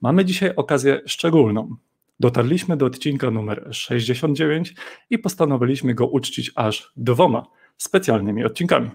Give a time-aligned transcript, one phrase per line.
[0.00, 1.76] Mamy dzisiaj okazję szczególną.
[2.22, 4.74] Dotarliśmy do odcinka numer 69
[5.10, 8.90] i postanowiliśmy go uczcić aż dwoma specjalnymi odcinkami.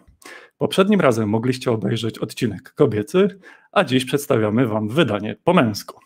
[0.57, 3.39] Poprzednim razem mogliście obejrzeć odcinek kobiecy,
[3.71, 5.99] a dziś przedstawiamy Wam wydanie po męsku.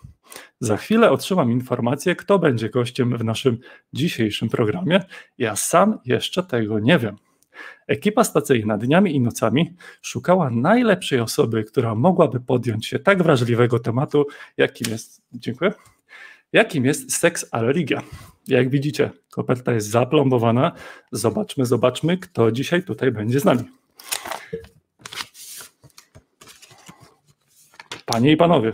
[0.60, 3.58] Za chwilę otrzymam informację, kto będzie gościem w naszym
[3.94, 5.04] dzisiejszym programie.
[5.38, 7.16] Ja sam jeszcze tego nie wiem.
[7.88, 14.26] Ekipa stacyjna dniami i nocami szukała najlepszej osoby, która mogłaby podjąć się tak wrażliwego tematu,
[14.58, 15.22] jakim jest.
[15.34, 15.72] Dziękuję
[16.54, 18.02] Jakim jest seks a religia?
[18.48, 20.72] Jak widzicie, koperta jest zaplombowana.
[21.12, 23.64] Zobaczmy, zobaczmy, kto dzisiaj tutaj będzie z nami.
[28.06, 28.74] Panie i panowie,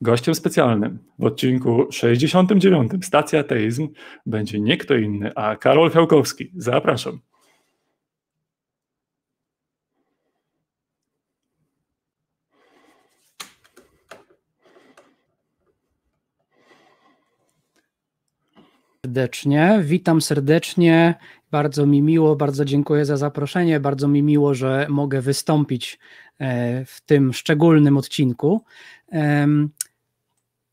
[0.00, 3.88] gościem specjalnym w odcinku 69 Stacja Ateizm
[4.26, 6.52] będzie nie kto inny, a Karol Fiałkowski.
[6.56, 7.20] Zapraszam.
[19.12, 19.80] Serdecznie.
[19.82, 21.14] Witam serdecznie.
[21.50, 23.80] Bardzo mi miło, bardzo dziękuję za zaproszenie.
[23.80, 25.98] Bardzo mi miło, że mogę wystąpić
[26.38, 28.64] e, w tym szczególnym odcinku.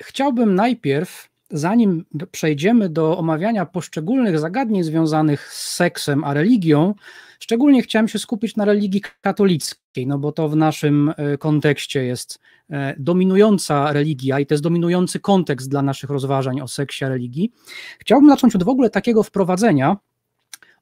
[0.02, 6.96] Chciałbym najpierw, zanim przejdziemy do omawiania poszczególnych zagadnień związanych z seksem a religią,
[7.40, 12.40] szczególnie chciałem się skupić na religii katolickiej, no bo to w naszym e, kontekście jest
[12.72, 17.52] E, dominująca religia i to jest dominujący kontekst dla naszych rozważań o seksie religii.
[18.00, 19.98] Chciałbym zacząć od w ogóle takiego wprowadzenia,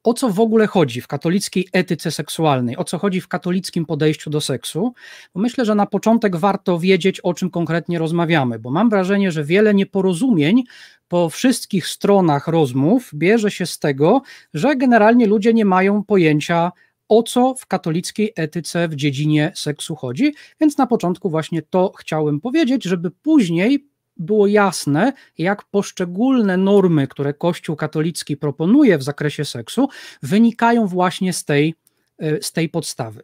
[0.04, 4.30] o co w ogóle chodzi w katolickiej etyce seksualnej, o co chodzi w katolickim podejściu
[4.30, 4.94] do seksu,
[5.34, 9.44] bo myślę, że na początek warto wiedzieć, o czym konkretnie rozmawiamy, bo mam wrażenie, że
[9.44, 10.64] wiele nieporozumień
[11.08, 14.22] po wszystkich stronach rozmów bierze się z tego,
[14.54, 16.72] że generalnie ludzie nie mają pojęcia
[17.08, 20.34] o co w katolickiej etyce w dziedzinie seksu chodzi.
[20.60, 27.34] Więc na początku właśnie to chciałem powiedzieć, żeby później było jasne, jak poszczególne normy, które
[27.34, 29.88] Kościół katolicki proponuje w zakresie seksu,
[30.22, 31.74] wynikają właśnie z tej,
[32.18, 33.22] e, z tej podstawy.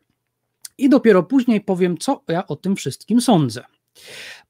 [0.78, 3.64] I dopiero później powiem, co ja o tym wszystkim sądzę.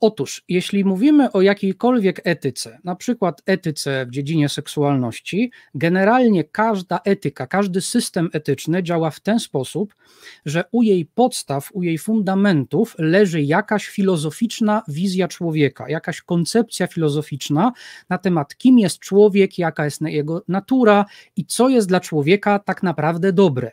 [0.00, 7.46] Otóż, jeśli mówimy o jakiejkolwiek etyce, na przykład etyce w dziedzinie seksualności, generalnie każda etyka,
[7.46, 9.94] każdy system etyczny działa w ten sposób,
[10.46, 17.72] że u jej podstaw, u jej fundamentów leży jakaś filozoficzna wizja człowieka, jakaś koncepcja filozoficzna
[18.08, 21.04] na temat, kim jest człowiek, jaka jest jego natura
[21.36, 23.70] i co jest dla człowieka tak naprawdę dobre.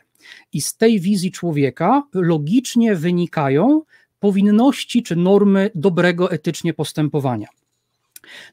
[0.52, 3.82] I z tej wizji człowieka logicznie wynikają
[4.22, 7.48] powinności czy normy dobrego etycznie postępowania.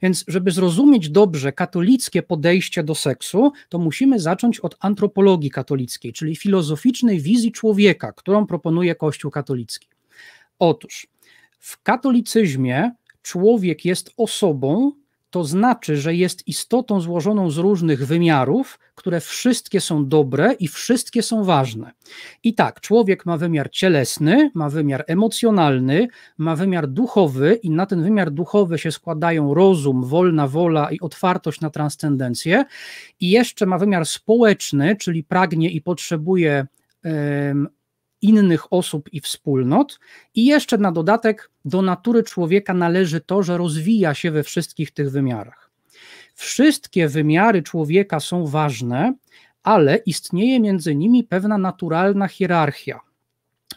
[0.02, 6.36] Więc, żeby zrozumieć dobrze katolickie podejście do seksu, to musimy zacząć od antropologii katolickiej, czyli
[6.36, 9.88] filozoficznej wizji człowieka, którą proponuje Kościół katolicki.
[10.60, 11.08] Otóż
[11.60, 12.92] w katolicyzmie
[13.22, 14.92] człowiek jest osobą,
[15.30, 21.24] to znaczy, że jest istotą złożoną z różnych wymiarów, które wszystkie są dobre i wszystkie
[21.24, 21.92] są ważne.
[22.44, 28.04] I tak, człowiek ma wymiar cielesny, ma wymiar emocjonalny, ma wymiar duchowy, i na ten
[28.04, 32.66] wymiar duchowy się składają rozum, wolna wola i otwartość na transcendencję,
[33.20, 36.68] i jeszcze ma wymiar społeczny, czyli pragnie i potrzebuje
[38.22, 40.00] innych osób i wspólnot.
[40.36, 45.12] I jeszcze na dodatek do natury człowieka należy to, że rozwija się we wszystkich tych
[45.12, 45.70] wymiarach.
[46.36, 49.14] Wszystkie wymiary człowieka są ważne,
[49.64, 53.00] ale istnieje między nimi pewna naturalna hierarchia.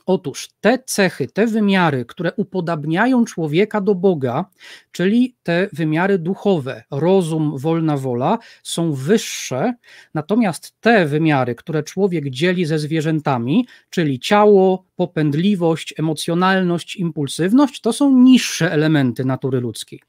[0.06, 4.44] Otóż te cechy, te wymiary, które upodabniają człowieka do Boga,
[4.92, 9.74] czyli te wymiary duchowe, rozum, wolna wola, są wyższe,
[10.14, 18.18] natomiast te wymiary, które człowiek dzieli ze zwierzętami, czyli ciało, popędliwość, emocjonalność, impulsywność, to są
[18.18, 20.00] niższe elementy natury ludzkiej.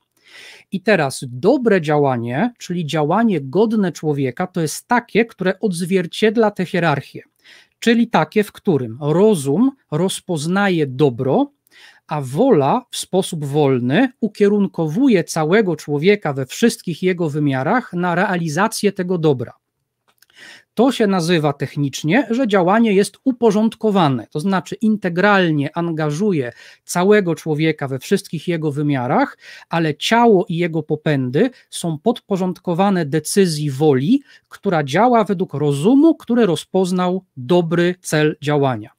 [0.72, 7.24] I teraz dobre działanie, czyli działanie godne człowieka, to jest takie, które odzwierciedla tę hierarchię
[7.84, 11.52] czyli takie, w którym rozum rozpoznaje dobro,
[12.08, 19.18] a wola w sposób wolny ukierunkowuje całego człowieka we wszystkich jego wymiarach na realizację tego
[19.18, 19.54] dobra.
[20.74, 26.52] To się nazywa technicznie, że działanie jest uporządkowane, to znaczy integralnie angażuje
[26.84, 29.38] całego człowieka we wszystkich jego wymiarach,
[29.70, 37.24] ale ciało i jego popędy są podporządkowane decyzji woli, która działa według rozumu, który rozpoznał
[37.38, 38.90] dobry cel działania.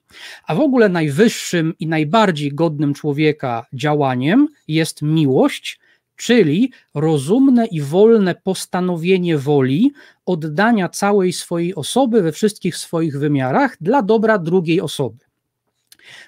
[0.46, 5.80] A w ogóle najwyższym i najbardziej godnym człowieka działaniem jest miłość,
[6.16, 9.92] czyli rozumne i wolne postanowienie woli
[10.26, 15.24] oddania całej swojej osoby we wszystkich swoich wymiarach dla dobra drugiej osoby.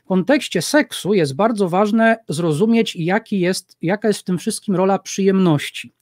[0.04, 4.98] W kontekście seksu jest bardzo ważne zrozumieć, jaki jest, jaka jest w tym wszystkim rola
[4.98, 5.92] przyjemności.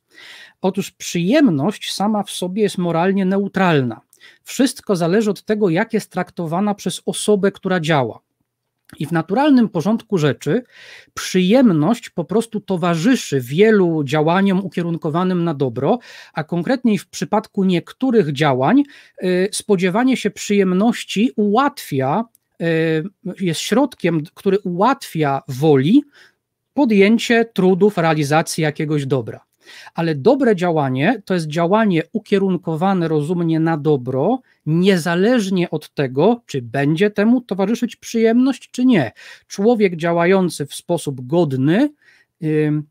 [0.61, 4.01] Otóż przyjemność sama w sobie jest moralnie neutralna.
[4.43, 8.21] Wszystko zależy od tego, jak jest traktowana przez osobę, która działa.
[8.99, 10.63] I w naturalnym porządku rzeczy
[11.15, 15.99] przyjemność po prostu towarzyszy wielu działaniom ukierunkowanym na dobro,
[16.35, 18.83] a konkretniej w przypadku niektórych działań
[19.23, 22.25] y, spodziewanie się przyjemności ułatwia,
[22.63, 23.05] y,
[23.41, 26.03] jest środkiem, który ułatwia woli
[26.75, 29.41] podjęcie trudów realizacji jakiegoś dobra.
[29.95, 37.11] Ale dobre działanie to jest działanie ukierunkowane rozumnie na dobro, niezależnie od tego, czy będzie
[37.11, 39.13] temu towarzyszyć przyjemność, czy nie.
[39.47, 41.89] Człowiek działający w sposób godny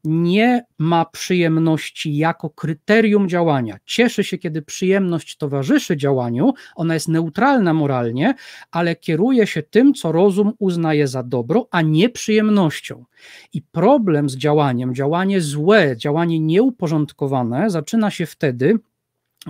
[0.03, 3.77] nie ma przyjemności jako kryterium działania.
[3.85, 8.33] Cieszy się, kiedy przyjemność towarzyszy działaniu, ona jest neutralna moralnie,
[8.71, 13.05] ale kieruje się tym, co rozum uznaje za dobro, a nie przyjemnością.
[13.53, 18.79] I problem z działaniem, działanie złe, działanie nieuporządkowane zaczyna się wtedy,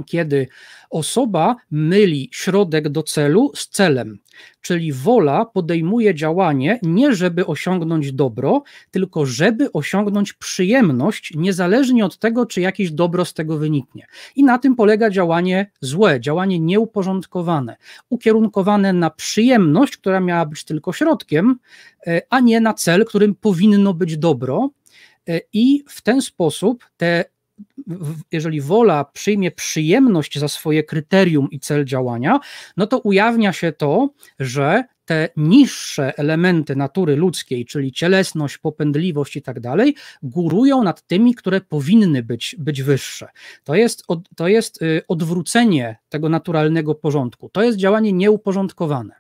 [0.06, 0.48] kiedy
[0.90, 4.20] osoba myli środek do celu z celem,
[4.62, 12.46] czyli wola podejmuje działanie nie żeby osiągnąć dobro, tylko żeby osiągnąć przyjemność, niezależnie od tego,
[12.46, 14.08] czy jakieś dobro z tego wyniknie.
[14.36, 17.76] I na tym polega działanie złe, działanie nieuporządkowane,
[18.10, 21.60] ukierunkowane na przyjemność, która miała być tylko środkiem,
[22.08, 24.70] e, a nie na cel, którym powinno być dobro.
[25.30, 27.26] E, I w ten sposób te
[28.32, 32.40] jeżeli wola przyjmie przyjemność za swoje kryterium i cel działania,
[32.78, 34.10] no to ujawnia się to,
[34.40, 41.36] że te niższe elementy natury ludzkiej, czyli cielesność, popędliwość i tak dalej, górują nad tymi,
[41.36, 43.28] które powinny być, być wyższe.
[43.64, 44.04] To jest,
[44.36, 47.50] to jest y, odwrócenie tego naturalnego porządku.
[47.50, 49.16] To jest działanie nieuporządkowane.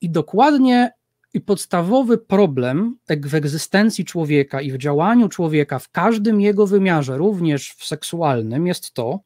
[0.00, 0.92] I dokładnie
[1.36, 7.72] i podstawowy problem w egzystencji człowieka i w działaniu człowieka w każdym jego wymiarze, również
[7.72, 9.20] w seksualnym, jest to,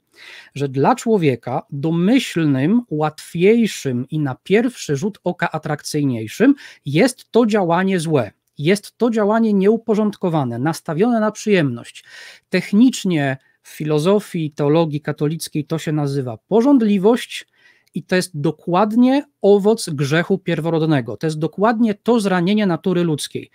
[0.55, 6.55] że dla człowieka domyślnym, łatwiejszym i na pierwszy rzut oka atrakcyjniejszym
[6.85, 8.31] jest to działanie złe.
[8.59, 12.05] Jest to działanie nieuporządkowane, nastawione na przyjemność.
[12.49, 17.47] Technicznie w filozofii, teologii katolickiej to się nazywa porządliwość,
[17.95, 21.17] i to jest dokładnie owoc grzechu pierworodnego.
[21.17, 23.51] To jest dokładnie to zranienie natury ludzkiej.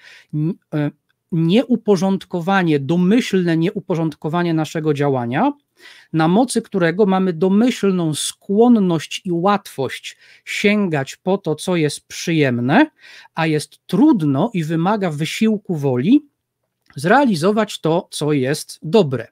[0.73, 0.91] E,
[1.31, 5.53] nieuporządkowanie, domyślne nieuporządkowanie naszego działania,
[6.13, 12.85] na mocy którego mamy domyślną skłonność i łatwość sięgać po to, co jest przyjemne,
[13.35, 16.25] a jest trudno i wymaga wysiłku woli
[16.95, 19.27] zrealizować to, co jest dobre.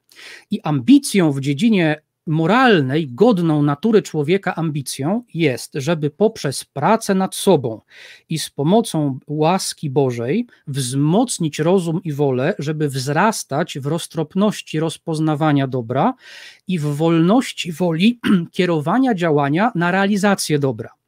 [0.50, 7.80] I ambicją w dziedzinie moralnej, godną natury człowieka ambicją jest, żeby poprzez pracę nad sobą
[8.28, 16.14] i z pomocą łaski Bożej wzmocnić rozum i wolę, żeby wzrastać w roztropności rozpoznawania dobra
[16.68, 18.20] i w wolności woli
[18.52, 21.03] kierowania działania na realizację dobra.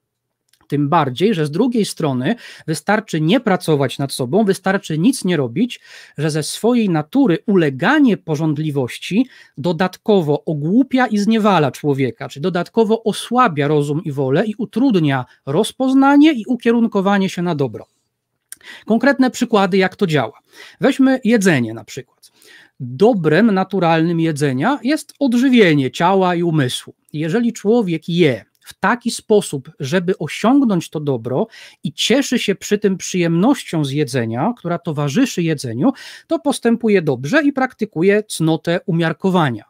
[0.69, 2.35] Tym bardziej, że z drugiej strony
[2.67, 5.81] wystarczy nie pracować nad sobą, wystarczy nic nie robić,
[6.19, 9.27] że ze swojej natury uleganie porządliwości
[9.59, 16.45] dodatkowo ogłupia i zniewala człowieka, czy dodatkowo osłabia rozum i wolę i utrudnia rozpoznanie i
[16.47, 17.87] ukierunkowanie się na dobro.
[18.87, 20.39] Konkretne przykłady, jak to działa.
[20.81, 22.33] Weźmy jedzenie na przykład.
[22.81, 26.95] Dobrem naturalnym jedzenia jest odżywienie ciała i umysłu.
[27.13, 31.47] Jeżeli człowiek je w taki sposób, żeby osiągnąć to dobro
[31.83, 35.93] i cieszy się przy tym przyjemnością z jedzenia, która towarzyszy jedzeniu,
[36.27, 39.65] to postępuje dobrze i praktykuje cnotę umiarkowania.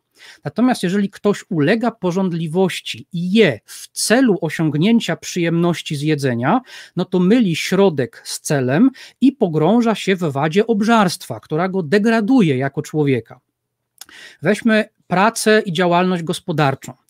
[0.44, 6.60] Natomiast jeżeli ktoś ulega porządliwości i je w celu osiągnięcia przyjemności z jedzenia,
[6.96, 12.56] no to myli środek z celem i pogrąża się w wadzie obżarstwa, która go degraduje
[12.56, 13.40] jako człowieka.
[14.42, 17.05] Weźmy pracę i działalność gospodarczą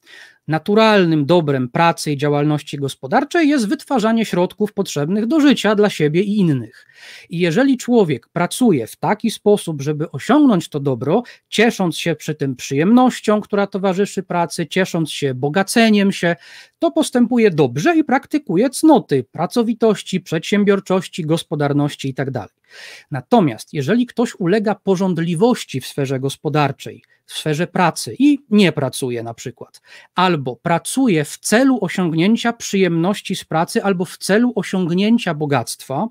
[0.49, 6.39] naturalnym dobrem pracy i działalności gospodarczej jest wytwarzanie środków potrzebnych do życia dla siebie i
[6.39, 6.87] innych.
[7.31, 12.57] I jeżeli człowiek pracuje w taki sposób, żeby osiągnąć to dobro, ciesząc się przy tym
[12.57, 16.37] przyjemnością, która towarzyszy pracy, ciesząc się bogaceniem się,
[16.79, 22.47] to postępuje dobrze i praktykuje cnoty pracowitości, przedsiębiorczości, gospodarności itd.
[23.11, 29.35] Natomiast jeżeli ktoś ulega porządliwości w sferze gospodarczej, w sferze pracy i nie pracuje na
[29.35, 29.83] przykład,
[30.15, 36.07] albo pracuje w celu osiągnięcia przyjemności z pracy, albo w celu osiągnięcia bogactwa,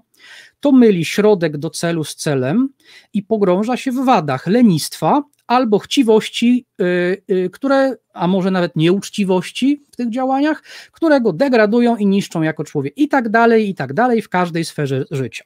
[0.59, 2.69] to myli środek do celu z celem
[3.13, 9.83] i pogrąża się w wadach lenistwa albo chciwości, yy, yy, które, a może nawet nieuczciwości
[9.91, 13.93] w tych działaniach, które go degradują i niszczą jako człowiek, i tak dalej, i tak
[13.93, 15.43] dalej w każdej sferze życia.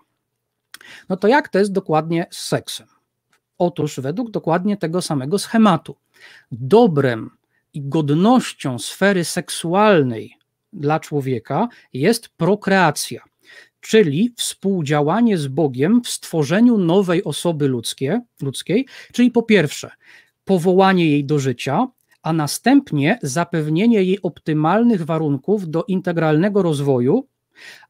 [1.09, 2.87] No to jak to jest dokładnie z seksem?
[3.57, 5.95] Otóż według dokładnie tego samego schematu.
[6.51, 7.29] Dobrem
[7.73, 10.37] i godnością sfery seksualnej
[10.73, 13.21] dla człowieka jest prokreacja,
[13.81, 19.91] czyli współdziałanie z Bogiem w stworzeniu nowej osoby ludzkie, ludzkiej, czyli po pierwsze
[20.45, 21.87] powołanie jej do życia,
[22.23, 27.27] a następnie zapewnienie jej optymalnych warunków do integralnego rozwoju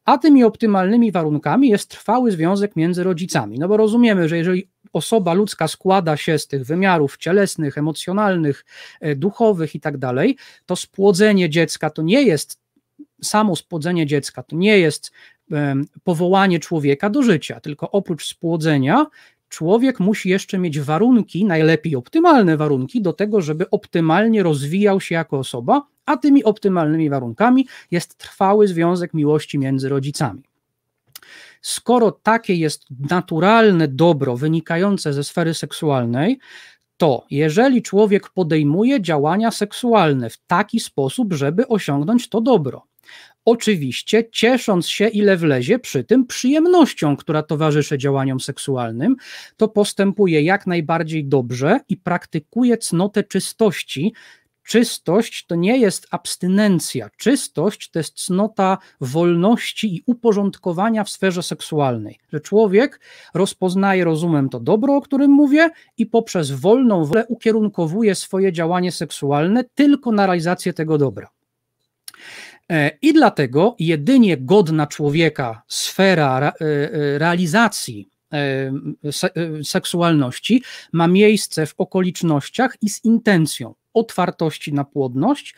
[0.10, 3.60] a tymi optymalnymi warunkami jest trwały związek między rodzicami.
[3.60, 8.66] No bo rozumiemy, że jeżeli osoba ludzka składa się z tych wymiarów cielesnych, emocjonalnych,
[9.02, 12.60] e, duchowych i tak dalej, to spłodzenie dziecka to nie jest
[13.24, 15.12] samo spłodzenie dziecka, to nie jest
[16.04, 19.06] powołanie człowieka do życia, tylko oprócz spłodzenia
[19.50, 25.40] człowiek musi jeszcze mieć warunki, najlepiej optymalne warunki do tego, żeby optymalnie rozwijał się jako
[25.40, 30.44] osoba, a tymi optymalnymi warunkami jest trwały związek miłości między rodzicami.
[31.62, 36.40] Skoro takie jest naturalne dobro wynikające ze sfery seksualnej,
[36.98, 42.90] to jeżeli człowiek podejmuje działania seksualne w taki sposób, żeby osiągnąć to dobro,
[43.46, 49.16] Oczywiście ciesząc się, ile wlezie przy tym przyjemnością, która towarzyszy działaniom seksualnym,
[49.58, 54.14] to postępuje jak najbardziej dobrze i praktykuje cnotę czystości.
[54.70, 57.10] Czystość to nie jest abstynencja.
[57.18, 62.20] Czystość to jest cnota wolności i uporządkowania w sferze seksualnej.
[62.34, 63.00] Że człowiek
[63.34, 69.64] rozpoznaje rozumem to dobro, o którym mówię, i poprzez wolną wolę ukierunkowuje swoje działanie seksualne
[69.76, 71.30] tylko na realizację tego dobra.
[72.72, 78.10] E, I dlatego jedynie godna człowieka sfera e, e, realizacji
[79.64, 85.56] seksualności ma miejsce w okolicznościach i z intencją otwartości na płodność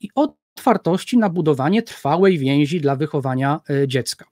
[0.00, 4.24] i otwartości na budowanie trwałej więzi dla wychowania dziecka.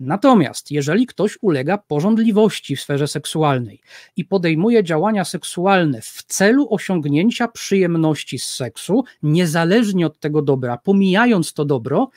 [0.00, 3.80] Natomiast jeżeli ktoś ulega porządliwości w sferze seksualnej
[4.16, 11.52] i podejmuje działania seksualne w celu osiągnięcia przyjemności z seksu, niezależnie od tego dobra, pomijając
[11.52, 12.10] to dobro,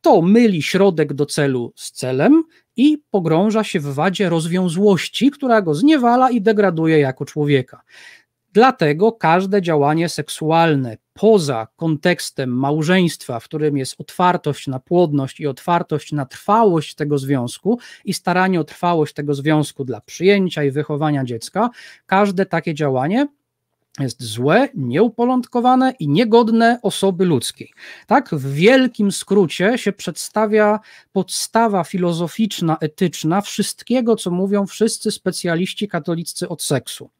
[0.00, 2.44] to myli środek do celu z celem
[2.76, 7.82] i pogrąża się w wadzie rozwiązłości, która go zniewala i degraduje jako człowieka.
[8.52, 16.12] Dlatego każde działanie seksualne poza kontekstem małżeństwa, w którym jest otwartość na płodność i otwartość
[16.12, 21.70] na trwałość tego związku i staranie o trwałość tego związku dla przyjęcia i wychowania dziecka,
[22.06, 23.26] każde takie działanie
[24.00, 27.72] jest złe, nieupolątkowane i niegodne osoby ludzkiej.
[28.06, 30.80] Tak, w wielkim skrócie się przedstawia
[31.12, 37.10] podstawa filozoficzna, etyczna wszystkiego, co mówią wszyscy specjaliści katoliccy od seksu.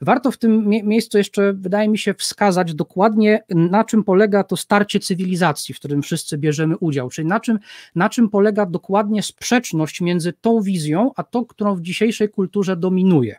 [0.00, 4.56] Warto w tym mie miejscu jeszcze, wydaje mi się, wskazać dokładnie, na czym polega to
[4.56, 7.58] starcie cywilizacji, w którym wszyscy bierzemy udział, czyli na czym,
[7.94, 13.36] na czym polega dokładnie sprzeczność między tą wizją, a tą, którą w dzisiejszej kulturze dominuje.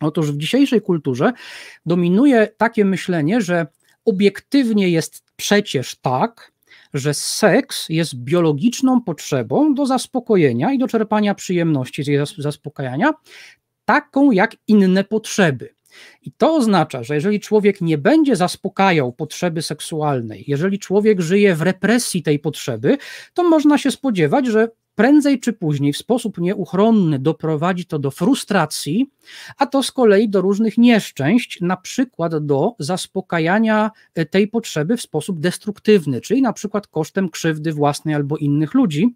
[0.00, 1.32] Otóż w dzisiejszej kulturze
[1.86, 3.66] dominuje takie myślenie, że
[4.04, 6.52] obiektywnie jest przecież tak,
[6.94, 13.12] że seks jest biologiczną potrzebą do zaspokojenia i do czerpania przyjemności z jej zaspokajania,
[13.84, 15.74] taką jak inne potrzeby.
[16.22, 21.62] I to oznacza, że jeżeli człowiek nie będzie zaspokajał potrzeby seksualnej, jeżeli człowiek żyje w
[21.62, 22.98] represji tej potrzeby,
[23.34, 29.10] to można się spodziewać, że prędzej czy później w sposób nieuchronny doprowadzi to do frustracji,
[29.58, 33.90] a to z kolei do różnych nieszczęść, na przykład do zaspokajania
[34.30, 39.14] tej potrzeby w sposób destruktywny, czyli na przykład kosztem krzywdy własnej albo innych ludzi.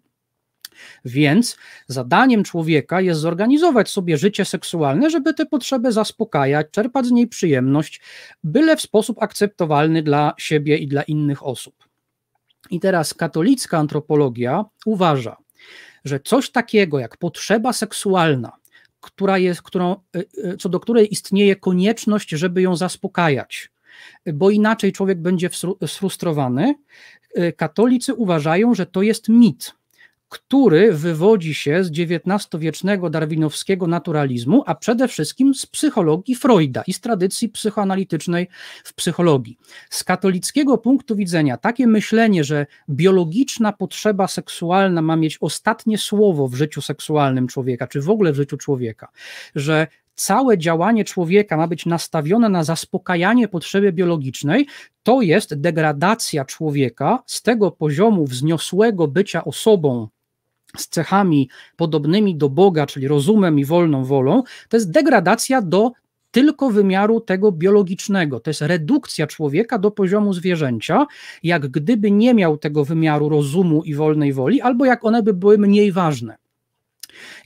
[1.05, 1.57] Więc
[1.87, 8.01] zadaniem człowieka jest zorganizować sobie życie seksualne, żeby te potrzeby zaspokajać, czerpać z niej przyjemność,
[8.43, 11.75] byle w sposób akceptowalny dla siebie i dla innych osób.
[12.69, 15.37] I teraz katolicka antropologia uważa,
[16.05, 18.51] że coś takiego jak potrzeba seksualna,
[19.01, 23.71] która jest, którą, y, y, co do której istnieje konieczność, żeby ją zaspokajać,
[24.33, 25.49] bo inaczej człowiek będzie
[25.87, 26.75] sfrustrowany.
[27.57, 29.73] Katolicy uważają, że to jest mit,
[30.29, 37.01] który wywodzi się z XIX-wiecznego darwinowskiego naturalizmu, a przede wszystkim z psychologii Freuda i z
[37.01, 38.47] tradycji psychoanalitycznej
[38.83, 39.57] w psychologii.
[39.89, 46.55] Z katolickiego punktu widzenia takie myślenie, że biologiczna potrzeba seksualna ma mieć ostatnie słowo w
[46.55, 49.07] życiu seksualnym człowieka, czy w ogóle w życiu człowieka,
[49.55, 54.67] że całe działanie człowieka ma być nastawione na zaspokajanie potrzeby biologicznej,
[55.03, 60.07] to jest degradacja człowieka z tego poziomu wzniosłego bycia osobą
[60.77, 65.91] z cechami podobnymi do Boga, czyli rozumem i wolną wolą, to jest degradacja do
[66.31, 68.39] tylko wymiaru tego biologicznego.
[68.39, 71.07] To jest redukcja człowieka do poziomu zwierzęcia,
[71.43, 75.57] jak gdyby nie miał tego wymiaru rozumu i wolnej woli, albo jak one by były
[75.57, 76.37] mniej ważne.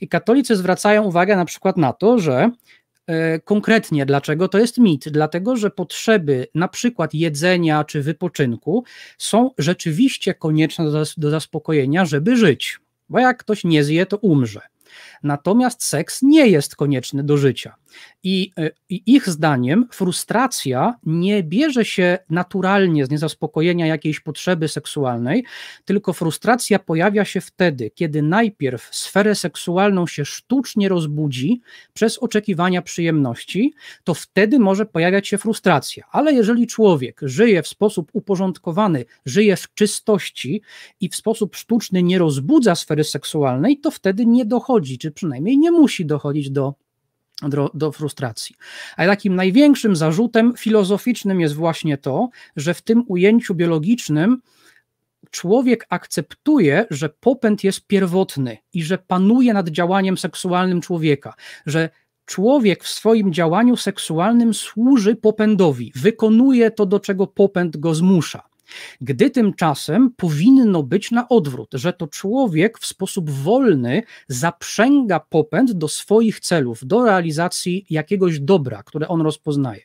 [0.00, 2.50] I katolicy zwracają uwagę na przykład na to, że
[3.06, 5.08] e, konkretnie dlaczego to jest mit?
[5.08, 8.84] Dlatego, że potrzeby na przykład jedzenia czy wypoczynku
[9.18, 12.81] są rzeczywiście konieczne do, do zaspokojenia, żeby żyć
[13.12, 14.60] bo jak ktoś nie zje, to umrze.
[15.22, 17.74] Natomiast seks nie jest konieczny do życia.
[18.22, 25.44] I, e, I, ich zdaniem frustracja nie bierze się naturalnie z niezaspokojenia jakiejś potrzeby seksualnej,
[25.84, 31.60] tylko frustracja pojawia się wtedy, kiedy najpierw sferę seksualną się sztucznie rozbudzi
[31.94, 36.04] przez oczekiwania przyjemności, to wtedy może pojawiać się frustracja.
[36.10, 40.62] Ale jeżeli człowiek żyje w sposób uporządkowany, żyje w czystości
[41.00, 45.70] i w sposób sztuczny nie rozbudza sfery seksualnej, to wtedy nie dochodzi, czy przynajmniej nie
[45.70, 46.74] musi dochodzić do
[47.48, 48.56] do, do, frustracji.
[48.96, 54.42] A takim największym zarzutem filozoficznym jest właśnie to, że w tym ujęciu biologicznym
[55.30, 61.34] człowiek akceptuje, że popęd jest pierwotny i że panuje nad działaniem seksualnym człowieka,
[61.66, 61.90] że
[62.24, 68.51] człowiek w swoim działaniu seksualnym służy popędowi, wykonuje to, do czego popęd go zmusza.
[69.00, 75.88] Gdy tymczasem powinno być na odwrót, że to człowiek w sposób wolny zaprzęga popęd do
[75.88, 79.82] swoich celów, do realizacji jakiegoś dobra, które on rozpoznaje.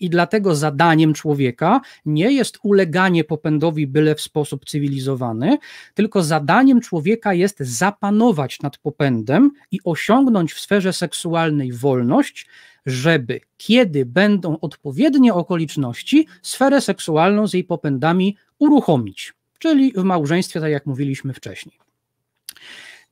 [0.00, 5.58] I dlatego zadaniem człowieka nie jest uleganie popędowi byle w sposób cywilizowany,
[5.94, 12.46] tylko zadaniem człowieka jest zapanować nad popędem i osiągnąć w sferze seksualnej wolność,
[12.86, 20.70] żeby kiedy będą odpowiednie okoliczności, sferę seksualną z jej popędami uruchomić, czyli w małżeństwie, tak
[20.70, 21.78] jak mówiliśmy wcześniej.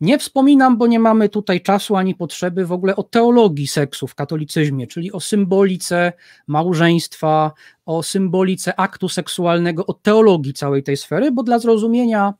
[0.00, 4.14] Nie wspominam, bo nie mamy tutaj czasu ani potrzeby w ogóle o teologii seksu w
[4.14, 6.12] katolicyzmie, czyli o symbolice
[6.46, 7.52] małżeństwa,
[7.86, 12.34] o symbolice aktu seksualnego, o teologii całej tej sfery, bo dla zrozumienia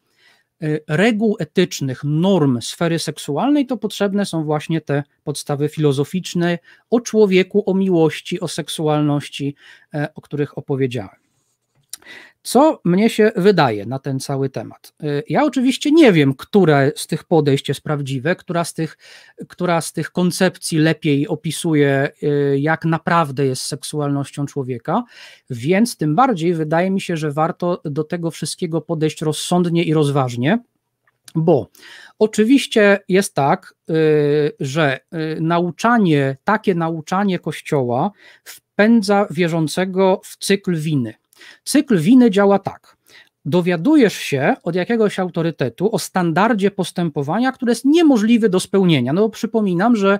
[0.88, 6.58] reguł etycznych, norm sfery seksualnej, to potrzebne są właśnie te podstawy filozoficzne
[6.90, 9.54] o człowieku, o miłości, o seksualności,
[9.94, 11.23] e, o których opowiedziałem.
[12.46, 14.92] Co mnie się wydaje na ten cały temat?
[15.02, 18.98] Y, ja oczywiście nie wiem, które z tych podejść jest prawdziwe, która z tych,
[19.48, 25.04] która z tych koncepcji lepiej opisuje, y, jak naprawdę jest seksualnością człowieka,
[25.50, 30.58] więc tym bardziej wydaje mi się, że warto do tego wszystkiego podejść rozsądnie i rozważnie,
[31.34, 31.68] bo
[32.18, 35.00] oczywiście jest tak, y, że
[35.40, 38.10] nauczanie, takie nauczanie Kościoła
[38.44, 41.14] wpędza wierzącego w cykl winy
[41.64, 42.96] Cykl winy działa tak.
[43.44, 49.12] Dowiadujesz się od jakiegoś autorytetu o standardzie postępowania, który jest niemożliwy do spełnienia.
[49.12, 50.18] No, przypominam, że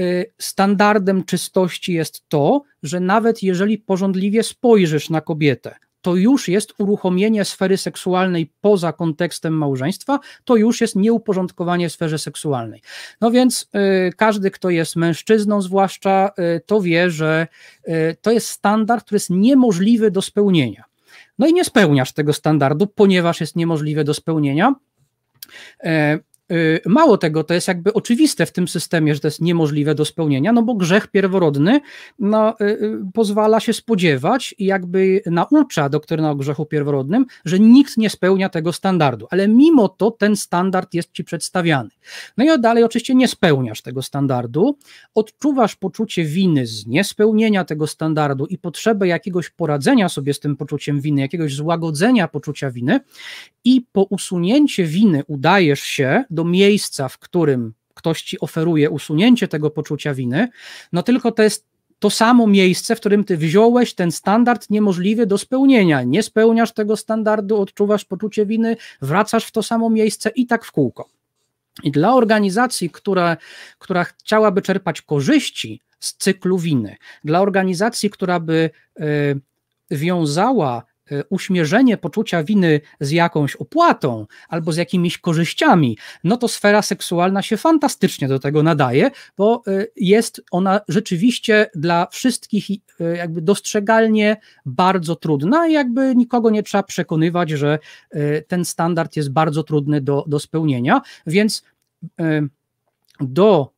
[0.00, 6.74] y, standardem czystości jest to, że nawet jeżeli porządliwie spojrzysz na kobietę, to już jest
[6.78, 12.82] uruchomienie sfery seksualnej poza kontekstem małżeństwa, to już jest nieuporządkowanie w sferze seksualnej.
[13.20, 13.70] No więc
[14.08, 17.46] y, każdy, kto jest mężczyzną, zwłaszcza, y, to wie, że
[17.88, 20.84] y, to jest standard, który jest niemożliwy do spełnienia.
[21.38, 24.74] No i nie spełniasz tego standardu, ponieważ jest niemożliwe do spełnienia.
[26.50, 30.04] Y, mało tego, to jest jakby oczywiste w tym systemie, że to jest niemożliwe do
[30.04, 31.80] spełnienia, no bo grzech pierworodny
[32.18, 37.96] no, y, y, pozwala się spodziewać i jakby naucza doktryna o grzechu pierworodnym, że nikt
[37.96, 41.90] nie spełnia tego standardu, ale mimo to ten standard jest ci przedstawiany.
[42.36, 44.78] No i dalej oczywiście nie spełniasz tego standardu,
[45.14, 51.00] odczuwasz poczucie winy z niespełnienia tego standardu i potrzebę jakiegoś poradzenia sobie z tym poczuciem
[51.00, 53.00] winy, jakiegoś złagodzenia poczucia winy
[53.64, 59.70] i po usunięcie winy udajesz się do miejsca, w którym ktoś ci oferuje usunięcie tego
[59.70, 60.48] poczucia winy,
[60.92, 65.38] no tylko to jest to samo miejsce, w którym ty wziąłeś ten standard niemożliwy do
[65.38, 66.02] spełnienia.
[66.02, 70.72] Nie spełniasz tego standardu, odczuwasz poczucie winy, wracasz w to samo miejsce i tak w
[70.72, 71.08] kółko.
[71.82, 73.36] I dla organizacji, która,
[73.78, 79.40] która chciałaby czerpać korzyści z cyklu winy, dla organizacji, która by y,
[79.90, 80.82] wiązała
[81.28, 87.56] uśmierzenie poczucia winy z jakąś opłatą albo z jakimiś korzyściami, no to sfera seksualna się
[87.56, 92.66] fantastycznie do tego nadaje, bo e, jest ona rzeczywiście dla wszystkich
[93.00, 97.78] e, jakby dostrzegalnie bardzo trudna i jakby nikogo nie trzeba przekonywać, że
[98.48, 101.64] ten standard jest bardzo trudny do, do spełnienia, więc
[103.20, 103.72] do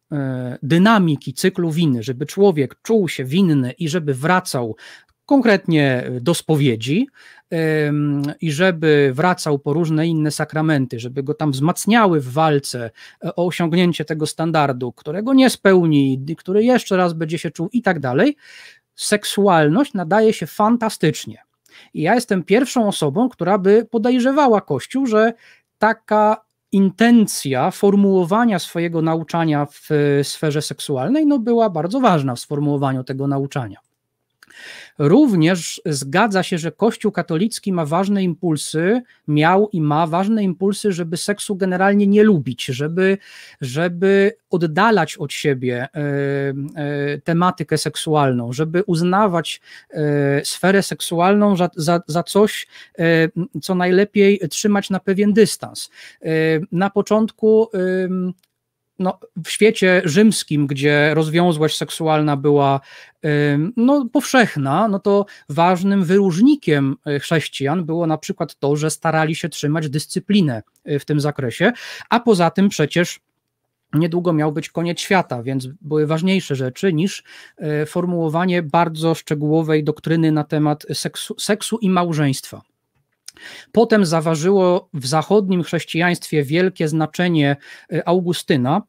[0.63, 4.77] dynamiki cyklu winy, żeby człowiek czuł się winny i żeby wracał
[5.27, 7.07] konkretnie do spowiedzi
[8.41, 12.91] i żeby wracał po różne inne sakramenty, żeby go tam wzmacniały w walce
[13.25, 17.83] e, o osiągnięcie tego standardu, którego nie spełni, który jeszcze raz będzie się czuł i
[17.83, 18.37] tak dalej,
[18.95, 21.39] seksualność nadaje się fantastycznie.
[21.95, 25.33] I ja jestem pierwszą osobą, która by podejrzewała Kościół, że
[25.79, 29.91] taka intencja formułowania swojego nauczania w
[30.23, 33.79] sferze seksualnej no, była bardzo ważna w sformułowaniu tego nauczania.
[34.99, 41.17] Również zgadza się, że Kościół katolicki ma ważne impulsy, miał i ma ważne impulsy, żeby
[41.17, 43.19] seksu generalnie nie lubić, żeby,
[43.61, 52.01] żeby oddalać od siebie e, e, tematykę seksualną, żeby uznawać e, sferę seksualną za, za,
[52.07, 52.67] za coś,
[53.63, 55.91] co najlepiej trzymać na pewien dystans.
[56.73, 57.69] Na początku
[58.99, 62.81] no, w świecie rzymskim, gdzie rozwiązłość seksualna była
[63.77, 69.49] no, powszechna, no to ważnym wyróżnikiem e, chrześcijan było na przykład to, że starali się
[69.49, 71.73] trzymać dyscyplinę e, w tym zakresie,
[72.11, 73.21] a poza tym przecież
[73.95, 77.23] niedługo miał być koniec świata, więc były ważniejsze rzeczy niż
[77.59, 82.63] e, formułowanie bardzo szczegółowej doktryny na temat seksu, seksu i małżeństwa.
[83.73, 87.57] Potem zaważyło w zachodnim chrześcijaństwie wielkie znaczenie
[88.07, 88.83] Augustyna,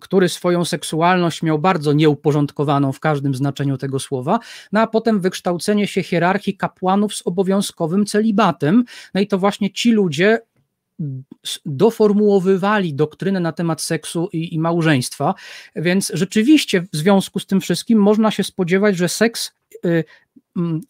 [0.00, 4.38] który swoją seksualność miał bardzo nieuporządkowaną w każdym znaczeniu tego słowa,
[4.72, 9.92] no a potem wykształcenie się hierarchii kapłanów z obowiązkowym celibatem, no i to właśnie ci
[9.92, 10.38] ludzie
[11.66, 15.34] doformułowywali doktrynę na temat seksu i, i, małżeństwa,
[15.76, 19.52] więc rzeczywiście w związku z tym wszystkim można się spodziewać, że seks
[19.84, 20.04] y,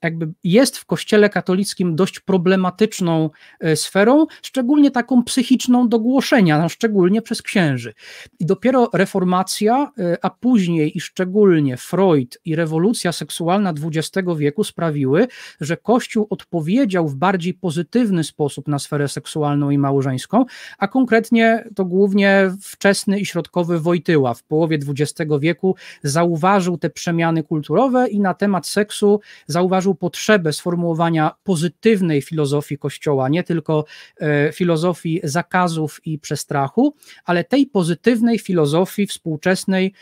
[0.03, 6.69] jakby jest w kościele katolickim dość problematyczną e, sferą, szczególnie taką psychiczną do głoszenia, no,
[6.69, 7.95] szczególnie przez księży.
[8.41, 15.27] I dopiero reformacja, e, a później i szczególnie Freud i rewolucja seksualna XX wieku sprawiły,
[15.61, 20.45] że Kościół odpowiedział w bardziej pozytywny sposób na sferę seksualną i małżeńską,
[20.79, 27.43] a konkretnie to głównie wczesny i środkowy Wojtyła w połowie XX wieku zauważył te przemiany
[27.43, 29.21] kulturowe i na temat seksu
[29.57, 33.85] zauważył potrzebę sformułowania pozytywnej filozofii Kościoła, nie tylko
[34.21, 39.92] e, filozofii zakazów i przestrachu, ale tej pozytywnej filozofii współczesnej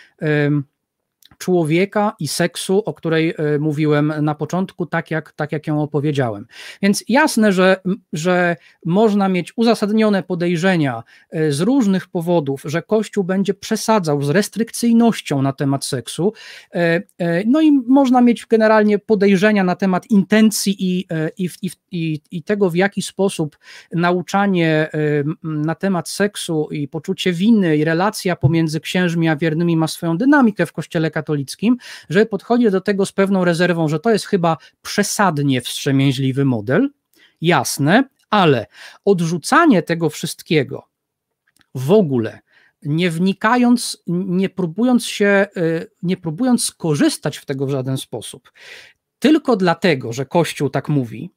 [1.45, 6.47] człowieka i seksu, o której e, mówiłem na początku, tak jak, tak jak ją opowiedziałem.
[6.83, 7.77] Więc jasne, że,
[8.13, 15.43] że można mieć uzasadnione podejrzenia e, z różnych powodów, że Kościół będzie przesadzał z restrykcyjnością
[15.43, 16.33] na temat seksu,
[16.75, 17.03] e,
[17.47, 21.07] no i można mieć generalnie podejrzenia na temat intencji i,
[21.39, 21.49] i,
[21.91, 23.59] i, i tego, w jaki sposób
[23.93, 24.91] nauczanie
[25.43, 30.67] na temat seksu i poczucie winy i relacja pomiędzy księżmi a wiernymi ma swoją dynamikę
[30.67, 31.77] w Kościele katolickim, katolickim,
[32.11, 36.91] że podchodzi do tego z pewną rezerwą, że to jest chyba przesadnie wstrzemięźliwy model,
[37.41, 38.67] jasne, ale
[39.05, 40.89] odrzucanie tego wszystkiego
[41.75, 42.41] w ogóle,
[42.83, 48.53] nie wnikając, nie próbując się, y, nie próbując skorzystać w tego w żaden sposób,
[49.19, 51.31] tylko dlatego, że Kościół tak mówi,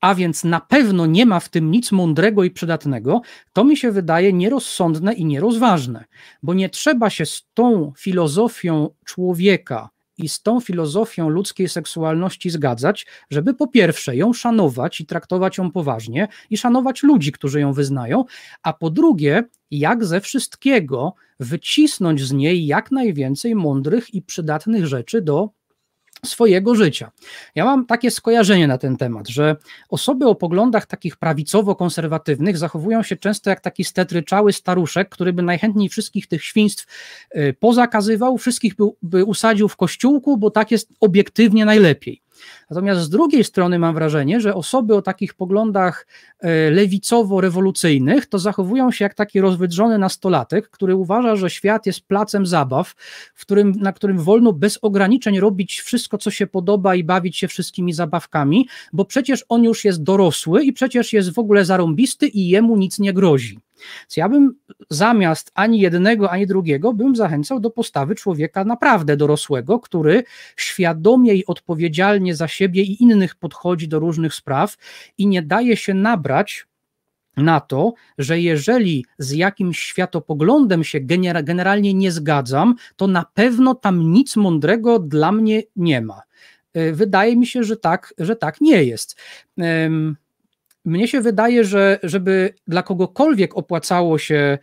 [0.00, 3.20] a więc na pewno nie ma w tym nic mądrego i przydatnego,
[3.52, 6.04] to mi się wydaje nierozsądne i nierozważne,
[6.42, 13.06] bo nie trzeba się z tą filozofią człowieka i z tą filozofią ludzkiej seksualności zgadzać,
[13.30, 18.24] żeby po pierwsze ją szanować i traktować ją poważnie i szanować ludzi, którzy ją wyznają,
[18.62, 25.22] a po drugie, jak ze wszystkiego wycisnąć z niej jak najwięcej mądrych i przydatnych rzeczy
[25.22, 25.57] do
[26.26, 27.10] swojego życia.
[27.54, 29.56] Ja mam takie skojarzenie na ten temat, że
[29.88, 35.88] osoby o poglądach takich prawicowo-konserwatywnych zachowują się często jak taki stetryczały staruszek, który by najchętniej
[35.88, 36.86] wszystkich tych świństw
[37.36, 42.27] y, pozakazywał, wszystkich by, usadził w kościółku, bo tak jest obiektywnie najlepiej.
[42.70, 46.06] Natomiast z drugiej strony mam wrażenie, że osoby o takich poglądach
[46.38, 52.46] e, lewicowo-rewolucyjnych to zachowują się jak taki rozwydrzony nastolatek, który uważa, że świat jest placem
[52.46, 52.94] zabaw,
[53.34, 57.48] w którym, na którym wolno bez ograniczeń robić wszystko, co się podoba i bawić się
[57.48, 62.48] wszystkimi zabawkami, bo przecież on już jest dorosły i przecież jest w ogóle zarąbisty i
[62.48, 63.67] jemu nic nie grozi.
[64.00, 64.54] Więc ja bym
[64.90, 70.24] zamiast ani jednego, ani drugiego, bym zachęcał do postawy człowieka naprawdę dorosłego, który
[70.56, 74.76] świadomie i odpowiedzialnie za siebie i innych podchodzi do różnych spraw
[75.18, 76.66] i nie daje się nabrać
[77.36, 81.00] na to, że jeżeli z jakimś światopoglądem się
[81.42, 86.22] generalnie nie zgadzam, to na pewno tam nic mądrego dla mnie nie ma.
[86.92, 89.16] Wydaje mi się, że tak, że tak nie jest.
[90.88, 94.58] Mnie się wydaje, że żeby dla kogokolwiek opłacało się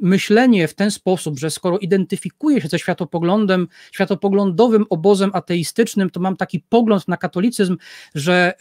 [0.00, 6.36] myślenie w ten sposób, że skoro identyfikuję się ze światopoglądem, światopoglądowym obozem ateistycznym, to mam
[6.36, 7.76] taki pogląd na katolicyzm,
[8.14, 8.54] że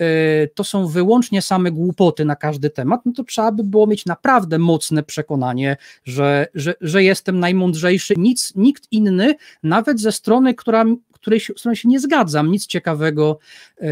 [0.44, 4.06] y, to są wyłącznie same głupoty na każdy temat, no to trzeba by było mieć
[4.06, 8.14] naprawdę mocne przekonanie, że, że, że jestem najmądrzejszy.
[8.18, 10.86] Nic, nikt inny, nawet ze strony, która,
[11.24, 13.40] której, z którą się nie zgadzam, nic ciekawego
[13.82, 13.86] y,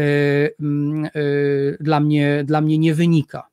[1.16, 3.48] y, dla, mnie, dla mnie nie wynika.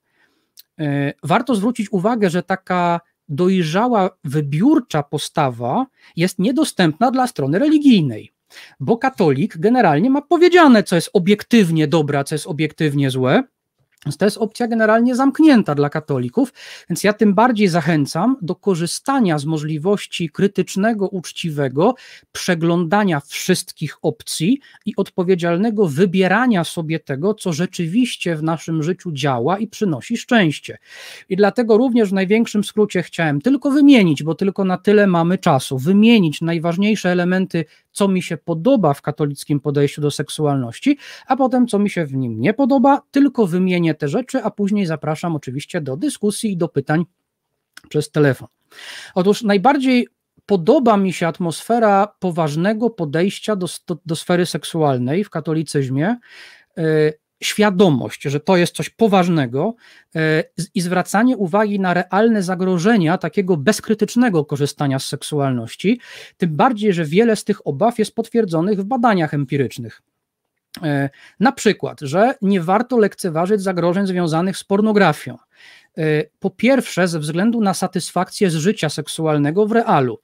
[0.79, 8.31] E, warto zwrócić uwagę, że taka dojrzała, wybiórcza postawa jest niedostępna dla strony religijnej,
[8.79, 13.43] bo katolik generalnie ma powiedziane, co jest obiektywnie dobre, co jest obiektywnie złe,
[14.05, 16.53] więc to jest opcja generalnie zamknięta dla katolików,
[16.89, 21.95] więc ja tym bardziej zachęcam do korzystania z możliwości krytycznego, uczciwego
[22.31, 29.67] przeglądania wszystkich opcji i odpowiedzialnego wybierania sobie tego, co rzeczywiście w naszym życiu działa i
[29.67, 30.77] przynosi szczęście.
[31.29, 35.77] I dlatego również w największym skrócie chciałem tylko wymienić, bo tylko na tyle mamy czasu,
[35.77, 40.97] wymienić najważniejsze elementy co mi się podoba w katolickim podejściu do seksualności,
[41.27, 44.85] a potem co mi się w nim nie podoba, tylko wymienię te rzeczy, a później
[44.85, 47.05] zapraszam oczywiście do dyskusji i do pytań
[47.89, 48.47] przez telefon.
[49.15, 50.07] Otóż najbardziej
[50.45, 56.17] podoba mi się atmosfera poważnego podejścia do, do, do sfery seksualnej w katolicyzmie.
[56.77, 59.75] Yy, świadomość, że to jest coś poważnego
[60.15, 60.43] e,
[60.75, 65.99] i zwracanie uwagi na realne zagrożenia takiego bezkrytycznego korzystania z seksualności,
[66.37, 70.01] tym bardziej, że wiele z tych obaw jest potwierdzonych w badaniach empirycznych.
[70.83, 75.37] E, na przykład, że nie warto lekceważyć zagrożeń związanych z pornografią.
[75.97, 76.03] E,
[76.39, 80.19] po pierwsze, ze względu na satysfakcję z życia seksualnego w realu.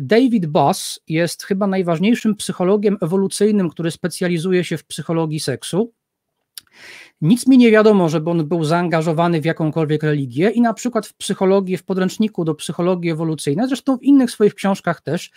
[0.00, 5.92] David Boss jest chyba najważniejszym psychologiem ewolucyjnym, który specjalizuje się w psychologii seksu.
[7.22, 11.14] Nic mi nie wiadomo, żeby on był zaangażowany w jakąkolwiek religię i na przykład w
[11.14, 15.30] psychologię, w podręczniku do psychologii ewolucyjnej, zresztą w innych swoich książkach też,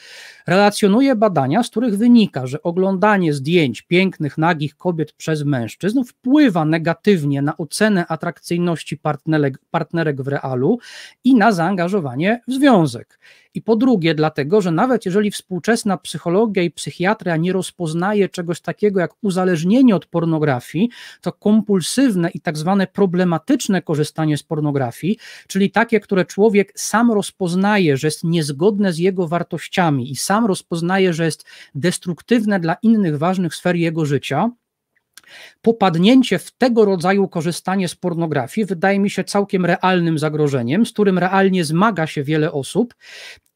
[0.48, 7.41] relacjonuje badania, z których wynika, że oglądanie zdjęć pięknych, nagich kobiet przez mężczyzn wpływa negatywnie
[7.41, 10.80] na ocenę atrakcyjności partnerek, partnerek w realu
[11.24, 13.19] i na zaangażowanie w związek.
[13.54, 19.00] I po drugie, dlatego, że nawet jeżeli współczesna psychologia i psychiatria nie rozpoznaje czegoś takiego
[19.00, 20.89] jak uzależnienie od pornografii,
[21.22, 27.98] to kompulsywne i tak zwane problematyczne korzystanie z pornografii, czyli takie, które człowiek sam rozpoznaje,
[27.98, 33.56] że jest niezgodne z jego wartościami i sam rozpoznaje, że jest destruktywne dla innych ważnych
[33.56, 34.52] sfer jego życia,
[35.62, 41.17] popadnięcie w tego rodzaju korzystanie z pornografii wydaje mi się całkiem realnym zagrożeniem, z którym
[41.17, 42.93] realnie zmaga się wiele osób.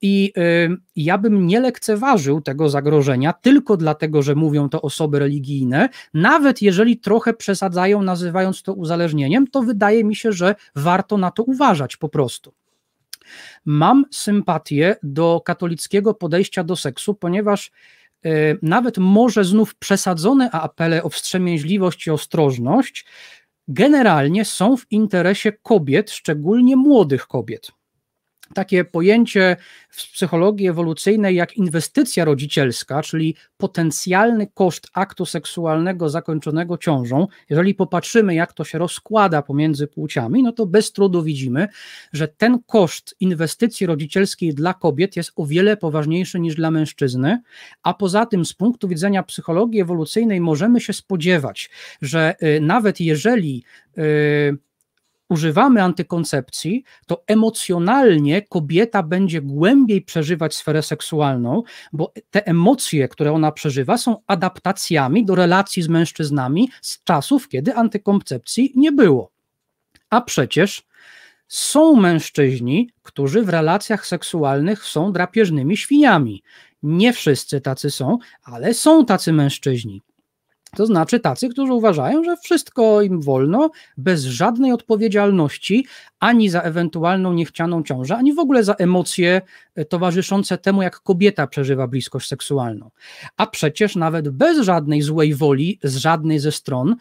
[0.01, 5.89] I y, ja bym nie lekceważył tego zagrożenia tylko dlatego, że mówią to osoby religijne,
[6.13, 11.43] nawet jeżeli trochę przesadzają, nazywając to uzależnieniem, to wydaje mi się, że warto na to
[11.43, 12.53] uważać po prostu.
[13.65, 17.71] Mam sympatię do katolickiego podejścia do seksu, ponieważ
[18.61, 23.05] nawet może znów przesadzone apele o wstrzemięźliwość i ostrożność,
[23.67, 27.71] generalnie są w interesie kobiet, szczególnie młodych kobiet
[28.53, 29.57] takie pojęcie
[29.89, 37.27] w psychologii ewolucyjnej jak inwestycja rodzicielska, czyli potencjalny koszt aktu seksualnego zakończonego ciążą.
[37.49, 41.67] Jeżeli popatrzymy, jak to się rozkłada pomiędzy płciami, no to bez trudu widzimy,
[42.13, 47.41] że ten koszt inwestycji rodzicielskiej dla kobiet jest o wiele poważniejszy niż dla mężczyzny,
[47.83, 51.69] a poza tym z punktu widzenia psychologii ewolucyjnej możemy się spodziewać,
[52.01, 53.63] że y, nawet jeżeli
[53.97, 54.57] y,
[55.29, 61.63] używamy antykoncepcji, to emocjonalnie kobieta będzie głębiej przeżywać sferę seksualną,
[61.93, 67.75] bo te emocje, które ona przeżywa, są adaptacjami do relacji z mężczyznami z czasów, kiedy
[67.75, 69.31] antykoncepcji nie było.
[70.09, 70.87] A przecież
[71.47, 76.43] są mężczyźni, którzy w relacjach seksualnych są drapieżnymi świniami.
[76.83, 80.01] Nie wszyscy tacy są, ale są tacy mężczyźni.
[80.75, 85.85] To znaczy tacy, którzy uważają, że wszystko im wolno, bez żadnej odpowiedzialności
[86.19, 89.41] ani za ewentualną niechcianą ciążę, ani w ogóle za emocje
[89.75, 92.91] e, towarzyszące temu, jak kobieta przeżywa bliskość seksualną.
[93.37, 96.95] A przecież nawet bez żadnej złej woli z żadnej ze stron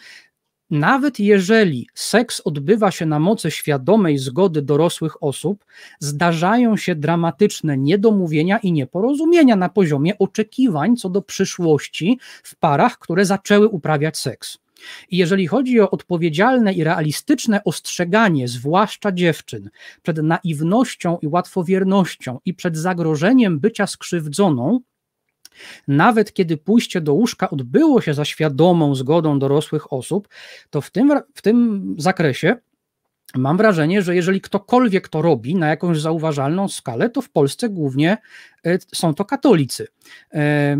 [0.70, 5.64] nawet jeżeli seks odbywa się na mocy świadomej zgody dorosłych osób,
[6.00, 13.24] zdarzają się dramatyczne niedomówienia i nieporozumienia na poziomie oczekiwań co do przyszłości w parach, które
[13.24, 14.58] zaczęły uprawiać seks.
[15.10, 19.70] I jeżeli chodzi o odpowiedzialne i realistyczne ostrzeganie, zwłaszcza dziewczyn,
[20.02, 24.80] przed naiwnością i łatwowiernością i przed zagrożeniem bycia skrzywdzoną,
[25.88, 30.28] nawet kiedy pójście do łóżka odbyło się za świadomą zgodą dorosłych osób,
[30.70, 32.56] to w tym, w tym zakresie
[33.34, 38.18] mam wrażenie, że jeżeli ktokolwiek to robi na jakąś zauważalną skalę, to w Polsce głównie
[38.66, 39.86] e, są to katolicy.
[40.34, 40.76] E,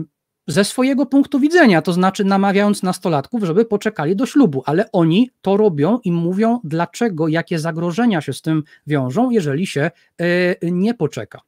[0.47, 5.57] ze swojego punktu widzenia, to znaczy namawiając nastolatków, żeby poczekali do ślubu, ale oni to
[5.57, 10.27] robią i mówią, dlaczego, jakie zagrożenia się z tym wiążą, jeżeli się e,
[10.62, 11.41] nie poczeka.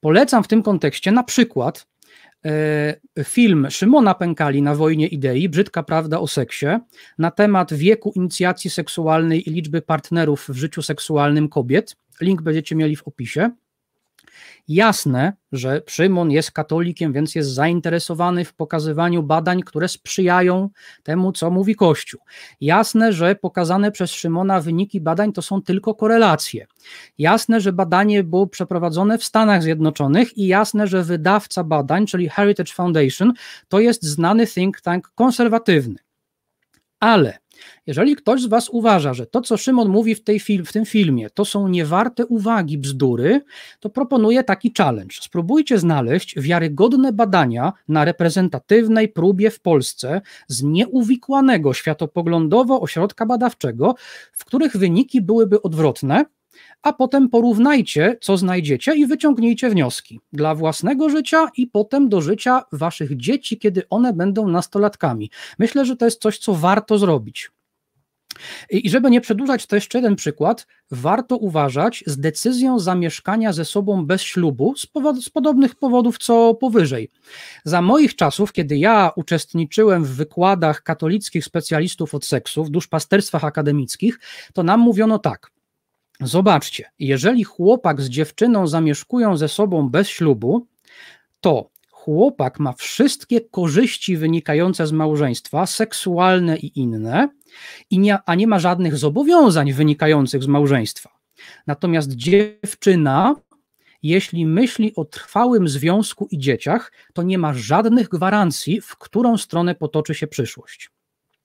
[0.00, 1.86] Polecam w tym kontekście na przykład
[3.24, 6.66] film Szymona Pękali na wojnie idei, Brzydka prawda o seksie,
[7.18, 11.96] na temat wieku inicjacji seksualnej i liczby partnerów w życiu seksualnym kobiet.
[12.20, 13.50] Link będziecie mieli w opisie.
[14.68, 20.68] Jasne, że Szymon jest katolikiem, więc jest zainteresowany w pokazywaniu badań, które sprzyjają
[21.02, 22.20] temu, co mówi Kościół.
[22.60, 26.66] Jasne, że pokazane przez Szymona wyniki badań to są tylko korelacje.
[27.18, 32.72] Jasne, że badanie było przeprowadzone w Stanach Zjednoczonych i jasne, że wydawca badań, czyli Heritage
[32.72, 33.32] Foundation,
[33.68, 35.96] to jest znany think tank konserwatywny.
[37.00, 37.38] Ale
[37.86, 40.84] jeżeli ktoś z Was uważa, że to, co Szymon mówi w, tej fil w tym
[40.84, 43.40] filmie, to są niewarte uwagi bzdury,
[43.80, 45.16] to proponuję taki challenge.
[45.20, 53.94] Spróbujcie znaleźć wiarygodne badania na reprezentatywnej próbie w Polsce z nieuwikłanego światopoglądowo ośrodka badawczego,
[54.32, 56.24] w których wyniki byłyby odwrotne,
[56.84, 62.62] a potem porównajcie, co znajdziecie i wyciągnijcie wnioski dla własnego życia i potem do życia
[62.72, 65.30] waszych dzieci, kiedy one będą nastolatkami.
[65.58, 67.50] Myślę, że to jest coś, co warto zrobić.
[68.70, 70.66] I żeby nie przedłużać, to jeszcze jeden przykład.
[70.90, 76.54] Warto uważać z decyzją zamieszkania ze sobą bez ślubu z, powod, z, podobnych powodów, co
[76.54, 77.10] powyżej.
[77.64, 84.18] Za moich czasów, kiedy ja uczestniczyłem w wykładach katolickich specjalistów od seksu w duszpasterstwach akademickich,
[84.52, 85.53] to nam mówiono tak.
[86.20, 90.66] Zobaczcie, jeżeli chłopak z dziewczyną zamieszkują ze sobą bez ślubu,
[91.40, 97.28] to chłopak ma wszystkie korzyści wynikające z małżeństwa, seksualne i inne,
[97.90, 101.10] i nie, a nie ma żadnych zobowiązań wynikających z małżeństwa.
[101.66, 103.34] Natomiast dziewczyna,
[104.02, 109.74] jeśli myśli o trwałym związku i dzieciach, to nie ma żadnych gwarancji, w którą stronę
[109.74, 110.90] potoczy się przyszłość.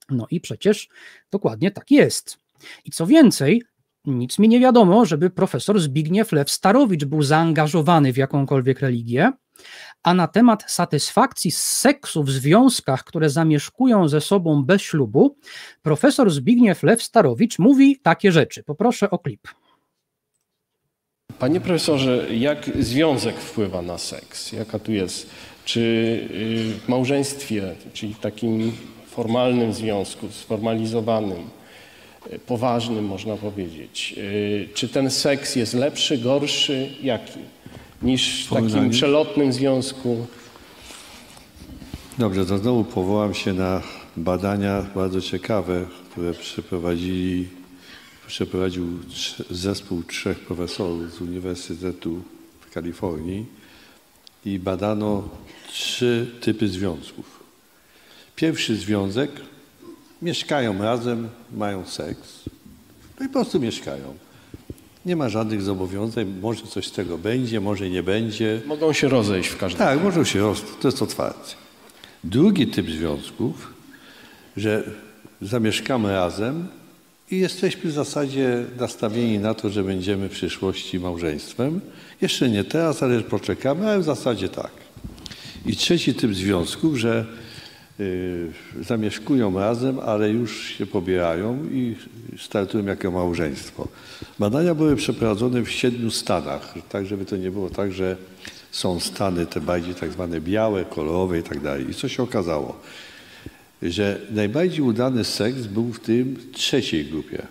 [0.09, 0.89] No i przecież
[1.31, 2.37] dokładnie tak jest.
[2.85, 3.63] I co więcej,
[4.05, 9.31] nic mi nie wiadomo, żeby profesor Zbigniew Lew Starowicz był zaangażowany w jakąkolwiek religię,
[10.03, 15.37] a na temat satysfakcji z seksu w związkach, które zamieszkują ze sobą bez ślubu,
[15.81, 18.63] profesor Zbigniew Lew Starowicz mówi takie rzeczy.
[18.63, 19.47] Poproszę o klip.
[21.39, 24.51] Panie profesorze, jak związek wpływa na seks?
[24.51, 25.29] Jaka tu jest?
[25.65, 28.71] Czy y, w małżeństwie, czyli takim
[29.07, 31.49] formalnym związku, sformalizowanym,
[32.45, 37.39] poważnym można powiedzieć, y, czy ten seks jest lepszy, gorszy, jaki?
[38.01, 40.27] niż w takim przelotnym związku.
[42.17, 43.81] Dobrze, to znowu powołam się na
[44.17, 47.47] badania bardzo ciekawe, które przeprowadzili,
[48.27, 48.87] przeprowadził
[49.49, 52.21] zespół trzech profesorów z Uniwersytetu
[52.61, 53.45] w Kalifornii
[54.45, 55.29] i badano
[55.71, 57.39] trzy typy związków.
[58.35, 59.31] Pierwszy związek,
[60.21, 62.43] mieszkają razem, mają seks,
[63.19, 64.13] no i po prostu mieszkają.
[65.05, 68.61] Nie ma żadnych zobowiązań, może coś z tego będzie, może nie będzie.
[68.65, 71.55] Mogą się rozejść w każdym Tak, mogą się rozejść, to jest otwarcie.
[72.23, 73.73] Drugi typ związków,
[74.57, 74.83] że
[75.41, 76.67] zamieszkamy razem
[77.31, 81.81] i jesteśmy w zasadzie nastawieni na to, że będziemy w przyszłości małżeństwem.
[82.21, 84.71] Jeszcze nie teraz, ale poczekamy, ale w zasadzie tak.
[85.65, 87.25] I trzeci typ związków, że
[88.81, 91.95] zamieszkują razem, ale już się pobierają i
[92.37, 93.87] startują jako małżeństwo.
[94.39, 98.17] Badania były przeprowadzone w siedmiu stanach, tak żeby to nie było tak, że
[98.71, 101.89] są stany te bardziej tak zwane białe, kolorowe i tak dalej.
[101.89, 102.79] I co się okazało?
[103.81, 107.47] Że najbardziej udany seks był w tym trzeciej grupie.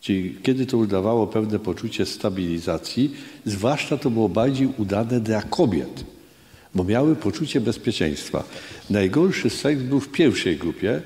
[0.00, 6.04] Czyli kiedy to udawało pewne poczucie stabilizacji, zwłaszcza to było bardziej udane dla kobiet,
[6.74, 8.44] bo miały poczucie bezpieczeństwa.
[8.90, 11.02] Najgorszy seks był w pierwszej grupie,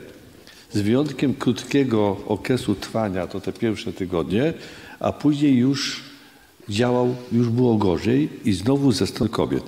[0.72, 4.52] z wyjątkiem krótkiego okresu trwania, to te pierwsze tygodnie,
[5.00, 6.02] a później już
[6.68, 9.64] działał, już było gorzej i znowu ze strony kobiet.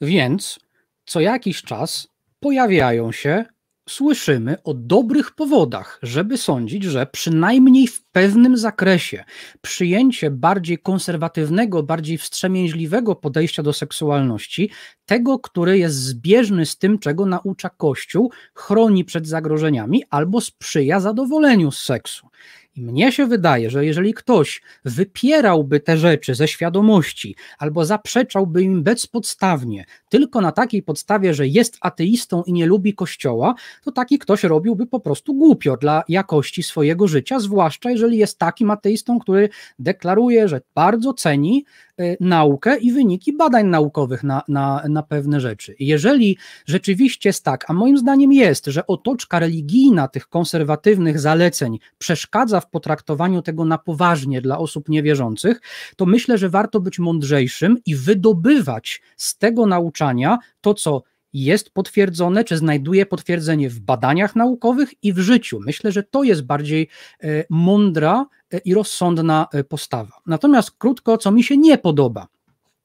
[0.00, 0.58] Więc
[1.06, 2.08] co jakiś czas
[2.40, 3.44] pojawiają się
[3.88, 9.24] słyszymy o dobrych powodach, żeby sądzić, że przynajmniej w pewnym zakresie
[9.60, 14.70] przyjęcie bardziej konserwatywnego, bardziej wstrzemięźliwego podejścia do seksualności,
[15.06, 21.70] tego, który jest zbieżny z tym, czego naucza Kościół, chroni przed zagrożeniami albo sprzyja zadowoleniu
[21.70, 22.28] z seksu.
[22.76, 28.82] I mnie się wydaje, że jeżeli ktoś wypierałby te rzeczy ze świadomości albo zaprzeczałby im
[28.82, 33.54] bezpodstawnie, tylko na takiej podstawie, że jest ateistą i nie lubi kościoła,
[33.84, 38.70] to taki ktoś robiłby po prostu głupio dla jakości swojego życia, zwłaszcza jeżeli jest takim
[38.70, 39.48] ateistą, który
[39.78, 41.64] deklaruje, że bardzo ceni
[42.00, 45.74] Y, naukę i wyniki badań naukowych na, na, na pewne rzeczy.
[45.78, 52.60] Jeżeli rzeczywiście jest tak, a moim zdaniem jest, że otoczka religijna tych konserwatywnych zaleceń przeszkadza
[52.64, 55.60] w potraktowaniu tego na poważnie dla osób niewierzących,
[55.96, 61.02] to myślę, że warto być mądrzejszym i wydobywać z tego nauczania to, co
[61.34, 65.60] jest potwierdzone, czy znajduje potwierdzenie w badaniach naukowych i w życiu.
[65.66, 66.88] Myślę, że to jest bardziej
[67.22, 70.12] e, mądra e, i rozsądna e, postawa.
[70.26, 72.26] Natomiast krótko, co mi się nie podoba,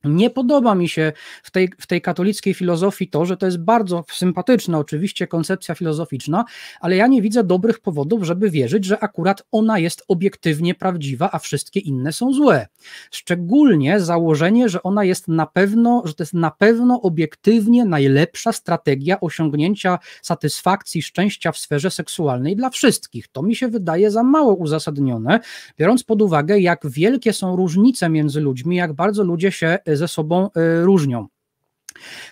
[0.03, 4.03] nie podoba mi się w tej, w tej katolickiej filozofii to, że to jest bardzo
[4.11, 6.45] sympatyczna oczywiście koncepcja filozoficzna,
[6.79, 11.39] ale ja nie widzę dobrych powodów, żeby wierzyć, że akurat ona jest obiektywnie prawdziwa, a
[11.39, 12.67] wszystkie inne są złe.
[13.11, 19.19] Szczególnie założenie, że ona jest na pewno, że to jest na pewno obiektywnie najlepsza strategia
[19.19, 23.27] osiągnięcia satysfakcji, szczęścia w sferze seksualnej dla wszystkich.
[23.27, 25.39] To mi się wydaje za mało uzasadnione,
[25.77, 30.49] biorąc pod uwagę, jak wielkie są różnice między ludźmi, jak bardzo ludzie się ze sobą
[30.55, 31.27] e, różnią.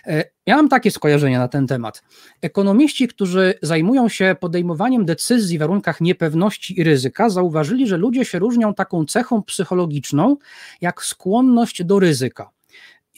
[0.06, 2.02] E, ja mam takie skojarzenia na ten temat.
[2.42, 8.38] Ekonomiści, którzy zajmują się podejmowaniem decyzji w warunkach niepewności i ryzyka, zauważyli, że ludzie się
[8.38, 10.36] różnią taką cechą psychologiczną,
[10.80, 12.50] jak skłonność do ryzyka.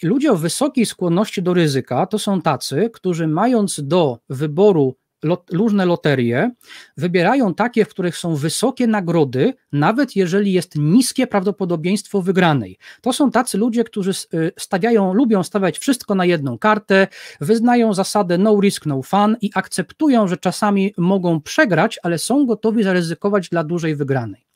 [0.02, 5.86] Ludzie o wysokiej skłonności do ryzyka to są tacy, którzy mając do wyboru lot, różne
[5.86, 6.50] loterie
[6.96, 12.78] wybierają takie, w których są wysokie nagrody, nawet jeżeli jest niskie prawdopodobieństwo wygranej.
[13.00, 17.08] To są tacy ludzie, którzy y, stawiają, lubią stawiać wszystko na jedną kartę,
[17.40, 22.82] wyznają zasadę no risk, no fun i akceptują, że czasami mogą przegrać, ale są gotowi
[22.82, 24.49] zaryzykować dla dużej wygranej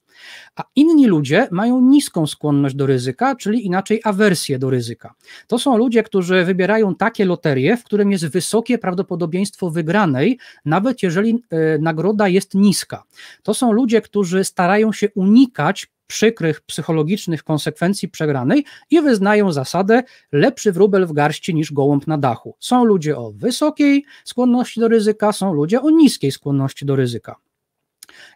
[0.56, 5.14] a inni ludzie mają niską skłonność do ryzyka, czyli inaczej awersję do ryzyka.
[5.46, 11.42] To są ludzie, którzy wybierają takie loterie, w którym jest wysokie prawdopodobieństwo wygranej, nawet jeżeli
[11.50, 13.04] e, nagroda jest niska.
[13.42, 20.02] To są ludzie, którzy starają się unikać przykrych psychologicznych konsekwencji przegranej i wyznają zasadę
[20.32, 22.56] lepszy wróbel w garści niż gołąb na dachu.
[22.60, 27.36] Są ludzie o wysokiej skłonności do ryzyka, są ludzie o niskiej skłonności do ryzyka.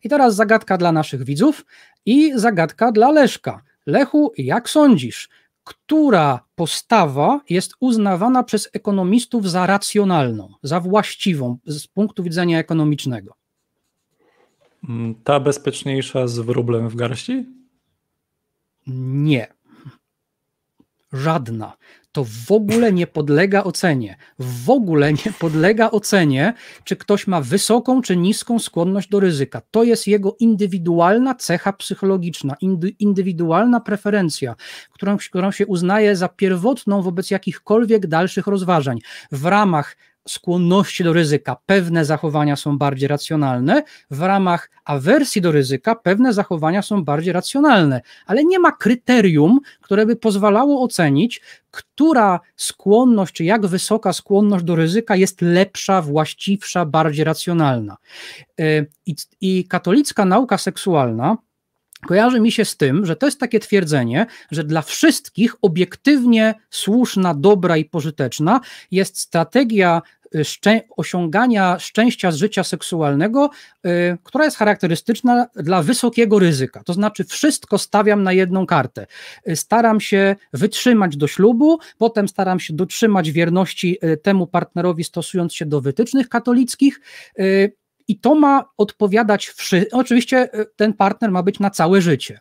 [0.05, 1.65] I teraz zagadka dla naszych widzów
[2.07, 3.63] i zagadka dla Leszka.
[3.87, 5.29] Lechu, jak sądzisz,
[5.65, 13.35] która postawa jest uznawana przez ekonomistów za racjonalną, za właściwą z punktu widzenia ekonomicznego?
[14.89, 17.47] Mm, ta bezpieczniejsza z wróblem w garści?
[18.87, 19.47] Nie.
[21.13, 21.77] Żadna
[22.13, 24.17] to w ogóle nie podlega ocenie.
[24.39, 26.55] W ogóle nie podlega ocenie,
[26.85, 29.63] czy ktoś ma wysoką czy niską skłonność do ryzyka.
[29.71, 32.57] To jest jego indywidualna cecha psychologiczna,
[32.99, 34.55] indywidualna preferencja,
[34.93, 38.99] którą, którą się uznaje za pierwotną wobec jakichkolwiek dalszych rozważań.
[39.33, 39.97] W ramach
[40.31, 46.83] skłonności do ryzyka pewne zachowania są bardziej racjonalne, w ramach awersji do ryzyka pewne zachowania
[46.83, 53.67] są bardziej racjonalne, ale nie ma kryterium, które by pozwalało ocenić, która skłonność, czy jak
[53.67, 57.97] wysoka skłonność do ryzyka jest lepsza, właściwsza, bardziej racjonalna.
[58.61, 61.37] Y, I, i katolicka nauka seksualna,
[62.07, 67.35] kojarzy mi się z tym, że to jest takie twierdzenie, że dla wszystkich obiektywnie słuszna,
[67.35, 68.61] dobra i pożyteczna
[68.91, 70.03] jest strategia
[70.45, 73.51] szczę osiągania szczęścia z życia seksualnego,
[73.87, 76.83] y, która jest charakterystyczna dla wysokiego ryzyka.
[76.85, 79.07] To znaczy, wszystko stawiam na jedną kartę.
[79.49, 85.67] Y, staram się wytrzymać do ślubu, potem staram się dotrzymać wierności temu partnerowi, stosując się
[85.67, 87.01] do wytycznych katolickich.
[88.09, 89.55] I to ma odpowiadać,
[89.93, 92.41] oczywiście ten partner ma być na całe życie.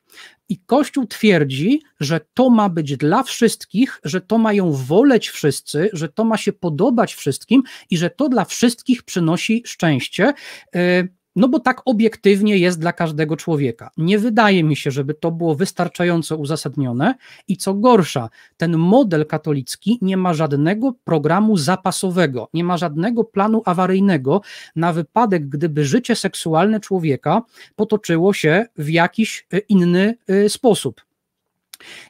[0.50, 6.10] I Kościół twierdzi, że to ma być dla wszystkich, że to mają woleć wszyscy, że
[6.10, 10.34] to ma się podobać wszystkim i że to dla wszystkich przynosi szczęście.
[10.76, 11.08] E,
[11.38, 13.92] no bo tak obiektywnie jest dla każdego człowieka.
[13.98, 17.16] Nie wydaje mi się, żeby to było wystarczająco uzasadnione
[17.48, 23.62] i co gorsza, ten model katolicki nie ma żadnego programu zapasowego, nie ma żadnego planu
[23.66, 24.42] awaryjnego
[24.76, 27.42] na wypadek, gdyby życie seksualne człowieka
[27.76, 31.02] potoczyło się w jakiś e, inny e, sposób.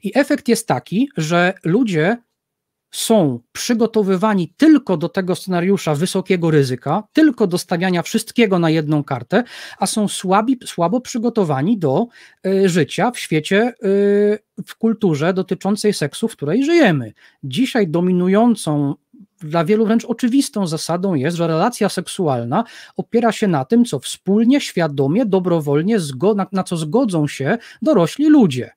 [0.04, 2.18] I efekt jest taki, że ludzie
[2.98, 9.44] są przygotowywani tylko do tego scenariusza wysokiego ryzyka, tylko do stawiania wszystkiego na jedną kartę,
[9.80, 12.08] a są słabi, słabo przygotowani do
[12.48, 17.14] y, życia w świecie, y, w kulturze dotyczącej seksu, w której żyjemy.
[17.44, 18.96] Dzisiaj dominującą
[19.40, 22.64] dla wielu wręcz oczywistą zasadą jest, że relacja seksualna
[22.96, 25.98] opiera się na tym, co wspólnie, świadomie, dobrowolnie,
[26.36, 28.72] na, na co zgodzą się dorośli ludzie.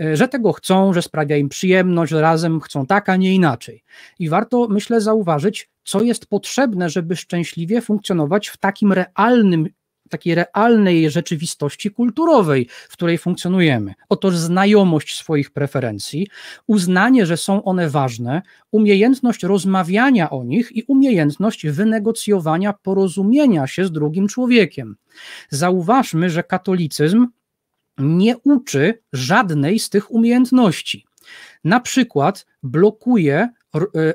[0.00, 3.84] E, że tego chcą, że sprawia im przyjemność, że razem chcą tak, a nie inaczej.
[4.18, 9.68] I warto, myślę, zauważyć, co jest potrzebne, żeby szczęśliwie funkcjonować w takim realnym
[10.10, 13.94] takiej realnej rzeczywistości kulturowej, w której funkcjonujemy.
[14.08, 16.28] Otóż znajomość swoich preferencji,
[16.66, 23.92] uznanie, że są one ważne, umiejętność rozmawiania o nich i umiejętność wynegocjowania porozumienia się z
[23.92, 24.96] drugim człowiekiem.
[25.50, 27.26] Zauważmy, że katolicyzm
[27.98, 31.06] nie uczy żadnej z tych umiejętności.
[31.64, 34.14] Na przykład blokuje e,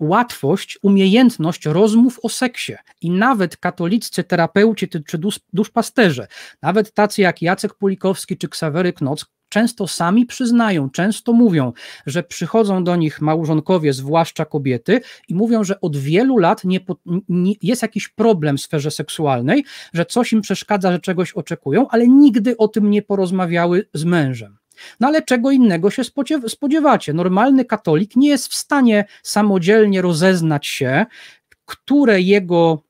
[0.00, 2.74] łatwość, umiejętność rozmów o seksie.
[3.00, 5.18] I nawet katoliccy terapeuci czy
[5.52, 6.26] duszpasterze,
[6.62, 11.72] nawet tacy jak Jacek Pulikowski czy Ksawery Knoc, często sami przyznają, często mówią,
[12.06, 16.80] że przychodzą do nich małżonkowie, zwłaszcza kobiety, i mówią, że od wielu lat nie,
[17.28, 22.08] nie, jest jakiś problem w sferze seksualnej, że coś im przeszkadza, że czegoś oczekują, ale
[22.08, 24.58] nigdy o tym nie porozmawiały z mężem.
[25.00, 26.02] No ale czego innego się
[26.48, 27.12] spodziewacie?
[27.12, 31.06] Normalny katolik nie jest w stanie samodzielnie rozeznać się,
[31.64, 32.82] które jego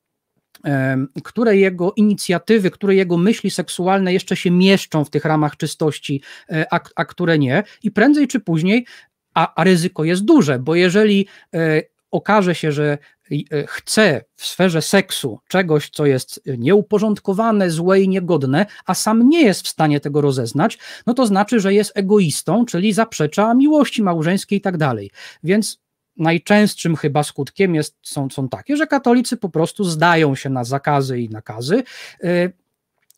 [1.24, 6.66] które jego inicjatywy, które jego myśli seksualne jeszcze się mieszczą w tych ramach czystości, e,
[6.74, 7.62] a, a które nie.
[7.82, 8.86] I prędzej czy później,
[9.34, 12.98] a, a ryzyko jest duże, bo jeżeli e, okaże się, że
[13.30, 19.42] e, chce w sferze seksu czegoś, co jest nieuporządkowane, złe i niegodne, a sam nie
[19.42, 24.58] jest w stanie tego rozeznać, no to znaczy, że jest egoistą, czyli zaprzecza miłości małżeńskiej
[24.58, 25.10] i tak dalej.
[25.42, 25.82] Więc
[26.16, 31.20] najczęstszym chyba skutkiem jest, są, są takie, że katolicy po prostu zdają się na zakazy
[31.20, 31.82] i nakazy.
[32.24, 32.52] Y,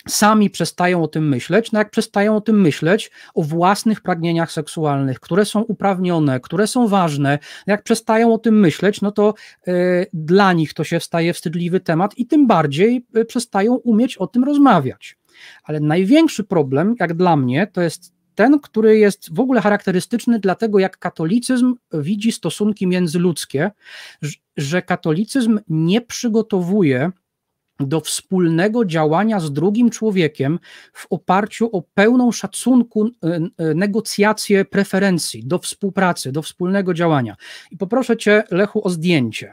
[0.09, 5.21] sami przestają o tym myśleć, no jak przestają o tym myśleć, o własnych pragnieniach seksualnych,
[5.21, 9.35] które są uprawnione, które są ważne, jak przestają o tym myśleć, no to
[9.69, 14.27] y, dla nich to się staje wstydliwy temat i tym bardziej y, przestają umieć o
[14.27, 15.19] tym rozmawiać.
[15.65, 20.55] Ale największy problem, jak dla mnie, to jest ten, który jest w ogóle charakterystyczny dla
[20.55, 23.71] tego, jak katolicyzm widzi stosunki międzyludzkie,
[24.57, 27.13] że katolicyzm nie przygotowuje
[27.81, 30.59] do wspólnego działania z drugim człowiekiem
[30.93, 37.37] w oparciu o pełną szacunku, e, e, negocjację preferencji, do współpracy, do wspólnego działania.
[37.71, 39.53] I poproszę Cię, Lechu, o zdjęcie.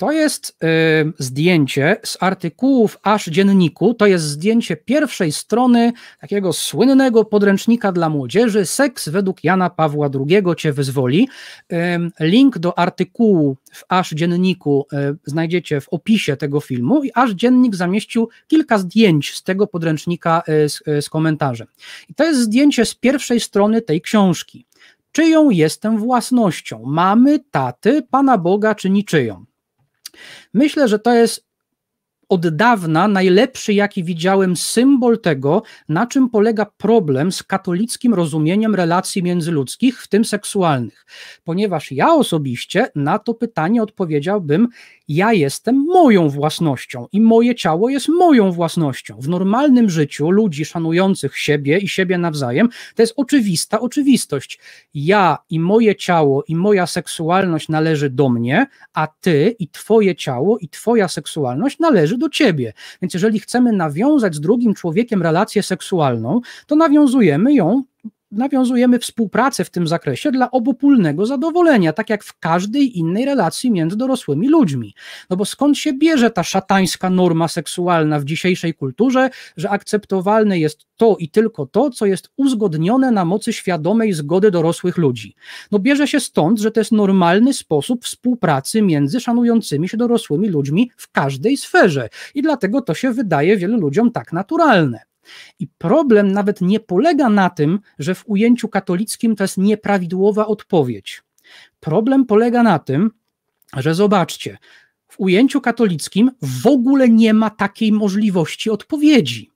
[0.00, 3.94] To jest y, zdjęcie z artykułów Aż Dzienniku.
[3.94, 10.42] To jest zdjęcie pierwszej strony takiego słynnego podręcznika dla młodzieży Seks według Jana Pawła II
[10.56, 11.28] Cię wyzwoli.
[11.72, 11.76] Y,
[12.20, 17.74] link do artykułu w Aż Dzienniku y, znajdziecie w opisie tego filmu i Aż Dziennik
[17.74, 21.66] zamieścił kilka zdjęć z tego podręcznika z, z komentarzem.
[22.08, 24.66] I to jest zdjęcie z pierwszej strony tej książki.
[25.12, 26.82] Czyją jestem własnością?
[26.86, 29.49] Mamy, taty, Pana Boga czy niczyją?
[30.54, 31.49] Myślę, że to jest
[32.30, 39.22] od dawna najlepszy, jaki widziałem, symbol tego, na czym polega problem z katolickim rozumieniem relacji
[39.22, 41.06] międzyludzkich, w tym seksualnych.
[41.44, 44.68] Ponieważ ja osobiście na to pytanie odpowiedziałbym
[45.10, 49.20] ja jestem moją własnością i moje ciało jest moją własnością.
[49.20, 54.60] W normalnym życiu ludzi szanujących siebie i siebie nawzajem to jest oczywista oczywistość.
[54.94, 60.58] Ja i moje ciało i moja seksualność należy do mnie, a ty i twoje ciało
[60.58, 62.72] i twoja seksualność należy do ciebie.
[63.02, 67.82] Więc jeżeli chcemy nawiązać z drugim człowiekiem relację seksualną, to nawiązujemy ją
[68.32, 73.96] nawiązujemy współpracę w tym zakresie dla obopólnego zadowolenia, tak jak w każdej innej relacji między
[73.96, 74.94] dorosłymi ludźmi.
[75.30, 80.86] No bo skąd się bierze ta szatańska norma seksualna w dzisiejszej kulturze, że akceptowalne jest
[80.96, 85.34] to i tylko to, co jest uzgodnione na mocy świadomej zgody dorosłych ludzi.
[85.70, 90.90] No bierze się stąd, że to jest normalny sposób współpracy między szanującymi się dorosłymi ludźmi
[90.96, 95.09] w każdej sferze i dlatego to się wydaje wielu ludziom tak naturalne.
[95.58, 101.22] I problem nawet nie polega na tym, że w ujęciu katolickim to jest nieprawidłowa odpowiedź.
[101.80, 103.10] Problem polega na tym,
[103.76, 104.58] że zobaczcie,
[105.08, 109.50] w ujęciu katolickim w ogóle nie ma takiej możliwości odpowiedzi.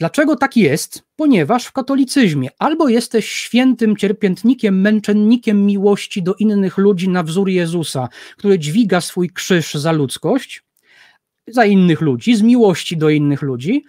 [0.00, 1.02] Dlaczego tak jest?
[1.16, 8.08] Ponieważ w katolicyzmie albo jesteś świętym cierpiętnikiem, męczennikiem miłości do innych ludzi na wzór Jezusa,
[8.36, 10.62] który dźwiga swój krzyż za ludzkość,
[11.46, 13.84] za innych ludzi, z miłości do innych ludzi,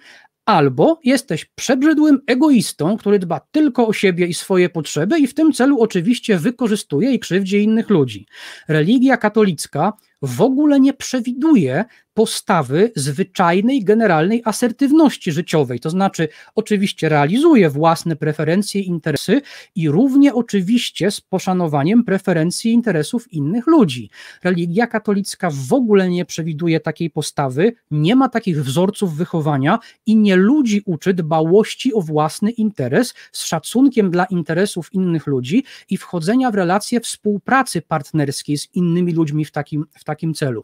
[0.46, 5.54] albo jesteś przebrzydłym egoistą, który dba tylko o siebie i swoje potrzeby i w tym
[5.54, 8.26] celu oczywiście wykorzystuje i krzywdzi innych ludzi.
[8.68, 15.80] Religia katolicka w ogóle nie przewiduje postawy zwyczajnej, generalnej asertywności życiowej.
[15.80, 19.42] To znaczy, oczywiście realizuje własne preferencje i interesy
[19.76, 24.10] i równie oczywiście z poszanowaniem preferencji i interesów innych ludzi.
[24.44, 30.36] Religia katolicka w ogóle nie przewiduje takiej postawy, nie ma takich wzorców wychowania i nie
[30.36, 36.56] ludzi uczy dbałości o własny interes z szacunkiem dla interesów innych ludzi i wchodzenia w
[36.56, 40.64] relacje współpracy partnerskiej z innymi ludźmi w takim, w takim celu.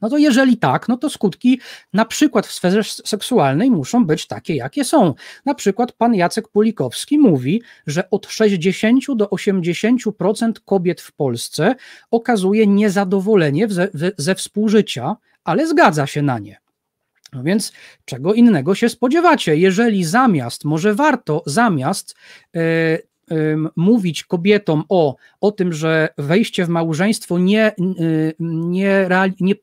[0.00, 1.60] No to jeżeli tak, no to skutki
[1.92, 5.14] na przykład w sferze seksualnej muszą być takie, jakie są.
[5.44, 11.74] Na przykład pan Jacek Pulikowski mówi, że od 60 do 80% kobiet w Polsce
[12.10, 13.88] okazuje niezadowolenie ze,
[14.18, 16.56] ze współżycia, ale zgadza się na nie.
[17.32, 17.72] No więc
[18.04, 19.56] czego innego się spodziewacie?
[19.56, 22.14] Jeżeli zamiast, może warto zamiast
[22.54, 22.62] yy,
[23.76, 29.08] mówić kobietom o, o tym, że wejście w małżeństwo nie, y, nie,
[29.40, 29.54] nie,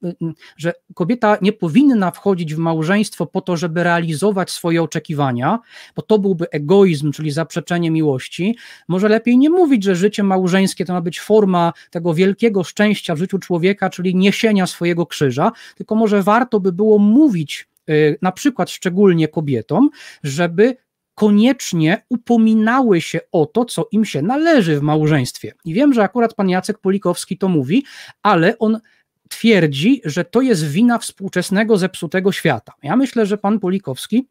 [0.58, 5.60] że kobieta nie powinna wchodzić w małżeństwo po to, żeby realizować swoje oczekiwania,
[5.96, 8.58] bo to byłby egoizm, czyli zaprzeczenie miłości.
[8.88, 13.18] Może lepiej nie mówić, że życie małżeńskie to ma być forma tego wielkiego szczęścia w
[13.18, 18.70] życiu człowieka, czyli niesienia swojego krzyża, tylko może warto by było mówić y, na przykład
[18.70, 19.90] szczególnie kobietom,
[20.24, 20.78] żeby
[21.16, 25.54] koniecznie upominały się o to, co im się należy w małżeństwie.
[25.66, 27.86] I wiem, że akurat pan Jacek Polikowski to mówi,
[28.24, 28.80] ale on
[29.30, 32.74] twierdzi, że to jest wina współczesnego zepsutego świata.
[32.84, 34.28] Ja myślę, że pan Polikowski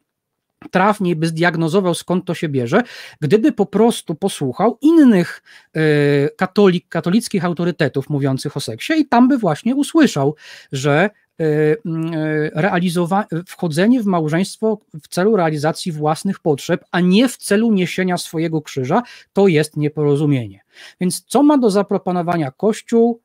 [0.71, 2.83] trafniej by zdiagnozował, skąd to się bierze,
[3.21, 5.43] gdyby po prostu posłuchał innych
[5.77, 5.81] y,
[6.37, 10.37] katolik, katolickich autorytetów mówiących o seksie i tam by właśnie usłyszał,
[10.73, 11.11] że
[12.55, 18.63] realizowa- wchodzenie w małżeństwo w celu realizacji własnych potrzeb, a nie w celu niesienia swojego
[18.63, 20.61] krzyża, to jest nieporozumienie.
[21.01, 23.21] Więc co ma do zaproponowania Kościół,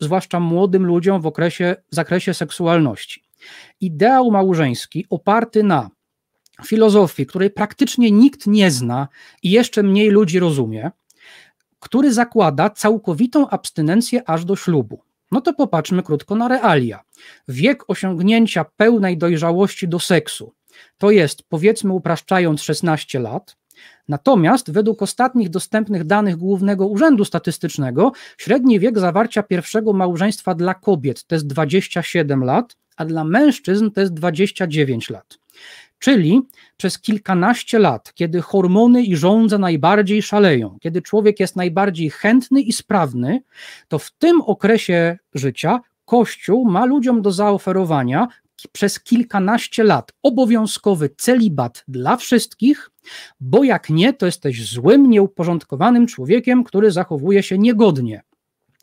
[0.00, 3.22] zwłaszcza młodym ludziom w okresie, w zakresie seksualności?
[3.80, 5.90] Ideał małżeński oparty na
[6.64, 9.08] filozofii, której praktycznie nikt nie zna
[9.42, 10.90] i jeszcze mniej ludzi rozumie,
[11.80, 15.02] który zakłada całkowitą abstynencję aż do ślubu.
[15.32, 17.00] No to popatrzmy krótko na realia.
[17.48, 20.52] Wiek osiągnięcia pełnej dojrzałości do seksu
[20.98, 23.56] to jest, powiedzmy upraszczając, 16 lat.
[24.08, 31.24] Natomiast według ostatnich dostępnych danych Głównego Urzędu Statystycznego średni wiek zawarcia pierwszego małżeństwa dla kobiet
[31.24, 35.38] to jest 27 lat, a dla mężczyzn to jest 29 lat.
[36.02, 36.42] Czyli
[36.76, 42.72] przez kilkanaście lat, kiedy hormony i żądze najbardziej szaleją, kiedy człowiek jest najbardziej chętny i
[42.72, 43.42] sprawny,
[43.88, 48.28] to w tym okresie życia Kościół ma ludziom do zaoferowania
[48.72, 52.90] przez kilkanaście lat obowiązkowy celibat dla wszystkich,
[53.40, 58.22] bo jak nie, to jesteś złym, nieuporządkowanym człowiekiem, który zachowuje się niegodnie.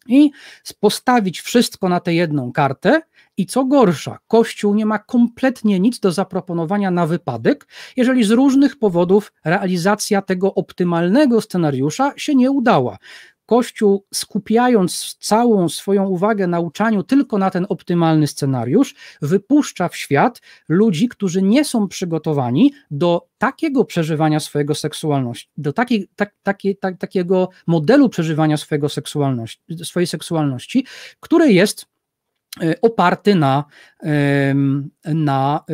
[0.07, 0.31] I
[0.79, 3.01] postawić wszystko na tę jedną kartę,
[3.39, 7.67] i co gorsza, Kościół nie ma kompletnie nic do zaproponowania na wypadek,
[7.97, 12.97] jeżeli z różnych powodów realizacja tego optymalnego scenariusza się nie udała.
[13.45, 20.41] Kościół, skupiając całą swoją uwagę na uczaniu tylko na ten optymalny scenariusz, wypuszcza w świat
[20.69, 26.97] ludzi, którzy nie są przygotowani do takiego przeżywania swojego seksualności, do takiej, tak, takie, tak,
[26.97, 30.85] takiego modelu przeżywania swojego seksualności, swojej seksualności,
[31.19, 31.85] który jest
[32.81, 33.63] oparty na,
[35.05, 35.73] na e,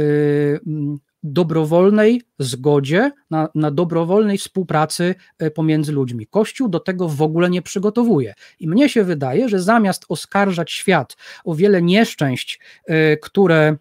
[1.24, 6.28] dobrowolnej zgodzie, na, na, dobrowolnej współpracy e, pomiędzy ludźmi.
[6.28, 8.34] Kościół do tego w ogóle nie przygotowuje.
[8.60, 13.78] I mnie się wydaje, że zamiast oskarżać świat o wiele nieszczęść, e, które E,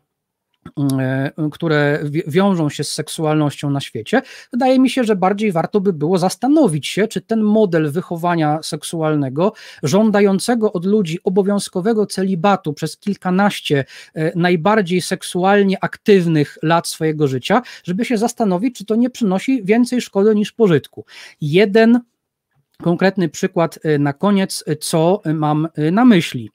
[1.52, 6.18] które wiążą się z seksualnością na świecie, wydaje mi się, że bardziej warto by było
[6.18, 9.52] zastanowić się, czy ten model wychowania seksualnego,
[9.82, 13.84] żądającego od ludzi obowiązkowego celibatu przez kilkanaście
[14.14, 20.00] e, najbardziej seksualnie aktywnych lat swojego życia, żeby się zastanowić, czy to nie przynosi więcej
[20.00, 21.04] szkody niż pożytku.
[21.40, 22.00] Jeden
[22.82, 26.50] konkretny przykład e, na koniec, co mam na myśli.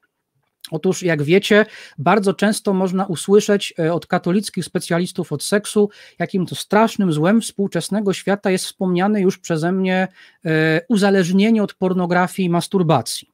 [0.72, 1.66] Otóż, jak wiecie,
[1.98, 5.90] bardzo często można usłyszeć e, od katolickich specjalistów od seksu,
[6.20, 10.08] jakim to strasznym złem współczesnego świata jest wspomniane już przeze mnie
[10.46, 13.32] e, uzależnienie od pornografii i masturbacji.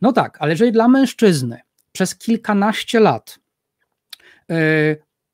[0.00, 1.60] No tak, ale jeżeli dla mężczyzny
[1.92, 3.38] przez kilkanaście lat
[4.50, 4.56] e,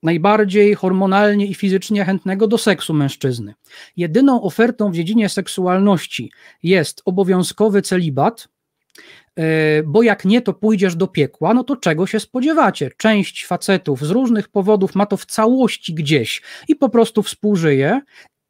[0.02, 3.54] najbardziej hormonalnie i fizycznie chętnego do seksu mężczyzny,
[3.96, 8.48] jedyną ofertą w dziedzinie seksualności jest obowiązkowy celibat,
[9.86, 12.90] bo jak nie, to pójdziesz do piekła, no to czego się spodziewacie?
[12.96, 18.00] Część facetów z różnych powodów ma to w całości gdzieś i po prostu współżyje,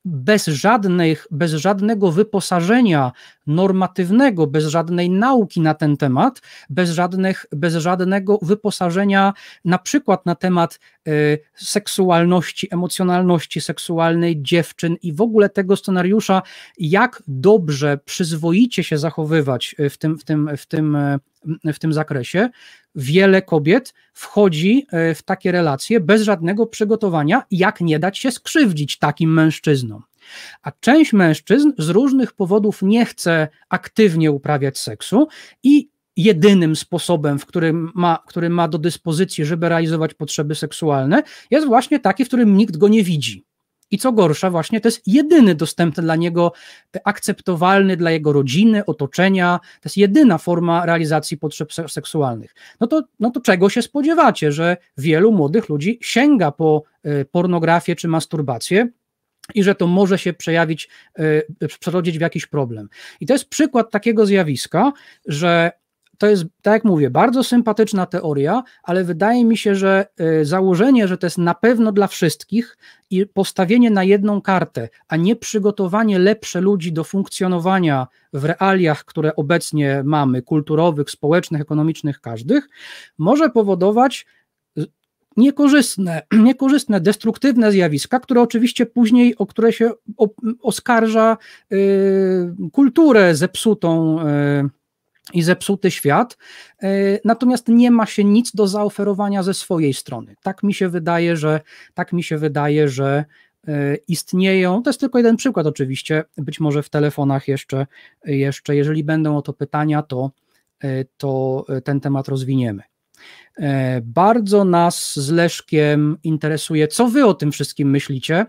[0.05, 3.12] bez, żadnych, bez żadnego wyposażenia
[3.46, 9.32] normatywnego, bez żadnej nauki na ten temat, bez, żadnych, bez żadnego wyposażenia
[9.64, 16.42] na przykład na temat y, seksualności, emocjonalności seksualnej dziewczyn i w ogóle tego scenariusza,
[16.78, 20.98] jak dobrze, przyzwoicie się zachowywać w tym, w tym, w tym,
[21.64, 22.49] w tym zakresie,
[22.95, 28.99] wiele kobiet wchodzi e, w takie relacje bez żadnego przygotowania, jak nie dać się skrzywdzić
[28.99, 30.03] takim mężczyznom.
[30.62, 35.28] A część mężczyzn z różnych powodów nie chce aktywnie uprawiać seksu
[35.62, 41.66] i jedynym sposobem, w którym ma, który ma do dyspozycji, żeby realizować potrzeby seksualne, jest
[41.66, 43.45] właśnie taki, w którym nikt go nie widzi.
[43.91, 46.53] I co gorsza, właśnie to jest jedyny dostępny dla niego,
[47.05, 52.55] akceptowalny dla jego rodziny, otoczenia, to jest jedyna forma realizacji potrzeb seksualnych.
[52.80, 57.97] No to, no to czego się spodziewacie, że wielu młodych ludzi sięga po e, pornografię
[57.97, 58.88] czy masturbację,
[59.55, 60.88] i że to może się przejawić,
[61.62, 62.88] e, przerodzić w jakiś problem.
[63.20, 64.93] I to jest przykład takiego zjawiska,
[65.26, 65.70] że
[66.21, 70.07] to jest, tak jak mówię, bardzo sympatyczna teoria, ale wydaje mi się, że
[70.41, 72.79] y, założenie, że to jest na pewno dla wszystkich
[73.11, 79.37] i postawienie na jedną kartę, a nie przygotowanie lepsze ludzi do funkcjonowania w realiach, które
[79.37, 82.68] obecnie mamy, kulturowych, społecznych, ekonomicznych, każdych,
[83.18, 84.27] może powodować
[84.79, 84.87] y,
[85.37, 89.91] niekorzystne, niekorzystne, destruktywne zjawiska, które oczywiście później, o które się
[90.62, 91.37] oskarża
[91.73, 94.80] y, kulturę zepsutą, y,
[95.35, 96.37] i zepsuty świat,
[96.83, 96.89] e,
[97.24, 100.37] natomiast nie ma się nic do zaoferowania ze swojej strony.
[100.43, 101.61] Tak mi się wydaje, że
[101.95, 103.24] tak mi się wydaje, że
[103.68, 107.87] e, istnieją, to jest tylko jeden przykład oczywiście, być może w telefonach jeszcze,
[108.24, 110.31] jeszcze jeżeli będą o to pytania, to,
[110.81, 112.89] e, to ten temat rozwiniemy.
[113.59, 118.47] E, bardzo nas z Leszkiem interesuje, co wy o tym wszystkim myślicie,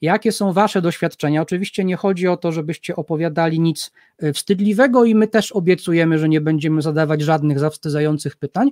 [0.00, 1.42] jakie są wasze doświadczenia.
[1.42, 6.28] Oczywiście nie chodzi o to, żebyście opowiadali nic e, wstydliwego i my też obiecujemy, że
[6.28, 8.70] nie będziemy zadawać żadnych zawstydzających pytań.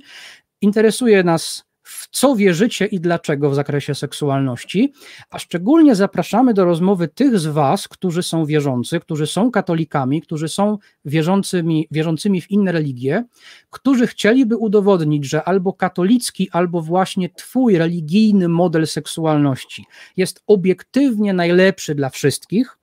[0.61, 4.93] Interesuje nas w co wierzycie i dlaczego w zakresie seksualności,
[5.31, 10.49] a szczególnie zapraszamy do rozmowy tych z Was, którzy są wierzący, którzy są katolikami, którzy
[10.49, 13.25] są wierzącymi, wierzącymi w inne religie,
[13.71, 19.85] którzy chcieliby udowodnić, że albo katolicki, albo właśnie Twój religijny model seksualności
[20.17, 22.82] jest obiektywnie najlepszy dla wszystkich,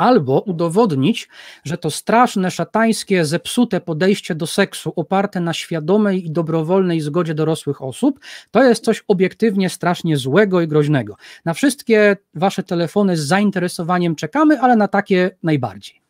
[0.00, 1.28] albo udowodnić,
[1.64, 7.82] że to straszne, szatańskie, zepsute podejście do seksu oparte na świadomej i dobrowolnej zgodzie dorosłych
[7.82, 8.20] osób,
[8.50, 11.16] to jest coś obiektywnie strasznie złego i groźnego.
[11.44, 16.00] Na wszystkie wasze telefony z zainteresowaniem czekamy, ale na takie najbardziej.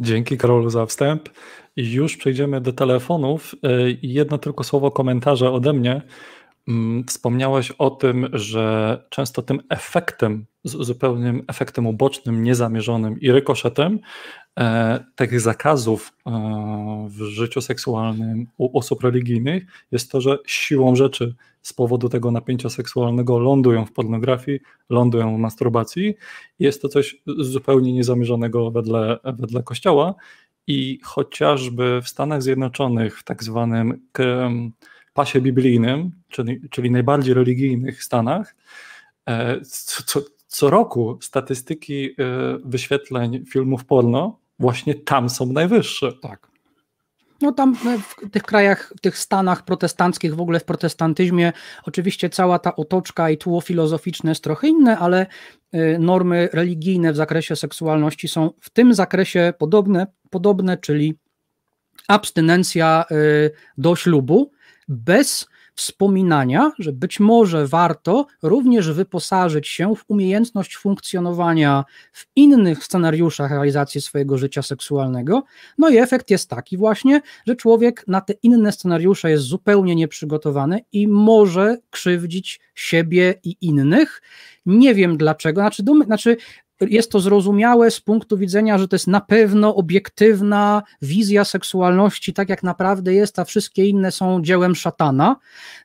[0.00, 1.28] Dzięki Karolu za wstęp.
[1.76, 3.54] Już przejdziemy do telefonów.
[3.54, 6.02] Y, jedno tylko słowo komentarza ode mnie.
[6.68, 13.98] Mm, wspomniałeś o tym, że często tym efektem, zupełnym efektem ubocznym, niezamierzonym i rykoszetem
[14.58, 21.34] e, tych zakazów e, w życiu seksualnym u osób religijnych jest to, że siłą rzeczy
[21.62, 24.60] z powodu tego napięcia seksualnego lądują w pornografii,
[24.90, 26.14] lądują w masturbacji.
[26.58, 30.14] Jest to coś zupełnie niezamierzonego wedle, wedle Kościoła
[30.66, 34.08] i chociażby w Stanach Zjednoczonych w tak zwanym
[35.12, 38.54] pasie biblijnym, czyli, czyli najbardziej religijnych Stanach,
[39.28, 39.60] e,
[40.06, 42.14] co, co roku statystyki e,
[42.64, 46.12] wyświetleń filmów porno właśnie tam są najwyższe.
[46.12, 46.48] Tak.
[47.40, 51.52] No tam e, w tych krajach, w tych stanach protestanckich, w ogóle w protestantyzmie,
[51.84, 55.26] oczywiście cała ta otoczka i tło filozoficzne jest trochę inne, ale
[55.98, 61.18] normy religijne w zakresie seksualności są w tym zakresie podobne, podobne czyli
[62.08, 63.04] abstynencja
[63.78, 64.50] do ślubu,
[64.92, 73.50] bez wspominania, że być może warto również wyposażyć się w umiejętność funkcjonowania w innych scenariuszach
[73.50, 75.42] realizacji swojego życia seksualnego.
[75.78, 80.80] No i efekt jest taki właśnie, że człowiek na te inne scenariusze jest zupełnie nieprzygotowany
[80.92, 84.22] i może krzywdzić siebie i innych.
[84.66, 86.36] Nie wiem dlaczego, znaczy, znaczy
[86.80, 92.48] jest to zrozumiałe z punktu widzenia, że to jest na pewno obiektywna wizja seksualności, tak
[92.48, 95.36] jak naprawdę jest, a wszystkie inne są dziełem szatana.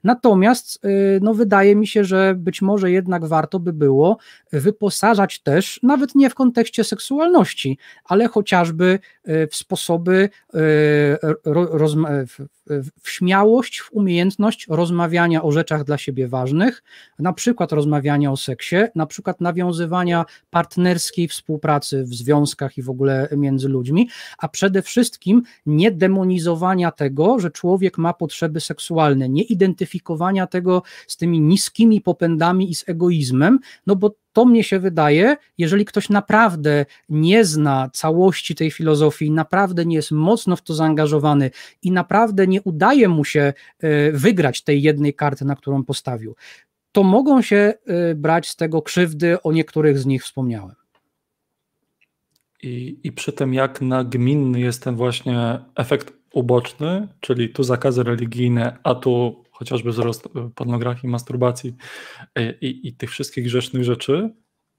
[0.04, 4.18] Natomiast y, no, wydaje mi się, że być może jednak warto by było
[4.52, 10.30] wyposażać też, nawet nie w kontekście seksualności, ale chociażby w sposoby,
[13.04, 16.84] w śmiałość, w umiejętność rozmawiania o rzeczach dla siebie ważnych,
[17.20, 23.28] na przykład rozmawiania o seksie, na przykład nawiązywania partnerskiej współpracy w związkach i w ogóle
[23.38, 30.48] między ludźmi, a przede wszystkim nie demonizowania tego, że człowiek ma potrzeby seksualne, nie identyfikowania
[30.48, 35.86] tego z tymi niskimi popędami i z egoizmem, no bo to mnie się wydaje, jeżeli
[35.86, 41.92] ktoś naprawdę nie zna całości tej filozofii, naprawdę nie jest mocno w to zaangażowany i
[41.92, 46.36] naprawdę nie udaje mu się e, wygrać tej jednej karty, na którą postawił,
[46.92, 50.76] to mogą się e, brać z tego krzywdy, o niektórych z nich wspomniałem.
[52.64, 58.78] I, I przy tym, jak nagminny jest ten właśnie efekt uboczny, czyli tu zakazy religijne,
[58.84, 61.76] a tu chociażby wzrost e, pornografii, masturbacji
[62.36, 64.30] e, i, i tych wszystkich grzesznych rzeczy,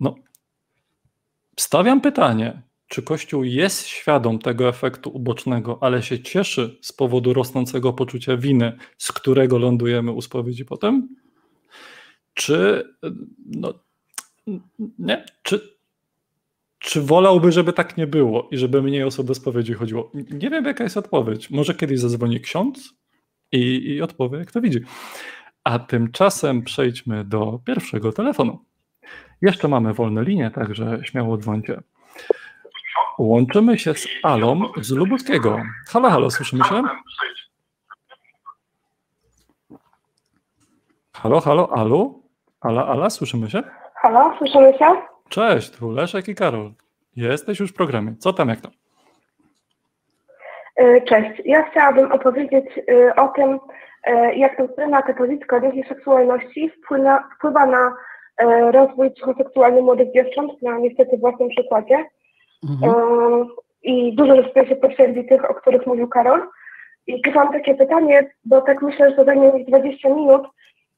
[0.00, 0.14] no
[1.56, 7.92] stawiam pytanie, czy Kościół jest świadom tego efektu ubocznego, ale się cieszy z powodu rosnącego
[7.92, 11.08] poczucia winy, z którego lądujemy u spowiedzi potem?
[12.34, 13.10] Czy, e,
[13.46, 13.74] no,
[14.98, 15.78] nie, czy,
[16.78, 20.12] czy wolałby, żeby tak nie było i żeby mniej osób do spowiedzi chodziło?
[20.14, 21.50] Nie wiem, jaka jest odpowiedź.
[21.50, 22.97] Może kiedyś zadzwoni ksiądz
[23.52, 24.80] i, i odpowie, jak to widzi.
[25.64, 28.64] A tymczasem przejdźmy do pierwszego telefonu.
[29.42, 31.80] Jeszcze mamy wolne linie, także śmiało dzwońcie.
[33.18, 35.62] Łączymy się z Alą z Lubowskiego.
[35.88, 36.82] Halo, halo, słyszymy się?
[41.16, 42.22] Halo, halo, Alu?
[42.60, 43.62] Ala, Ala, słyszymy się?
[43.94, 44.86] Halo, słyszymy się?
[45.28, 46.72] Cześć, tu Leszek i Karol.
[47.16, 48.16] Jesteś już w programie.
[48.18, 48.70] Co tam, jak to?
[50.78, 51.42] E, cześć.
[51.44, 53.58] Ja chciałabym opowiedzieć e, o tym,
[54.04, 57.94] e, jak doktryna katolicka odnośnie seksualności wpływa, wpływa na
[58.72, 62.04] rozwój psychoseksualny młodych dziewcząt, na niestety własnym przykładzie.
[62.70, 62.94] Mhm.
[63.82, 66.42] I dużo rzeczy się potwierdzi tych, o których mówił Karol.
[67.06, 70.42] I tu mam takie pytanie, bo tak myślę, że zajmie mi 20 minut.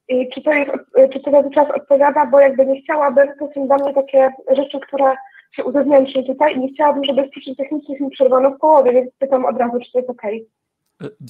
[0.09, 0.71] I czy to, jest,
[1.13, 4.81] czy to cały czas odpowiada, bo jakby nie chciałabym, to są dla mnie takie rzeczy,
[4.81, 5.15] które
[5.53, 9.11] się uzewnętrznić tutaj i nie chciałabym, żeby z przyczyn technicznych mi przerwano w połowie, więc
[9.19, 10.23] pytam od razu, czy to jest ok.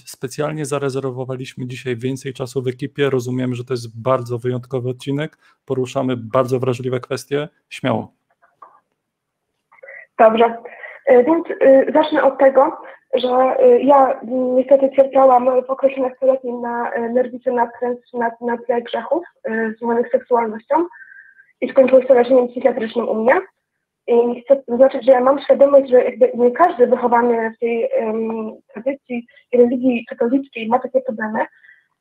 [0.06, 3.10] Specjalnie zarezerwowaliśmy dzisiaj więcej czasu w ekipie.
[3.10, 5.38] Rozumiem, że to jest bardzo wyjątkowy odcinek.
[5.64, 7.48] Poruszamy bardzo wrażliwe kwestie.
[7.68, 8.12] Śmiało.
[10.18, 10.56] Dobrze.
[11.06, 12.76] E, więc e, zacznę od tego,
[13.14, 14.20] że e, ja
[14.56, 19.24] niestety cierpiałam w okresie nastoletnim na nerwicę natręt na, na tle grzechów
[19.76, 20.74] związanych z seksualnością
[21.60, 23.40] i skończyło się leczeniem psychiatrycznym u mnie.
[24.06, 29.26] I chcę zaznaczyć, że ja mam świadomość, że nie każdy wychowany w tej um, tradycji
[29.54, 31.46] religii katolickiej ma takie problemy.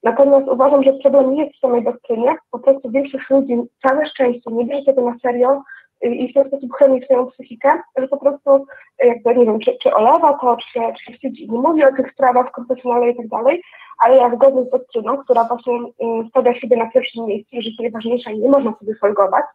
[0.04, 2.36] Natomiast uważam, że problem nie jest w samej doktrynie.
[2.52, 5.62] Po prostu większość ludzi, całe szczęście, nie bierze tego na serio
[6.02, 8.66] i w ten sposób chroni swoją psychikę, że po prostu
[9.04, 11.52] jakby nie wiem, czy, czy olewa to, czy czy się wstydzi.
[11.52, 13.62] Nie mówi o tych sprawach konfesjonalnych i tak dalej,
[14.04, 17.80] ale ja zgodnie z doktryną, która właśnie um, stawia siebie na pierwszym miejscu, że jest
[17.80, 19.46] najważniejsza i nie można sobie folgować,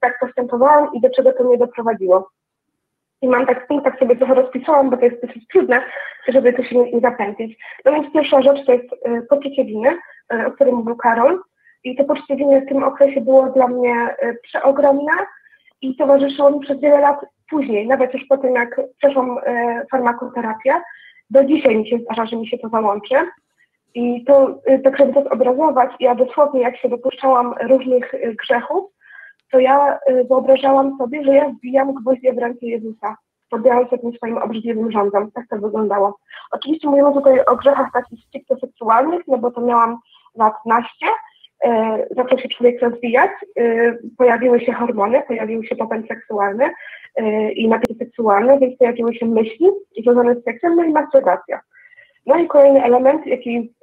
[0.00, 2.30] tak postępowałam i do czego to mnie doprowadziło.
[3.22, 5.82] I mam tak w punktach sobie trochę rozpisałam, bo to jest dosyć trudne,
[6.28, 7.58] żeby to się nie, zapędzić.
[7.84, 9.98] No więc pierwsza rzecz to jest y, poczucie winy,
[10.34, 11.40] y, o którym mówił Karol.
[11.84, 15.12] I to poczucie winy w tym okresie było dla mnie y, przeogromne
[15.80, 17.20] i towarzyszyło mi przez wiele lat
[17.50, 19.38] później, nawet już po tym, jak przeszłam
[19.90, 20.74] farmakoterapię.
[21.30, 23.14] Do dzisiaj mi się zdarza, że mi się to załączy.
[23.94, 28.95] I to, tak żeby to zobrazować, ja dosłownie jak się dopuszczałam różnych grzechów,
[29.52, 33.16] to ja y, wyobrażałam sobie, że ja wbijam gwoździe w ręce Jezusa,
[33.50, 35.30] podbierając jakimś swoim obrzydliwym rządem.
[35.32, 36.18] Tak to wyglądało.
[36.50, 39.98] Oczywiście mówimy tutaj o grzechach takich stricte seksualnych, no bo to miałam
[40.34, 41.06] lat naście,
[41.64, 41.68] y,
[42.10, 46.70] zaczął się człowiek rozwijać, y, pojawiły się hormony, pojawił się popęd seksualny
[47.54, 49.66] i napięcie seksualne, więc pojawiły się myśli
[50.02, 51.60] związane z seksem, no i masturbacja.
[52.26, 53.74] No i kolejny element, jaki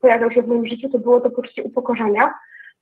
[0.00, 2.34] pojawiał się w moim życiu, to było to poczucie upokorzenia,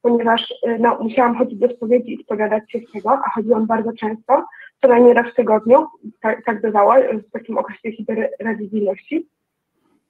[0.05, 3.93] ponieważ y, no, musiałam chodzić do spowiedzi i spowiadać się z tego, a chodziłam bardzo
[3.93, 4.45] często,
[4.83, 5.87] co najmniej raz w tygodniu,
[6.21, 6.95] tak, tak bywało,
[7.29, 9.29] w takim okresie hiperreligijności.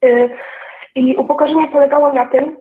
[0.05, 0.29] Y,
[0.95, 2.57] I upokorzenie polegało na tym,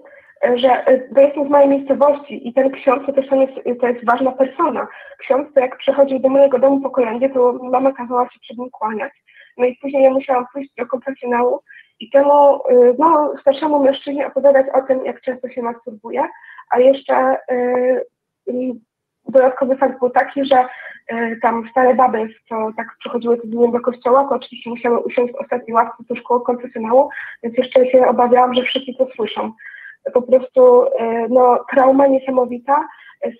[0.55, 4.05] że y, to jestem z mojej miejscowości i ten ksiądz to też jest, to jest
[4.05, 4.87] ważna persona.
[5.19, 8.71] Ksiądz to jak przychodził do mojego domu po kolędzie, to mama kazała się przed nim
[8.71, 9.13] kłaniać.
[9.59, 11.61] No i później ja musiałam pójść do konfesjonału
[12.01, 12.61] i temu
[12.99, 16.29] no, starszemu mężczyźnie opowiadać o tym, jak często się masturbuje,
[16.71, 18.05] a jeszcze y,
[19.29, 20.65] dodatkowy fakt był taki, że
[21.13, 25.37] y, tam stare baby, co tak przychodziły tygodniem do kościoła, to oczywiście musiały usiąść w
[25.37, 27.09] ostatniej ławce tuż koło konfesjonału,
[27.43, 29.53] więc jeszcze się obawiałam, że wszyscy to słyszą.
[30.15, 30.89] Po prostu y,
[31.31, 32.89] no, trauma niesamowita,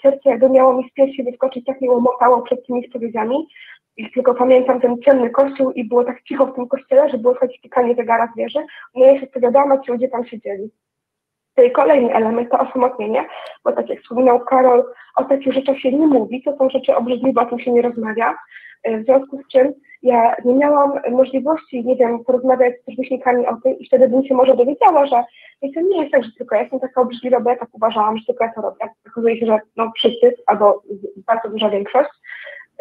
[0.03, 3.49] serce jakby miało mi z piersi wyskoczyć, tak mnie łomotało przed tymi spowiedziami
[3.97, 7.35] I tylko pamiętam ten ciemny kościół i było tak cicho w tym kościele, że było
[7.35, 8.59] słychać pikanie zegara z wieży.
[8.95, 10.71] No ja się spowiadałam, a ci ludzie tam siedzieli.
[11.63, 13.25] I kolejny element to osamotnienie,
[13.65, 14.85] bo tak jak wspominał Karol,
[15.17, 18.35] o takich rzeczach się nie mówi, to są rzeczy obrzydliwe, o tym się nie rozmawia.
[18.85, 23.79] W związku z czym ja nie miałam możliwości, nie wiem, porozmawiać z rówieśnikami o tym
[23.79, 25.25] i wtedy bym się może dowiedziała, że
[25.75, 28.25] to nie jest tak, że tylko ja jestem taka obrzydliwa, bo ja tak uważałam, że
[28.27, 28.87] tylko ja to robię.
[29.07, 30.83] Okazuje się, że no wszyscy, albo
[31.27, 32.11] bardzo duża większość.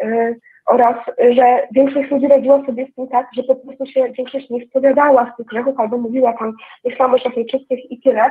[0.02, 0.96] Yy, oraz,
[1.30, 5.32] że większość ludzi radziła sobie z tym tak, że po prostu się większość nie spowiadała
[5.32, 6.52] z tych grzechów, albo mówiła tam,
[6.84, 8.30] myślałam o nieczystych i tyle,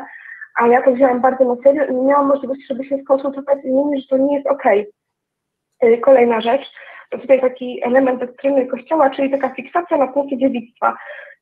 [0.56, 3.66] a ja to wzięłam bardzo na serio i nie miałam możliwości, żeby się skonsultować z
[3.66, 4.92] innymi, że to nie jest okej.
[5.80, 5.98] Okay.
[5.98, 6.72] Kolejna rzecz,
[7.10, 10.98] to tutaj taki element doktryny Kościoła, czyli taka fiksacja na punkcie dziewictwa.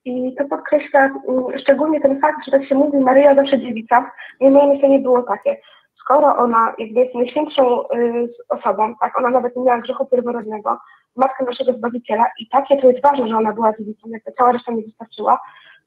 [0.05, 4.11] I to podkreśla um, szczególnie ten fakt, że tak się mówi Maryja zawsze dziewica.
[4.39, 5.57] I moje myślenie było takie,
[5.99, 10.77] skoro ona jest najświętszą y, osobą, tak, ona nawet nie miała grzechu pierworodnego,
[11.15, 14.71] matka naszego Zbawiciela i takie to jest ważne, że ona była dziewicą, jakby cała reszta
[14.71, 15.39] nie wystarczyła,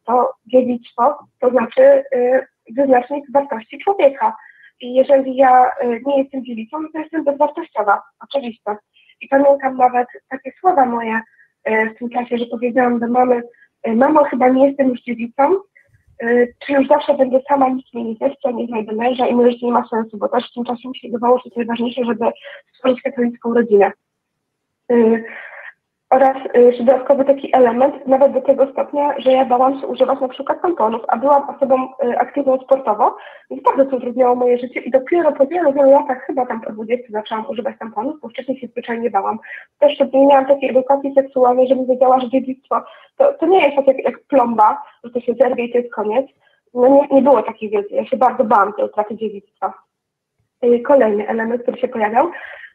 [0.05, 1.83] to dziewictwo to znaczy
[2.14, 4.36] y, wyznacznik wartości człowieka.
[4.80, 8.76] I jeżeli ja y, nie jestem dziewicą, to jestem bezwartościowa, oczywiście.
[9.20, 11.20] I pamiętam nawet takie słowa moje
[11.68, 13.42] y, w tym czasie, że powiedziałam do mamy,
[13.88, 15.42] y, mamo, chyba nie jestem już dziewicą,
[16.66, 19.72] czy już zawsze będę sama, nikt mnie nie zechce, nie znajdę męża i życie nie
[19.72, 22.30] ma sensu, bo też w tym czasie mi się wydawało, że to jest najważniejsze, żeby
[22.74, 23.92] stworzyć katolicką rodzinę
[26.14, 30.62] oraz y, taki element, nawet do tego stopnia, że ja bałam się używać na przykład
[30.62, 33.16] tamponów, a byłam osobą y, aktywną sportowo,
[33.50, 36.72] więc bardzo to utrudniało moje życie i dopiero po wielu, wielu latach, chyba tam po
[36.72, 39.38] 20 zaczęłam używać tamponów, bo wcześniej się zwyczajnie bałam.
[39.78, 42.82] Też nie miałam takiej edukacji seksualnej, żebym wiedziała, że dziedzictwo
[43.16, 45.94] to, to nie jest tak jak, jak plomba, że to się zerwie i to jest
[45.94, 46.26] koniec.
[46.74, 49.72] No nie, nie było takiej wiedzy, ja się bardzo bałam tej utraty dziedzictwa.
[50.64, 52.30] Y, kolejny element, który się pojawiał,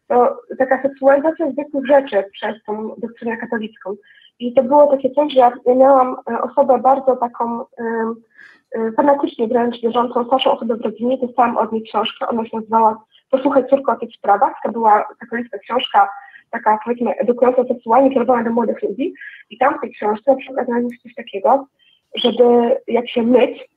[0.10, 3.95] to taka seksualizacja zwykłych rzeczy przez tą doktrynę katolicką.
[4.39, 9.82] I to było takie coś, że ja miałam e, osobę bardzo taką y, fanatycznie wręcz
[9.82, 13.95] wierzącą, starszą osobę w rodzinie, dostałam od niej książkę, ona się nazywała Posłuchaj córko o
[13.95, 16.10] tych sprawach, to była katolicka książka,
[16.49, 19.14] taka powiedzmy edukująca seksualnie, kierowana do młodych ludzi
[19.49, 20.68] i tam w tej książce na przykład
[21.03, 21.68] coś takiego,
[22.16, 23.70] żeby jak się myć,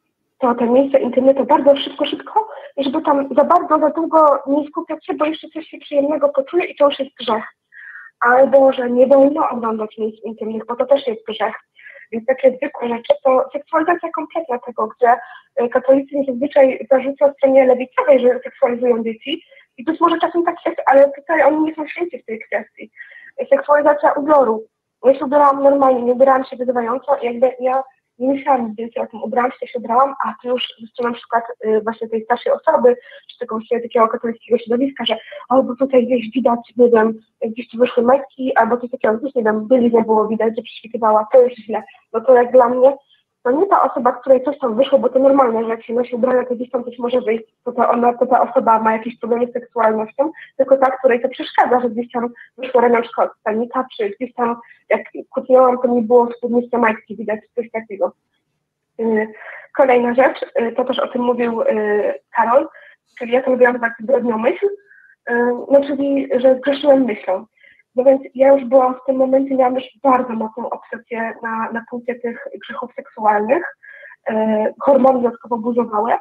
[0.43, 4.68] to te miejsce intymne to bardzo szybko, szybko, żeby tam za bardzo, za długo nie
[4.68, 7.45] skupiać się, bo jeszcze coś się przyjemnego poczuje i to już jest grzech.
[8.20, 11.55] Albo, że nie wolno oglądać miejsc intymnych, bo to też jest grzech.
[12.12, 15.16] Więc takie zwykłe rzeczy to seksualizacja kompletna tego, gdzie
[15.57, 19.43] e, katolicyzm zazwyczaj zarzuca stronie lewicowej, że seksualizują dzieci.
[19.76, 22.90] I być może czasem tak jest, ale tutaj oni nie są święci w tej kwestii.
[23.51, 24.66] Seksualizacja ubioru.
[25.05, 27.82] Ja się ubierałam normalnie, nie ubierałam się wyzywająco i jakby ja
[28.23, 30.68] nie myślałam więcej o tym, ubrałam się, się ubrałam, a tu już
[31.03, 31.45] na przykład
[31.83, 32.97] właśnie tej starszej osoby,
[33.31, 35.16] czy tego takiego katolickiego środowiska, że
[35.49, 39.35] o, bo tutaj gdzieś widać, nie wiem, gdzieś tu wyszły majtki, albo coś takiego, gdzieś,
[39.35, 41.83] nie wiem, byli, nie było widać, że prześwitywała, to już źle.
[42.12, 42.97] No to jak dla mnie
[43.43, 46.14] to nie ta osoba, której coś tam wyszło, bo to normalne, że jak się nosi
[46.14, 49.18] ubrania, to gdzieś tam coś może wyjść, to, to, ona, to ta osoba ma jakieś
[49.18, 52.28] problemy z seksualnością, tylko ta, której to przeszkadza, że gdzieś tam
[52.59, 54.57] wyszła ramionczka od stanika, czy gdzieś tam,
[54.88, 58.12] jak kupiłam, to nie było spódniczce majtki widać, coś takiego.
[59.01, 59.28] Y,
[59.76, 62.68] kolejna rzecz, y, to też o tym mówił y, Karol,
[63.18, 64.66] czyli ja to mówiłam tak zbrodnią myśl,
[65.70, 67.47] no czyli, że zgrzeszyłem myślą.
[67.97, 71.84] No więc ja już byłam w tym momencie, miałam już bardzo mocną obsesję na, na
[71.90, 73.76] punkcie tych grzechów seksualnych.
[74.30, 76.12] E, hormony dodatkowo buzowały.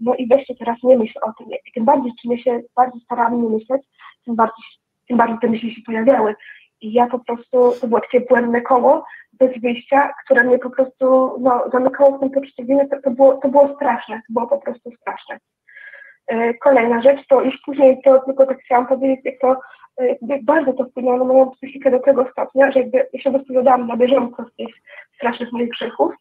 [0.00, 1.46] No i weźcie teraz nie myśl o tym.
[1.66, 3.82] I tym bardziej, czym ja się bardziej starałam nie myśleć,
[4.24, 4.64] tym bardziej,
[5.08, 6.34] tym bardziej te myśli się pojawiały.
[6.80, 11.36] I ja po prostu, to było takie błędne koło bez wyjścia, które mnie po prostu
[11.40, 12.88] no, zamykało w tym poczuciu winy.
[12.88, 15.38] To, to, było, to było straszne, to było po prostu straszne.
[16.26, 19.60] E, kolejna rzecz, to już później to tylko tak chciałam powiedzieć, jak to
[20.00, 23.86] jakby bardzo to wpłynęło na moją psychikę do tego stopnia, że jakby ja się wyspowiadałam
[23.86, 24.74] na bieżąco z tych
[25.16, 26.12] strasznych moich grzechów.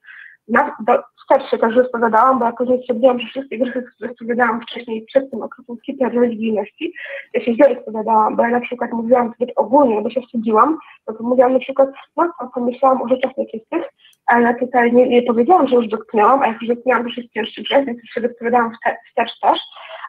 [0.48, 4.62] Na, do, wstecz się też wyspowiadałam, bo ja później stwierdziłam, że wszystkie grzechy, które wyspowiadałam
[4.62, 6.94] wcześniej przed tym okresem religijności,
[7.34, 11.14] ja się źle wyspowiadałam, bo ja na przykład mówiłam zbyt ogólnie, bo się wstydziłam, no
[11.14, 13.84] to mówiłam na przykład, no to pomyślałam o rzeczach nieczystych,
[14.26, 17.64] ale tutaj nie, nie powiedziałam, że już dotknęłam, a jak już dotknęłam, to jest cięższy
[17.64, 18.72] grzech, więc już się wyspowiadałam
[19.10, 19.60] wstecz też,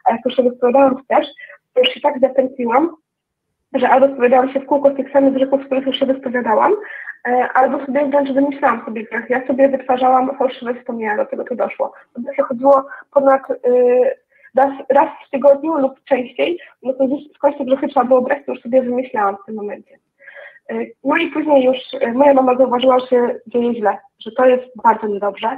[0.05, 1.27] a jak już się wyspowiadałam wstecz,
[1.73, 2.89] to już się tak zapętliłam,
[3.73, 6.73] że albo spowiadałam się w kółko z tych samych grzechów, z których już się wyspowiadałam,
[7.27, 9.29] e, albo sobie wręcz wymyślałam sobie grzech.
[9.29, 11.93] Ja sobie wytwarzałam fałszywe wspomnienia, do tego to doszło.
[12.13, 13.55] To się chodziło ponad y,
[14.55, 18.45] raz, raz w tygodniu lub częściej, no to już w końcu grzechy trzeba było brać,
[18.45, 19.97] to już sobie wymyślałam w tym momencie.
[21.03, 25.07] No i później już e, moja mama zauważyła, że dzieje źle, że to jest bardzo
[25.07, 25.57] niedobrze,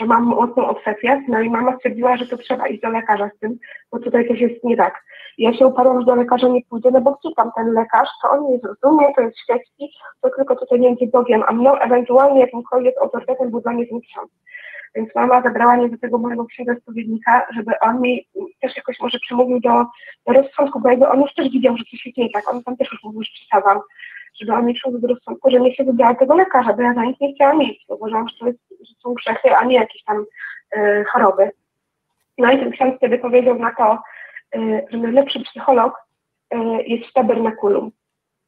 [0.00, 3.38] że mam mocną obsesję, no i mama stwierdziła, że to trzeba iść do lekarza z
[3.38, 3.58] tym,
[3.92, 5.04] bo tutaj coś jest nie tak.
[5.38, 8.50] Ja się uparłam, że do lekarza nie pójdę, no bo tam ten lekarz, to on
[8.50, 9.92] nie zrozumie, to jest świecki,
[10.22, 14.30] to tylko tutaj między Bogiem a mną, ewentualnie jakimkolwiek autorytetem był dla mnie ten ksiądz.
[14.94, 18.26] Więc mama zabrała mnie do tego mojego księga spowiednika, żeby on mi
[18.60, 19.84] też jakoś może przemówił do,
[20.26, 22.76] do rozsądku, bo jakby on już też widział, że coś jest nie tak, on tam
[22.76, 23.80] też już mówił, że przesadzam,
[24.40, 27.04] żeby on mi przemówił do rozsądku, że nie się wybrała tego lekarza, bo ja za
[27.04, 30.04] nic nie chciałam mieć, bo uważam, że to, jest, że są grzechy, a nie jakieś
[30.04, 30.24] tam
[30.76, 31.50] y, choroby.
[32.38, 33.98] No i ten ksiądz wtedy powiedział na to,
[34.56, 35.94] y, że najlepszy psycholog
[36.54, 37.92] y, jest w tabernakulum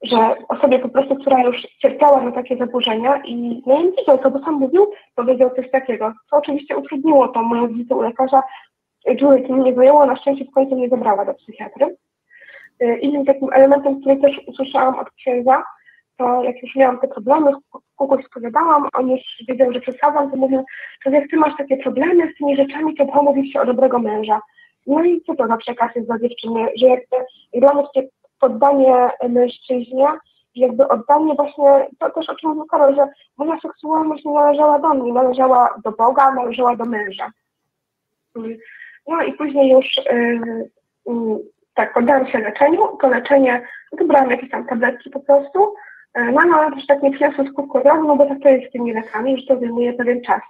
[0.02, 4.30] że osobie po prostu, która już cierpiała na takie zaburzenia i no i widział to,
[4.30, 8.42] bo sam mówił, powiedział coś takiego, co oczywiście utrudniło to moją wizytę u lekarza.
[9.06, 11.96] Julie mnie zajęło, na szczęście w końcu mnie zabrała do psychiatry.
[12.82, 15.64] Y, innym takim elementem, który też usłyszałam od księdza,
[16.16, 17.50] to jak już miałam te problemy,
[17.96, 20.64] kogoś spowiadałam, on już wiedział, że przesadzam, to mówił,
[21.06, 24.40] że jak ty masz takie problemy z tymi rzeczami, to pomówić się o dobrego męża.
[24.86, 27.16] No i co to za przekaz jest dla dziewczyny, że jakby
[27.54, 28.08] dla mnie
[28.40, 30.06] poddanie mężczyźnie
[30.54, 34.94] jakby oddanie właśnie, to też o czym mówił Karol, że moja seksualność nie należała do
[34.94, 37.30] mnie, należała do Boga, należała do męża.
[39.08, 39.96] No i później już
[41.06, 41.38] yy,
[41.74, 45.74] tak, poddałam się leczeniu, to leczenie, no brałam jakieś tam tabletki po prostu,
[46.16, 48.72] yy, no ale też tak nie przyniosło skutku razu, no bo tak to jest z
[48.72, 50.40] tymi lekami, że to zajmuje pewien czas,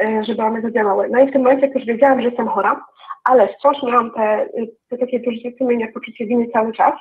[0.00, 1.08] yy, żeby one zadziałały.
[1.10, 2.84] No i w tym momencie jak już wiedziałam, że jestem chora,
[3.24, 4.48] ale wciąż miałam te,
[4.88, 6.92] te takie poczucie sumienia, poczucie winy cały czas,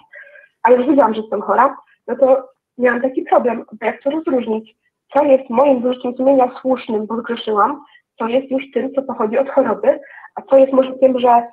[0.63, 4.75] ale już wiedziałam, że jestem chora, no to miałam taki problem, bo jak to rozróżnić,
[5.13, 7.83] co jest moim wyrzutem sumienia słusznym, bo zgrzeszyłam,
[8.19, 9.99] co jest już tym, co pochodzi od choroby,
[10.35, 11.47] a co jest może tym, że e,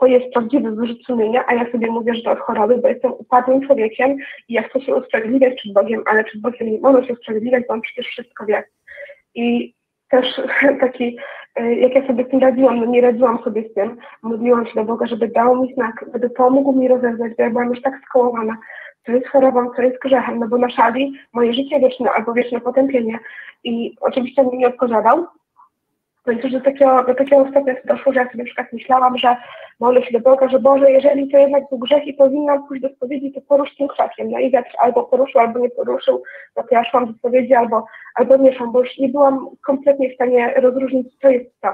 [0.00, 3.12] to jest prawdziwy wyrzut sumienia, a ja sobie mówię, że to od choroby, bo jestem
[3.12, 4.16] upadłym człowiekiem
[4.48, 7.74] i ja chcę się usprawiedliwiać przed Bogiem, ale przed Bogiem nie mogę się usprawiedliwiać, bo
[7.74, 8.64] on przecież wszystko wie.
[9.34, 9.74] I
[10.10, 10.40] też
[10.80, 11.16] taki,
[11.54, 14.74] e, jak ja sobie z tym radziłam, no nie radziłam sobie z tym, modliłam się
[14.74, 17.94] do Boga, żeby dał mi znak, żeby pomógł mi rozeznać, bo ja byłam już tak
[18.06, 18.56] skołowana,
[19.06, 22.60] co jest chorobą, co jest grzechem, no bo na szali moje życie wieczne albo wieczne
[22.60, 23.18] potępienie.
[23.64, 25.26] I oczywiście on mi nie odpowiadał,
[26.28, 29.36] więc już do takiego, do takiego stopnia doszło, że ja sobie na przykład myślałam, że
[29.80, 32.88] modlę się do Boga, że Boże, jeżeli to jednak był grzech i powinnam pójść do
[32.88, 34.30] spowiedzi, to porusz tym krzakiem.
[34.30, 36.22] No i wiatr albo poruszył, albo nie poruszył,
[36.56, 40.10] no to ja szłam do spowiedzi, albo, albo nie szłam, bo już nie byłam kompletnie
[40.10, 41.68] w stanie rozróżnić, co jest co.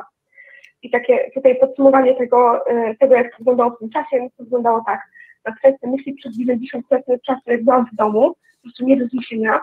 [0.82, 4.44] I takie tutaj podsumowanie tego, e, tego jak to wyglądało w tym czasie, no to
[4.44, 5.00] wyglądało tak.
[5.44, 9.60] Na kwestię myśli przez 90% czasu, jak byłam w domu, po prostu nie do zniesienia,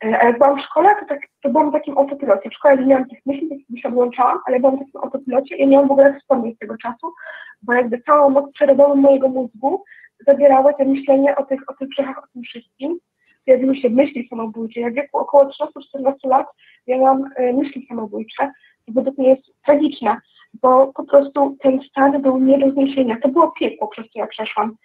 [0.00, 2.50] a jak byłam w szkole, to, tak, to byłam w takim autopilocie.
[2.50, 5.76] W szkole nie miałam tych myśli, się odłączałam, ale byłam w takim autopilocie i nie
[5.76, 7.12] mam w ogóle wspomnieć tego czasu,
[7.62, 9.84] bo jakby całą moc przerobową mojego mózgu
[10.26, 12.98] zabierały te myślenie o tych, o tych grzechach, o tym wszystkim.
[13.46, 14.80] Pojawiły się myśli samobójcze.
[14.80, 16.46] Ja w wieku około 13-14 lat
[16.86, 18.52] miałam y, myśli samobójcze
[18.86, 20.16] i według mnie jest tragiczne,
[20.54, 23.16] bo po prostu ten stan był nie do zniesienia.
[23.22, 24.76] To było piekło, przez co ja przeszłam.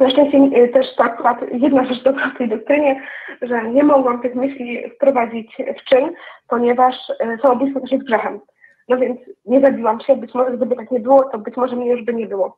[0.00, 3.02] Y, na szczęście y, też akurat jedna rzecz dobra w tej doktrynie,
[3.42, 6.12] że nie mogłam tych myśli wprowadzić w czyn,
[6.48, 8.40] ponieważ y, samobójstwo też jest grzechem.
[8.88, 11.90] No więc nie zabiłam się, być może gdyby tak nie było, to być może mnie
[11.90, 12.56] już by nie było.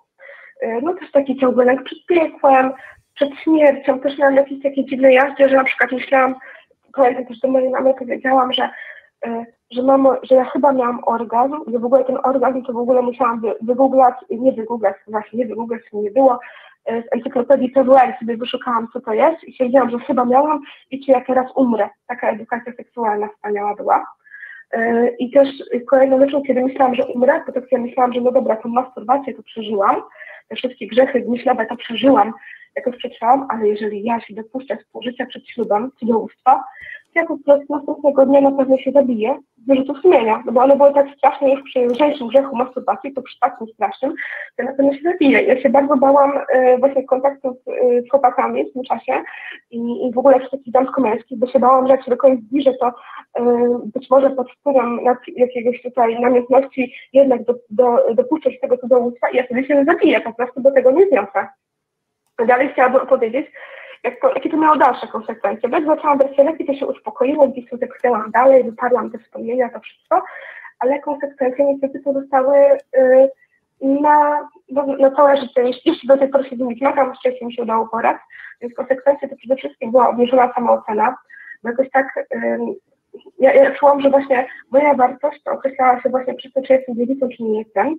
[0.62, 2.72] Y, no też taki ciągły lęk przed piekłem,
[3.14, 6.34] przed śmiercią, też miałam jakieś takie dziwne jazdy, że na przykład myślałam,
[6.95, 8.70] pamiętam też do mojej mamy powiedziałam, że
[9.70, 13.03] że, mam, że ja chyba miałam orgazm, że w ogóle ten orgazm to w ogóle
[13.03, 16.39] musiałam wy, wygooglać, nie wygooglać, właśnie nie wygooglać, nie było,
[16.89, 20.61] z encyklopedii PWR sobie wyszukałam, co to jest i siedziałam, że chyba miałam
[20.91, 21.89] i czy ja teraz umrę.
[22.07, 24.07] Taka edukacja seksualna wspaniała była.
[24.72, 25.49] E, I też
[25.86, 29.34] kolejną rzeczą, kiedy myślałam, że umrę, to tak ja myślałam, że no dobra, tą masturbację
[29.34, 29.97] to przeżyłam,
[30.49, 32.32] te wszystkie grzechy myślowe to przeżyłam,
[32.76, 36.64] jakoś przetrwałam, ale jeżeli ja się dopuszczę współżycia przed ślubem, cudzołóstwa,
[37.14, 40.76] ja po prostu następnego dnia na pewno się zabiję z wyrzutu sumienia, no bo one
[40.76, 44.14] były tak straszne już przy lżejszym grzechu masturbacji, to przy takim strasznym,
[44.59, 45.43] ja na pewno się zabiję.
[45.43, 49.22] Ja się bardzo bałam y, właśnie kontaktu z, y, z, chłopakami w tym czasie
[49.70, 52.74] i, i w ogóle w takich damsko-męskich, bo się bałam, że jak się do zbliżę,
[52.74, 52.93] to y,
[53.94, 55.01] być może pod wpływem
[55.36, 60.20] jakiegoś tutaj namiętności jednak do, do, dopuszczę się tego cudzołóstwa i ja sobie się zabiję,
[60.20, 61.47] po prostu do tego nie zniosę.
[62.47, 63.47] Dalej chciałabym opowiedzieć,
[64.05, 65.69] jak to, jakie to miało dalsze konsekwencje.
[65.70, 69.81] Jak zaczęłam brać lepiej, to się uspokoiło, gdzieś tutaj pchnęłam dalej, wyparłam te wspomnienia, to
[69.81, 70.23] wszystko,
[70.79, 72.57] ale konsekwencje niestety to zostały
[72.97, 73.29] y,
[73.81, 75.62] na, no, na całe życie.
[75.85, 77.12] Jeśli do tej pory się z nimi zmagam,
[77.43, 78.16] mi się udało porać,
[78.61, 81.16] więc konsekwencje to przede wszystkim była obniżona samoocena,
[81.62, 82.59] bo jakoś tak y,
[83.39, 86.97] ja, ja czułam, że właśnie moja wartość to określała się właśnie przez to, czy jestem
[86.97, 87.97] dziewicą, czy nie jestem,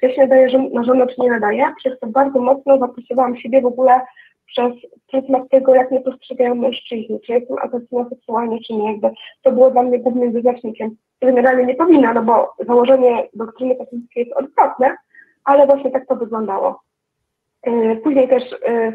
[0.00, 3.60] czy ja się nadaję na żonę, czy nie nadaję, przez to bardzo mocno zapisywałam siebie
[3.60, 4.00] w ogóle
[4.46, 4.72] przez
[5.10, 9.10] pryzmat tego, jak mnie postrzegają mężczyźni, czy jestem atrakcyjna seksualnie, czy nie, jakby
[9.42, 10.96] to było dla mnie głównym wyznacznikiem.
[11.22, 14.96] Generalnie nie powinna, no bo założenie doktryny katolickiej jest odwrotne,
[15.44, 16.80] ale właśnie tak to wyglądało.
[17.62, 18.92] E, później też e,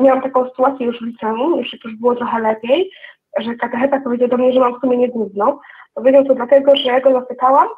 [0.00, 2.90] miałam taką sytuację już w liceum, już już było trochę lepiej,
[3.38, 5.58] że katecheta powiedział do mnie, że mam w sumie niegłówną.
[5.94, 7.68] Powiedział to dlatego, że ja go zapytałam,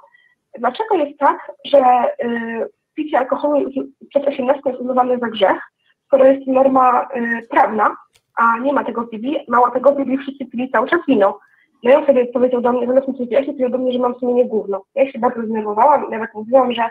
[0.58, 1.78] dlaczego jest tak, że
[2.24, 3.70] y, picie alkoholu
[4.10, 5.71] przed 18 jest uznawane za grzech,
[6.12, 7.96] skoro jest norma y, prawna,
[8.36, 11.38] a nie ma tego w Biblii, tego w Biblii wszyscy pili cały czas wino.
[11.82, 14.82] No i on sobie powiedział do mnie, zamiast mi do mnie, że mam sumienie gówno.
[14.94, 16.82] Ja się bardzo zdenerwowałam, nawet mówiłam, że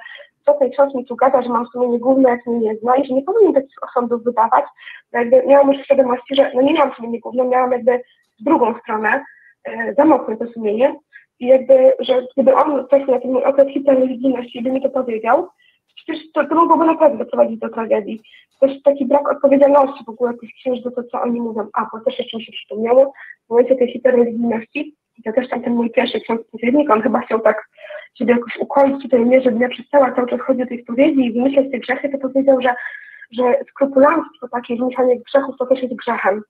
[0.46, 3.08] co ten ksiądz mi tu gada, że mam sumienie gówno, jak mnie nie zna i
[3.08, 4.66] że nie powinien takich osądów wydawać.
[5.14, 8.02] No jakby miałam już świadomości, że no nie miałam sumienia gówno, miałam jakby
[8.40, 9.24] w drugą stronę,
[9.64, 10.96] e, za mocne to sumienie
[11.40, 15.48] i jakby, że gdyby on na ten mój okres hiperreligijności by mi to powiedział,
[15.96, 18.22] przecież to, to mogłoby naprawdę doprowadzić do tragedii.
[18.60, 21.68] Też taki brak odpowiedzialności w ogóle tych księży do to, co oni mówią.
[21.74, 23.14] A, bo też jeszcze mi się przypomniało,
[23.48, 24.96] w momencie tej hiperreligijności,
[25.26, 27.70] to też tam ten mój pierwszy ksiądz pośrednik, on chyba chciał tak
[28.16, 31.34] żeby jakoś ukoić tutaj mnie, żeby ja przestała cały czas chodzić do tej spowiedzi i
[31.34, 32.74] wymyślać te grzechy, to powiedział, że,
[33.32, 36.42] że skrupulanstwo takie, wymyślanie grzechów to też jest grzechem.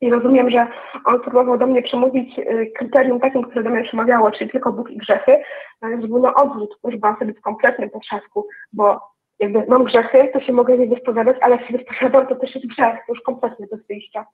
[0.00, 0.66] I rozumiem, że
[1.04, 4.90] on próbował do mnie przemówić y, kryterium takim, które do mnie przemawiało, czyli tylko Bóg
[4.90, 5.42] i grzechy,
[5.80, 9.00] ale żeby na odwrót, już byłam sobie w kompletnym potrzasku, bo
[9.38, 12.66] jakby mam grzechy, to się mogę nie wyspowiadać, ale jak się wyspowiadam, to też jest
[12.66, 14.26] grzech, to już kompletnie bez wyjścia.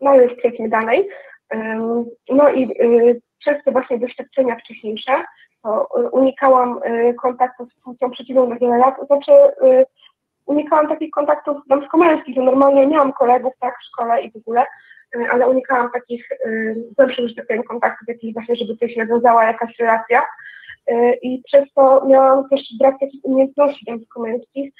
[0.00, 1.08] No i już przejdźmy dalej.
[2.28, 5.24] No i y, przez te właśnie doświadczenia wcześniejsze,
[5.62, 6.80] to y, unikałam
[7.22, 9.32] kontaktu z płcią przeciwną na wiele lat, znaczy
[10.48, 14.66] unikałam takich kontaktów damsko-męskich, że normalnie miałam kolegów tak w szkole i w ogóle,
[15.16, 16.28] Y, ale unikałam takich
[16.96, 20.22] głębszych, że tak kontaktów, jakichś właśnie, żeby coś nawiązała jakaś relacja.
[20.90, 24.72] Y, I przez to miałam też brak takich umiejętności damsko-męskich.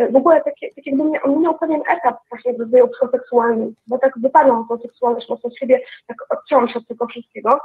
[0.00, 3.98] Y, w ogóle tak, tak jakby mnie ominął pewien etap właśnie w rozwoju psychoseksualnym, bo
[3.98, 7.60] tak wypadłam tą seksualność mocno z siebie, tak odciąłam się od tego wszystkiego.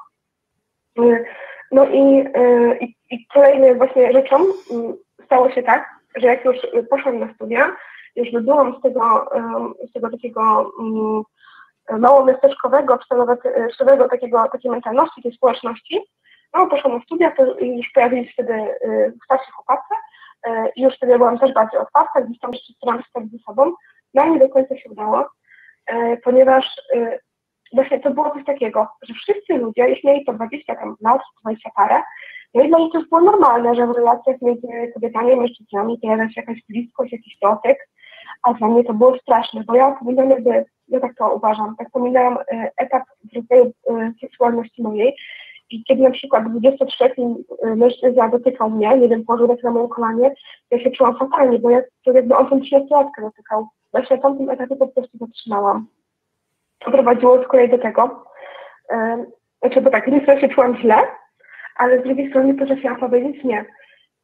[1.72, 2.26] No i,
[2.82, 4.38] i, i kolejną właśnie rzeczą
[5.26, 6.58] stało się tak, że jak już
[6.90, 7.76] poszłam na studia,
[8.16, 9.30] już wybyłam z tego,
[9.90, 10.72] z tego takiego
[11.98, 13.00] mało miasteczkowego,
[13.74, 16.02] czterowego takiego, takiej mentalności, tej społeczności.
[16.54, 19.94] No, poszłam na studia, to już pojawili się wtedy y, starsi chłopacy
[20.48, 23.74] y, i już wtedy byłam też bardziej otwarta, gdzieś tam jeszcze starałam się ze sobą.
[24.14, 25.30] No nie do końca się udało,
[25.92, 26.82] y, ponieważ
[27.74, 31.70] właśnie to było coś takiego, że wszyscy ludzie, jeśli mieli to 20 tam lat, 20
[31.76, 32.02] parę,
[32.54, 36.00] no i dla nich to już było normalne, że w relacjach między kobietami i mężczyznami
[36.02, 37.90] pojawia się jakaś bliskość, jakiś dotyk,
[38.44, 41.90] a dla mnie to było straszne, bo ja powinnam jakby ja tak to uważam, tak
[41.92, 43.04] pominęłam e, etap
[43.36, 45.16] rozwoju e, seksualności mojej
[45.70, 50.34] i kiedy na przykład 23-letni e, mężczyzna dotykał mnie, nie wiem, położył na moim kolanie,
[50.72, 53.68] ja się czułam fatalnie, bo ja to jakby on tą 30-latkę dotykał.
[54.08, 55.88] Się na tamtym etapie po prostu zatrzymałam.
[56.80, 58.26] To prowadziło z kolei do tego,
[59.62, 60.96] znaczy, bo tak, jednej strony się czułam źle,
[61.76, 63.66] ale z drugiej strony potrafiłam powiedzieć nie.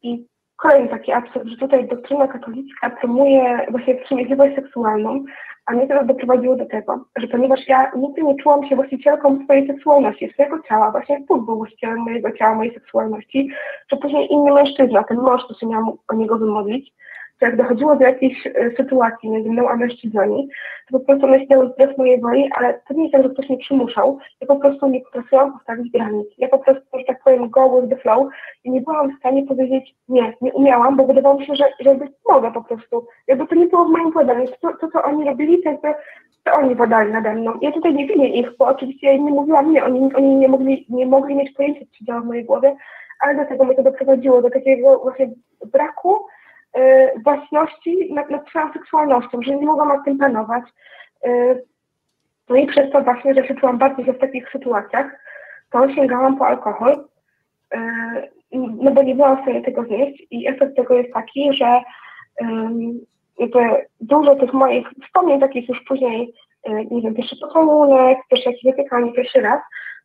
[0.04, 0.28] I
[0.58, 5.24] kolejny taki absurd, że tutaj doktryna katolicka promuje właśnie wstrzemięźliwość seksualną,
[5.66, 9.68] a mnie to doprowadziło do tego, że ponieważ ja nigdy nie czułam się właścicielką swojej
[9.68, 13.50] seksualności, swojego ciała, właśnie Bóg był właścicielem mojego ciała, mojej seksualności,
[13.90, 16.94] to później inny mężczyzna, ten mąż, to się miałam o niego wymodlić,
[17.46, 20.48] jak dochodziło do jakiejś e, sytuacji między mną a mężczyznami,
[20.92, 23.50] to po prostu one śmiały wbrew mojej woli, ale to nie jest tak, że ktoś
[23.50, 24.20] mnie przymuszał.
[24.42, 26.28] Ja po prostu nie potrafiłam postawić granic.
[26.38, 28.28] Ja po prostu, że tak powiem, go with the flow
[28.64, 31.90] i nie byłam w stanie powiedzieć nie, nie umiałam, bo wydawało mi się, że, że
[31.90, 33.08] jakby mogę po prostu.
[33.28, 34.48] Jakby to nie było w moim władaniu.
[34.62, 35.94] To, to, co oni robili, to jakby
[36.44, 37.54] to oni władali nade mną.
[37.62, 40.86] Ja tutaj nie winię ich, bo oczywiście ja nie mówiłam nie, oni, oni nie, mogli,
[40.90, 42.76] nie mogli mieć pojęcia, co działa w mojej głowie,
[43.20, 45.30] ale do tego mnie to doprowadziło, do takiego właśnie
[45.66, 46.26] braku
[47.24, 50.64] własności nad, nad swoją seksualnością, że nie mogłam nad tym panować.
[51.28, 51.64] Y,
[52.50, 55.12] no i przez to właśnie, że się czułam bardziej w takich sytuacjach,
[55.72, 57.06] to sięgałam po alkohol,
[57.76, 57.80] y,
[58.52, 61.82] no bo nie byłam w stanie tego znieść i efekt tego jest taki, że
[63.40, 63.60] jakby
[64.02, 66.34] dużo tych moich wspomnień takich już później,
[66.92, 69.60] nie wiem, pierwszy pocałunek, pierwsze jakieś wypiekanie, pierwszy raz,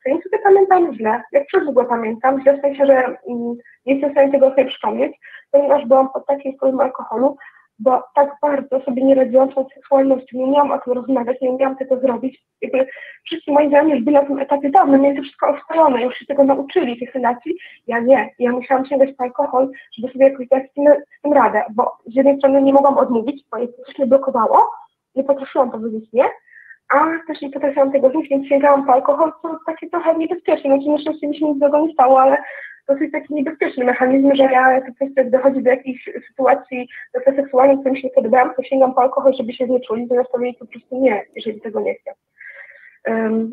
[0.07, 1.23] ja sobie pamiętam źle.
[1.33, 3.55] Jak przez długo pamiętam, źle w sensie, że mm,
[3.87, 5.13] nie jestem w stanie tego sobie przypomnieć,
[5.51, 7.37] ponieważ byłam pod takim wpływem alkoholu,
[7.79, 11.51] bo tak bardzo sobie nie radziłam z tą seksualnością, nie umiałam o tym rozmawiać, nie
[11.51, 12.45] umiałam tego zrobić.
[12.61, 12.87] Jakby
[13.25, 16.45] wszyscy moi znajomi już byli na tym etapie dawno, mieli wszystko ustalone, już się tego
[16.45, 17.57] nauczyli, tych relacji.
[17.87, 18.31] Ja nie.
[18.39, 20.75] Ja musiałam sięgać po alkohol, żeby sobie jakoś dać z
[21.23, 24.71] tym radę, bo z jednej strony nie mogłam odmówić, bo coś mnie blokowało,
[25.15, 26.25] nie potrafiłam powiedzieć nie,
[26.91, 30.71] a też nie potrafiłam tego znieść, więc sięgałam po alkohol, co takie trochę niebezpieczne.
[30.71, 32.37] Znaczy na szczęście mi się nic złego nie stało, ale
[32.89, 36.89] dosyć taki niebezpieczny mechanizm, że ja jak ktoś dochodzi do jakiejś sytuacji
[37.25, 40.67] seksualnej, którym się podobałam, to sięgam po alkohol, żeby się nie czuli, zamiast powiedzieć po
[40.67, 42.13] prostu nie, jeżeli tego nie chcę.
[43.09, 43.51] Um,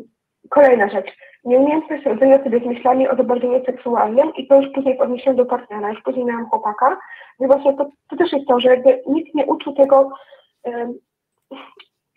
[0.48, 1.16] kolejna rzecz.
[1.44, 5.90] Nieumiejętność radzenia sobie z myślami o zobaczeniu seksualnym i to już później podniesiłam do partnera,
[5.90, 6.98] już później miałam chłopaka.
[7.40, 10.12] I właśnie to, to też jest to, że jakby nikt nie uczył tego,
[10.64, 10.94] um,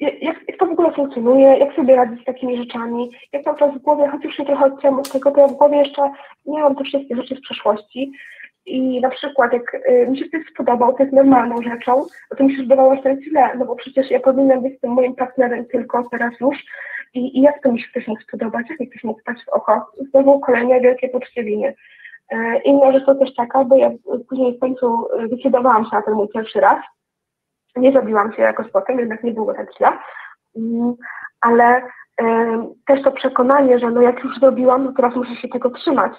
[0.02, 3.11] jak, jak to w ogóle funkcjonuje, jak sobie radzić z takimi rzeczami.
[3.34, 5.78] Ja cały czas w głowie, chociaż się trochę odcięłam od tego, to ja w głowie
[5.78, 6.11] jeszcze
[6.45, 8.11] miałam te wszystkie rzeczy z przeszłości.
[8.65, 12.06] I na przykład, jak y, mi się ktoś spodobał, to jest normalną rzeczą,
[12.38, 14.91] to mi się wydawało, że to jest źle, no bo przecież ja powinnam być tym
[14.91, 16.57] moim partnerem tylko teraz już.
[17.14, 19.49] I, I jak to mi się ktoś mógł spodobać, jak mi ktoś mógł spać w
[19.49, 19.91] oko?
[20.10, 21.73] Znowu kolejne wielkie poczciwienie.
[22.34, 23.91] Y, inna rzecz to też taka, bo ja
[24.30, 26.80] później w końcu zdecydowałam się na ten mój pierwszy raz,
[27.76, 29.88] nie zabiłam się jakoś potem, jednak nie było tak źle,
[30.57, 30.93] mm,
[31.41, 31.81] ale
[32.88, 36.11] też to przekonanie, że no jak już zrobiłam, to teraz muszę się tego trzymać.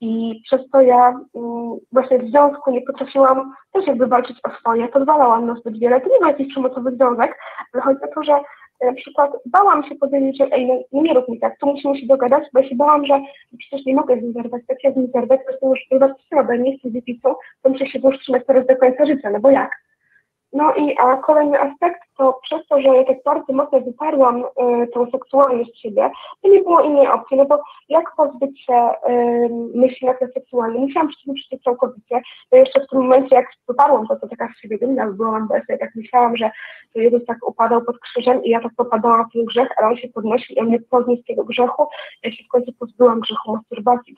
[0.00, 4.88] I przez to ja mm, właśnie w związku nie potrafiłam też jakby walczyć o swoje,
[4.88, 6.00] pozwalałam na zbyt wiele.
[6.00, 7.38] To nie był jakiś przemocowy związek,
[7.72, 8.40] ale chodzi o to, że
[8.84, 12.06] na przykład bałam się powiedzieć, że ej, no nie rób mi tak, tu musimy się
[12.06, 13.20] dogadać, bo ja się bałam, że
[13.58, 16.54] przecież nie mogę z nim zerwać, tak ja z nim zerwać, to już prywatną, bo
[16.54, 19.70] nie jestem dziewicą, to muszę się już trzymać teraz do końca życia, no bo jak?
[20.52, 24.86] No i a kolejny aspekt to przez to, że ja tak bardzo mocno wyparłam y,
[24.94, 26.10] tą seksualność z siebie,
[26.42, 30.80] to nie było innej opcji, no bo jak pozbyć się y, myśli na tle seksualnej?
[30.80, 32.20] Musiałam przeciwko całkowicie,
[32.50, 35.54] bo jeszcze w tym momencie jak wyparłam to, to taka z siebie dumna byłam, bo
[35.54, 36.50] ja tak myślałam, że
[36.94, 40.08] Jezus tak upadał pod krzyżem i ja tak popadałam w ten grzech, ale on się
[40.08, 41.86] podnosił i on mnie podniósł z tego grzechu.
[42.22, 44.14] Ja się w końcu pozbyłam grzechu masturbacji,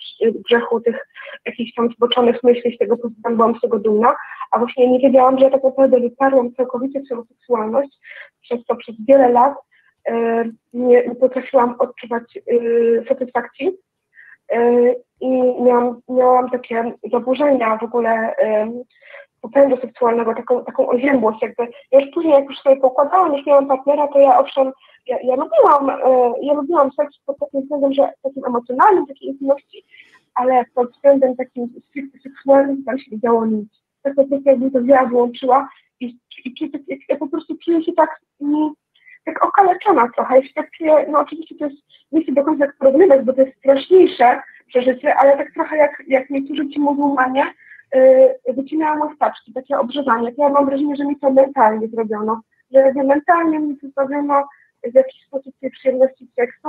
[0.49, 1.07] grzechu tych
[1.47, 4.15] jakichś tam zboczonych myśli, z tego pozbyłam, byłam z tego dumna,
[4.51, 7.90] a właśnie nie wiedziałam, że ja tak naprawdę wyparłam całkowicie swoją seksualność,
[8.41, 9.55] przez to przez wiele lat
[10.09, 12.43] e, nie, potrafiłam odczuwać e,
[13.09, 13.71] satysfakcji
[14.53, 15.31] e, i
[15.63, 18.35] miałam, miałam takie zaburzenia w ogóle
[19.41, 21.69] popędu seksualnego, taką, taką oziębłość jakby.
[21.93, 24.73] Ja już później, jak już sobie pokładałam, już miałam partnera, to ja owszem,
[25.07, 26.01] ja, ja lubiłam,
[26.43, 29.85] ja lubiłam seks pod takim względem, że takim emocjonalnym, takiej intymności,
[30.35, 31.69] ale pod względem takim
[32.23, 33.69] seksualnym tam się nie działo nic.
[34.03, 35.69] Tak po prostu jakby to wiara wyłączyła
[36.01, 36.07] i,
[36.45, 38.21] i, i ja po prostu czuję się tak,
[39.25, 40.37] tak okaleczona trochę.
[40.37, 41.77] Ja się tak czuję, no oczywiście to jest,
[42.13, 46.03] nie chcę do końca tak porównywać, bo to jest straszniejsze przeżycie, ale tak trochę jak,
[46.07, 47.47] jak niektórzy ci muzułmanie
[47.95, 52.41] yy, wycinają łastaczki, takie obrzezanie, to ja mam wrażenie, że mi to mentalnie zrobiono,
[52.71, 54.49] że mentalnie mi pozbawiono
[54.85, 56.69] w jakiś sposób tej przyjemności seksu.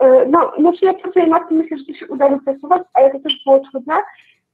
[0.00, 3.20] Yy, no, no ja pracuję nad tym, myślę, że to się uda wypracować, ale to
[3.20, 3.94] też było trudne,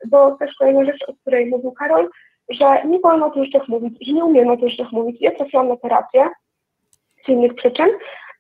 [0.07, 2.11] bo też kolejna rzecz, o której mówił Karol,
[2.49, 5.17] że nie wolno o tych rzeczach mówić, że nie umiemy o tych rzeczach mówić.
[5.21, 6.29] Ja trafiłam na terapię
[7.25, 7.89] z innych przyczyn,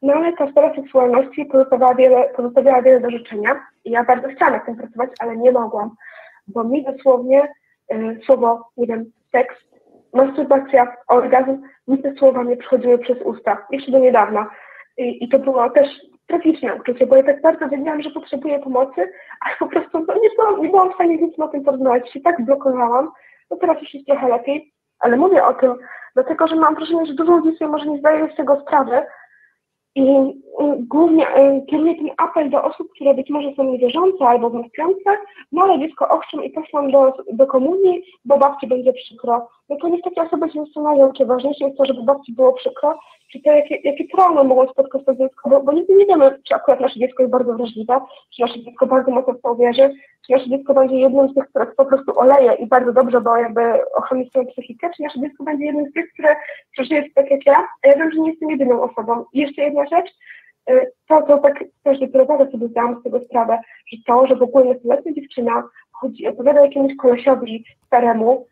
[0.02, 4.54] no ale ta sfera seksualności pozostawiała wiele, pozostawiała wiele do życzenia i ja bardzo chciałam
[4.54, 5.90] nad tym pracować, ale nie mogłam,
[6.46, 7.48] bo mi dosłownie
[7.92, 9.56] y, słowo, nie wiem, seks,
[10.14, 14.50] masturbacja, orgazm, mi te słowa nie przychodziły przez usta, jeszcze do niedawna.
[14.98, 15.88] I, i to było też
[16.26, 20.30] tragiczne uczucie, bo ja tak bardzo wiedziałam, że potrzebuję pomocy, ale po prostu no, nie,
[20.36, 23.10] byłam, nie byłam w stanie nic o tym porozmawiać, się tak blokowałam,
[23.50, 25.74] no teraz już jest trochę lepiej, ale mówię o tym,
[26.14, 29.02] dlatego że mam wrażenie, że dużo ludzi sobie może nie zdaje z tego sprawy,
[29.96, 30.34] i
[30.78, 35.10] głównie e, kieruję ten apel do osób, które być może są niewierzące albo wątpiące,
[35.52, 39.48] no ale dziecko owszem i poszłam do, do komunii, bo babci będzie przykro.
[39.68, 42.98] No to takie osoby się zastanawiają, czy ważniejsze jest to, żeby babci było przykro,
[43.32, 46.54] czy to jakie, jakie traumy mogą spotkać to dziecko, bo, bo nigdy nie wiemy, czy
[46.54, 48.00] akurat nasze dziecko jest bardzo wrażliwe,
[48.36, 49.94] czy nasze dziecko bardzo mocno w to uwierzy,
[50.26, 53.36] czy nasze dziecko będzie jednym z tych, które po prostu oleje i bardzo dobrze, bo
[53.36, 53.60] jakby
[53.94, 56.36] ochroni swoją psychikę, czy nasze dziecko będzie jednym z tych, które
[56.72, 59.24] przeżyje tak jak ja, a ja wiem, że nie jestem jedyną osobą.
[59.32, 60.10] I jeszcze jedna rzecz,
[60.70, 63.58] y, to, to tak też dopiero sobie zdałam z tego sprawę,
[63.92, 65.62] że to, że w ogóle nastoletnia dziewczyna
[65.92, 68.46] chodzi, opowiada jakiemuś kolesiowi staremu,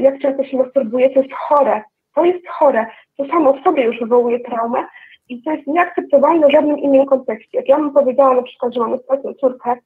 [0.00, 1.82] jak często się masturbuje, to jest chore.
[2.14, 2.86] To jest chore.
[3.16, 4.86] To samo w sobie już wywołuje traumę
[5.28, 7.58] i to jest nieakceptowalne w żadnym innym kontekście.
[7.58, 9.76] Jak ja bym powiedziała na przykład, że mam ostatnią córkę,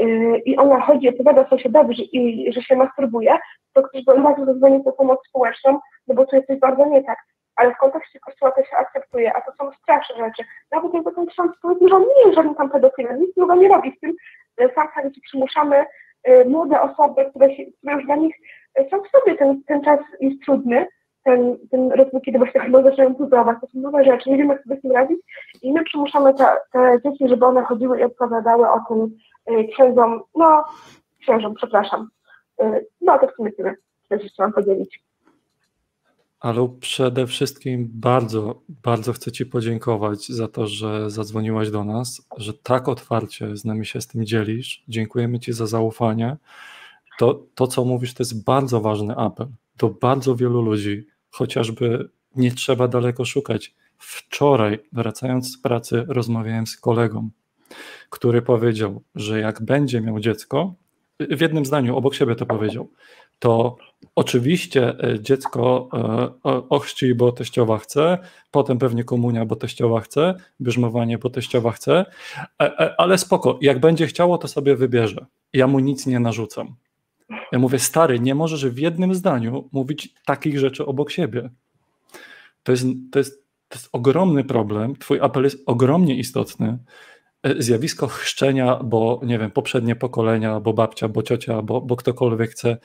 [0.00, 3.38] Y, i ona chodzi, opowiada sąsiadowi i że się masturbuje,
[3.72, 5.78] to ktoś by razu zadzwonił po pomoc społeczną,
[6.08, 7.18] no bo to jest coś bardzo nie tak.
[7.56, 10.44] Ale w kontekście kościoła to się akceptuje, a to są straszne rzeczy.
[10.72, 13.92] Nawet jakby ten ksiądz powiedział, że nie jest żadnym tam pedofilem, nic złego nie robi
[13.96, 14.14] z tym.
[14.60, 15.84] Y, Fakt, że przymuszamy
[16.46, 18.36] młode osoby, które, się, które już dla nich
[18.90, 20.86] są w sobie ten, ten czas jest trudny,
[21.24, 24.62] ten, ten rozwój, kiedy właśnie chyba zaczynają budować, to są nowe rzeczy, nie wiemy jak
[24.62, 25.18] sobie z tym radzić
[25.62, 29.10] i my przymuszamy te, te dzieci, żeby one chodziły i opowiadały o tym,
[29.50, 30.64] Y, księdzom, no
[31.20, 32.08] księżom, przepraszam.
[32.62, 33.74] Y, no to w sumie tyle,
[34.08, 35.02] co chciałam podzielić.
[36.40, 42.54] Ale przede wszystkim bardzo, bardzo chcę Ci podziękować za to, że zadzwoniłaś do nas, że
[42.54, 44.84] tak otwarcie z nami się z tym dzielisz.
[44.88, 46.36] Dziękujemy Ci za zaufanie.
[47.18, 49.46] To, to co mówisz, to jest bardzo ważny apel
[49.76, 53.74] do bardzo wielu ludzi, chociażby nie trzeba daleko szukać.
[53.98, 57.30] Wczoraj, wracając z pracy, rozmawiałem z kolegą,
[58.10, 60.74] który powiedział, że jak będzie miał dziecko,
[61.20, 62.90] w jednym zdaniu obok siebie to powiedział,
[63.38, 63.76] to
[64.14, 65.88] oczywiście e, dziecko
[66.44, 68.18] e, ochrzci, bo teściowa chce,
[68.50, 72.04] potem pewnie komunia, bo teściowa chce, bierzmowanie, bo teściowa chce,
[72.62, 75.26] e, ale spoko, jak będzie chciało, to sobie wybierze.
[75.52, 76.76] Ja mu nic nie narzucam.
[77.52, 81.50] Ja mówię, stary, nie możesz w jednym zdaniu mówić takich rzeczy obok siebie.
[82.62, 84.96] To jest, to jest, to jest ogromny problem.
[84.96, 86.78] Twój apel jest ogromnie istotny.
[87.42, 92.50] E, zjawisko chrzczenia, bo nie wiem, poprzednie pokolenia, bo babcia, bo ciocia, bo, bo ktokolwiek
[92.50, 92.78] chce.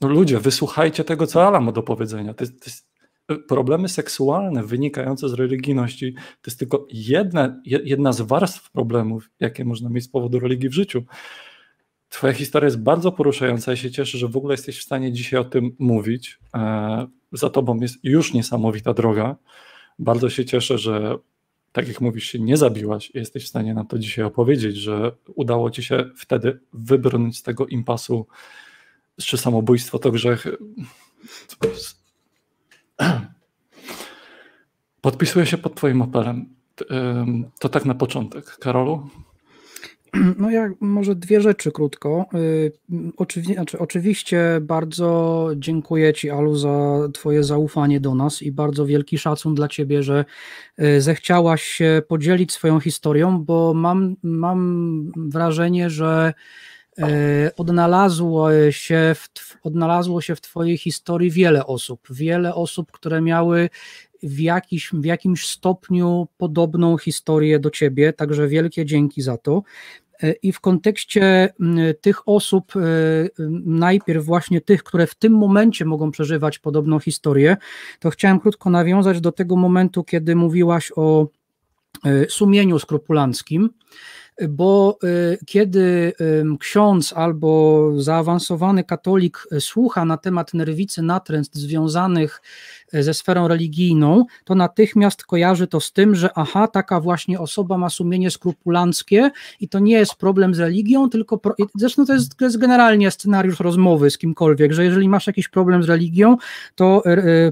[0.00, 2.34] No ludzie, wysłuchajcie tego, co Ala ma do powiedzenia.
[2.34, 2.88] To jest, to jest
[3.28, 9.64] e, problemy seksualne wynikające z religijności to jest tylko jedna, jedna z warstw problemów, jakie
[9.64, 11.04] można mieć z powodu religii w życiu.
[12.12, 13.70] Twoja historia jest bardzo poruszająca.
[13.70, 16.38] Ja się cieszę, że w ogóle jesteś w stanie dzisiaj o tym mówić.
[16.54, 19.36] E, za tobą jest już niesamowita droga.
[19.98, 21.18] Bardzo się cieszę, że
[21.72, 25.70] tak jak mówisz, się nie zabiłaś jesteś w stanie nam to dzisiaj opowiedzieć, że udało
[25.70, 28.26] ci się wtedy wybrnąć z tego impasu,
[29.16, 30.46] czy samobójstwo to grzech.
[35.00, 36.54] Podpisuję się pod Twoim apelem.
[37.60, 38.58] To tak na początek.
[38.58, 39.08] Karolu?
[40.38, 42.26] No ja może dwie rzeczy krótko.
[42.34, 42.72] Y,
[43.16, 49.18] oczywi znaczy, oczywiście bardzo dziękuję Ci Alu za Twoje zaufanie do nas i bardzo wielki
[49.18, 50.24] szacun dla Ciebie, że
[50.82, 56.34] y, zechciałaś się podzielić swoją historią, bo mam, mam wrażenie, że
[56.98, 57.02] y,
[57.56, 59.28] odnalazło się, w,
[59.62, 62.00] odnalazło się w Twojej historii wiele osób.
[62.10, 63.68] Wiele osób, które miały
[64.22, 69.62] w, jakiś, w jakimś stopniu podobną historię do ciebie, także wielkie dzięki za to.
[70.42, 71.54] I w kontekście
[72.00, 72.80] tych osób, e,
[73.64, 77.56] najpierw właśnie tych, które w tym momencie mogą przeżywać podobną historię,
[78.00, 81.26] to chciałem krótko nawiązać do tego momentu, kiedy mówiłaś o
[82.04, 83.70] e, sumieniu skrupulanckim
[84.48, 86.12] bo y, kiedy
[86.60, 92.42] ksiądz albo zaawansowany katolik słucha na temat nerwicy natręst związanych
[92.92, 97.78] e, ze sferą religijną, to natychmiast kojarzy to z tym, że aha, taka właśnie osoba
[97.78, 99.30] ma sumienie skrupulanckie
[99.60, 101.54] i to nie jest problem z religią, tylko pro...
[101.74, 105.82] zresztą to jest, to jest generalnie scenariusz rozmowy z kimkolwiek, że jeżeli masz jakiś problem
[105.82, 106.36] z religią,
[106.74, 107.02] to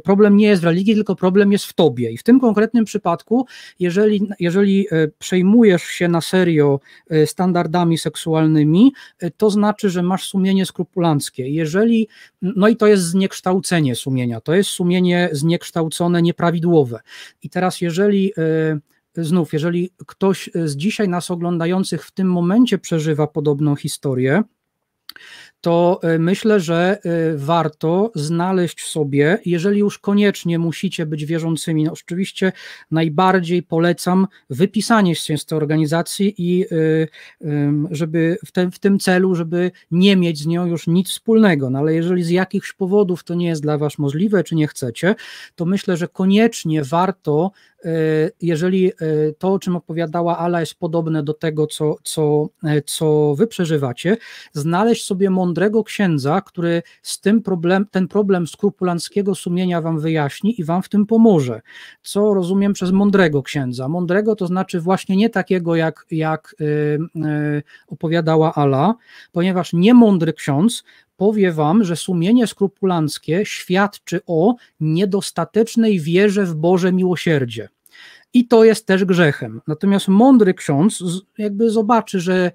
[0.04, 2.10] problem nie jest w religii, tylko problem jest w tobie.
[2.10, 3.46] I w tym konkretnym przypadku,
[3.78, 4.86] jeżeli, jeżeli
[5.18, 6.69] przejmujesz się na serio
[7.10, 11.48] E, standardami seksualnymi, e, to znaczy, że masz sumienie skrupulanckie.
[11.48, 12.08] Jeżeli,
[12.42, 17.00] no i to jest zniekształcenie sumienia, to jest sumienie zniekształcone, nieprawidłowe.
[17.42, 18.32] I teraz, jeżeli
[19.16, 24.42] e, znów, jeżeli ktoś z dzisiaj nas oglądających w tym momencie przeżywa podobną historię,
[25.60, 31.92] to e, myślę, że e, warto znaleźć sobie, jeżeli już koniecznie musicie być wierzącymi, no
[31.92, 32.52] oczywiście
[32.90, 36.66] najbardziej polecam wypisanie się z tej organizacji i e,
[37.90, 41.78] żeby w, te, w tym celu, żeby nie mieć z nią już nic wspólnego, no
[41.78, 45.14] ale jeżeli z jakichś powodów to nie jest dla Was możliwe, czy nie chcecie,
[45.54, 47.52] to myślę, że koniecznie warto
[48.40, 48.92] jeżeli
[49.38, 52.48] to, o czym opowiadała Ala, jest podobne do tego, co, co,
[52.86, 54.16] co wy przeżywacie,
[54.52, 60.64] znaleźć sobie mądrego księdza, który z tym problem, ten problem skrupulanckiego sumienia wam wyjaśni i
[60.64, 61.60] wam w tym pomoże.
[62.02, 63.88] Co rozumiem przez mądrego księdza?
[63.88, 66.56] Mądrego to znaczy właśnie nie takiego, jak, jak
[67.88, 68.94] opowiadała Ala,
[69.32, 70.84] ponieważ niemądry ksiądz
[71.20, 77.68] powie wam, że sumienie skrupulanckie świadczy o niedostatecznej wierze w Boże miłosierdzie.
[78.34, 79.60] I to jest też grzechem.
[79.66, 81.02] Natomiast mądry ksiądz
[81.38, 82.52] jakby zobaczy, że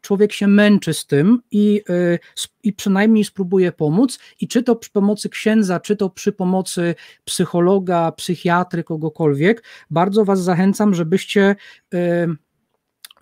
[0.00, 2.18] człowiek się męczy z tym i, y,
[2.62, 4.18] i przynajmniej spróbuje pomóc.
[4.40, 6.94] I czy to przy pomocy księdza, czy to przy pomocy
[7.24, 11.56] psychologa, psychiatry, kogokolwiek, bardzo Was zachęcam, żebyście
[11.94, 11.98] y,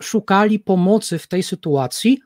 [0.01, 2.21] szukali pomocy w tej sytuacji,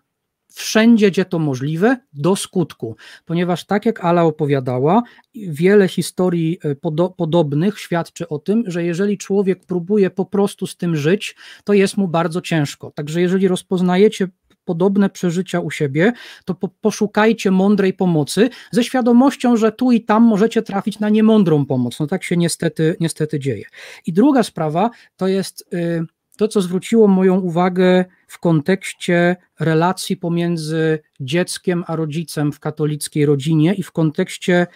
[0.59, 2.95] wszędzie, gdzie to możliwe, do skutku.
[3.25, 5.03] Ponieważ, tak jak Ala opowiadała,
[5.35, 6.75] wiele historii e,
[7.17, 11.97] podobnych świadczy o tym, że jeżeli człowiek próbuje po prostu z tym żyć, to jest
[11.97, 12.91] mu bardzo ciężko.
[12.91, 14.27] Także, jeżeli rozpoznajecie
[14.65, 16.13] podobne przeżycia u siebie,
[16.45, 21.65] to po, poszukajcie mądrej pomocy ze świadomością, że tu i tam możecie trafić na niemądrą
[21.65, 21.99] pomoc.
[21.99, 23.65] No tak się niestety, niestety dzieje.
[24.05, 25.65] I druga sprawa to jest.
[25.71, 26.05] Yy,
[26.39, 33.73] to, co zwróciło moją uwagę w kontekście relacji pomiędzy dzieckiem a rodzicem w katolickiej rodzinie
[33.73, 34.67] i w kontekście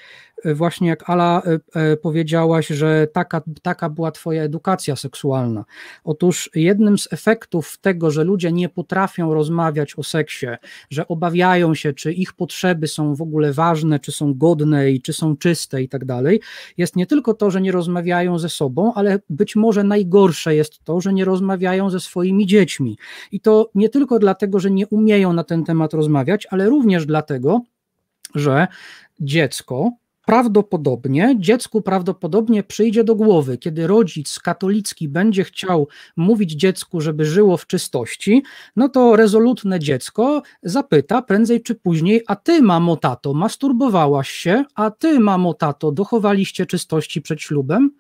[0.55, 1.41] właśnie jak Ala
[2.01, 5.65] powiedziałaś, że taka, taka była twoja edukacja seksualna.
[6.03, 10.47] Otóż jednym z efektów tego, że ludzie nie potrafią rozmawiać o seksie,
[10.89, 15.13] że obawiają się, czy ich potrzeby są w ogóle ważne, czy są godne i czy
[15.13, 16.41] są czyste i tak dalej,
[16.77, 21.01] jest nie tylko to, że nie rozmawiają ze sobą, ale być może najgorsze jest to,
[21.01, 22.97] że nie rozmawiają ze swoimi dziećmi.
[23.31, 27.61] I to nie tylko dlatego, że nie umieją na ten temat rozmawiać, ale również dlatego,
[28.35, 28.67] że
[29.19, 29.91] dziecko
[30.25, 35.87] prawdopodobnie, dziecku prawdopodobnie przyjdzie do głowy, kiedy rodzic katolicki będzie chciał
[36.17, 38.43] mówić dziecku, żeby żyło w czystości,
[38.75, 44.91] no to rezolutne dziecko zapyta prędzej czy później, a ty mamo tato, masturbowałaś się, a
[44.91, 47.91] ty mamo tato, dochowaliście czystości przed ślubem,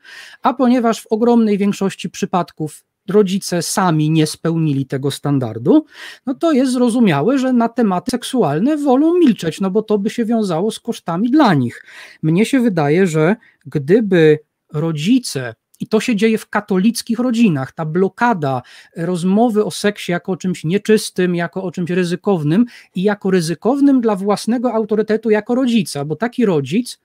[0.41, 5.85] a ponieważ w ogromnej większości przypadków rodzice sami nie spełnili tego standardu,
[6.25, 10.25] no to jest zrozumiałe, że na tematy seksualne wolą milczeć, no bo to by się
[10.25, 11.85] wiązało z kosztami dla nich.
[12.21, 13.35] Mnie się wydaje, że
[13.65, 14.39] gdyby
[14.73, 17.71] rodzice i to się dzieje w katolickich rodzinach.
[17.71, 18.61] Ta blokada
[18.95, 22.65] rozmowy o seksie jako o czymś nieczystym, jako o czymś ryzykownym
[22.95, 26.99] i jako ryzykownym dla własnego autorytetu jako rodzica, bo taki rodzic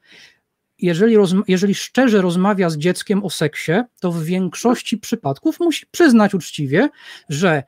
[0.79, 1.17] jeżeli,
[1.49, 6.89] jeżeli szczerze rozmawia z dzieckiem o seksie, to w większości przypadków musi przyznać uczciwie,
[7.29, 7.63] że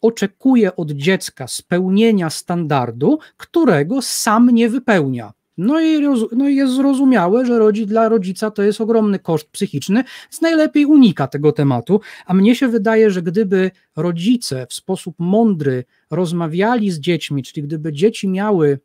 [0.00, 5.32] oczekuje od dziecka spełnienia standardu, którego sam nie wypełnia.
[5.58, 6.00] No i,
[6.32, 10.84] no i jest zrozumiałe, że rodzi, dla rodzica to jest ogromny koszt psychiczny, więc najlepiej
[10.84, 12.00] unika tego tematu.
[12.26, 17.92] A mnie się wydaje, że gdyby rodzice w sposób mądry rozmawiali z dziećmi, czyli gdyby
[17.92, 18.78] dzieci miały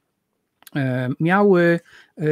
[1.19, 1.79] miały
[2.17, 2.23] e,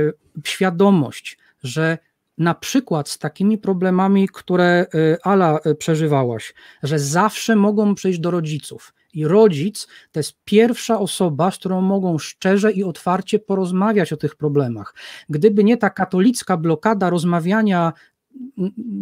[0.46, 1.98] świadomość, że
[2.38, 6.54] na przykład z takimi problemami, które e, Ala przeżywałaś,
[6.84, 8.94] że zawsze mogą przyjść do rodziców.
[9.14, 14.36] I rodzic to jest pierwsza osoba, z którą mogą szczerze i otwarcie porozmawiać o tych
[14.36, 14.94] problemach.
[15.30, 17.94] Gdyby nie ta katolicka blokada rozmawiania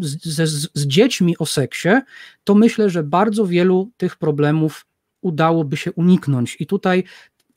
[0.01, 1.89] z, z, z dziećmi o seksie,
[2.43, 4.85] to myślę, że bardzo wielu tych problemów
[5.21, 6.57] udałoby się uniknąć.
[6.59, 7.03] I tutaj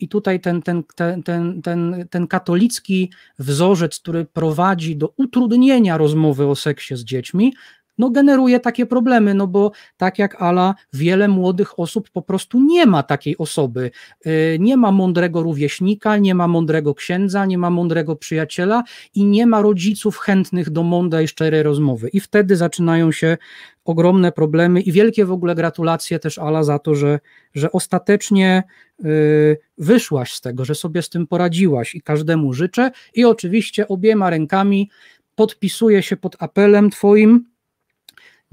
[0.01, 6.47] i tutaj ten, ten, ten, ten, ten, ten katolicki wzorzec, który prowadzi do utrudnienia rozmowy
[6.47, 7.55] o seksie z dziećmi,
[7.99, 12.87] no generuje takie problemy, no bo tak jak Ala, wiele młodych osób po prostu nie
[12.87, 13.91] ma takiej osoby.
[14.27, 18.83] Y, nie ma mądrego rówieśnika, nie ma mądrego księdza, nie ma mądrego przyjaciela
[19.15, 22.09] i nie ma rodziców chętnych do mądrej, szczerej rozmowy.
[22.09, 23.37] I wtedy zaczynają się
[23.85, 27.21] ogromne problemy i wielkie w ogóle gratulacje też Ala za to, że,
[27.55, 28.63] że ostatecznie
[29.05, 34.31] y, wyszłaś z tego, że sobie z tym poradziłaś i każdemu życzę i oczywiście obiema
[34.31, 34.91] rękami
[35.35, 37.45] podpisuję się pod apelem twoim,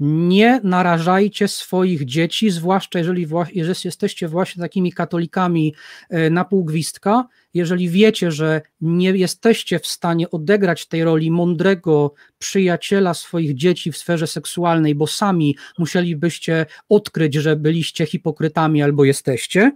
[0.00, 5.74] nie narażajcie swoich dzieci, zwłaszcza jeżeli, jeżeli jesteście właśnie takimi katolikami
[6.10, 13.14] e, na półgwistka, jeżeli wiecie, że nie jesteście w stanie odegrać tej roli mądrego przyjaciela
[13.14, 19.72] swoich dzieci w sferze seksualnej, bo sami musielibyście odkryć, że byliście hipokrytami albo jesteście,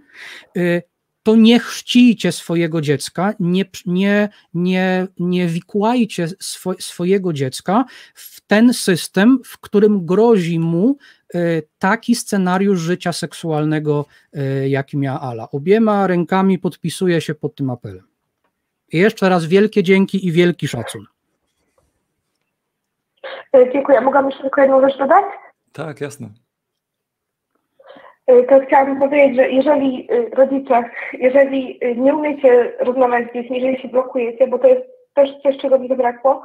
[0.57, 0.81] e,
[1.23, 8.73] to nie chrzcijcie swojego dziecka, nie, nie, nie, nie wikłajcie swo, swojego dziecka w ten
[8.73, 10.97] system, w którym grozi mu
[11.33, 11.39] e,
[11.79, 15.47] taki scenariusz życia seksualnego, e, jaki miała Ala.
[15.51, 18.03] Obiema rękami podpisuję się pod tym apelem.
[18.91, 21.05] I jeszcze raz wielkie dzięki i wielki szacun.
[23.53, 24.01] E, dziękuję.
[24.01, 25.25] Mogłabym jeszcze tylko jedną rzecz dodać?
[25.73, 26.29] Tak, jasne.
[28.29, 30.83] Y, to chciałabym powiedzieć, że jeżeli y, rodzice,
[31.13, 34.81] jeżeli y, nie umiecie rozmawiać z dziećmi, jeżeli się blokujecie, bo to jest
[35.13, 36.41] też coś, czego mi zabrakło,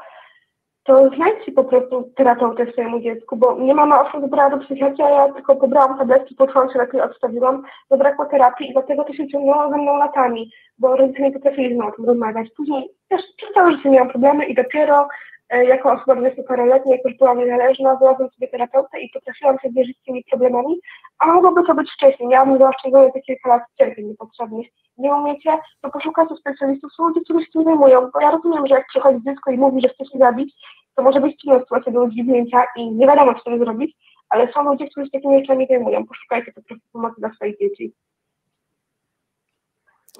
[0.87, 5.11] to znajdźcie po prostu terapeutę swojemu dziecku, bo nie mama owszem wybrała do psychiatrii, a
[5.11, 9.71] ja tylko pobrałam tabletki, poczułam się lepiej, odstawiłam, zabrakło terapii i dlatego to się ciągnęło
[9.71, 12.49] ze mną latami, bo rodzice nie potrafili z mną o tym rozmawiać.
[12.57, 15.09] Później też przez całe życie miałam problemy i dopiero
[15.51, 20.05] jako osoba 20-paroletnia, jak już byłam niezależna, znalazłam sobie terapeutę i potrafiłam się zmierzyć z
[20.05, 20.81] tymi problemami,
[21.19, 22.29] a mogłoby to być wcześniej.
[22.29, 24.67] Miałabym zaoszczędzone te kilka lat cierpień niepotrzebnych.
[24.99, 28.75] Nie umiecie, to poszukajcie specjalistów, są ludzie, którzy się tym zajmują, bo ja rozumiem, że
[28.75, 30.55] jak przychodzi dziecko i mówi, że chce się zabić,
[30.95, 33.97] to może być trudna sytuacja do udźwignięcia i nie wiadomo, co wtedy zrobić,
[34.29, 36.07] ale są ludzie, którzy się takimi rzeczami zajmują.
[36.07, 37.93] Poszukajcie po prostu pomocy dla swoich dzieci.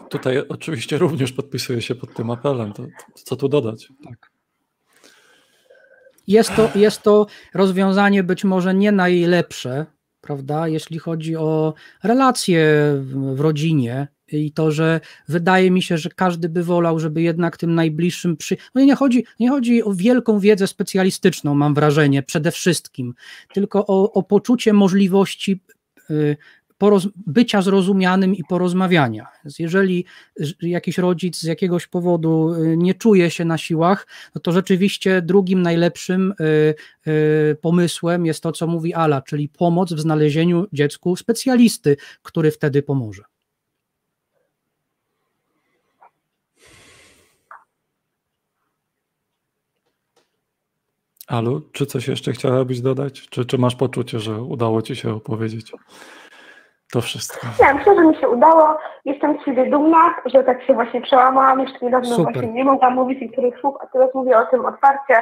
[0.09, 2.73] Tutaj oczywiście również podpisuję się pod tym apelem.
[2.73, 3.89] To, to co tu dodać?
[4.05, 4.36] Tak.
[6.27, 9.87] Jest to, jest to rozwiązanie być może nie najlepsze,
[10.21, 12.67] prawda, jeśli chodzi o relacje
[13.35, 17.75] w rodzinie, i to, że wydaje mi się, że każdy by wolał, żeby jednak tym
[17.75, 18.57] najbliższym przy.
[18.75, 23.15] No nie chodzi, nie chodzi o wielką wiedzę specjalistyczną, mam wrażenie, przede wszystkim,
[23.55, 25.61] tylko o, o poczucie możliwości
[26.11, 26.37] y,
[27.27, 29.27] bycia zrozumianym i porozmawiania.
[29.45, 30.05] Więc jeżeli
[30.63, 35.63] jakiś rodzic z jakiegoś powodu y, nie czuje się na siłach, no to rzeczywiście drugim
[35.63, 36.75] najlepszym y,
[37.11, 42.83] y, pomysłem jest to, co mówi Ala, czyli pomoc w znalezieniu dziecku specjalisty, który wtedy
[42.83, 43.23] pomoże.
[51.27, 53.29] Alu, czy coś jeszcze chciałabyś dodać?
[53.31, 55.73] Czy, czy masz poczucie, że udało ci się opowiedzieć
[56.93, 57.47] to wszystko?
[57.61, 58.79] Nie, myślę, że mi się udało.
[59.05, 61.61] Jestem z siebie dumna, że tak się właśnie przełamałam.
[61.61, 62.33] Jeszcze niedawno Super.
[62.33, 65.15] właśnie nie mogłam mówić niektórych słów, a teraz mówię o tym otwarcie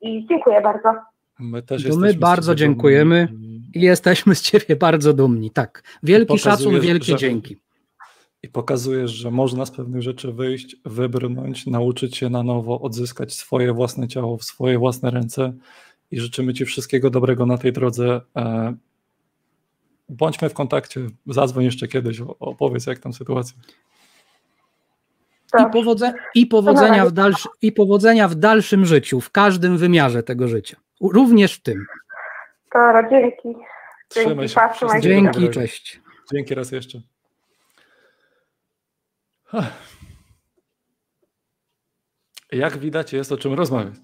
[0.00, 0.94] i dziękuję bardzo.
[1.38, 3.28] My też to my bardzo dziękujemy
[3.74, 5.50] i jesteśmy z Ciebie bardzo dumni.
[5.50, 7.56] Tak, wielki szacun, wielkie że, dzięki.
[8.42, 13.72] I pokazujesz, że można z pewnych rzeczy wyjść, wybrnąć, nauczyć się na nowo, odzyskać swoje
[13.72, 15.52] własne ciało w swoje własne ręce
[16.10, 18.20] i życzymy Ci wszystkiego dobrego na tej drodze.
[20.08, 23.58] Bądźmy w kontakcie, zadzwoń jeszcze kiedyś, opowiedz jak tam sytuacja.
[25.60, 30.48] I, powodze i, powodzenia w dalszy, I powodzenia w dalszym życiu, w każdym wymiarze tego
[30.48, 31.86] życia, również w tym.
[32.74, 33.54] Dobra, dzięki.
[34.14, 34.60] Dzięki, się.
[35.00, 36.00] Dzięki, cześć.
[36.32, 37.00] Dzięki raz jeszcze.
[42.52, 43.94] Jak widać, jest o czym rozmawiać.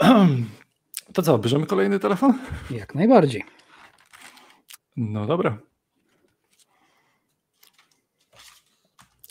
[1.16, 2.38] To co, bierzemy kolejny telefon?
[2.70, 3.44] Jak najbardziej.
[4.96, 5.58] No dobra.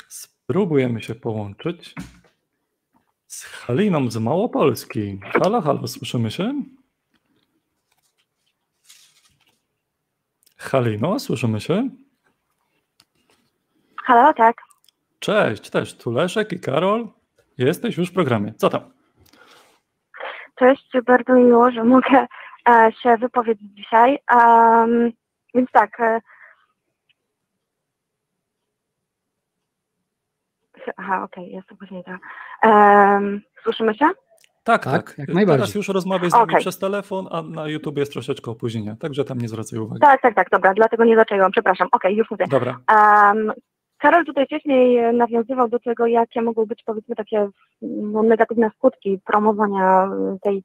[0.07, 1.93] Spróbujemy się połączyć
[3.27, 5.19] z Haliną z Małopolski.
[5.23, 6.63] Halo, halo, słyszymy się?
[10.57, 11.89] Halino, słyszymy się?
[14.03, 14.55] Halo, tak.
[15.19, 17.09] Cześć, też tu Leszek i Karol.
[17.57, 18.53] Jesteś już w programie.
[18.57, 18.94] Co tam?
[20.55, 22.27] Cześć, bardzo miło, że mogę
[22.69, 24.19] e, się wypowiedzieć dzisiaj.
[24.35, 25.11] Um,
[25.55, 25.99] więc tak.
[25.99, 26.21] E,
[30.97, 32.11] aha, okej, okay, jest później to.
[32.69, 34.05] Um, słyszymy się?
[34.63, 35.17] Tak, tak, tak.
[35.17, 35.59] Jak najbardziej.
[35.59, 36.59] Teraz już rozmawiaj z nami okay.
[36.59, 40.01] przez telefon, a na YouTube jest troszeczkę opóźnienia, także tam nie zwracaj uwagi.
[40.01, 41.87] Tak, tak, tak, dobra, dlatego nie zaczęłam, przepraszam.
[41.91, 42.45] Okej, okay, już mówię.
[42.49, 42.79] Dobra.
[42.89, 43.51] Um,
[43.97, 47.49] Karol tutaj wcześniej nawiązywał do tego, jakie mogą być powiedzmy takie
[47.81, 50.09] no, negatywne skutki promowania
[50.41, 50.63] tej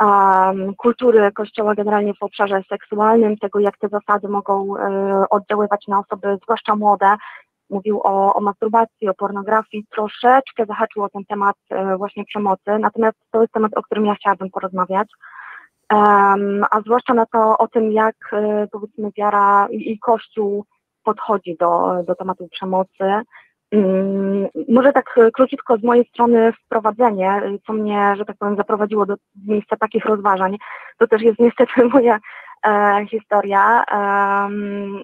[0.00, 5.98] um, kultury Kościoła generalnie w obszarze seksualnym, tego jak te zasady mogą e, oddziaływać na
[5.98, 7.14] osoby, zwłaszcza młode.
[7.70, 13.18] Mówił o, o masturbacji, o pornografii, troszeczkę zahaczył o ten temat e, właśnie przemocy, natomiast
[13.30, 15.08] to jest temat, o którym ja chciałabym porozmawiać.
[15.92, 20.64] Um, a zwłaszcza na to o tym, jak e, powiedzmy wiara i, i Kościół
[21.04, 23.04] podchodzi do, do tematu przemocy.
[23.72, 29.14] Mm, może tak króciutko z mojej strony wprowadzenie, co mnie, że tak powiem, zaprowadziło do
[29.46, 30.56] miejsca takich rozważań.
[30.98, 32.18] To też jest niestety moja
[32.66, 33.84] e, historia.
[33.92, 34.48] E,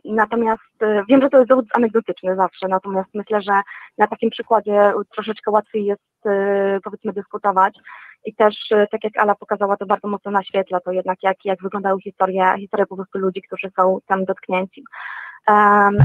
[0.04, 3.52] natomiast e, wiem, że to jest dowód anegdotyczny zawsze, natomiast myślę, że
[3.98, 7.78] na takim przykładzie troszeczkę łatwiej jest e, powiedzmy dyskutować.
[8.24, 11.62] I też, e, tak jak Ala pokazała, to bardzo mocno naświetla to jednak, jak, jak
[11.62, 14.84] wyglądały historie, historie po prostu ludzi, którzy są tam dotknięci.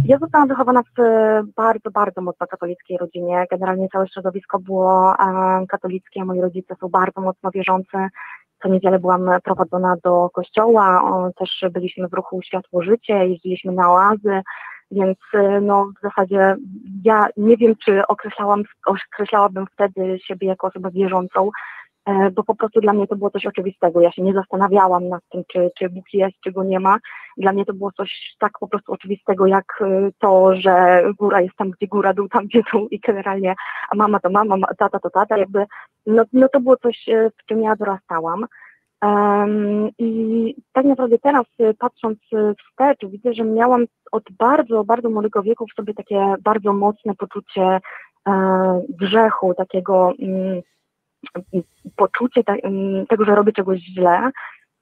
[0.05, 1.01] Ja zostałam wychowana w
[1.55, 3.45] bardzo, bardzo mocno katolickiej rodzinie.
[3.51, 5.13] Generalnie całe środowisko było
[5.69, 7.97] katolickie, moi rodzice są bardzo mocno wierzący.
[8.63, 11.01] Co niedzielę byłam prowadzona do kościoła,
[11.37, 14.41] też byliśmy w ruchu Światło Życie, jeździliśmy na oazy,
[14.91, 15.17] więc
[15.61, 16.55] no, w zasadzie
[17.03, 21.49] ja nie wiem, czy określałam, określałabym wtedy siebie jako osobę wierzącą,
[22.33, 24.01] bo po prostu dla mnie to było coś oczywistego.
[24.01, 26.97] Ja się nie zastanawiałam nad tym, czy, czy Bóg jest, czy go nie ma.
[27.37, 31.55] Dla mnie to było coś tak po prostu oczywistego, jak e, to, że góra jest
[31.55, 33.55] tam, gdzie góra, dół tam, gdzie dół i generalnie
[33.89, 35.65] a mama to mama, tata to tata, jakby
[36.05, 38.45] no, no to było coś, e, w czym ja dorastałam.
[39.03, 41.45] Um, I tak naprawdę teraz
[41.79, 42.19] patrząc
[42.69, 47.79] wstecz, widzę, że miałam od bardzo, bardzo młodego wieku w sobie takie bardzo mocne poczucie
[48.27, 50.61] e, grzechu, takiego mm,
[51.95, 54.31] poczucie te, mm, tego, że robię czegoś źle.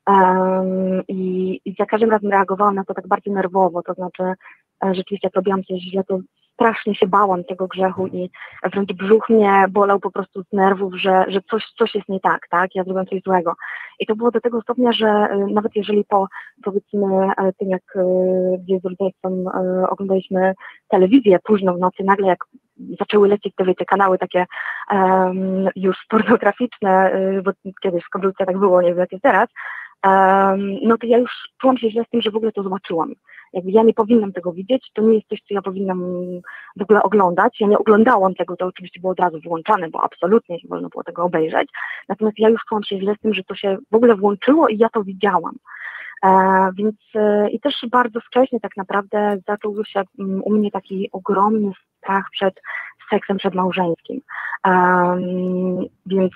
[0.08, 4.96] Um, i, I za każdym razem reagowałam na to tak bardziej nerwowo, to znaczy e,
[4.96, 6.20] rzeczywiście jak robiłam coś źle, to
[6.62, 8.30] strasznie się bałam tego grzechu i
[8.74, 12.48] wręcz brzuch mnie bolał po prostu z nerwów, że, że coś, coś jest nie tak,
[12.50, 13.54] tak, ja zrobiłam coś złego.
[14.00, 16.28] I to było do tego stopnia, że e, nawet jeżeli po
[16.64, 17.08] powiedzmy
[17.38, 17.84] e, tym, jak
[18.60, 19.46] gdzieś z rodzeństwem
[19.90, 20.54] oglądaliśmy
[20.88, 22.46] telewizję późno w nocy, nagle jak
[23.00, 24.46] zaczęły lecieć te, wiecie, kanały takie
[24.92, 27.52] um, już pornograficzne, y, bo
[27.82, 29.48] kiedyś w komputerze tak było, nie wiem jak jest teraz,
[30.06, 31.32] um, no to ja już
[31.62, 33.14] czułam się źle z tym, że w ogóle to zobaczyłam.
[33.54, 36.00] Jakby ja nie powinnam tego widzieć, to nie jest coś, co ja powinnam
[36.78, 37.60] w ogóle oglądać.
[37.60, 41.04] Ja nie oglądałam tego, to oczywiście było od razu wyłączane, bo absolutnie nie wolno było
[41.04, 41.70] tego obejrzeć.
[42.10, 44.78] Natomiast ja już czułam się źle z tym, że to się w ogóle włączyło i
[44.78, 45.56] ja to widziałam.
[46.74, 46.96] Więc
[47.52, 52.62] i też bardzo wcześnie tak naprawdę zaczął się mm, u mnie taki ogromny strach przed
[53.10, 54.22] seksem przedmałżeńskim.
[54.66, 56.34] Um, więc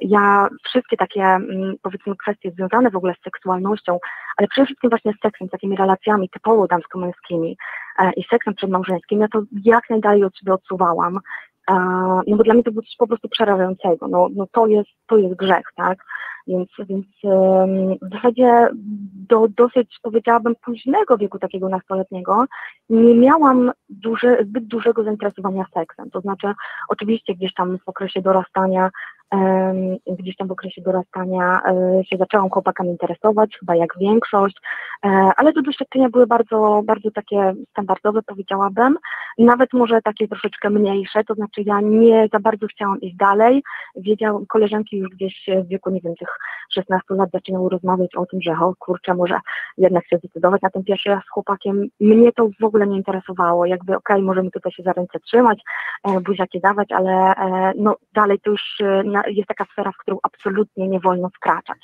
[0.00, 3.98] ja wszystkie takie, um, powiedzmy, kwestie związane w ogóle z seksualnością,
[4.36, 7.56] ale przede wszystkim właśnie z seksem, takimi relacjami typowo damsko-męskimi
[7.98, 11.20] e, i seksem przedmałżeńskim, ja to jak najdalej od siebie odsuwałam.
[12.26, 14.08] No bo dla mnie to było coś po prostu przerażającego.
[14.08, 15.98] No, no to, jest, to jest grzech, tak?
[16.46, 17.06] Więc, więc
[18.02, 18.68] w zasadzie
[19.28, 22.44] do dosyć, powiedziałabym, późnego wieku takiego nastoletniego
[22.90, 26.10] nie miałam duże, zbyt dużego zainteresowania seksem.
[26.10, 26.52] To znaczy,
[26.88, 28.90] oczywiście gdzieś tam w okresie dorastania
[30.06, 34.56] gdzieś tam w okresie dorastania e, się zaczęłam chłopakami interesować, chyba jak większość,
[35.04, 38.98] e, ale te doświadczenia były bardzo, bardzo takie standardowe, powiedziałabym,
[39.38, 43.62] nawet może takie troszeczkę mniejsze, to znaczy ja nie za bardzo chciałam iść dalej,
[43.96, 46.28] wiedziałam, koleżanki już gdzieś w wieku, nie wiem, tych
[46.74, 49.40] 16 lat zaczynały rozmawiać o tym, że o kurczę, może
[49.78, 51.86] jednak się zdecydować na ten pierwszy raz z chłopakiem.
[52.00, 55.62] Mnie to w ogóle nie interesowało, jakby okej, okay, możemy tutaj się za ręce trzymać,
[56.04, 57.34] e, buziaki dawać, ale
[57.76, 58.62] no dalej to już
[59.04, 61.78] na, jest taka sfera, w którą absolutnie nie wolno wkraczać.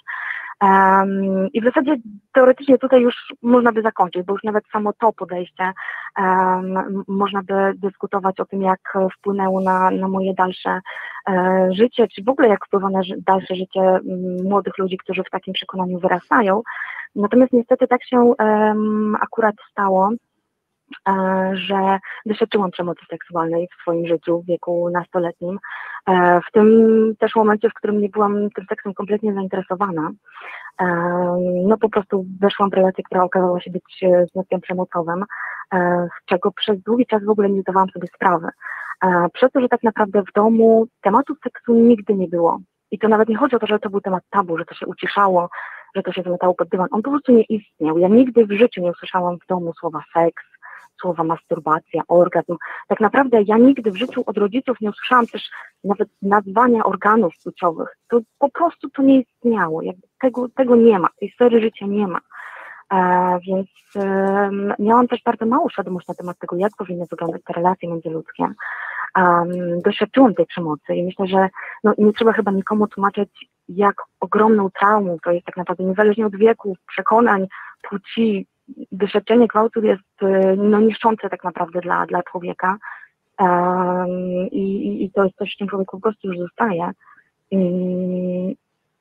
[0.63, 1.97] Um, I w zasadzie
[2.33, 5.73] teoretycznie tutaj już można by zakończyć, bo już nawet samo to podejście
[6.19, 8.81] um, można by dyskutować o tym, jak
[9.19, 10.81] wpłynęło na, na moje dalsze
[11.27, 14.01] um, życie, czy w ogóle jak wpływa na dalsze życie
[14.45, 16.63] młodych ludzi, którzy w takim przekonaniu wyrastają.
[17.15, 18.35] Natomiast niestety tak się
[19.21, 20.30] akurat stało, E,
[21.53, 25.59] że doświadczyłam przemocy seksualnej w swoim życiu w wieku nastoletnim.
[26.07, 26.67] E, w tym
[27.19, 30.11] też momencie, w którym nie byłam tym seksem kompletnie zainteresowana.
[30.81, 30.87] E,
[31.67, 35.25] no po prostu weszłam w relację, która okazała się być związkiem przemocowym,
[35.73, 38.49] z czego przez długi czas w ogóle nie zdawałam sobie sprawy.
[39.33, 42.59] Przez to, że tak naprawdę w domu tematu seksu nigdy nie było.
[42.91, 44.87] I to nawet nie chodzi o to, że to był temat tabu, że to się
[44.87, 45.49] uciszało,
[45.97, 46.89] że to się zamytało pod dywan.
[46.91, 47.99] On po prostu nie istniał.
[47.99, 50.45] Ja nigdy w życiu nie usłyszałam w domu słowa seks,
[51.01, 52.57] słowa masturbacja, orgazm.
[52.89, 55.51] Tak naprawdę ja nigdy w życiu od rodziców nie usłyszałam też
[55.85, 57.97] nawet nazwania organów płciowych.
[58.09, 59.83] To po prostu to nie istniało.
[59.83, 62.21] Jakby tego, tego nie ma, tej sfery życia nie ma.
[62.93, 67.53] E, więc e, miałam też bardzo małą świadomość na temat tego, jak powinny wyglądać te
[67.53, 68.45] relacje międzyludzkie.
[69.17, 71.49] Um, doświadczyłam tej przemocy i myślę, że
[71.85, 76.37] no, nie trzeba chyba nikomu tłumaczyć, jak ogromną traumą to jest tak naprawdę, niezależnie od
[76.37, 77.47] wieku, przekonań,
[77.83, 78.47] płci,
[78.93, 82.77] doświadczenie gwałtu jest y, no, niszczące tak naprawdę dla, dla człowieka
[84.51, 86.91] i, i to jest coś, z czym człowiek po prostu już zostaje.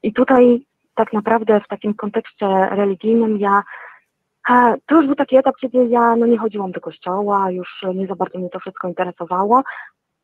[0.04, 0.66] I tutaj
[0.96, 3.64] tak naprawdę w takim kontekście religijnym ja
[4.86, 8.16] to już był taki etap, kiedy ja no, nie chodziłam do kościoła, już nie za
[8.16, 9.64] bardzo mnie to wszystko interesowało,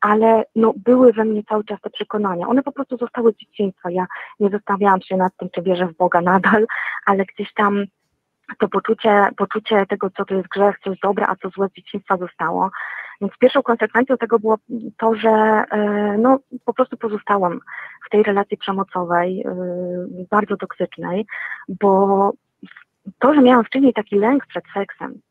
[0.02, 2.48] ale no, były we mnie cały czas te przekonania.
[2.48, 3.92] One po prostu zostały z dzieciństwa.
[3.92, 4.06] Ja
[4.40, 6.66] nie zastanawiałam się nad tym, czy wierzę w Boga nadal,
[7.06, 7.86] ale gdzieś tam
[8.60, 11.74] to poczucie, poczucie tego, co to jest grzech, co jest dobre, a co złe z
[11.74, 12.70] dzieciństwa zostało.
[13.22, 14.58] Więc pierwszą konsekwencją tego było
[14.98, 17.60] to, że e, no, po prostu pozostałam
[18.08, 19.56] w tej relacji przemocowej, e,
[20.30, 21.26] bardzo toksycznej,
[21.68, 22.32] bo
[23.20, 25.22] to, że miałam wcześniej taki lęk przed seksem,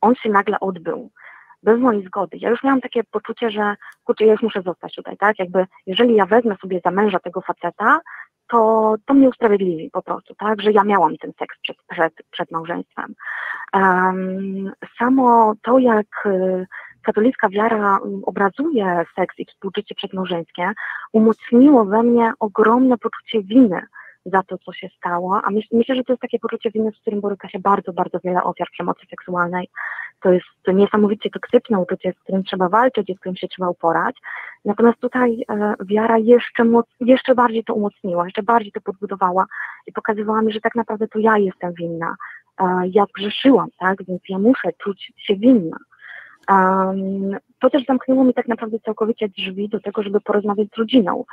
[0.00, 1.10] on się nagle odbył
[1.62, 2.36] bez mojej zgody.
[2.40, 5.38] Ja już miałam takie poczucie, że kurczę, ja już muszę zostać tutaj, tak?
[5.38, 8.00] Jakby jeżeli ja wezmę sobie za męża tego faceta,
[8.50, 12.50] to, to mnie usprawiedliwi po prostu, tak, że ja miałam ten seks przed, przed, przed
[12.50, 13.14] małżeństwem.
[13.74, 16.66] Um, samo to, jak y,
[17.02, 20.72] katolicka wiara obrazuje seks i współżycie przedmałżeńskie,
[21.12, 23.82] umocniło we mnie ogromne poczucie winy
[24.26, 27.00] za to, co się stało, a myśl, myślę, że to jest takie poczucie winy, z
[27.00, 29.68] którym boryka się bardzo, bardzo wiele ofiar przemocy seksualnej.
[30.22, 33.68] To jest to niesamowicie toksyczne uczucie, z którym trzeba walczyć i z którym się trzeba
[33.68, 34.16] uporać.
[34.64, 39.46] Natomiast tutaj e, wiara jeszcze, moc, jeszcze bardziej to umocniła, jeszcze bardziej to podbudowała
[39.86, 42.16] i pokazywała mi, że tak naprawdę to ja jestem winna.
[42.60, 45.76] E, ja zgrzeszyłam, tak, więc ja muszę czuć się winna.
[46.48, 51.24] Um, to też zamknęło mi tak naprawdę całkowicie drzwi do tego, żeby porozmawiać z rodziną.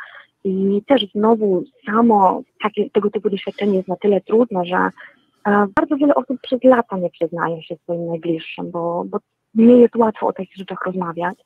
[0.44, 5.96] I też znowu samo takie, tego typu doświadczenie jest na tyle trudne, że e, bardzo
[5.96, 9.18] wiele osób przez lata nie przyznaje się swoim najbliższym, bo, bo
[9.56, 11.38] nie jest łatwo o takich rzeczach rozmawiać.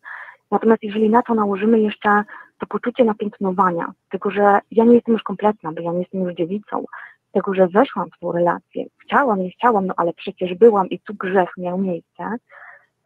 [0.52, 2.24] Natomiast jeżeli na to nałożymy jeszcze
[2.60, 6.34] to poczucie napiętnowania, tego, że ja nie jestem już kompletna, bo ja nie jestem już
[6.34, 6.86] dziewicą,
[7.32, 11.14] tego, że weszłam w tą relację, chciałam, nie chciałam, no ale przecież byłam i tu
[11.14, 12.24] grzech miał miejsce,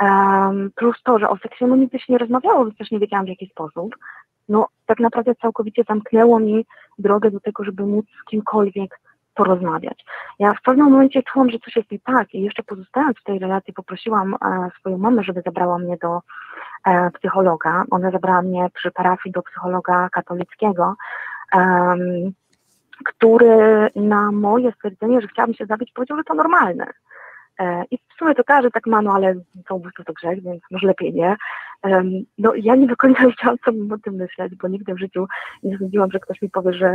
[0.01, 3.25] um, plus to, że o seksie no nigdy się nie rozmawiało, więc też nie wiedziałam
[3.25, 3.95] w jaki sposób,
[4.49, 6.65] no tak naprawdę całkowicie zamknęło mi
[6.99, 8.99] drogę do tego, żeby móc z kimkolwiek
[9.35, 10.05] porozmawiać.
[10.39, 13.39] Ja w pewnym momencie czułam, że coś jest nie tak i jeszcze pozostając w tej
[13.39, 16.19] relacji poprosiłam e, swoją mamę, żeby zabrała mnie do
[16.85, 17.83] e, psychologa.
[17.91, 20.95] Ona zabrała mnie przy parafii do psychologa katolickiego.
[21.53, 22.33] Um,
[23.05, 26.87] który na moje stwierdzenie, że chciałabym się zabić, powiedział, że to normalne.
[27.59, 29.35] E, I w sumie to każdy tak ma, no ale
[29.67, 31.35] samobójstwo to grzech, więc może lepiej nie.
[32.37, 35.25] No ja nie do końca wiedziałam, co bym o tym myśleć, bo nigdy w życiu
[35.63, 36.87] nie sądziłam, że ktoś mi powie, że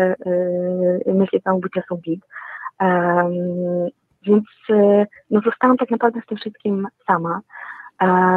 [1.07, 2.21] e, myśli samobójcze są git.
[4.23, 7.41] Więc e, no zostałam tak naprawdę z tym wszystkim sama.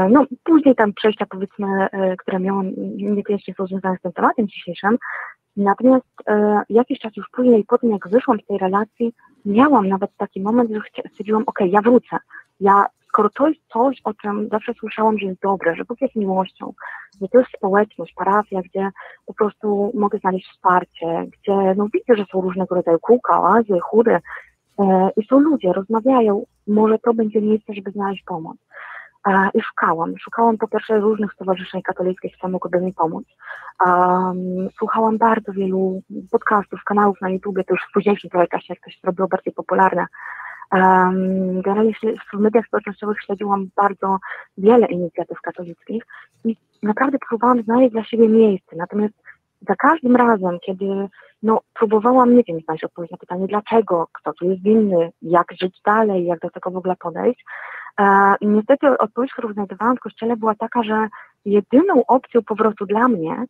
[0.09, 1.67] No, później tam przejścia, powiedzmy,
[2.17, 4.97] które miałam, niekoniecznie są związane z tym tematem dzisiejszym.
[5.57, 6.05] Natomiast
[6.69, 9.13] jakiś czas już później, po tym jak wyszłam z tej relacji,
[9.45, 10.79] miałam nawet taki moment, że
[11.11, 12.17] stwierdziłam, ok, ja wrócę.
[12.63, 16.15] Ja, skoro to jest coś, o czym zawsze słyszałam, że jest dobre, że Bóg jest
[16.15, 16.73] miłością,
[17.21, 18.89] że to jest społeczność, parafia, gdzie
[19.25, 24.19] po prostu mogę znaleźć wsparcie, gdzie no widzę, że są różnego rodzaju kółka, oazy, chóry
[24.79, 28.57] e, i są ludzie, rozmawiają, może to będzie miejsce, żeby znaleźć pomoc.
[29.53, 30.17] I szukałam.
[30.17, 33.25] Szukałam po pierwsze różnych stowarzyszeń katolickich, które mogłyby mi pomóc.
[34.77, 38.99] Słuchałam bardzo wielu podcastów, kanałów na YouTube, to już w późniejszym czasie, jak to się
[39.03, 40.05] zrobiło bardziej popularne.
[41.63, 41.93] Generalnie
[42.33, 44.17] w mediach społecznościowych śledziłam bardzo
[44.57, 46.03] wiele inicjatyw katolickich
[46.45, 48.75] i naprawdę próbowałam znaleźć dla siebie miejsce.
[48.75, 49.13] Natomiast
[49.67, 50.85] za każdym razem, kiedy
[51.43, 55.81] no, próbowałam, nie wiem, znaleźć odpowiedź na pytanie, dlaczego, kto tu jest winny, jak żyć
[55.85, 57.45] dalej, jak do tego w ogóle podejść,
[57.99, 61.07] E, niestety odpowiedź, którą znajdowałam w kościele była taka, że
[61.45, 63.45] jedyną opcją powrotu dla mnie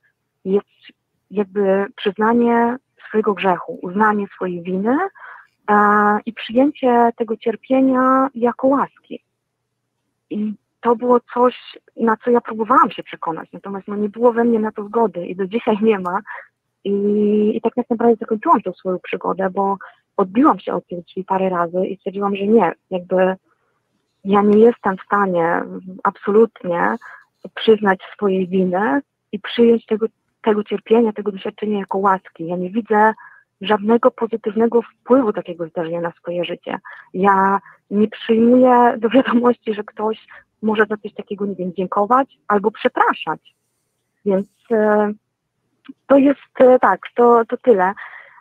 [0.45, 0.68] jest
[1.32, 2.78] jakby przyznanie
[3.08, 4.98] swojego grzechu, uznanie swojej winy
[6.26, 9.23] i przyjęcie tego cierpienia jako łaski.
[10.30, 14.44] I to było coś, na co ja próbowałam się przekonać, natomiast no, nie było we
[14.44, 16.19] mnie na to zgody i do dzisiaj nie ma.
[16.84, 16.91] I,
[17.56, 19.77] i tak naprawdę zakończyłam tą swoją przygodę, bo
[20.18, 23.35] odbiłam się od tych drzwi parę razy i stwierdziłam, że nie, jakby
[24.26, 25.64] ja nie jestem w stanie
[26.03, 26.95] absolutnie
[27.56, 30.06] przyznać swojej winy i przyjąć tego,
[30.41, 32.48] tego cierpienia, tego doświadczenia jako łaski.
[32.48, 33.14] Ja nie widzę
[33.64, 36.80] żadnego pozytywnego wpływu takiego zdarzenia na swoje życie.
[37.14, 37.60] Ja
[37.91, 40.27] nie przyjmuję do wiadomości, że ktoś
[40.61, 43.56] może za coś takiego, nie wiem, dziękować albo przepraszać.
[44.26, 45.11] Więc e,
[46.07, 47.94] to jest e, tak, to, to tyle.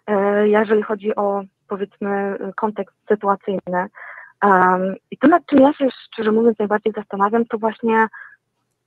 [0.06, 3.86] E, jeżeli chodzi o powiedzmy kontekst sytuacyjny,
[5.10, 8.06] I to, nad czym ja się szczerze mówiąc najbardziej zastanawiam, to właśnie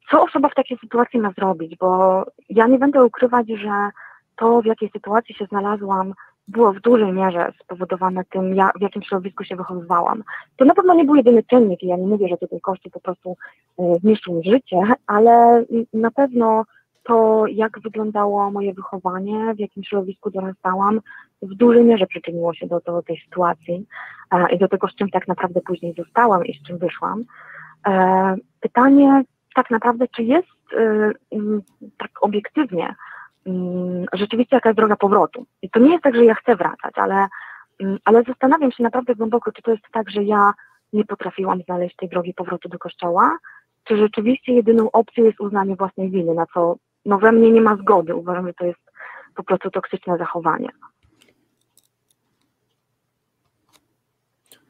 [0.09, 3.89] co osoba w takiej sytuacji ma zrobić, bo ja nie będę ukrywać, że
[4.35, 6.13] to, w jakiej sytuacji się znalazłam,
[6.47, 10.23] było w dużej mierze spowodowane tym, ja, w jakim środowisku się wychowywałam.
[10.57, 12.99] To na pewno nie był jedyny czynnik i ja nie mówię, że tutaj kości po
[12.99, 13.37] prostu
[13.79, 16.65] y, zniszczył mi życie, ale na pewno
[17.03, 21.01] to, jak wyglądało moje wychowanie, w jakim środowisku dorastałam,
[21.41, 23.85] w dużej mierze przyczyniło się do, do tej sytuacji
[24.31, 27.23] e, i do tego, z czym tak naprawdę później zostałam i z czym wyszłam.
[27.87, 29.23] E, pytanie
[29.55, 30.47] tak naprawdę, czy jest
[30.77, 31.11] e,
[31.97, 32.95] tak obiektywnie
[34.13, 35.45] rzeczywiście jaka jest droga powrotu.
[35.61, 37.27] I to nie jest tak, że ja chcę wracać, ale,
[38.05, 40.53] ale zastanawiam się naprawdę głęboko, czy to jest tak, że ja
[40.93, 43.37] nie potrafiłam znaleźć tej drogi powrotu do kościoła,
[43.83, 47.75] czy rzeczywiście jedyną opcją jest uznanie własnej winy, na co no we mnie nie ma
[47.75, 48.15] zgody.
[48.15, 48.79] Uważam, że to jest
[49.35, 50.69] po prostu toksyczne zachowanie.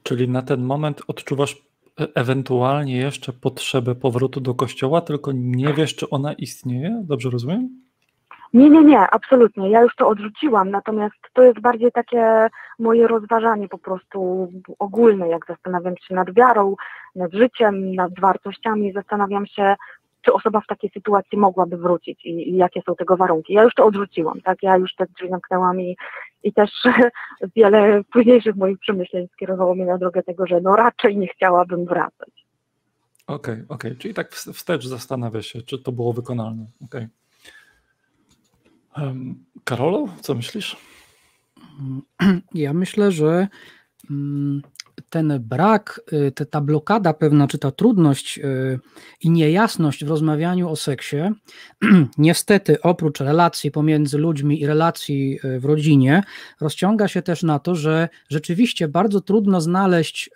[0.03, 1.65] Czyli na ten moment odczuwasz
[1.97, 7.03] ewentualnie jeszcze potrzebę powrotu do kościoła, tylko nie wiesz, czy ona istnieje?
[7.03, 7.84] Dobrze rozumiem?
[8.55, 9.69] Nie, nie, nie, absolutnie.
[9.69, 12.47] Ja już to odrzuciłam, natomiast to jest bardziej takie
[12.79, 16.75] moje rozważanie po prostu ogólne, jak zastanawiam się nad wiarą,
[17.15, 19.75] nad życiem, nad wartościami, zastanawiam się,
[20.21, 23.53] czy osoba w takiej sytuacji mogłaby wrócić i, i, jakie są tego warunki.
[23.53, 24.63] Ja już to odrzuciłam, tak?
[24.63, 25.97] Ja już te drzwi zamknęłam i,
[26.43, 26.71] i też
[27.55, 32.45] wiele późniejszych moich przemyśleń skierowało mnie na drogę tego, że no raczej nie chciałabym wracać.
[33.27, 33.95] Okej, okay, okej, okay.
[33.95, 36.65] czyli tak wstecz zastanawia się, czy to było wykonalne.
[36.85, 37.01] Okej.
[37.01, 37.24] Okay.
[39.63, 40.77] Karolo, co myślisz?
[42.53, 43.47] Ja myślę, że
[44.09, 44.61] mm,
[45.09, 48.79] ten brak, y, ta blokada pewna, czy ta trudność y,
[49.21, 51.17] i niejasność w rozmawianiu o seksie,
[52.17, 56.23] niestety oprócz relacji pomiędzy ludźmi i relacji y, w rodzinie,
[56.61, 60.29] rozciąga się też na to, że rzeczywiście bardzo trudno znaleźć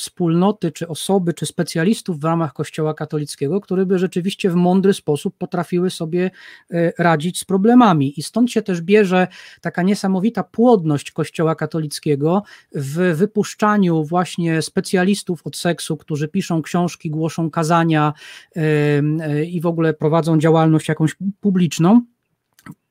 [0.00, 5.34] wspólnoty, czy osoby, czy specjalistów w ramach Kościoła katolickiego, które by rzeczywiście w mądry sposób
[5.38, 6.30] potrafiły sobie
[6.70, 8.20] e, radzić z problemami.
[8.20, 9.28] I stąd się też bierze
[9.60, 12.42] taka niesamowita płodność Kościoła katolickiego
[12.74, 18.12] w wypuszczaniu właśnie specjalistów od seksu, którzy piszą książki, głoszą kazania
[18.56, 22.02] e, i w ogóle prowadzą działalność jakąś publiczną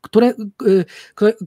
[0.02, 0.34] które,
[0.68, 0.86] y,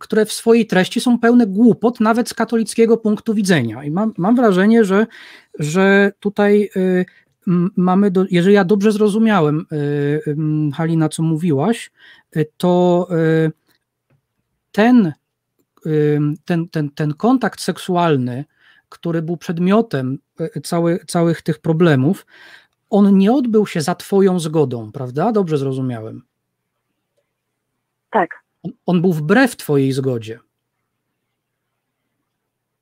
[0.00, 3.84] które w swojej treści są pełne głupot, nawet z katolickiego punktu widzenia.
[3.84, 5.06] I mam, mam wrażenie, że,
[5.58, 7.04] że tutaj y,
[7.76, 11.90] mamy, do, jeżeli ja dobrze zrozumiałem, y, Halina, co mówiłaś,
[12.56, 13.08] to
[14.72, 15.12] ten
[16.44, 18.44] ten, ten, ten kontakt seksualny,
[18.88, 20.18] który był przedmiotem
[20.64, 22.26] cały, całych tych problemów,
[22.90, 25.32] on nie odbył się za Twoją zgodą, prawda?
[25.32, 26.22] Dobrze zrozumiałem.
[28.10, 28.41] Tak.
[28.62, 30.38] On, on był wbrew Twojej zgodzie.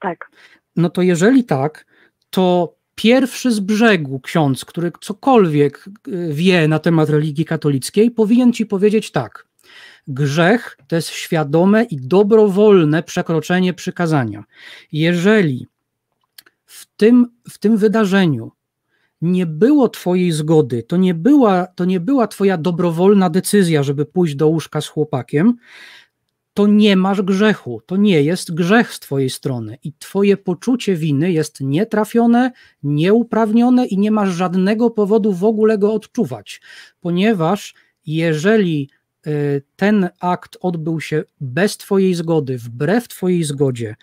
[0.00, 0.30] Tak.
[0.76, 1.86] No to jeżeli tak,
[2.30, 8.66] to pierwszy z brzegu ksiądz, który cokolwiek y, wie na temat religii katolickiej, powinien ci
[8.66, 9.46] powiedzieć tak.
[10.08, 14.44] Grzech to jest świadome i dobrowolne przekroczenie przykazania.
[14.92, 15.66] Jeżeli
[16.66, 18.52] w tym, w tym wydarzeniu
[19.22, 24.34] nie było Twojej zgody, to nie, była, to nie była Twoja dobrowolna decyzja, żeby pójść
[24.34, 25.56] do łóżka z chłopakiem,
[26.54, 31.32] to nie masz grzechu, to nie jest grzech z Twojej strony i Twoje poczucie winy
[31.32, 32.52] jest nietrafione,
[32.82, 36.60] nieuprawnione i nie masz żadnego powodu w ogóle go odczuwać,
[37.00, 37.74] ponieważ
[38.06, 38.90] jeżeli
[39.26, 43.96] y, ten akt odbył się bez Twojej zgody, wbrew Twojej zgodzie,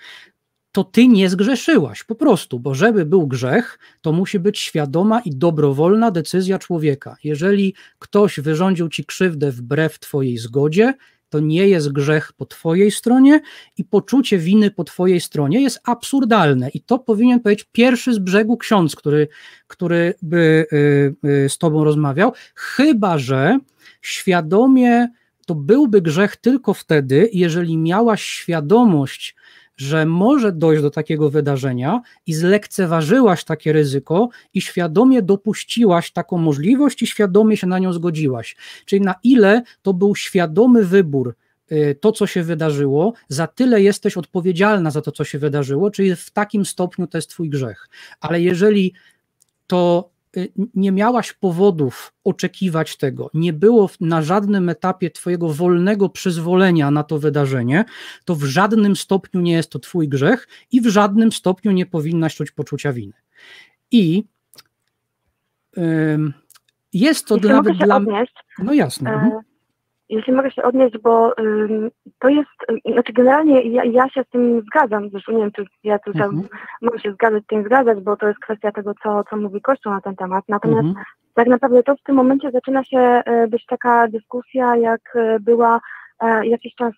[0.78, 5.36] to ty nie zgrzeszyłaś, po prostu, bo żeby był grzech, to musi być świadoma i
[5.36, 7.16] dobrowolna decyzja człowieka.
[7.24, 10.94] Jeżeli ktoś wyrządził ci krzywdę wbrew twojej zgodzie,
[11.30, 13.42] to nie jest grzech po Twojej stronie
[13.78, 16.70] i poczucie winy po Twojej stronie jest absurdalne.
[16.70, 19.28] I to powinien powiedzieć pierwszy z brzegu ksiądz, który,
[19.68, 23.60] który by y, y, z Tobą rozmawiał, chyba że
[24.02, 25.08] świadomie
[25.48, 29.36] to byłby grzech tylko wtedy, jeżeli miałaś świadomość,
[29.78, 37.02] że może dojść do takiego wydarzenia i zlekceważyłaś takie ryzyko i świadomie dopuściłaś taką możliwość
[37.02, 38.56] i świadomie się na nią zgodziłaś.
[38.86, 41.36] Czyli na ile to był świadomy wybór,
[41.72, 46.16] y, to, co się wydarzyło, za tyle jesteś odpowiedzialna za to, co się wydarzyło, czyli
[46.16, 47.90] w takim stopniu to jest Twój grzech.
[48.20, 48.94] Ale jeżeli
[49.68, 50.10] to
[50.76, 57.20] nie miałaś powodów oczekiwać tego, nie było na żadnym etapie Twojego wolnego przyzwolenia na to
[57.20, 57.86] wydarzenie,
[58.26, 62.36] to w żadnym stopniu nie jest to Twój grzech i w żadnym stopniu nie powinnaś
[62.36, 63.14] czuć poczucia winy.
[63.92, 64.24] I
[66.94, 68.26] jest to Jeśli dla mnie.
[68.60, 69.42] No jasne.
[70.10, 71.90] Jeśli mogę się odnieść, bo ym,
[72.20, 72.50] to jest,
[72.94, 76.44] znaczy generalnie ja, ja, się z tym zgadzam, zresztą nie wiem, czy ja tu mhm.
[76.82, 79.94] mogę się zgadzać z tym zgadzać, bo to jest kwestia tego, co, co mówi Kościół
[79.94, 80.44] na ten temat.
[80.50, 81.06] Natomiast mhm.
[81.34, 85.80] tak naprawdę to w tym momencie zaczyna się e, być taka dyskusja, jak e, była
[86.20, 86.94] e, jakiś czas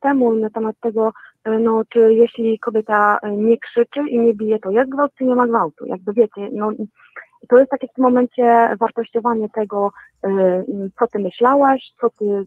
[0.00, 1.12] temu na temat tego,
[1.60, 5.46] no, czy jeśli kobieta nie krzyczy i nie bije, to jest gwałt, czy nie ma
[5.46, 5.86] gwałtu.
[5.86, 6.72] Jakby wiecie, no
[7.48, 9.92] to jest takie w tym momencie wartościowanie tego,
[10.26, 10.30] y,
[10.98, 12.46] co ty myślałaś, co ty, y,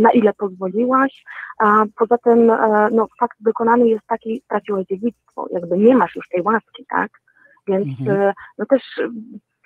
[0.00, 1.24] na ile pozwoliłaś,
[1.58, 6.28] a poza tym e, no, fakt wykonany jest taki, straciłeś dziewictwo, jakby nie masz już
[6.28, 7.10] tej łaski, tak?
[7.66, 8.20] Więc mhm.
[8.20, 8.82] E, no też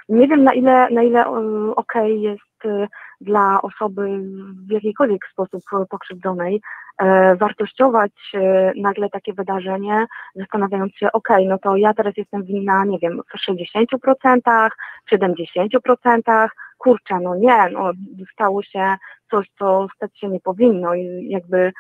[0.08, 2.47] nie wiem na ile, na ile okej okay jest y,
[3.20, 4.18] dla osoby
[4.66, 6.60] w jakikolwiek sposób pokrzywdzonej
[6.98, 12.85] e, wartościować e, nagle takie wydarzenie, zastanawiając się, okay, no to ja teraz jestem winna,
[12.85, 14.68] nie wiem, w 60%,
[15.12, 16.48] 70%,
[16.78, 17.90] kurczę, no nie, no
[18.32, 18.97] stało się
[19.30, 21.72] coś, co stać się nie powinno i jakby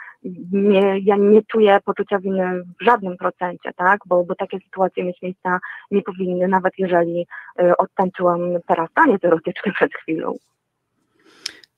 [0.52, 5.22] nie, ja nie czuję poczucia winy w żadnym procencie, tak, bo, bo takie sytuacje mieć
[5.22, 5.58] miejsca
[5.90, 7.26] nie powinny, nawet jeżeli
[7.60, 10.34] y, odtańczyłam teraz taniec erotyczny przed chwilą.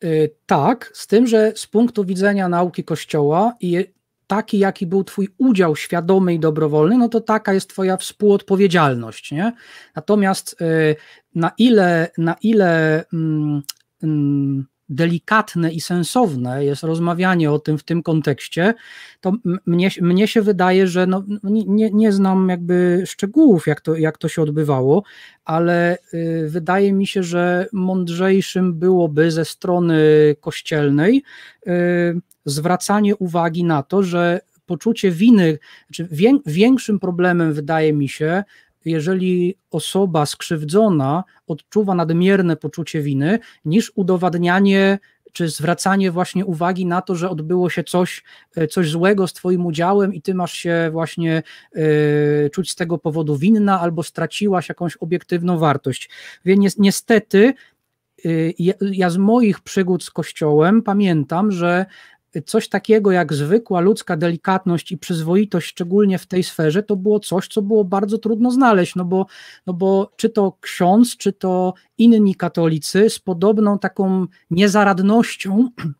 [0.04, 3.84] Y, tak, z tym, że z punktu widzenia nauki Kościoła i
[4.26, 9.32] taki, jaki był Twój udział świadomy i dobrowolny, no to taka jest Twoja współodpowiedzialność.
[9.32, 9.52] Nie?
[9.96, 10.96] Natomiast y,
[11.34, 13.62] na ile, na ile mm,
[14.02, 18.74] mm, delikatne i sensowne jest rozmawianie o tym w tym kontekście,
[19.20, 19.32] to
[19.66, 24.28] mnie, mnie się wydaje, że no, nie, nie znam jakby szczegółów, jak to, jak to
[24.28, 25.02] się odbywało,
[25.44, 30.00] ale y, wydaje mi się, że mądrzejszym byłoby ze strony
[30.40, 31.22] kościelnej
[31.66, 31.70] y,
[32.44, 35.58] zwracanie uwagi na to, że poczucie winy,
[35.92, 36.08] czy
[36.46, 38.44] większym problemem wydaje mi się,
[38.84, 44.98] jeżeli osoba skrzywdzona odczuwa nadmierne poczucie winy, niż udowadnianie
[45.32, 48.24] czy zwracanie właśnie uwagi na to, że odbyło się coś,
[48.56, 51.42] e, coś złego z Twoim udziałem i Ty masz się właśnie
[51.76, 56.10] y, czuć z tego powodu winna albo straciłaś jakąś obiektywną wartość.
[56.44, 57.54] Więc niestety
[58.24, 61.86] y, ja z moich przygód z Kościołem pamiętam, że
[62.46, 67.48] coś takiego jak zwykła ludzka delikatność i przyzwoitość, szczególnie w tej sferze, to było coś,
[67.48, 69.26] co było bardzo trudno znaleźć, no bo,
[69.66, 75.68] no bo czy to ksiądz, czy to inni katolicy z podobną taką niezaradnością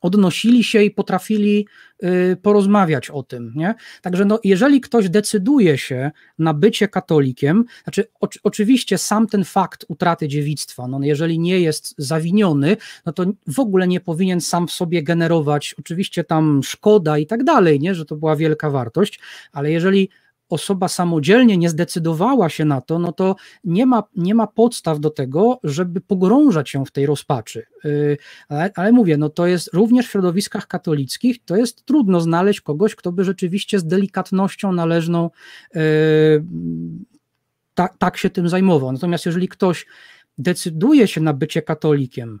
[0.00, 1.66] odnosili się i potrafili
[2.04, 3.52] y, porozmawiać o tym.
[3.56, 3.74] Nie?
[4.02, 9.84] Także no, jeżeli ktoś decyduje się na bycie katolikiem, znaczy o, oczywiście sam ten fakt
[9.88, 14.72] utraty dziewictwa, no, jeżeli nie jest zawiniony, no to w ogóle nie powinien sam w
[14.72, 17.94] sobie generować, oczywiście tam szkoda i tak dalej, nie?
[17.94, 19.20] że to była wielka wartość,
[19.52, 20.08] ale jeżeli
[20.50, 25.10] osoba samodzielnie nie zdecydowała się na to, no to nie ma, nie ma podstaw do
[25.10, 27.66] tego, żeby pogrążać się w tej rozpaczy.
[27.84, 28.18] Y,
[28.48, 32.94] ale, ale, mówię, no to jest również w środowiskach katolickich, to jest trudno znaleźć kogoś,
[32.94, 35.30] kto by rzeczywiście z delikatnością należną
[37.74, 38.92] tak, tak się tym zajmował.
[38.92, 39.86] Natomiast jeżeli ktoś
[40.38, 42.40] decyduje się na bycie katolikiem,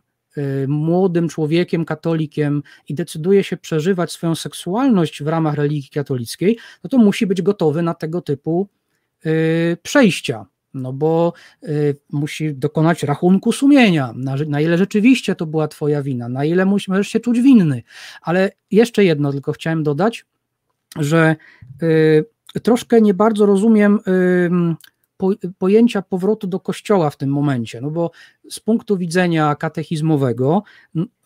[0.68, 6.98] młodym człowiekiem, katolikiem i decyduje się przeżywać swoją seksualność w ramach religii katolickiej, no to
[6.98, 8.68] musi być gotowy na tego typu
[9.26, 10.46] y, przejścia.
[10.74, 11.32] No bo
[11.68, 16.64] y, musi dokonać rachunku sumienia, na, na, ile rzeczywiście to była Twoja wina, na ile
[16.64, 17.82] możesz się czuć winny.
[18.22, 20.26] Ale jeszcze jedno tylko chciałem dodać,
[20.96, 21.36] że
[22.62, 24.00] troszkę nie bardzo rozumiem
[25.58, 28.10] pojęcia powrotu do kościoła w tym momencie, no bo
[28.50, 30.62] z punktu widzenia katechizmowego,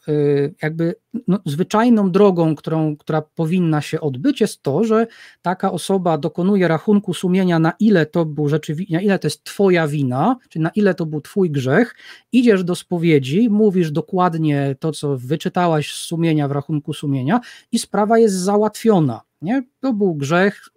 [0.09, 0.95] y, jakby
[1.29, 5.07] no, zwyczajną drogą, którą, która powinna się odbyć, jest to, że
[5.43, 9.89] taka osoba dokonuje rachunku sumienia, na ile to był rzeczywiście, na ile to jest Twoja
[9.89, 11.95] wina, czyli na ile to był Twój grzech,
[12.33, 17.41] idziesz do spowiedzi, mówisz dokładnie to, co wyczytałaś z sumienia w rachunku sumienia,
[17.73, 19.21] i sprawa jest załatwiona.
[19.43, 19.63] Nie?
[19.81, 20.69] To był grzech,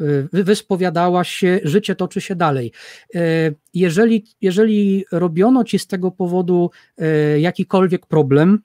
[0.00, 2.72] Y, wyspowiadałaś się, życie toczy się dalej.
[3.14, 6.70] Y, jeżeli, jeżeli robiono ci z tego powodu
[7.00, 8.58] y, jakikolwiek problem,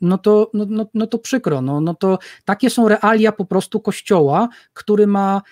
[0.00, 3.80] no to, no, no, no to przykro, no, no to takie są realia po prostu
[3.80, 5.42] kościoła, który ma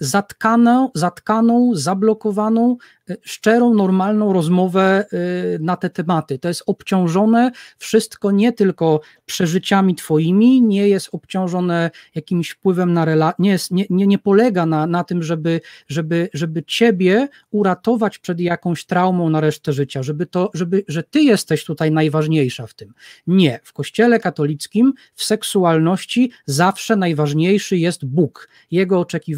[0.00, 2.76] zatkaną, zatkaną, zablokowaną
[3.10, 6.38] Y, szczerą, normalną rozmowę y, na te tematy.
[6.38, 13.34] To jest obciążone wszystko nie tylko przeżyciami twoimi, nie jest obciążone jakimś wpływem na relacje,
[13.38, 18.84] nie, nie, nie, nie polega na, na tym, żeby, żeby, żeby ciebie uratować przed jakąś
[18.84, 22.94] traumą na resztę życia, żeby to, żeby, że ty jesteś tutaj najważniejsza w tym.
[23.26, 23.60] Nie.
[23.64, 28.48] W kościele katolickim w seksualności zawsze najważniejszy jest Bóg.
[28.70, 29.33] Jego oczekiwania,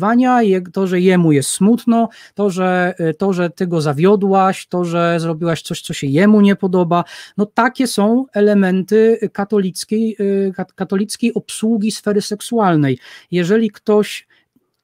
[0.73, 5.21] to, że jemu jest smutno, to, że, y, to, że ty go zawiodłaś, to, że
[5.21, 7.05] zrobiłaś coś, co się jemu nie podoba.
[7.37, 12.99] No takie są elementy katolickiej, y, katolickiej obsługi sfery seksualnej.
[13.31, 14.26] Jeżeli ktoś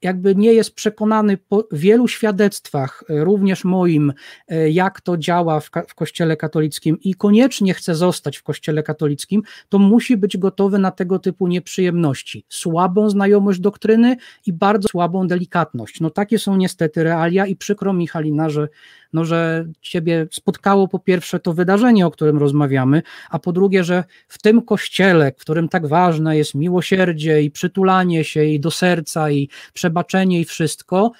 [0.03, 4.12] jakby nie jest przekonany po wielu świadectwach, e, również moim,
[4.49, 9.43] e, jak to działa w, w Kościele katolickim i koniecznie chce zostać w Kościele katolickim,
[9.69, 12.45] to musi być gotowy na tego typu nieprzyjemności.
[12.49, 14.16] Słabą znajomość doktryny
[14.47, 16.01] i bardzo słabą delikatność.
[16.01, 18.69] No takie są niestety realia i przykro mi, Halina, że,
[19.12, 24.05] no, że ciebie spotkało po pierwsze to wydarzenie, o którym rozmawiamy, a po drugie, że
[24.28, 29.30] w tym kościele, w którym tak ważne jest miłosierdzie i przytulanie się i do serca
[29.30, 31.12] i przebaczenie i wszystko,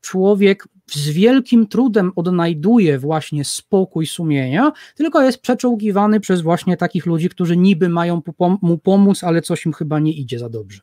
[0.00, 7.28] człowiek z wielkim trudem odnajduje właśnie spokój sumienia, tylko jest przeczołgiwany przez właśnie takich ludzi,
[7.28, 8.22] którzy niby mają
[8.62, 10.80] mu pomóc, ale coś im chyba nie idzie za dobrze.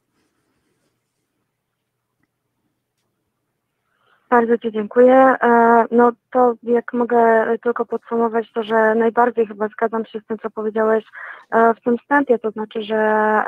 [4.30, 5.16] Bardzo Ci dziękuję.
[5.16, 10.38] E, no to jak mogę tylko podsumować to, że najbardziej chyba zgadzam się z tym,
[10.38, 11.06] co powiedziałeś
[11.52, 13.44] e, w tym wstępie, to znaczy, że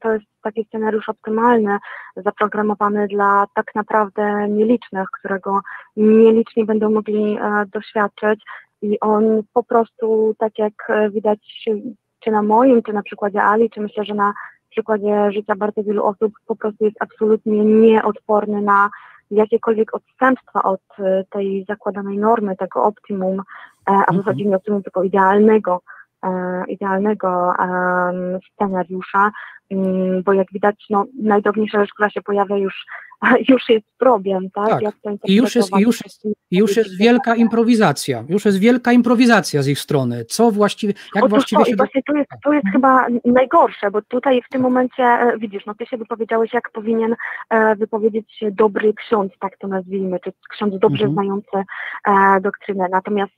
[0.00, 1.78] to jest taki scenariusz optymalny,
[2.16, 5.60] zaprogramowany dla tak naprawdę nielicznych, którego
[5.96, 8.42] nieliczni będą mogli e, doświadczyć
[8.82, 10.72] i on po prostu, tak jak
[11.10, 11.68] widać
[12.20, 14.32] czy na moim, czy na przykładzie Ali, czy myślę, że na
[14.70, 18.90] przykładzie życia bardzo wielu osób po prostu jest absolutnie nieodporny na
[19.30, 23.42] jakiekolwiek odstępstwa od e, tej zakładanej normy, tego optimum, e,
[23.86, 24.18] a w mhm.
[24.18, 25.80] zasadzie nie optimum, tylko idealnego,
[26.24, 27.52] e, idealnego
[28.52, 29.30] scenariusza,
[30.24, 32.84] bo jak widać, no, najdrobniejsza rzecz, która się pojawia już
[33.48, 34.80] już jest problem, tak?
[35.02, 35.14] tak.
[35.24, 39.68] I już jest, i już, jest, już jest wielka improwizacja, już jest wielka improwizacja z
[39.68, 40.24] ich strony.
[40.24, 41.76] Co właściwie, jak Otóż właściwie to, się...
[41.76, 45.74] Właśnie tu jest, tu jest chyba najgorsze, bo tutaj w tym momencie, e, widzisz, no
[45.74, 47.16] ty się wypowiedziałeś, jak powinien
[47.50, 51.12] e, wypowiedzieć się dobry ksiądz, tak to nazwijmy, czy ksiądz dobrze mhm.
[51.12, 51.70] znający
[52.04, 52.86] e, doktrynę.
[52.90, 53.32] Natomiast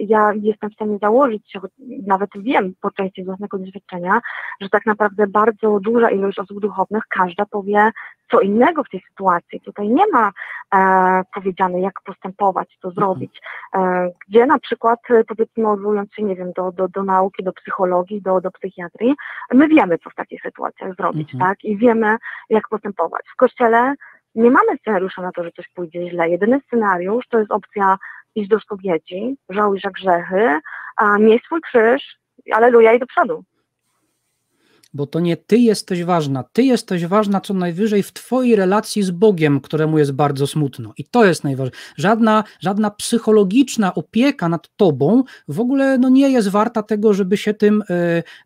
[0.00, 1.60] ja jestem w stanie założyć się,
[2.06, 4.20] nawet wiem po części z własnego doświadczenia,
[4.60, 7.90] że tak naprawdę bardzo duża ilość osób duchownych, każda powie
[8.30, 9.60] co innego w tej sytuacji.
[9.60, 10.32] Tutaj nie ma
[10.74, 13.40] e, powiedziane, jak postępować, co zrobić.
[13.74, 17.52] E, gdzie na przykład, e, powiedzmy, odwołując się, nie wiem, do, do, do nauki, do
[17.52, 19.14] psychologii, do, do psychiatrii,
[19.54, 21.50] my wiemy, co w takich sytuacjach zrobić, mhm.
[21.50, 21.64] tak?
[21.64, 22.16] I wiemy,
[22.50, 23.22] jak postępować.
[23.32, 23.94] W kościele
[24.34, 26.28] nie mamy scenariusza na to, że coś pójdzie źle.
[26.28, 27.96] Jedyny scenariusz to jest opcja
[28.34, 30.60] iść do spowiedzi, żałuj za grzechy,
[30.96, 32.18] a miej swój krzyż,
[32.52, 33.44] aleluja i do przodu
[34.94, 39.10] bo to nie ty jesteś ważna, ty jesteś ważna co najwyżej w twojej relacji z
[39.10, 40.92] Bogiem, któremu jest bardzo smutno.
[40.96, 41.78] I to jest najważniejsze.
[41.96, 47.54] Żadna, żadna psychologiczna opieka nad tobą w ogóle no, nie jest warta tego, żeby się
[47.54, 47.82] tym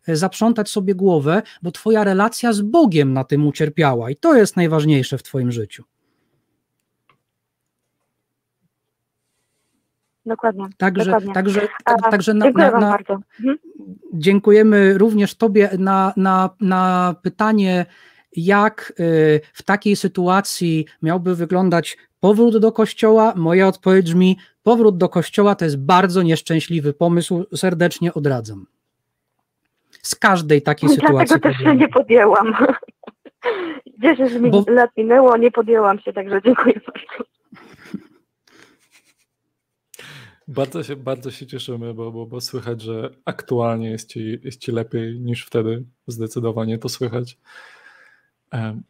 [0.07, 4.09] y, zaprzątać sobie głowę, bo twoja relacja z Bogiem na tym ucierpiała.
[4.09, 5.90] I to jest najważniejsze w twoim życiu.
[10.25, 10.65] Dokładnie.
[10.77, 11.33] Także, dokładnie.
[11.33, 13.13] także, tak, także na, dziękuję na, na, bardzo.
[13.13, 13.57] Mhm.
[14.13, 17.85] Dziękujemy również Tobie na, na, na pytanie,
[18.35, 23.33] jak y, w takiej sytuacji miałby wyglądać powrót do kościoła.
[23.35, 28.65] Moja odpowiedź brzmi: powrót do kościoła to jest bardzo nieszczęśliwy pomysł, serdecznie odradzam.
[30.01, 31.35] Z każdej takiej Dlatego sytuacji.
[31.39, 32.55] Dlatego też się nie podjęłam.
[34.01, 34.63] 10 Bo...
[34.67, 37.31] lat minęło, nie podjęłam się, także dziękuję bardzo.
[40.47, 44.71] Bardzo się, bardzo się cieszymy, bo, bo, bo słychać, że aktualnie jest ci, jest ci
[44.71, 45.83] lepiej niż wtedy.
[46.07, 47.37] Zdecydowanie to słychać.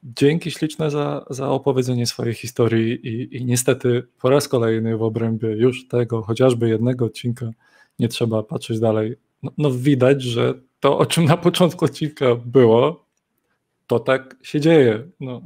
[0.03, 5.47] Dzięki śliczne za, za opowiedzenie swojej historii i, i niestety po raz kolejny w obrębie
[5.47, 7.51] już tego chociażby jednego odcinka
[7.99, 9.15] nie trzeba patrzeć dalej.
[9.43, 13.05] No, no widać, że to, o czym na początku odcinka było,
[13.87, 15.07] to tak się dzieje.
[15.19, 15.41] No,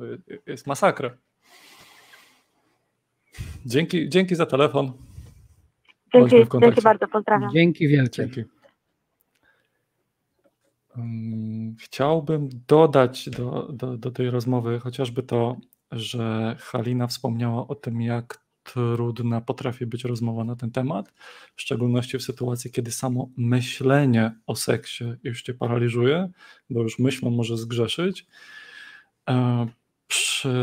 [0.45, 1.17] jest masakra.
[3.65, 4.93] Dzięki, dzięki za telefon.
[6.29, 7.51] Dzięki, dzięki bardzo, pozdrawiam.
[7.53, 8.29] Dzięki wielkie.
[8.29, 8.43] Dzięki.
[11.79, 15.57] Chciałbym dodać do, do, do tej rozmowy chociażby to,
[15.91, 21.13] że Halina wspomniała o tym, jak trudna potrafi być rozmowa na ten temat,
[21.55, 26.29] w szczególności w sytuacji, kiedy samo myślenie o seksie już cię paraliżuje,
[26.69, 28.25] bo już myślą może zgrzeszyć.
[29.29, 29.67] E,
[30.07, 30.53] przy,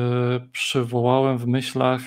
[0.53, 2.03] przywołałem w myślach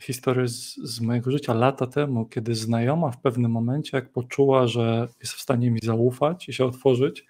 [0.00, 5.08] historię z, z, mojego życia lata temu, kiedy znajoma w pewnym momencie, jak poczuła, że
[5.20, 7.26] jest w stanie mi zaufać i się otworzyć,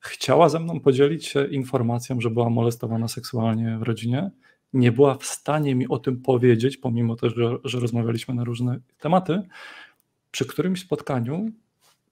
[0.00, 4.30] chciała ze mną podzielić się informacją, że była molestowana seksualnie w rodzinie.
[4.72, 8.78] Nie była w stanie mi o tym powiedzieć, pomimo też, że, że rozmawialiśmy na różne
[9.00, 9.42] tematy.
[10.30, 11.46] Przy którymś spotkaniu,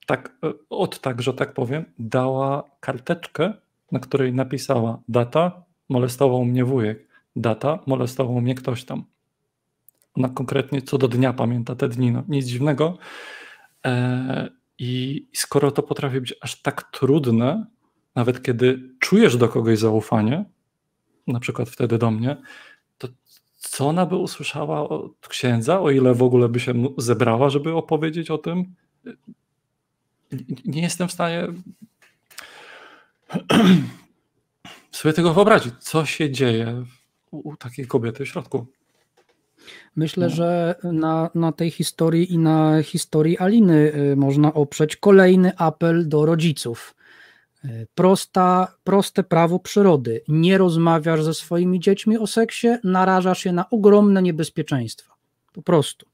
[0.07, 0.37] tak,
[0.71, 3.53] od tak, że tak powiem, dała karteczkę,
[3.93, 9.05] na której napisała data, molestował mnie wujek, data, molestował mnie ktoś tam.
[10.17, 12.99] Ona konkretnie co do dnia pamięta te dni, no, nic dziwnego.
[13.87, 14.49] E,
[14.79, 17.67] I skoro to potrafi być aż tak trudne,
[18.15, 20.45] nawet kiedy czujesz do kogoś zaufanie,
[21.27, 22.37] na przykład wtedy do mnie,
[22.99, 23.09] to
[23.57, 28.31] co ona by usłyszała od księdza, o ile w ogóle by się zebrała, żeby opowiedzieć
[28.31, 28.75] o tym?
[30.65, 31.49] Nie jestem w stanie
[34.91, 36.85] sobie tego wyobrazić, co się dzieje
[37.31, 38.67] u takiej kobiety w środku.
[39.97, 40.35] Myślę, no.
[40.35, 46.27] że na, na tej historii i na historii Aliny y, można oprzeć kolejny apel do
[46.27, 46.95] rodziców.
[47.65, 50.21] Y, prosta, proste prawo przyrody.
[50.29, 55.15] Nie rozmawiasz ze swoimi dziećmi o seksie, narażasz je na ogromne niebezpieczeństwa.
[55.53, 56.07] Po prostu.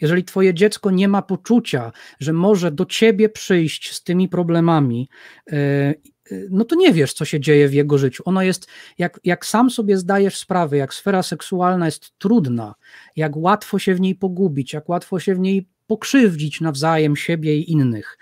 [0.00, 5.08] Jeżeli twoje dziecko nie ma poczucia, że może do ciebie przyjść z tymi problemami
[5.52, 5.94] y,
[6.50, 8.22] no to nie wiesz, co się dzieje w jego życiu.
[8.26, 8.66] Ono jest,
[8.98, 12.74] jak, jak sam sobie zdajesz sprawę, jak sfera seksualna jest trudna,
[13.16, 17.72] jak łatwo się w niej pogubić, jak łatwo się w niej pokrzywdzić nawzajem siebie i
[17.72, 18.18] innych,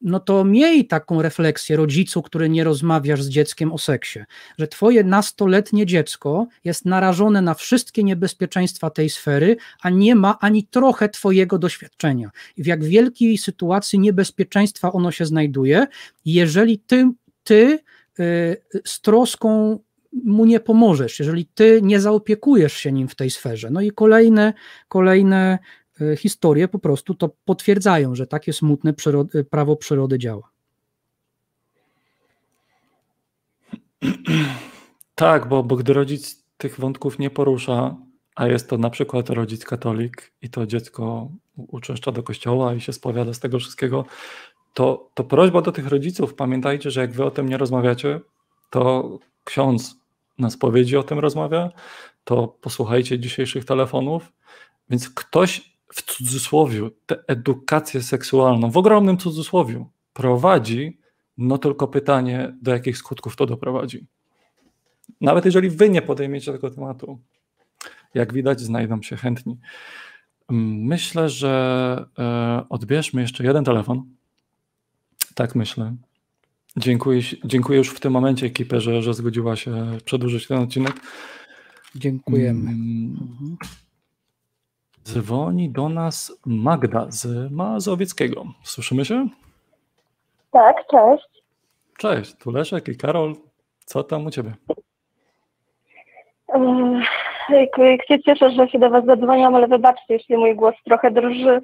[0.00, 4.20] no to miej taką refleksję rodzicu, który nie rozmawiasz z dzieckiem o seksie,
[4.58, 10.66] że twoje nastoletnie dziecko jest narażone na wszystkie niebezpieczeństwa tej sfery, a nie ma ani
[10.66, 12.30] trochę twojego doświadczenia.
[12.56, 15.86] I w jak wielkiej sytuacji niebezpieczeństwa ono się znajduje,
[16.24, 17.10] jeżeli ty
[17.48, 17.78] ty
[18.20, 19.78] y, z troską
[20.24, 23.70] mu nie pomożesz, jeżeli ty nie zaopiekujesz się nim w tej sferze.
[23.70, 24.52] No i kolejne,
[24.88, 25.58] kolejne
[26.00, 30.50] y, historie po prostu to potwierdzają, że takie smutne przyrody, prawo przyrody działa.
[35.14, 37.96] Tak, bo, bo gdy rodzic tych wątków nie porusza,
[38.36, 42.92] a jest to na przykład rodzic katolik i to dziecko uczęszcza do kościoła i się
[42.92, 44.04] spowiada z tego wszystkiego,
[44.78, 48.20] to, to prośba do tych rodziców, pamiętajcie, że jak wy o tym nie rozmawiacie,
[48.70, 49.96] to ksiądz
[50.38, 51.70] na spowiedzi o tym rozmawia,
[52.24, 54.32] to posłuchajcie dzisiejszych telefonów,
[54.90, 60.98] więc ktoś w cudzysłowie tę edukację seksualną, w ogromnym cudzysłowie, prowadzi,
[61.38, 64.06] no tylko pytanie, do jakich skutków to doprowadzi.
[65.20, 67.18] Nawet jeżeli wy nie podejmiecie tego tematu,
[68.14, 69.58] jak widać, znajdą się chętni.
[70.50, 74.17] Myślę, że e, odbierzmy jeszcze jeden telefon.
[75.38, 75.92] Tak myślę.
[76.76, 80.92] Dziękuję, dziękuję już w tym momencie ekipie, że, że zgodziła się przedłużyć ten odcinek.
[81.94, 82.70] Dziękujemy.
[82.70, 83.56] Mm.
[85.04, 88.44] Dzwoni do nas Magda z Mazowieckiego.
[88.62, 89.28] Słyszymy się?
[90.50, 91.42] Tak, cześć.
[91.98, 93.34] Cześć, tu Leszek i Karol.
[93.84, 94.54] Co tam u Ciebie?
[97.78, 101.60] Jak się cieszę, że się do Was zadzwoniłam, ale wybaczcie, jeśli mój głos trochę drży.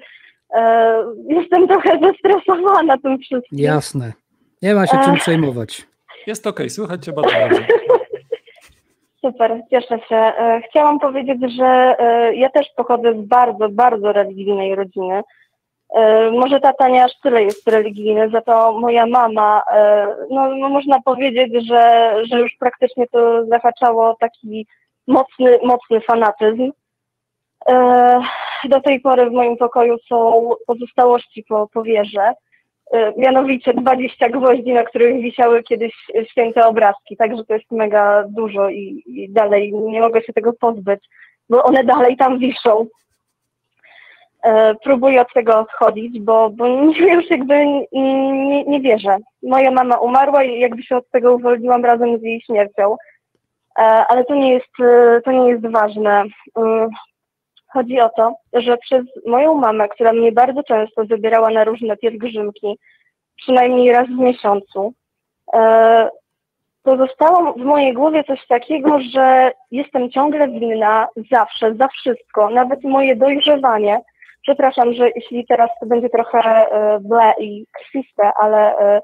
[0.55, 3.59] E, jestem trochę zestresowana tym wszystkim.
[3.59, 4.13] Jasne.
[4.61, 5.87] Nie ma się czym przejmować.
[6.27, 6.69] Jest okej, okay.
[6.69, 7.67] słychać Cię bardzo dobrze.
[9.25, 10.15] Super, cieszę się.
[10.15, 15.21] E, chciałam powiedzieć, że e, ja też pochodzę z bardzo, bardzo religijnej rodziny.
[16.31, 19.61] Może tata nie aż tyle jest religijny, za to moja mama,
[20.29, 24.67] no, no można powiedzieć, że, że już praktycznie to zahaczało taki
[25.07, 26.71] mocny, mocny fanatyzm.
[28.69, 32.19] Do tej pory w moim pokoju są pozostałości po, po wieży.
[32.91, 35.93] E, mianowicie 20 gwoździ, na których wisiały kiedyś
[36.31, 40.99] święte obrazki, także to jest mega dużo i, i dalej nie mogę się tego pozbyć,
[41.49, 42.87] bo one dalej tam wiszą.
[44.43, 49.17] E, próbuję od tego odchodzić, bo, bo już jakby nie, nie wierzę.
[49.43, 52.95] Moja mama umarła i jakby się od tego uwolniłam razem z jej śmiercią.
[53.79, 54.71] E, ale to nie jest,
[55.25, 56.23] to nie jest ważne.
[57.75, 62.79] Chodzi o to, że przez moją mamę, która mnie bardzo często zabierała na różne pielgrzymki,
[63.35, 64.93] przynajmniej raz w miesiącu,
[65.53, 66.09] e,
[66.83, 73.15] pozostało w mojej głowie coś takiego, że jestem ciągle winna zawsze, za wszystko, nawet moje
[73.15, 74.01] dojrzewanie.
[74.41, 76.65] Przepraszam, że jeśli teraz to będzie trochę
[77.01, 79.01] ble i krwiste, ale e,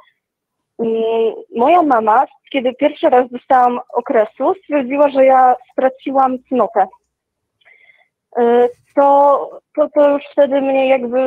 [1.55, 6.87] moja mama, kiedy pierwszy raz dostałam okresu, stwierdziła, że ja straciłam cnotę
[8.95, 11.19] to, to, to już wtedy mnie jakby,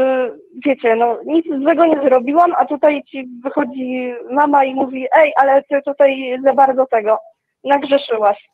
[0.66, 5.62] wiecie, no nic złego nie zrobiłam, a tutaj ci wychodzi mama i mówi, ej, ale
[5.62, 7.18] ty tutaj za bardzo tego,
[7.64, 8.48] nagrzeszyłaś.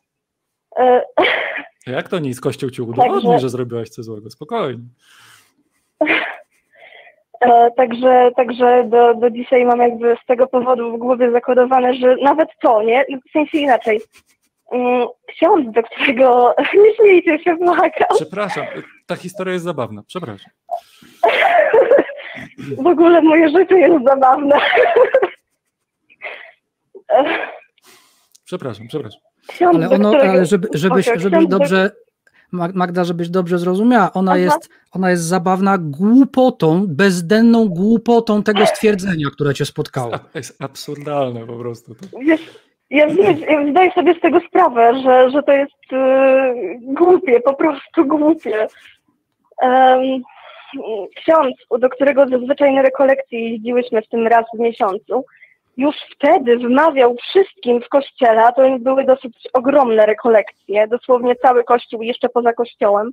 [0.79, 1.01] Y,
[1.87, 2.41] Jak to nic?
[2.41, 4.29] Kościół ci udowodni, także, że zrobiłaś coś złego.
[4.29, 4.83] Spokojnie.
[7.41, 12.15] E, także, także do, do dzisiaj mam jakby z tego powodu w głowie zakodowane, że
[12.23, 13.05] nawet to, nie?
[13.27, 14.01] W sensie inaczej.
[14.71, 18.15] Mm, ksiądz, do którego nie śmiejcie się błagam.
[18.15, 18.65] Przepraszam,
[19.05, 20.51] ta historia jest zabawna, przepraszam.
[22.77, 24.59] W ogóle moje życie jest zabawne.
[28.45, 29.21] Przepraszam, przepraszam.
[29.47, 30.29] Ksiądz, ale, ono, którego...
[30.29, 31.91] ale żeby, żebyś, żebyś dobrze,
[32.51, 39.53] Magda, żebyś dobrze zrozumiała, ona jest, ona jest zabawna głupotą, bezdenną głupotą tego stwierdzenia, które
[39.53, 40.19] cię spotkało.
[40.19, 41.95] To jest absurdalne po prostu.
[41.95, 42.05] To.
[42.91, 43.05] Ja,
[43.49, 48.67] ja zdaję sobie z tego sprawę, że, że to jest y, głupie, po prostu głupie.
[49.61, 50.21] Um,
[51.15, 55.25] ksiądz, do którego zazwyczaj na rekolekcje jeździłyśmy w tym raz w miesiącu,
[55.77, 62.01] już wtedy wmawiał wszystkim w kościele, a to były dosyć ogromne rekolekcje, dosłownie cały kościół
[62.01, 63.11] jeszcze poza kościołem,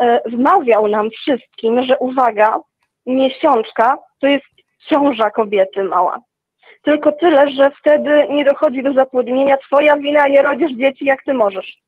[0.00, 2.60] e, wmawiał nam wszystkim, że uwaga,
[3.06, 4.46] miesiączka to jest
[4.88, 6.18] ciąża kobiety mała.
[6.82, 9.56] Tylko tyle, że wtedy nie dochodzi do zapłodnienia.
[9.56, 11.82] Twoja wina, nie rodzisz dzieci, jak ty możesz.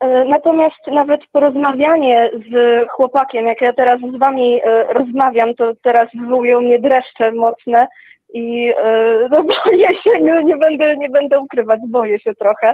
[0.00, 6.08] E, natomiast nawet porozmawianie z chłopakiem, jak ja teraz z wami e, rozmawiam, to teraz
[6.14, 7.86] wywołują mnie dreszcze mocne
[8.34, 12.72] i e, no boję się, nie, nie, będę, nie będę ukrywać, boję się trochę.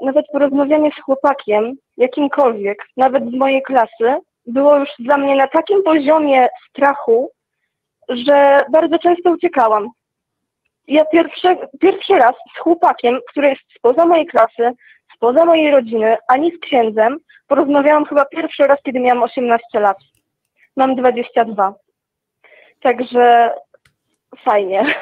[0.00, 5.82] Nawet porozmawianie z chłopakiem, jakimkolwiek, nawet z mojej klasy, było już dla mnie na takim
[5.82, 7.30] poziomie strachu,
[8.08, 9.88] że bardzo często uciekałam.
[10.88, 14.72] Ja pierwszy, pierwszy raz z chłopakiem, który jest spoza mojej klasy,
[15.16, 19.96] spoza mojej rodziny, ani z księdzem, porozmawiałam chyba pierwszy raz, kiedy miałam 18 lat.
[20.76, 21.74] Mam 22.
[22.80, 23.54] Także
[24.44, 24.94] fajnie.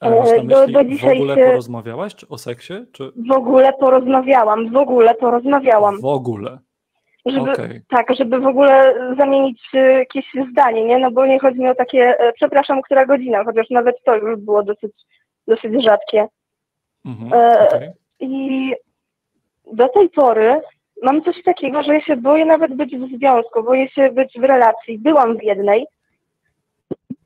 [0.00, 1.46] A masz na myśli, do, do dzisiaj w ogóle się...
[1.46, 2.74] porozmawiałaś czy o seksie?
[2.92, 3.12] Czy...
[3.28, 6.00] W ogóle porozmawiałam, w ogóle porozmawiałam.
[6.00, 6.58] W ogóle
[7.26, 7.82] żeby, okay.
[7.88, 10.98] tak, żeby w ogóle zamienić e, jakieś zdanie, nie?
[10.98, 14.40] No bo nie chodzi mi o takie, e, przepraszam, która godzina, chociaż nawet to już
[14.40, 14.92] było dosyć,
[15.46, 16.28] dosyć rzadkie.
[17.04, 17.80] Mhm, okay.
[17.80, 18.74] e, I
[19.72, 20.60] do tej pory
[21.02, 24.44] mam coś takiego, że ja się boję nawet być w związku, boję się być w
[24.44, 24.98] relacji.
[24.98, 25.86] Byłam w jednej.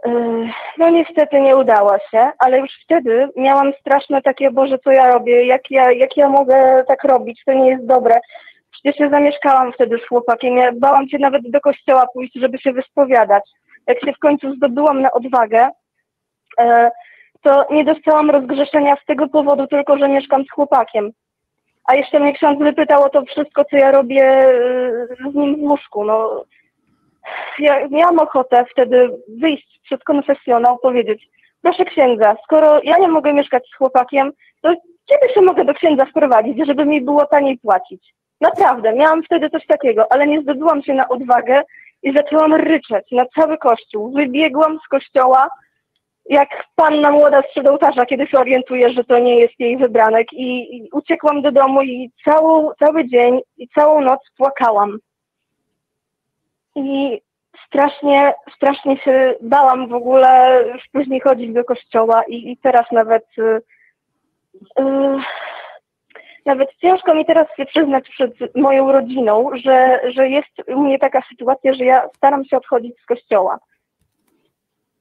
[0.07, 0.11] E,
[0.79, 5.47] no niestety nie udała się, ale już wtedy miałam straszne takie, Boże, co ja robię,
[5.47, 8.21] jak ja, jak ja mogę tak robić, to nie jest dobre.
[8.71, 10.57] Przecież ja zamieszkałam wtedy z chłopakiem.
[10.57, 13.43] Ja bałam się nawet do kościoła pójść, żeby się wyspowiadać.
[13.87, 15.69] Jak się w końcu zdobyłam na odwagę,
[16.59, 16.91] e,
[17.43, 21.11] to nie dostałam rozgrzeszenia z tego powodu, tylko że mieszkam z chłopakiem.
[21.85, 24.51] A jeszcze mnie ksiądz wypytał o to wszystko, co ja robię e,
[25.31, 26.05] z nim w łóżku.
[26.05, 26.45] No,
[27.59, 31.29] ja miałam ochotę wtedy wyjść przed konfesjonał, powiedzieć,
[31.63, 34.33] proszę księdza, skoro ja nie mogę mieszkać z chłopakiem,
[34.63, 34.75] to
[35.07, 38.15] kiedy się mogę do księdza wprowadzić, żeby mi było taniej płacić?
[38.41, 41.63] Naprawdę, miałam wtedy coś takiego, ale nie zdobyłam się na odwagę
[42.03, 44.13] i zaczęłam ryczeć na cały kościół.
[44.13, 45.49] Wybiegłam z kościoła,
[46.31, 50.77] jak panna młoda z ołtarza, kiedy się orientuje, że to nie jest jej wybranek i,
[50.77, 54.99] i uciekłam do domu i całą, cały dzień i całą noc płakałam.
[56.77, 57.21] I
[57.67, 63.61] strasznie, strasznie się bałam w ogóle później chodzić do kościoła i, i teraz nawet yy,
[66.47, 71.23] nawet ciężko mi teraz się przyznać przed moją rodziną, że, że jest u mnie taka
[71.29, 73.59] sytuacja, że ja staram się odchodzić z kościoła.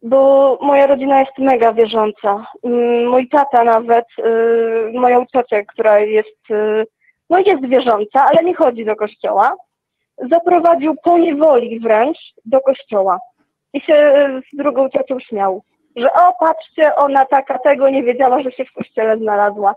[0.01, 2.45] Bo moja rodzina jest mega wierząca.
[2.63, 6.85] Mm, mój tata nawet, yy, moją ciocię, która jest, yy,
[7.29, 9.55] no jest wierząca, ale nie chodzi do kościoła,
[10.29, 13.19] zaprowadził po niewoli wręcz do kościoła.
[13.73, 14.13] I się
[14.53, 15.63] z drugą ciocią śmiał,
[15.95, 19.75] że o patrzcie, ona taka tego nie wiedziała, że się w kościele znalazła.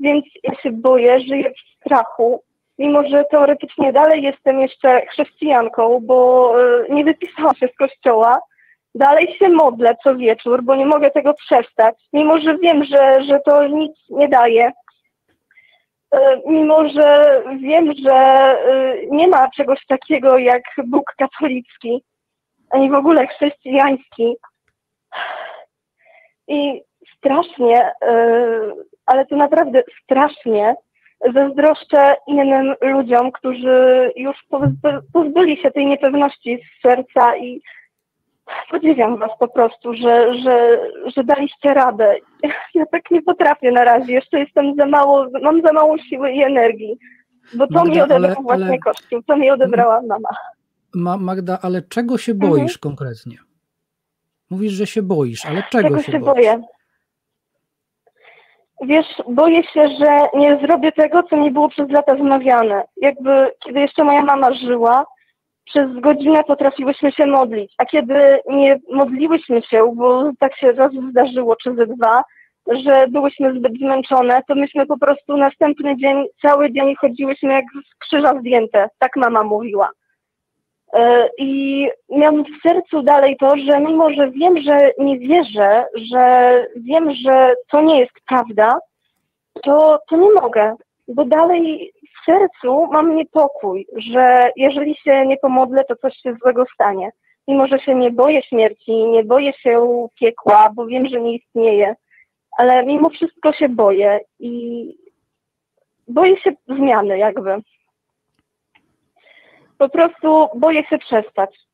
[0.00, 2.42] Więc ja się boję, żyję w strachu,
[2.78, 8.40] mimo że teoretycznie dalej jestem jeszcze chrześcijanką, bo e, nie wypisałam się z kościoła.
[8.94, 13.40] Dalej się modlę co wieczór, bo nie mogę tego przestać, mimo że wiem, że, że
[13.40, 14.72] to nic nie daje.
[16.14, 22.04] E, mimo że wiem, że e, nie ma czegoś takiego jak Bóg katolicki,
[22.70, 24.36] ani w ogóle chrześcijański.
[26.48, 26.82] I
[27.18, 27.92] strasznie
[29.08, 30.74] ale to naprawdę strasznie
[31.34, 34.36] zazdroszczę innym ludziom, którzy już
[35.12, 37.62] pozbyli się tej niepewności z serca i
[38.70, 40.78] podziwiam was po prostu, że, że,
[41.16, 42.14] że daliście radę.
[42.74, 46.42] Ja tak nie potrafię na razie, jeszcze jestem za mało, mam za mało siły i
[46.42, 46.98] energii,
[47.54, 48.78] bo to Magda, mi odebrał ale, właśnie ale...
[48.78, 50.28] Kościół, to mi odebrała mama.
[50.94, 52.78] Ma, Magda, ale czego się boisz mhm.
[52.80, 53.36] konkretnie?
[54.50, 56.62] Mówisz, że się boisz, ale czego, czego się, się boję?
[58.80, 62.84] Wiesz, boję się, że nie zrobię tego, co mi było przez lata wmawiane.
[62.96, 65.04] Jakby, kiedy jeszcze moja mama żyła,
[65.64, 71.56] przez godzinę potrafiłyśmy się modlić, a kiedy nie modliłyśmy się, bo tak się raz zdarzyło,
[71.56, 72.22] czy ze dwa,
[72.84, 77.98] że byłyśmy zbyt zmęczone, to myśmy po prostu następny dzień, cały dzień chodziłyśmy jak z
[77.98, 79.90] krzyża zdjęte, tak mama mówiła.
[80.92, 86.52] E, I miałam w sercu dalej to, że mimo, że wiem, że nie wierzę, że
[86.76, 88.78] wiem, że to nie jest prawda,
[89.62, 90.74] to, to nie mogę,
[91.08, 96.64] bo dalej w sercu mam niepokój, że jeżeli się nie pomodlę, to coś się złego
[96.74, 97.10] stanie.
[97.48, 101.94] Mimo, że się nie boję śmierci, nie boję się piekła, bo wiem, że nie istnieje,
[102.58, 104.94] ale mimo wszystko się boję i
[106.08, 107.62] boję się zmiany jakby
[109.78, 111.68] po prostu boję się przestać.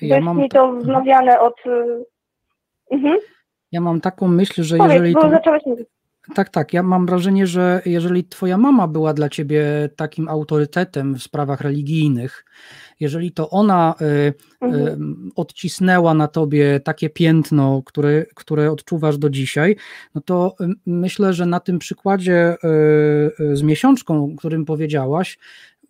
[0.00, 1.66] Ja jest mam mi to wznawiane od...
[1.66, 2.04] Y,
[2.90, 3.18] mhm.
[3.72, 5.14] Ja mam taką myśl, że Powiedz, jeżeli...
[5.14, 5.30] To...
[5.30, 5.62] Zacząłeś.
[6.34, 6.72] Tak, tak.
[6.72, 9.64] Ja mam wrażenie, że jeżeli twoja mama była dla ciebie
[9.96, 12.44] takim autorytetem w sprawach religijnych,
[13.00, 15.30] jeżeli to ona y, y, mhm.
[15.36, 19.76] odcisnęła na tobie takie piętno, które, które odczuwasz do dzisiaj,
[20.14, 20.54] no to
[20.86, 22.56] myślę, że na tym przykładzie
[23.52, 25.38] z miesiączką, o którym powiedziałaś,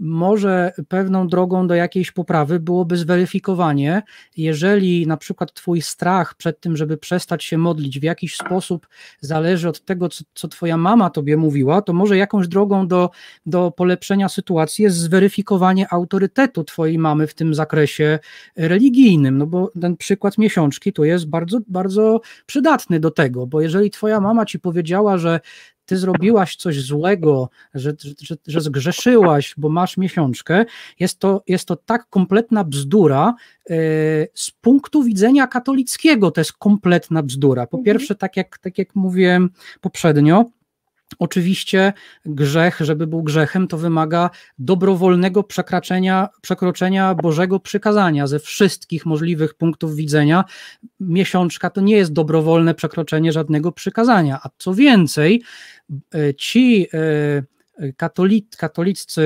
[0.01, 4.03] może pewną drogą do jakiejś poprawy byłoby zweryfikowanie,
[4.37, 8.89] jeżeli na przykład Twój strach przed tym, żeby przestać się modlić, w jakiś sposób
[9.21, 13.11] zależy od tego, co, co Twoja mama Tobie mówiła, to może jakąś drogą do,
[13.47, 18.19] do polepszenia sytuacji jest zweryfikowanie autorytetu Twojej mamy w tym zakresie
[18.57, 19.39] religijnym.
[19.39, 24.21] No bo ten przykład miesiączki to jest bardzo, bardzo przydatny do tego, bo jeżeli Twoja
[24.21, 25.41] mama Ci powiedziała, że
[25.91, 30.65] ty zrobiłaś coś złego, że, że, że zgrzeszyłaś, bo masz miesiączkę,
[31.01, 33.35] jest to, jest to tak kompletna bzdura
[33.69, 33.77] yy,
[34.35, 37.67] z punktu widzenia katolickiego, to jest kompletna bzdura.
[37.67, 37.85] Po mhm.
[37.85, 39.51] pierwsze, tak jak, tak jak mówiłem
[39.81, 40.45] poprzednio,
[41.19, 41.93] Oczywiście
[42.25, 49.97] grzech, żeby był grzechem, to wymaga dobrowolnego przekraczenia, przekroczenia Bożego przykazania ze wszystkich możliwych punktów
[49.97, 50.45] widzenia.
[51.01, 55.43] Miesiączka to nie jest dobrowolne przekroczenie żadnego przykazania, a co więcej,
[56.15, 59.23] e, ci e, katolic, katoliccy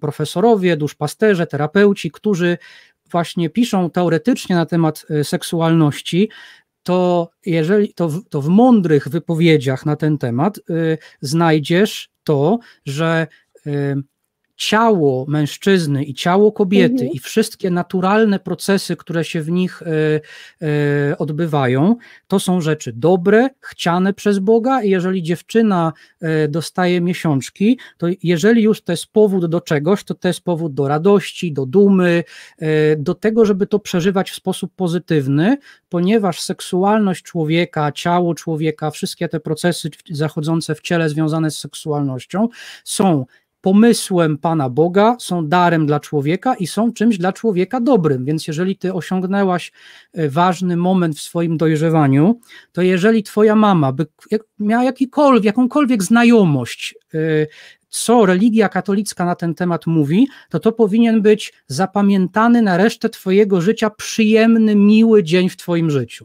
[0.00, 2.58] profesorowie, duszpasterze, terapeuci, którzy
[3.10, 6.28] właśnie piszą teoretycznie na temat e, seksualności,
[6.88, 13.26] to jeżeli to w, to w mądrych wypowiedziach na ten temat y, znajdziesz to, że
[13.66, 13.96] y,
[14.58, 17.10] ciało mężczyzny i ciało kobiety mhm.
[17.12, 19.86] i wszystkie naturalne procesy, które się w nich y,
[21.10, 25.92] y, odbywają, to są rzeczy dobre, chciane przez Boga i jeżeli dziewczyna
[26.44, 30.74] y, dostaje miesiączki, to jeżeli już to jest powód do czegoś, to to jest powód
[30.74, 32.24] do radości, do dumy,
[32.98, 35.56] do tego, żeby to przeżywać w sposób pozytywny,
[35.88, 42.48] ponieważ seksualność człowieka, ciało człowieka, wszystkie te procesy zachodzące w ciele związane z seksualnością
[42.84, 43.24] są
[43.60, 48.24] pomysłem Pana Boga, są darem dla człowieka i są czymś dla człowieka dobrym.
[48.24, 49.72] Więc jeżeli ty osiągnęłaś
[50.12, 52.40] e, ważny moment w swoim dojrzewaniu,
[52.72, 54.06] to jeżeli twoja mama by
[54.58, 57.18] miała jakikolwiek, jakąkolwiek znajomość, e,
[57.88, 63.60] co religia katolicka na ten temat mówi, to to powinien być zapamiętany na resztę twojego
[63.60, 66.24] życia przyjemny, miły dzień w twoim życiu.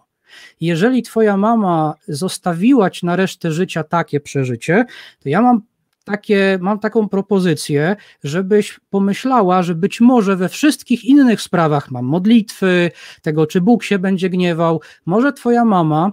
[0.61, 4.85] Jeżeli twoja mama zostawiła ci na resztę życia takie przeżycie,
[5.19, 5.61] to ja mam
[6.03, 12.91] takie, mam taką propozycję, żebyś pomyślała, że być może we wszystkich innych sprawach mam modlitwy,
[13.21, 16.11] tego czy Bóg się będzie gniewał, może twoja mama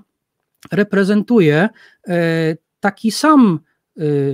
[0.72, 1.68] reprezentuje
[2.08, 3.60] e, taki sam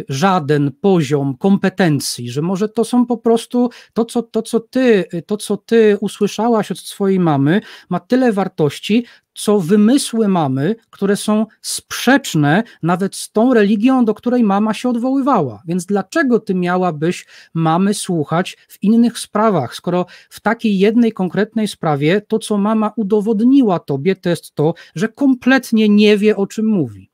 [0.09, 5.37] żaden poziom kompetencji, że może to są po prostu to, co, to, co ty, to,
[5.37, 9.05] co ty usłyszałaś od swojej mamy, ma tyle wartości,
[9.37, 15.63] co wymysły mamy, które są sprzeczne nawet z tą religią, do której mama się odwoływała.
[15.67, 22.21] Więc dlaczego ty miałabyś mamy słuchać w innych sprawach, skoro w takiej jednej konkretnej sprawie
[22.21, 27.11] to, co mama udowodniła tobie, to jest to, że kompletnie nie wie, o czym mówi.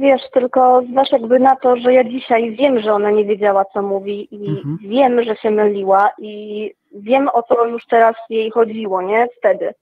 [0.00, 3.82] Wiesz, tylko zważ jakby na to, że ja dzisiaj wiem, że ona nie wiedziała, co
[3.82, 4.78] mówi i mhm.
[4.80, 9.28] wiem, że się myliła i wiem, o co już teraz jej chodziło, nie?
[9.38, 9.74] Wtedy.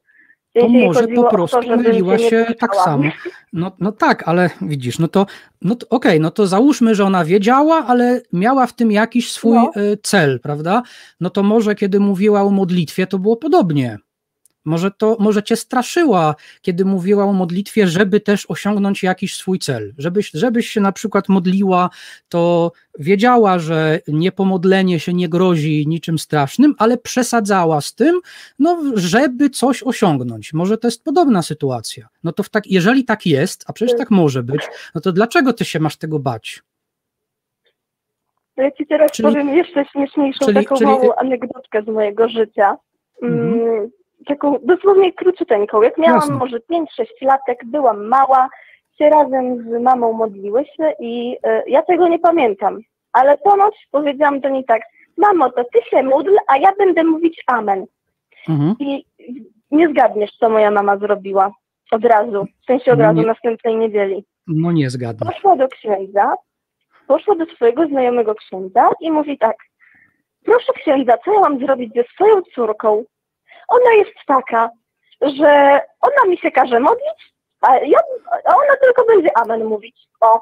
[0.55, 3.05] To może po prostu to, myliła się, się tak samo.
[3.53, 5.27] No, no tak, ale widzisz, no to,
[5.63, 9.33] no to okej, okay, no to załóżmy, że ona wiedziała, ale miała w tym jakiś
[9.33, 9.71] swój no.
[9.77, 10.83] E, cel, prawda?
[11.21, 13.99] No to może kiedy mówiła o modlitwie, to było podobnie.
[14.65, 19.95] Może, to, może cię straszyła, kiedy mówiła o modlitwie, żeby też osiągnąć jakiś swój cel.
[19.99, 21.91] Żebyś, żebyś się na przykład modliła,
[22.29, 28.21] to wiedziała, że niepomodlenie się nie grozi niczym strasznym, ale przesadzała z tym,
[28.59, 30.53] no, żeby coś osiągnąć.
[30.53, 32.09] Może to jest podobna sytuacja.
[32.25, 34.63] No to tak, jeżeli tak jest, a przecież tak może być,
[34.95, 36.63] no to dlaczego ty się masz tego bać?
[38.57, 40.91] Ja ci teraz czyli, powiem jeszcze śmieszniejszą czyli, taką czyli...
[40.91, 42.77] małą anegdotkę z mojego życia.
[43.23, 43.91] Mhm.
[44.27, 45.83] Taką dosłownie króciuteńką.
[45.83, 46.35] Jak miałam Jasne.
[46.35, 46.87] może 5-6
[47.21, 48.49] latek, byłam mała,
[48.99, 52.79] się razem z mamą modliłyśmy i y, ja tego nie pamiętam.
[53.13, 54.83] Ale ponoć powiedziałam do niej tak,
[55.17, 57.87] mamo, to ty się módl, a ja będę mówić amen.
[58.49, 58.75] Mhm.
[58.81, 59.05] I
[59.71, 61.53] nie zgadniesz, co moja mama zrobiła
[61.91, 64.25] od razu, w sensie od no razu, nie, następnej niedzieli.
[64.47, 65.27] No nie zgadnę.
[65.33, 66.35] Poszła do księdza,
[67.07, 69.57] poszła do swojego znajomego księdza i mówi tak,
[70.45, 73.05] proszę księdza, co ja mam zrobić ze swoją córką,
[73.69, 74.71] ona jest taka,
[75.21, 77.99] że ona mi się każe modlić, a, ja,
[78.47, 79.97] ona tylko będzie amen mówić.
[80.21, 80.41] O.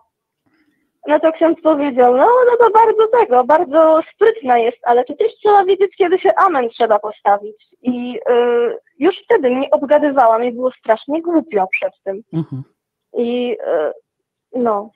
[1.07, 5.35] No to ksiądz powiedział, no, no to bardzo tego, bardzo sprytna jest, ale to też
[5.35, 7.57] trzeba wiedzieć, kiedy się amen trzeba postawić.
[7.83, 12.23] I y, już wtedy mnie obgadywała, mi było strasznie głupio przed tym.
[12.33, 12.63] Mhm.
[13.17, 13.93] I y,
[14.55, 14.91] no,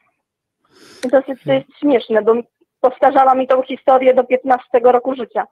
[1.03, 2.35] dosyć to jest śmieszne, bo
[2.81, 5.47] powtarzała mi tą historię do 15 roku życia.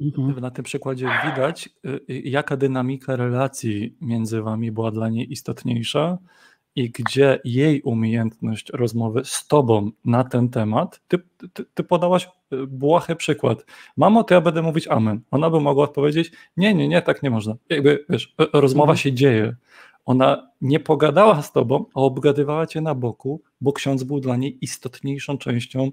[0.00, 0.40] Mhm.
[0.40, 6.18] Na tym przykładzie widać, y, y, jaka dynamika relacji między wami była dla niej istotniejsza
[6.76, 11.18] i gdzie jej umiejętność rozmowy z tobą na ten temat, ty,
[11.52, 13.64] ty, ty podałaś y, błahy przykład.
[13.96, 15.20] Mamo, to ja będę mówić amen.
[15.30, 17.54] Ona by mogła odpowiedzieć, nie, nie, nie, tak nie można.
[17.68, 18.96] Jakby, wiesz, rozmowa mhm.
[18.98, 19.56] się dzieje.
[20.04, 24.58] Ona nie pogadała z tobą, a obgadywała cię na boku, bo ksiądz był dla niej
[24.64, 25.90] istotniejszą częścią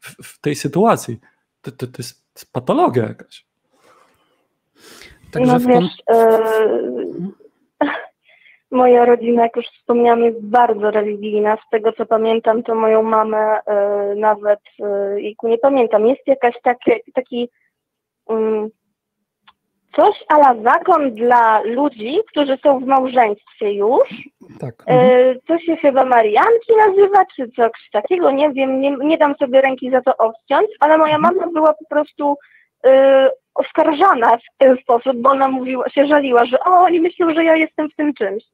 [0.00, 1.18] w, w tej sytuacji.
[1.62, 3.47] To, to, to, jest, to jest patologia jakaś.
[5.32, 7.88] Także no wiesz, yy,
[8.70, 11.56] moja rodzina, jak już wspomniałam, jest bardzo religijna.
[11.56, 16.90] Z tego co pamiętam, to moją mamę yy, nawet, yy, nie pamiętam, jest jakaś taki,
[17.14, 17.48] taki
[18.28, 18.70] mm,
[19.96, 24.08] coś ala zakon dla ludzi, którzy są w małżeństwie już.
[24.60, 24.74] Tak.
[24.86, 25.38] Mhm.
[25.46, 29.90] To się chyba Marianki nazywa, czy coś takiego, nie wiem, nie, nie dam sobie ręki
[29.90, 31.36] za to obciąć, ale moja mhm.
[31.36, 32.36] mama była po prostu
[33.54, 37.56] oskarżana w ten sposób, bo ona mówiła, się żaliła, że o, oni myślą, że ja
[37.56, 38.44] jestem w tym czymś.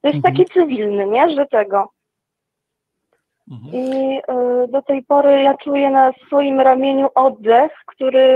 [0.00, 0.34] To jest mhm.
[0.34, 1.88] taki cywilny, nie, że tego.
[3.50, 3.74] Mhm.
[3.74, 8.26] I y, do tej pory ja czuję na swoim ramieniu oddech, który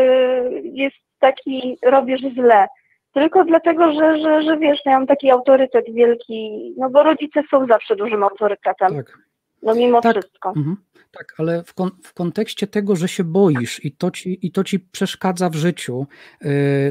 [0.62, 2.66] jest taki, robisz źle.
[3.14, 7.66] Tylko dlatego, że, że, że wiesz, ja mam taki autorytet wielki, no bo rodzice są
[7.66, 8.96] zawsze dużym autorytetem.
[8.96, 9.18] Tak.
[9.66, 10.16] No mimo tak.
[10.16, 10.48] wszystko.
[10.48, 10.76] Mhm.
[11.10, 14.64] Tak, ale w, kon w, kontekście tego, że się boisz i to, ci, i to
[14.64, 16.06] ci przeszkadza w życiu,
[16.40, 16.50] yy,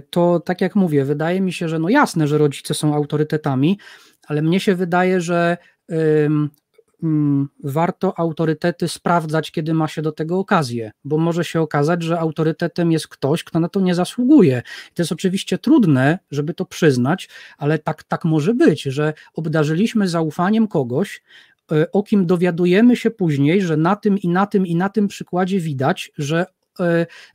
[0.10, 3.80] to tak jak mówię, wydaje mi się, że no jasne, że rodzice są autorytetami,
[4.28, 5.58] ale mnie się wydaje, że
[5.90, 6.30] yy,
[7.64, 12.92] warto autorytety sprawdzać, kiedy ma się do tego okazję, bo może się okazać, że autorytetem
[12.92, 14.62] jest ktoś, kto na to nie zasługuje.
[14.94, 20.68] To jest oczywiście trudne, żeby to przyznać, ale tak, tak może być, że obdarzyliśmy zaufaniem
[20.68, 21.22] kogoś,
[21.92, 25.60] o kim dowiadujemy się później, że na tym i na tym i na tym przykładzie
[25.60, 26.55] widać, że E,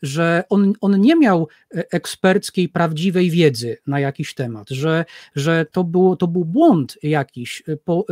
[0.02, 5.04] że on, on nie miał e, eksperckiej, prawdziwej wiedzy na jakiś temat, że,
[5.36, 8.04] że to, było, to był błąd jakiś, e, po,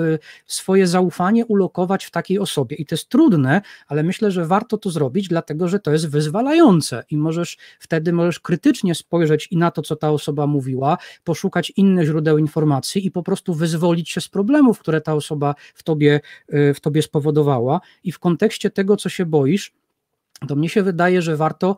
[0.47, 2.77] swoje zaufanie ulokować w takiej osobie.
[2.77, 7.05] I to jest trudne, ale myślę, że warto to zrobić, dlatego że to jest wyzwalające
[7.11, 12.07] i możesz wtedy możesz krytycznie spojrzeć i na to, co ta osoba mówiła, poszukać innych
[12.07, 16.81] źródeł informacji i po prostu wyzwolić się z problemów, które ta osoba w tobie, w
[16.81, 17.81] tobie spowodowała.
[18.05, 19.73] I w kontekście tego, co się boisz,
[20.49, 21.77] to mnie się wydaje, że warto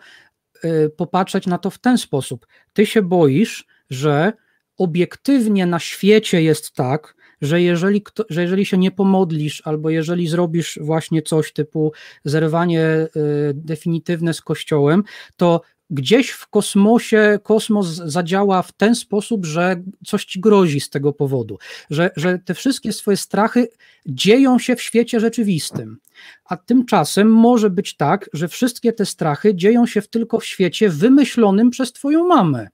[0.65, 2.47] y, popatrzeć na to w ten sposób.
[2.73, 4.33] Ty się boisz, że
[4.79, 10.79] obiektywnie na świecie jest tak, że jeżeli, że jeżeli się nie pomodlisz, albo jeżeli zrobisz
[10.83, 11.93] właśnie coś typu
[12.25, 13.09] zerwanie y,
[13.55, 15.05] definitywne z Kościołem,
[15.37, 15.61] to
[15.91, 21.59] gdzieś w kosmosie kosmos zadziała w ten sposób, że coś ci grozi z tego powodu,
[21.91, 23.69] że, że te wszystkie swoje strachy
[24.07, 25.99] dzieją się w świecie rzeczywistym.
[26.45, 31.71] A tymczasem może być tak, że wszystkie te strachy dzieją się tylko w świecie wymyślonym
[31.71, 32.69] przez twoją mamę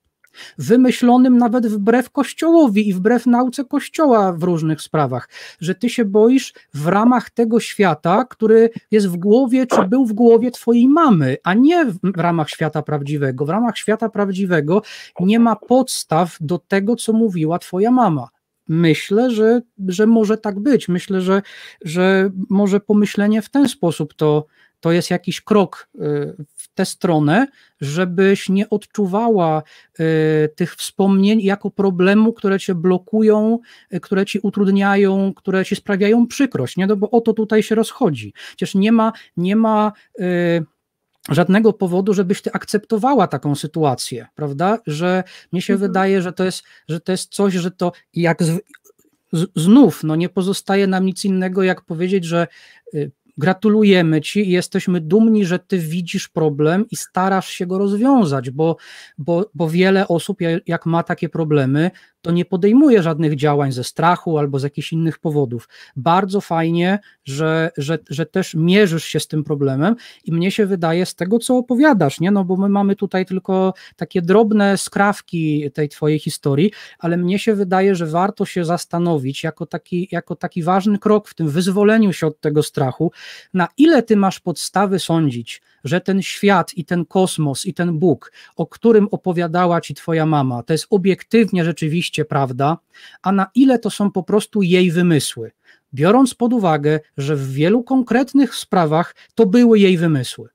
[0.59, 5.29] wymyślonym nawet wbrew Kościołowi i wbrew nauce Kościoła w różnych sprawach,
[5.61, 10.13] że ty się boisz w ramach tego świata, który jest w głowie, czy był w
[10.13, 13.45] głowie twojej mamy, a nie w ramach świata prawdziwego.
[13.45, 14.83] W ramach świata prawdziwego
[15.21, 18.29] nie ma podstaw do tego, co mówiła twoja mama
[18.69, 20.89] myślę, że, że może tak być.
[20.89, 21.43] Myślę, że,
[21.85, 24.47] że może pomyślenie w ten sposób to,
[24.81, 25.99] to jest jakiś krok y,
[26.55, 27.47] w tę stronę,
[27.81, 29.63] żebyś nie odczuwała
[30.01, 33.59] y, tych wspomnień jako problemu, które cię blokują,
[33.95, 36.87] y, które ci utrudniają, które ci sprawiają przykrość, nie?
[36.87, 38.33] No bo o to tutaj się rozchodzi.
[38.57, 39.93] Przecież nie ma, nie ma
[41.29, 44.79] żadnego powodu, żebyś ty akceptowała taką sytuację, prawda?
[44.87, 45.91] Że mnie się mhm.
[45.91, 48.61] wydaje, że to jest, że to jest coś, że to jak z,
[49.33, 52.47] z, znów, no nie pozostaje nam nic innego, jak powiedzieć, że
[53.39, 58.77] gratulujemy Ci i jesteśmy dumni, że Ty widzisz problem i starasz się go rozwiązać, bo,
[59.19, 61.91] bo, bo wiele osób, jak ma takie problemy,
[62.27, 65.69] to nie podejmuje żadnych działań ze strachu albo z jakichś innych powodów.
[65.97, 71.07] Bardzo fajnie, że, że, że też mierzysz się z tym problemem i mnie się wydaje
[71.07, 72.31] z tego, co opowiadasz, nie?
[72.31, 77.55] No bo my mamy tutaj tylko takie drobne skrawki tej twojej historii, ale mnie się
[77.55, 82.27] wydaje, że warto się zastanowić jako taki, jako taki ważny krok w tym wyzwoleniu się
[82.27, 83.13] od tego strachu,
[83.55, 88.33] na ile ty masz podstawy sądzić, że ten świat i ten kosmos i ten Bóg,
[88.57, 92.79] o którym opowiadała ci twoja mama, to jest obiektywnie rzeczywiście prawda,
[93.23, 95.53] a na ile to są po prostu jej wymysły,
[95.95, 100.49] biorąc pod uwagę, że w wielu konkretnych sprawach to były jej wymysły.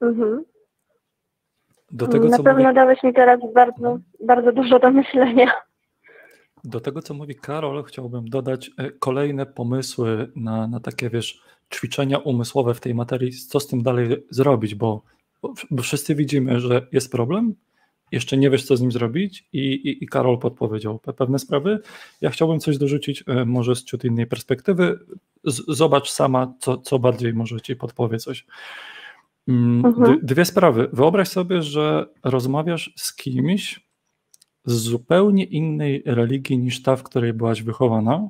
[0.00, 0.44] Mhm.
[1.90, 2.74] Do tego, Na pewno mówi...
[2.74, 5.52] dałeś mi teraz bardzo, bardzo dużo do myślenia.
[6.66, 11.42] Do tego, co mówi Karol, chciałbym dodać e, kolejne pomysły na, na takie, wiesz,
[11.74, 15.02] ćwiczenia umysłowe w tej materii, co z tym dalej zrobić, bo,
[15.70, 17.54] bo wszyscy widzimy, że jest problem,
[18.12, 21.78] jeszcze nie wiesz, co z nim zrobić, i, i, i Karol podpowiedział pewne sprawy.
[22.20, 24.98] Ja chciałbym coś dorzucić, e, może z ciut innej perspektywy.
[25.44, 28.46] Z, zobacz sama, co, co bardziej może ci podpowie coś.
[29.48, 30.18] Mm, mhm.
[30.22, 30.88] Dwie sprawy.
[30.92, 33.85] Wyobraź sobie, że rozmawiasz z kimś
[34.66, 38.28] z zupełnie innej religii niż ta, w której byłaś wychowana,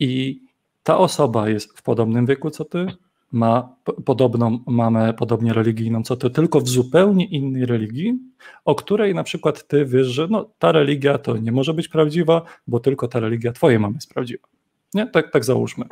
[0.00, 0.40] i
[0.82, 2.86] ta osoba jest w podobnym wieku co ty,
[3.32, 8.18] ma podobną mamę, podobnie religijną co ty, tylko w zupełnie innej religii,
[8.64, 12.42] o której na przykład ty wiesz, że no, ta religia to nie może być prawdziwa,
[12.66, 14.48] bo tylko ta religia twojej mamy jest prawdziwa.
[14.94, 15.06] Nie?
[15.06, 15.84] Tak, tak załóżmy.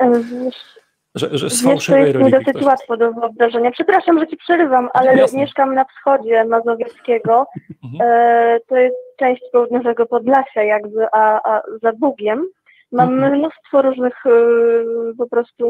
[1.15, 3.71] Że, że z fałszywej jest mi dosyć łatwo do wyobrażenia.
[3.71, 5.39] Przepraszam, że ci przerywam, ale Jasne.
[5.39, 7.45] mieszkam na wschodzie Mazowieckiego.
[7.85, 8.09] Mhm.
[8.09, 12.45] E, to jest część południowego Podlasia, jakby, a, a za Bugiem.
[12.91, 13.33] Mam mhm.
[13.37, 15.65] mnóstwo różnych y, po prostu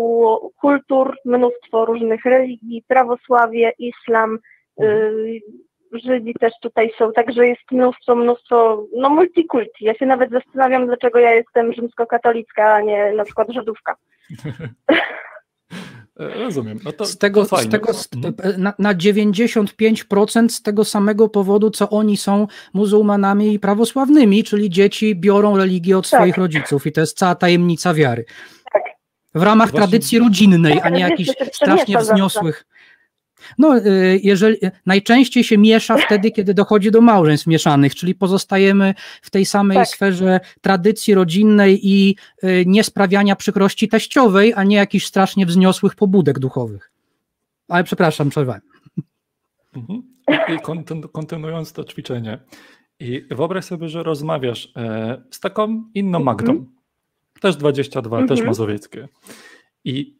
[0.61, 4.39] kultur, mnóstwo różnych religii, prawosławie, islam,
[4.81, 5.41] y.
[5.91, 9.85] Żydzi też tutaj są, także jest mnóstwo, mnóstwo, no multikulti.
[9.85, 13.95] Ja się nawet zastanawiam, dlaczego ja jestem rzymskokatolicka, a nie na przykład Żydówka.
[16.15, 16.79] Rozumiem.
[16.83, 18.61] No to, z tego, to z tego mhm.
[18.61, 25.15] na, na 95% z tego samego powodu, co oni są muzułmanami i prawosławnymi, czyli dzieci
[25.15, 26.19] biorą religię od tak.
[26.19, 28.25] swoich rodziców i to jest cała tajemnica wiary.
[28.73, 28.83] Tak.
[29.35, 29.87] W ramach Właśnie...
[29.87, 32.65] tradycji rodzinnej, a nie jakichś strasznie wzniosłych.
[33.57, 39.29] No, y, jeżeli, najczęściej się miesza wtedy, kiedy dochodzi do małżeństw mieszanych, czyli pozostajemy w
[39.29, 39.87] tej samej tak.
[39.87, 46.91] sferze tradycji rodzinnej i y, niesprawiania przykrości teściowej, a nie jakichś strasznie wzniosłych pobudek duchowych.
[47.67, 48.61] Ale przepraszam, przerwałem.
[49.75, 50.03] Mhm.
[50.27, 50.59] I
[51.11, 52.39] kontynuując to ćwiczenie.
[52.99, 56.51] I wyobraź sobie, że rozmawiasz e, z taką inną Magdą.
[56.51, 56.75] Mhm.
[57.41, 58.27] też 22, mhm.
[58.27, 59.07] też mazowieckie.
[59.83, 60.17] I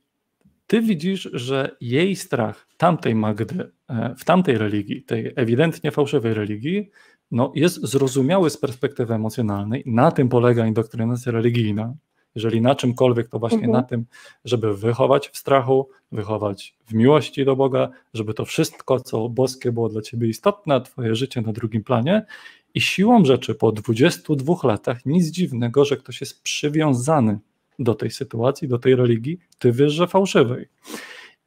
[0.68, 6.90] ty widzisz, że jej strach tamtej Magdy e, w tamtej religii, tej ewidentnie fałszywej religii,
[7.32, 9.84] no jest zrozumiały z perspektywy emocjonalnej.
[9.86, 11.94] Na tym polega indoktrynacja religijna.
[12.36, 13.74] Jeżeli na czymkolwiek, to właśnie mhm.
[13.74, 14.06] na tym,
[14.46, 19.90] żeby wychować w strachu, wychować w miłości do Boga, żeby to wszystko, co boskie było
[19.90, 22.26] dla ciebie istotne, twoje życie na drugim planie.
[22.74, 27.40] I siłą rzeczy po 22 latach nic dziwnego, że ktoś jest przywiązany
[27.80, 30.70] do tej sytuacji, do tej religii, ty wiesz, że fałszywej.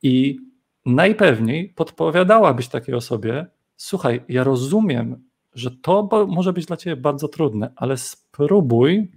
[0.02, 0.38] I
[0.86, 5.24] najpewniej podpowiadałabyś takiej osobie, słuchaj, ja rozumiem,
[5.54, 9.10] że to może być dla ciebie bardzo trudne, ale spróbuj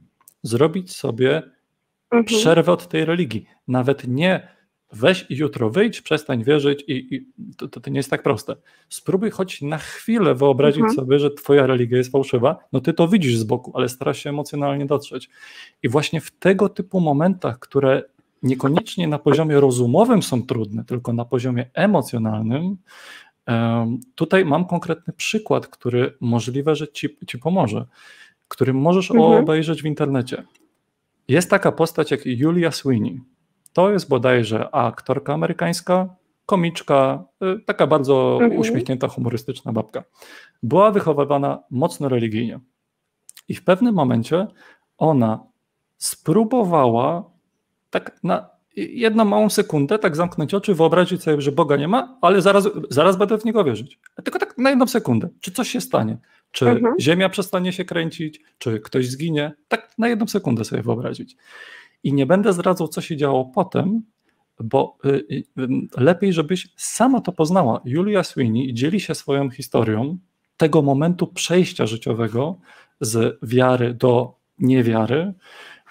[0.43, 1.37] zrobić sobie
[2.11, 2.23] mhm.
[2.25, 3.45] przerwę od tej religii.
[3.67, 4.47] Nawet nie
[4.93, 7.25] weź i jutro wyjdź, przestań wierzyć i, i
[7.57, 8.55] to, to, nie jest tak proste.
[8.89, 10.95] Spróbuj choć na chwilę wyobrazić mhm.
[10.95, 14.29] sobie, że twoja religia jest fałszywa, no ty to widzisz z boku, ale starasz się
[14.29, 15.29] emocjonalnie dotrzeć.
[15.83, 18.03] I właśnie w tego typu momentach, które
[18.43, 22.77] niekoniecznie na poziomie rozumowym są trudne, tylko na poziomie emocjonalnym,
[24.15, 27.85] tutaj mam konkretny przykład, który możliwe, że ci, ci pomoże,
[28.47, 29.43] który możesz mhm.
[29.43, 30.43] obejrzeć w internecie.
[31.27, 33.21] Jest taka postać jak Julia Sweeney.
[33.73, 38.59] To jest bodajże aktorka amerykańska, komiczka, y, taka bardzo mhm.
[38.59, 40.03] uśmiechnięta, humorystyczna babka.
[40.63, 42.59] Była wychowywana mocno religijnie.
[43.47, 44.47] I w pewnym momencie
[44.97, 45.43] ona
[45.97, 47.23] spróbowała
[47.89, 52.41] tak na jedną małą sekundę tak zamknąć oczy, wyobrazić sobie, że Boga nie ma, ale
[52.41, 53.99] zaraz, zaraz będę w niego wierzyć.
[54.23, 55.29] Tylko tak na jedną sekundę.
[55.41, 56.17] Czy coś się stanie?
[56.51, 56.95] Czy mhm.
[56.99, 58.41] Ziemia przestanie się kręcić?
[58.57, 59.53] Czy ktoś zginie?
[59.67, 61.37] Tak na jedną sekundę sobie wyobrazić.
[62.03, 64.01] I nie będę zdradzał, co się działo potem,
[64.59, 65.43] bo y, y,
[65.97, 67.81] lepiej, żebyś sama to poznała.
[67.85, 70.17] Julia Sweeney dzieli się swoją historią
[70.57, 72.59] tego momentu przejścia życiowego
[73.01, 75.33] z wiary do niewiary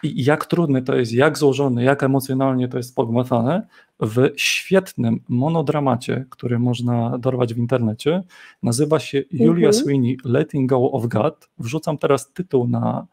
[0.02, 3.66] i jak trudny to jest, jak złożony, jak emocjonalnie to jest pogmatane
[4.00, 8.22] w świetnym monodramacie, który można dorwać w internecie.
[8.62, 9.72] Nazywa się Julia mhm.
[9.74, 11.48] Sweeney Letting Go of God.
[11.58, 13.06] Wrzucam teraz tytuł na,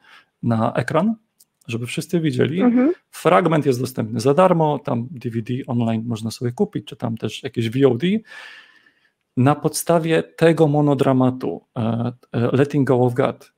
[0.44, 1.16] na ekran
[1.68, 2.62] żeby wszyscy widzieli.
[2.62, 2.94] Mhm.
[3.12, 7.70] Fragment jest dostępny za darmo, tam DVD online można sobie kupić, czy tam też jakieś
[7.70, 8.02] VOD.
[9.38, 12.12] Na podstawie tego monodramatu uh,
[12.54, 13.54] Letting Go of God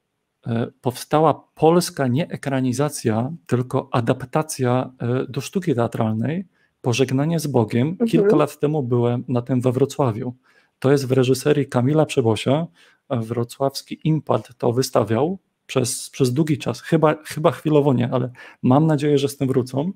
[0.45, 4.91] uh, powstała polska nie ekranizacja, tylko adaptacja
[5.29, 6.45] do sztuki teatralnej
[6.81, 7.87] Pożegnanie z Bogiem.
[7.87, 8.09] Mhm.
[8.09, 10.33] Kilka lat temu byłem na tym we Wrocławiu.
[10.79, 12.67] To jest w reżyserii Kamila Przebosia.
[13.09, 16.81] Wrocławski Impad to wystawiał przez, przez długi czas.
[16.81, 18.31] Chyba, chyba chwilowo nie, ale
[18.63, 19.91] mam nadzieję, że z tym wrócą.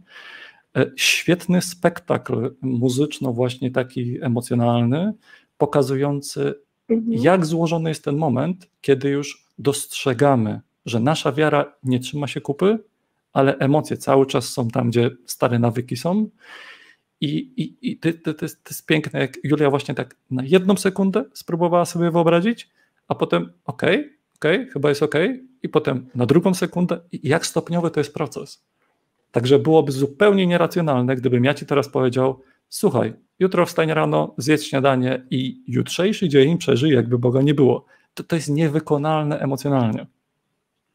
[0.77, 5.13] E, świetny spektakl muzyczno, właśnie taki emocjonalny,
[5.57, 6.53] pokazujący,
[6.89, 7.13] mhm.
[7.23, 12.79] jak złożony jest ten moment, kiedy już dostrzegamy, że nasza wiara nie trzyma się kupy,
[13.33, 16.29] ale emocje cały czas są tam, gdzie stare nawyki są.
[17.21, 20.43] I, i, i to, to, to, jest, to jest piękne, jak Julia właśnie tak na
[20.43, 22.69] jedną sekundę spróbowała sobie wyobrazić,
[23.07, 27.91] a potem okej, okay, okay, chyba jest okay, i potem na drugą sekundę, jak stopniowy
[27.91, 28.65] to jest proces.
[29.31, 35.25] Także byłoby zupełnie nieracjonalne, gdybym ja ci teraz powiedział, słuchaj, jutro wstań rano, zjedz śniadanie
[35.31, 37.85] i jutrzejszy dzień przeżyj, jakby Boga nie było.
[38.13, 40.07] To, to jest niewykonalne emocjonalnie.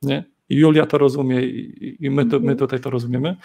[0.03, 0.25] Nie?
[0.49, 3.37] I Julia to rozumie i, i my, to, my tutaj to rozumiemy.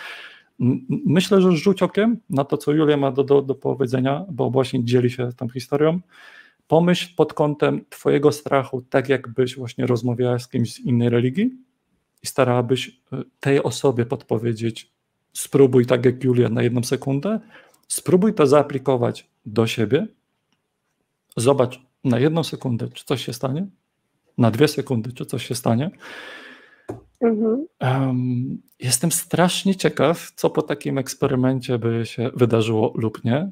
[0.89, 4.83] Myślę, że rzuć okiem na to, co Julia ma do, do, do powiedzenia, bo właśnie
[4.83, 5.99] dzieli się tą historią
[6.67, 11.51] pomyśl pod kątem Twojego strachu, tak jakbyś właśnie rozmawiała z kimś z innej religii
[12.23, 14.91] i starałabyś e, tej osobie podpowiedzieć,
[15.33, 17.39] spróbuj tak jak Julia na jedną sekundę,
[17.87, 20.07] spróbuj to zaaplikować do siebie,
[21.37, 23.67] zobacz na jedną sekundę, czy coś się stanie,
[24.37, 25.91] na dwie sekundy, czy coś się stanie.
[27.21, 27.67] Mhm.
[27.81, 33.51] Um, jestem strasznie ciekaw, co po takim eksperymencie by się wydarzyło lub nie.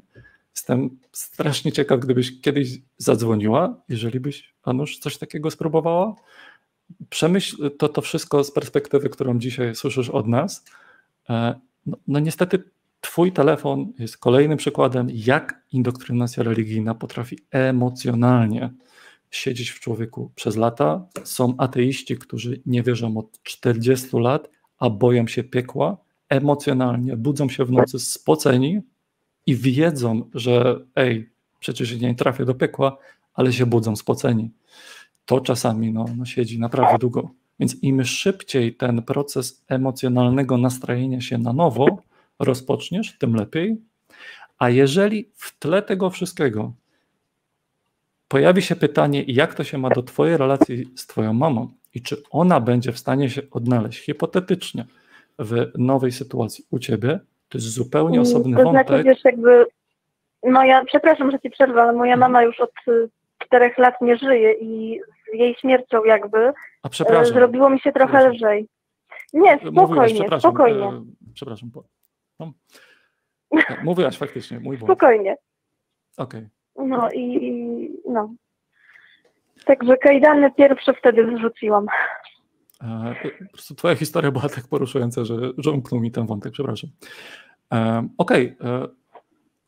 [0.56, 6.14] Jestem strasznie ciekaw, gdybyś kiedyś zadzwoniła, jeżeli byś, Anusz, coś takiego spróbowała.
[7.10, 10.64] Przemyśl to, to wszystko z perspektywy, którą dzisiaj słyszysz od nas.
[11.30, 12.64] E, no, no niestety
[13.02, 18.72] Twój telefon jest kolejnym przykładem, jak indoktrynacja religijna potrafi emocjonalnie
[19.30, 21.06] siedzieć w człowieku przez lata.
[21.24, 25.96] Są ateiści, którzy nie wierzą od 40 lat, a boją się piekła.
[26.28, 28.80] Emocjonalnie budzą się w nocy spoceni,
[29.46, 31.30] i wiedzą, że ej,
[31.60, 32.98] przecież nie trafię do piekła,
[33.34, 34.50] ale się budzą spoceni.
[35.24, 37.30] To czasami no, no siedzi naprawdę długo.
[37.60, 42.02] Więc im szybciej ten proces emocjonalnego nastrojenia się na nowo
[42.38, 43.76] rozpoczniesz, tym lepiej.
[44.58, 46.72] A jeżeli w tle tego wszystkiego
[48.28, 52.22] pojawi się pytanie, jak to się ma do Twojej relacji z Twoją mamą i czy
[52.30, 54.86] ona będzie w stanie się odnaleźć hipotetycznie
[55.38, 57.20] w nowej sytuacji u ciebie,
[57.52, 58.88] to jest zupełnie mm, osobny to wątek.
[58.88, 59.66] Znaczy, wiesz, jakby
[60.44, 63.08] moja, przepraszam, że ci przerwę, ale moja mama już od y,
[63.38, 65.00] czterech lat nie żyje i
[65.34, 67.34] z jej śmiercią jakby A przepraszam.
[67.34, 68.68] zrobiło mi się trochę lżej.
[69.32, 70.86] Nie, spokojnie, Mówiłaś, spokojnie.
[70.86, 71.70] E, przepraszam.
[71.70, 71.84] Bo,
[72.40, 72.52] no.
[73.84, 74.92] Mówiłaś faktycznie, mój błąd.
[74.92, 75.36] Spokojnie.
[76.16, 76.48] Okej.
[76.74, 76.88] Okay.
[76.88, 78.34] No i, i no.
[79.64, 81.86] Także kajdany pierwsze wtedy wyrzuciłam.
[82.82, 86.90] E, po prostu twoja historia była tak poruszająca, że, że mi ten wątek, przepraszam.
[87.72, 88.88] E, okej, okay.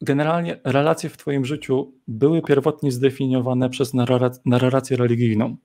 [0.00, 3.92] generalnie relacje w twoim życiu były pierwotnie zdefiniowane przez
[4.44, 5.56] narrację religijną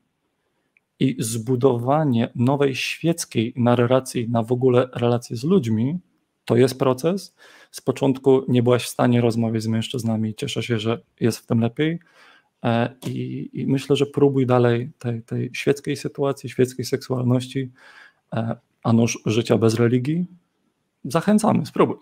[1.00, 6.00] i zbudowanie nowej świeckiej narracji na w ogóle relacje z ludźmi,
[6.46, 7.36] to jest proces.
[7.72, 11.60] Z początku nie byłaś w stanie rozmawiać z mężczyznami, cieszę się, że jest w tym
[11.60, 12.00] lepiej.
[12.64, 17.72] E, I, i myślę, że próbuj dalej tej, tej świeckiej sytuacji, świeckiej seksualności,
[18.34, 20.26] e, a nóż życia bez religii.
[21.04, 21.98] Zachęcamy, spróbuj.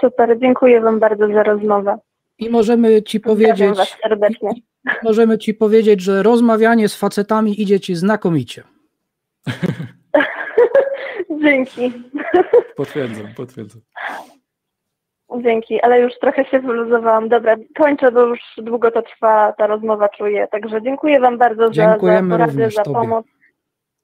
[0.00, 1.98] Super, dziękuję Wam bardzo za rozmowę.
[2.38, 3.76] I możemy Ci powiedzieć.
[3.76, 4.50] Was serdecznie.
[5.02, 8.62] Możemy Ci powiedzieć, że rozmawianie z facetami idzie Ci znakomicie.
[11.42, 11.92] Dzięki.
[12.76, 13.82] Potwierdzam, potwierdzam.
[15.38, 17.28] Dzięki, ale już trochę się wyluzowałam.
[17.28, 20.48] Dobra, kończę, bo już długo to trwa, ta rozmowa czuję.
[20.48, 23.26] Także dziękuję Wam bardzo za, za poradę, za pomoc.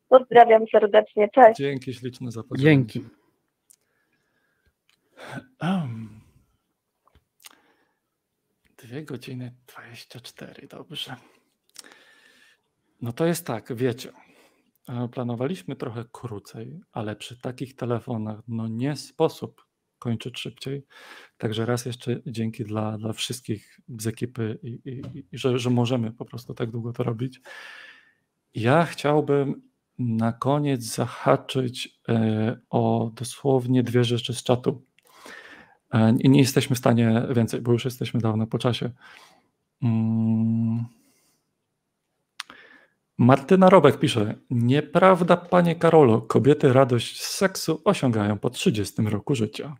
[0.08, 1.28] Pozdrawiam serdecznie.
[1.28, 1.58] Cześć.
[1.58, 3.04] Dzięki śliczne za Dzięki.
[5.62, 6.20] Um.
[8.78, 11.16] Dwie godziny 24, dobrze.
[13.02, 14.12] No to jest tak, wiecie.
[14.88, 19.65] E, planowaliśmy trochę krócej, ale przy takich telefonach no nie sposób
[20.06, 20.82] kończyć szybciej.
[21.38, 26.12] Także raz jeszcze dzięki dla, dla wszystkich z ekipy i, i, i że, że możemy
[26.12, 27.40] po prostu tak długo to robić.
[28.54, 29.62] Ja chciałbym
[29.98, 34.82] na koniec zahaczyć e, o dosłownie dwie rzeczy z czatu.
[35.92, 38.90] E, I nie jesteśmy w stanie więcej, bo już jesteśmy dawno po czasie.
[39.82, 40.84] Mm.
[43.18, 49.76] Martyna Robek pisze: Nieprawda, panie Karolo, kobiety radość z seksu osiągają po 30 roku życia.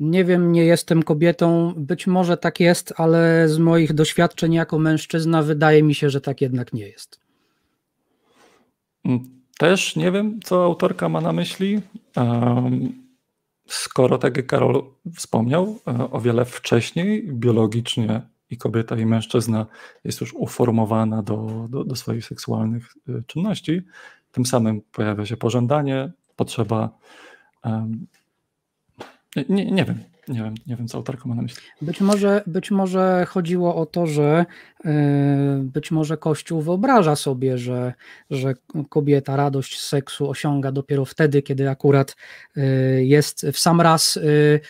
[0.00, 5.42] Nie wiem, nie jestem kobietą, być może tak jest, ale z moich doświadczeń jako mężczyzna
[5.42, 7.20] wydaje mi się, że tak jednak nie jest.
[9.04, 9.24] Mm,
[9.58, 11.80] też nie wiem, co autorka ma na myśli.
[13.66, 14.84] Skoro, tak jak Karol
[15.14, 19.66] wspomniał, e, o wiele wcześniej biologicznie i kobieta, i mężczyzna
[20.04, 23.82] jest już uformowana do, do, do swoich seksualnych e, czynności,
[24.32, 26.98] tym samym pojawia się pożądanie, potrzeba
[29.48, 29.98] nie, nie wiem,
[30.28, 31.62] nie wiem, nie wiem, co autorka ma na myśli.
[31.82, 34.46] Być może, być może chodziło o to, że
[34.84, 34.92] yy,
[35.62, 37.94] być może Kościół wyobraża sobie, że,
[38.30, 38.54] że
[38.88, 42.16] kobieta radość z seksu osiąga dopiero wtedy, kiedy akurat
[42.56, 44.60] yy, jest w sam raz yy,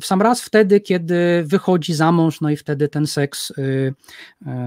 [0.00, 3.52] w sam raz wtedy, kiedy wychodzi za mąż, no i wtedy ten seks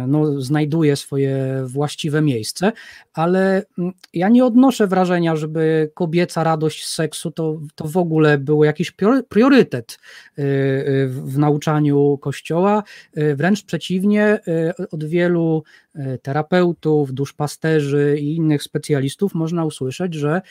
[0.08, 2.72] no, znajduje swoje właściwe miejsce,
[3.14, 8.38] ale mm, ja nie odnoszę wrażenia, żeby kobieca radość z seksu to, to w ogóle
[8.38, 8.94] był jakiś
[9.30, 9.99] priorytet
[10.40, 12.84] y, w nauczaniu Kościoła,
[13.36, 14.40] wręcz przeciwnie,
[14.92, 15.64] od wielu
[16.22, 20.42] terapeutów, duszpasterzy i innych specjalistów można usłyszeć, że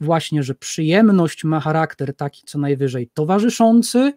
[0.00, 4.12] właśnie, że przyjemność ma charakter taki co najwyżej towarzyszący,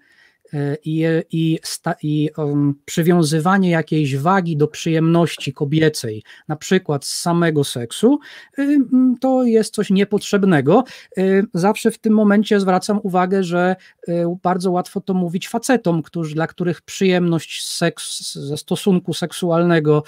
[0.53, 1.59] E, i, i,
[2.03, 8.19] i um, przywiązywanie jakiejś wagi do przyjemności kobiecej, na przykład z samego seksu,
[8.59, 8.79] y,
[9.21, 10.83] to jest coś niepotrzebnego.
[11.17, 13.75] Y, zawsze w tym momencie zwracam uwagę, że
[14.09, 20.03] y, bardzo łatwo to mówić facetom, którzy, dla których przyjemność seks, ze stosunku seksualnego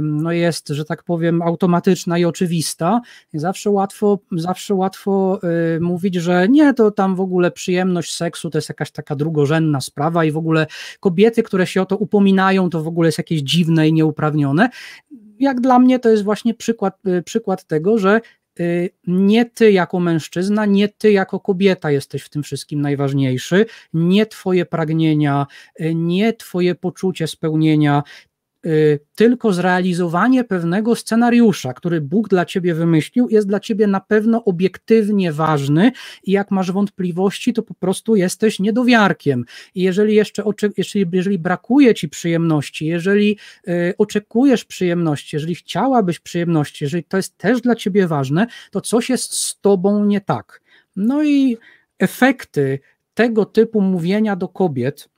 [0.00, 3.00] no jest, że tak powiem, automatyczna i oczywista.
[3.34, 5.40] Zawsze łatwo, zawsze łatwo
[5.80, 9.80] mówić, że nie, to tam w ogóle przyjemność seksu to jest jakaś taka drugorzędna drugorzędna
[9.80, 10.66] sprawa i w ogóle
[11.00, 14.68] kobiety, które się o to upominają, to w ogóle jest jakieś dziwne i nieuprawnione.
[15.38, 18.20] Jak dla mnie to jest właśnie przykład, y, przykład tego, że
[18.60, 24.26] y, nie ty jako mężczyzna, nie ty jako kobieta jesteś w tym wszystkim najważniejszy, nie
[24.26, 25.46] twoje pragnienia,
[25.80, 28.02] y, nie twoje poczucie spełnienia,
[29.14, 35.32] tylko zrealizowanie pewnego scenariusza, który Bóg dla ciebie wymyślił, jest dla ciebie na pewno obiektywnie
[35.32, 35.92] ważny
[36.24, 39.44] i jak masz wątpliwości, to po prostu jesteś niedowiarkiem.
[39.74, 40.42] I jeżeli jeszcze
[40.76, 47.38] jeżeli, jeżeli brakuje ci przyjemności, jeżeli y, oczekujesz przyjemności, jeżeli chciałabyś przyjemności, jeżeli to jest
[47.38, 50.60] też dla ciebie ważne, to coś jest z tobą nie tak.
[50.96, 51.56] No i
[51.98, 52.78] efekty
[53.14, 55.08] tego typu mówienia do kobiet,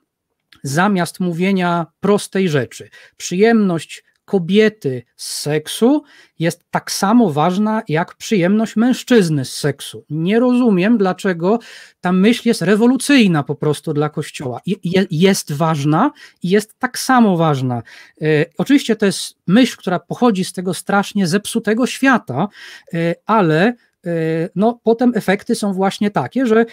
[0.63, 2.89] zamiast mówienia prostej rzeczy.
[3.17, 6.03] Przyjemność kobiety z seksu
[6.39, 10.05] jest tak samo ważna jak przyjemność mężczyzny z seksu.
[10.09, 11.59] Nie rozumiem, dlaczego
[12.01, 14.61] ta myśl jest rewolucyjna po prostu dla Kościoła.
[15.11, 16.11] jest ważna
[16.43, 17.83] i jest tak samo ważna.
[18.21, 22.47] E, oczywiście to jest myśl, która pochodzi z tego strasznie zepsutego świata,
[22.93, 23.73] e, ale
[24.55, 26.65] no, potem efekty są właśnie takie, że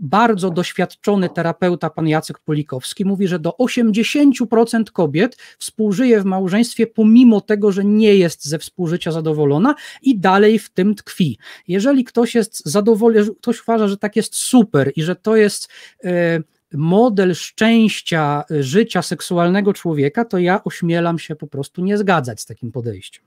[0.00, 7.40] bardzo doświadczony terapeuta, pan Jacek Polikowski, mówi, że do 80% kobiet współżyje w małżeństwie, pomimo
[7.40, 11.38] tego, że nie jest ze współżycia zadowolona i dalej w tym tkwi.
[11.68, 15.68] Jeżeli ktoś jest zadowolony, ktoś uważa, że tak jest super i że to jest
[16.04, 16.40] e,
[16.72, 22.46] model szczęścia e, życia seksualnego człowieka, to ja ośmielam się po prostu nie zgadzać z
[22.46, 23.24] takim podejściem.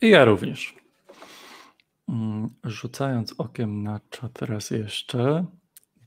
[0.00, 0.81] Ja również.
[2.12, 5.44] Mm, rzucając okiem na czat raz jeszcze,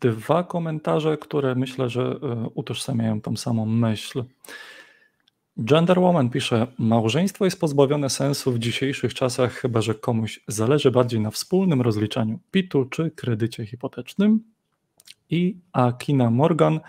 [0.01, 4.23] dwa komentarze, które myślę, że e, utożsamiają tą samą myśl.
[5.57, 11.19] Gender Woman pisze: Małżeństwo jest pozbawione sensu w dzisiejszych czasach, chyba że komuś zależy bardziej
[11.19, 14.43] na wspólnym rozliczaniu PIT-u czy kredycie hipotecznym.
[15.29, 16.79] I Akina Morgan: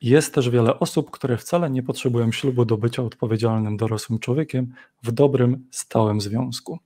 [0.00, 5.12] Jest też wiele osób, które wcale nie potrzebują ślubu do bycia odpowiedzialnym dorosłym człowiekiem w
[5.12, 6.78] dobrym, stałym związku.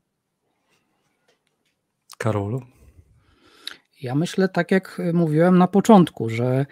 [2.20, 2.62] Karolu?
[4.02, 6.66] Ja myślę, tak jak mówiłem na początku, że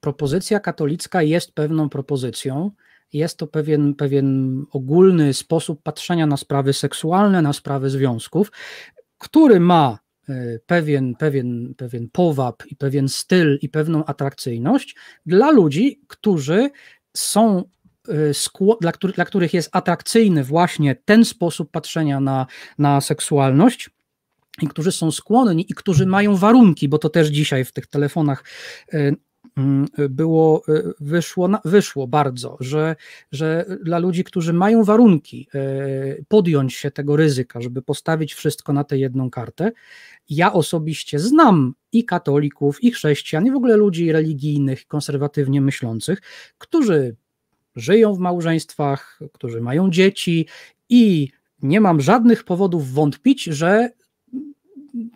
[0.00, 2.70] propozycja katolicka jest pewną propozycją.
[3.12, 8.52] Jest to pewien, pewien ogólny sposób patrzenia na sprawy seksualne, na sprawy związków,
[9.18, 16.00] który ma e, pewien, pewien, pewien powab i pewien styl i pewną atrakcyjność dla ludzi,
[16.06, 16.70] którzy
[17.16, 17.64] są
[18.80, 22.46] dla, których, dla których jest atrakcyjny właśnie ten sposób patrzenia na,
[22.78, 23.90] na seksualność
[24.62, 28.44] i którzy są skłonni i którzy mają warunki, bo to też dzisiaj w tych telefonach
[28.92, 29.12] e,
[29.56, 30.62] mm, było,
[31.00, 32.96] wyszło, wyszło bardzo, że,
[33.32, 35.48] że dla ludzi, którzy mają warunki
[36.28, 39.72] podjąć się tego ryzyka, żeby postawić wszystko na tę jedną kartę,
[40.28, 46.20] ja osobiście znam i katolików, i chrześcijan, i w ogóle ludzi religijnych, konserwatywnie myślących,
[46.58, 47.16] którzy
[47.80, 50.46] żyją w małżeństwach, którzy mają dzieci
[50.88, 51.28] i
[51.62, 53.90] nie mam żadnych powodów wątpić, że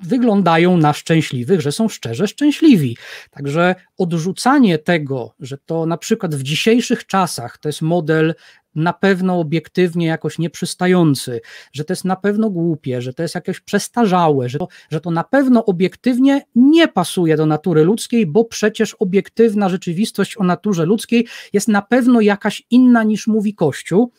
[0.03, 2.97] wyglądają na szczęśliwych, że są szczerze szczęśliwi.
[3.31, 8.35] Także odrzucanie tego, że to na przykład w dzisiejszych czasach to jest model
[8.75, 11.41] na pewno obiektywnie jakoś nieprzystający,
[11.73, 15.11] że to jest na pewno głupie, że to jest jakieś przestarzałe, że to, że to
[15.11, 21.27] na pewno obiektywnie nie pasuje do natury ludzkiej, bo przecież obiektywna rzeczywistość o naturze ludzkiej
[21.53, 24.13] jest na pewno jakaś inna niż mówi Kościół.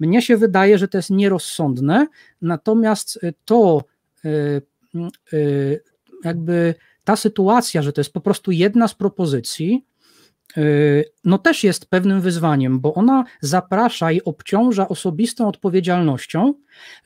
[0.00, 2.06] Mnie się wydaje, że to jest nierozsądne,
[2.42, 3.84] natomiast to
[4.24, 4.62] y,
[6.24, 9.86] jakby ta sytuacja, że to jest po prostu jedna z propozycji,
[10.56, 16.54] y, no też jest pewnym wyzwaniem, bo ona zaprasza i obciąża osobistą odpowiedzialnością,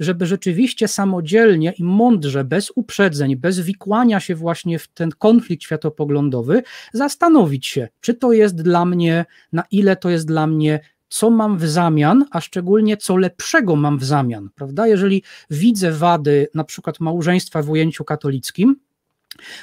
[0.00, 6.62] żeby rzeczywiście samodzielnie i mądrze, bez uprzedzeń, bez wikłania się właśnie w ten konflikt światopoglądowy,
[6.92, 11.58] zastanowić się, czy to jest dla mnie, na ile to jest dla mnie co mam
[11.58, 14.86] w zamian, a szczególnie co lepszego mam w zamian, prawda?
[14.86, 18.76] Jeżeli widzę wady na przykład małżeństwa w ujęciu katolickim,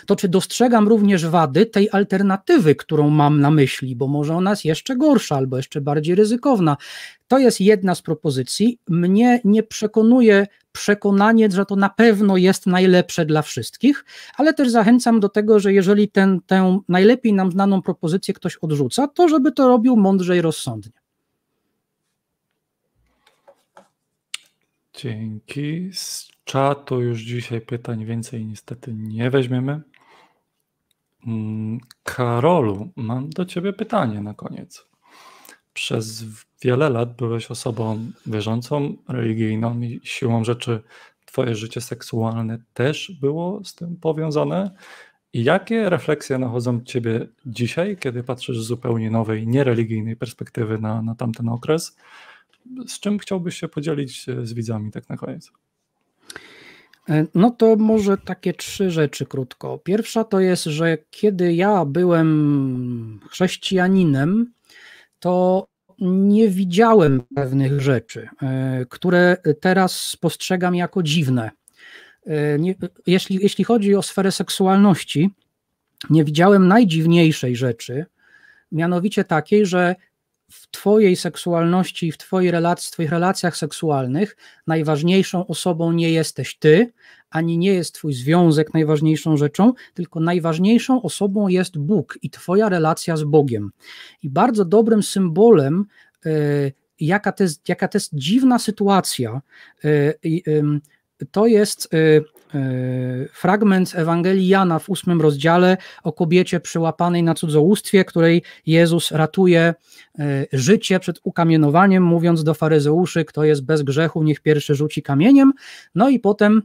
[0.06, 4.66] to czy dostrzegam również wady tej alternatywy, którą mam na myśli, bo może ona jest
[4.66, 6.78] jeszcze gorsza albo jeszcze bardziej ryzykowna.
[7.28, 8.80] To jest jedna z propozycji.
[8.90, 14.06] Mnie nie przekonuje przekonanie, że to na pewno jest najlepsze dla wszystkich,
[14.38, 19.08] ale też zachęcam do tego, że jeżeli ten, tę najlepiej nam znaną propozycję ktoś odrzuca,
[19.08, 21.01] to żeby to robił mądrze i rozsądnie.
[24.94, 25.90] Dzięki.
[25.94, 29.82] Z czatu już dzisiaj pytań więcej niestety nie weźmiemy.
[31.28, 34.86] Mm, Karolu, mam do ciebie pytanie na koniec.
[35.74, 36.26] Przez
[36.64, 40.84] wiele lat byłeś osobą wierzącą, religijną i siłą rzeczy
[41.26, 44.72] twoje życie seksualne też było z tym powiązane.
[45.34, 51.16] I jakie refleksje nachodzą ciebie dzisiaj, kiedy patrzysz z zupełnie nowej, niereligijnej perspektywy na, na
[51.16, 51.98] tamten okres?
[52.88, 55.52] Z czym chciałbyś się podzielić e, z widzami tak na koniec?
[57.10, 59.78] E, no to może takie trzy rzeczy krótko.
[59.78, 64.52] Pierwsza to jest, że kiedy ja byłem chrześcijaninem,
[65.20, 65.68] to
[66.00, 71.52] nie widziałem pewnych rzeczy, e, które teraz spostrzegam jako dziwne.
[72.60, 72.76] Nie,
[73.08, 75.30] jeśli, jeśli chodzi o sferę seksualności,
[76.10, 78.06] nie widziałem najdziwniejszej rzeczy,
[78.72, 79.96] mianowicie takiej, że
[80.52, 86.94] w Twojej seksualności i w, twojej w Twoich relacjach seksualnych najważniejszą osobą nie jesteś Ty,
[87.30, 93.18] ani nie jest Twój związek najważniejszą rzeczą, tylko najważniejszą osobą jest Bóg i Twoja relacja
[93.18, 93.72] z Bogiem.
[94.24, 95.86] I bardzo dobrym symbolem
[97.00, 99.42] jaka to jest, jaka to jest dziwna sytuacja.
[101.32, 101.90] To jest
[103.34, 109.74] fragment Ewangelii Jana w ósmym rozdziale o kobiecie przyłapanej na cudzołóstwie, której Jezus ratuje
[110.54, 115.54] życie przed ukamienowaniem, mówiąc do faryzeuszy, kto jest bez grzechu, niech pierwszy rzuci kamieniem.
[115.96, 116.62] No i potem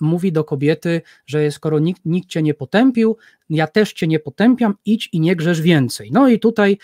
[0.00, 3.16] mówi do kobiety, że skoro nikt, nikt cię nie potępił,
[3.50, 6.10] ja też cię nie potępiam, idź i nie grzesz więcej.
[6.12, 6.78] No i tutaj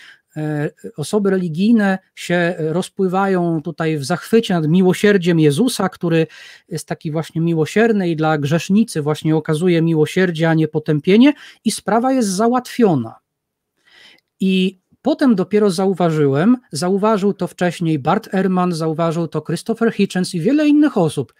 [0.97, 6.27] osoby religijne się rozpływają tutaj w zachwycie nad miłosierdziem Jezusa, który
[6.69, 11.33] jest taki właśnie miłosierny i dla grzesznicy właśnie okazuje miłosierdzie, a nie potępienie,
[11.65, 13.15] i sprawa jest załatwiona.
[14.39, 20.67] I potem dopiero zauważyłem, zauważył to wcześniej Bart Ehrman, zauważył to Christopher Hitchens i wiele
[20.67, 21.33] innych osób.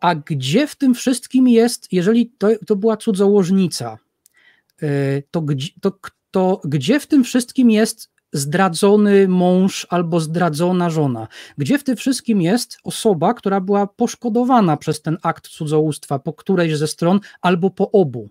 [0.00, 3.98] A gdzie w tym wszystkim jest, jeżeli to, to była cudzołożnica,
[4.82, 5.44] e, to,
[5.80, 5.92] to
[6.30, 11.28] to gdzie w tym wszystkim jest zdradzony mąż albo zdradzona żona?
[11.58, 16.76] Gdzie w tym wszystkim jest osoba, która była poszkodowana przez ten akt cudzołóstwa po którejś
[16.76, 18.28] ze stron albo po obu?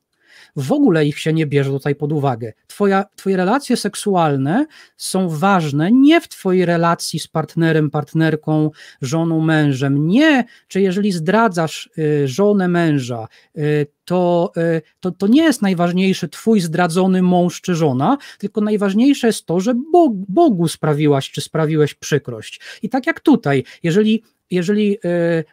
[0.55, 2.53] W ogóle ich się nie bierze tutaj pod uwagę.
[2.67, 4.65] Twoja, twoje relacje seksualne
[4.97, 8.71] są ważne nie w twojej relacji z partnerem, partnerką,
[9.01, 10.07] żoną, mężem.
[10.07, 16.29] Nie, czy jeżeli zdradzasz y, żonę męża, y, to, y, to, to nie jest najważniejszy
[16.29, 21.93] twój zdradzony mąż czy żona, tylko najważniejsze jest to, że Bog, Bogu sprawiłaś czy sprawiłeś
[21.93, 22.61] przykrość.
[22.81, 25.43] I tak jak tutaj, jeżeli jeżeli e,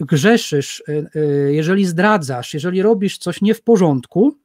[0.00, 4.38] grzeszysz, e, e, jeżeli zdradzasz, jeżeli robisz coś nie w porządku,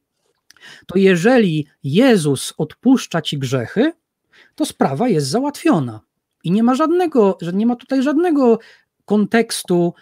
[0.86, 3.92] to jeżeli Jezus odpuszcza ci grzechy,
[4.54, 6.00] to sprawa jest załatwiona.
[6.44, 8.58] I nie ma żadnego, nie ma tutaj żadnego
[9.04, 9.94] kontekstu,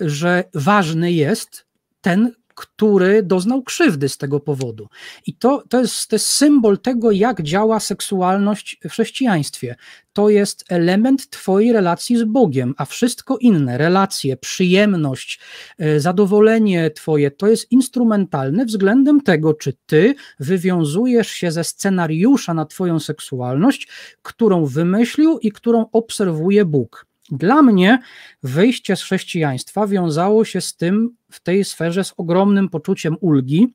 [0.00, 1.66] że ważny jest
[2.00, 4.88] ten, który doznał krzywdy z tego powodu.
[5.26, 9.76] I to, to, jest, to jest symbol tego, jak działa seksualność w chrześcijaństwie.
[10.12, 15.40] To jest element Twojej relacji z Bogiem, a wszystko inne, relacje, przyjemność,
[15.78, 22.66] e, zadowolenie Twoje, to jest instrumentalne względem tego, czy Ty wywiązujesz się ze scenariusza na
[22.66, 23.88] Twoją seksualność,
[24.22, 27.07] którą wymyślił i którą obserwuje Bóg.
[27.30, 27.98] Dla mnie
[28.42, 33.74] wyjście z chrześcijaństwa wiązało się z tym w tej sferze z ogromnym poczuciem ulgi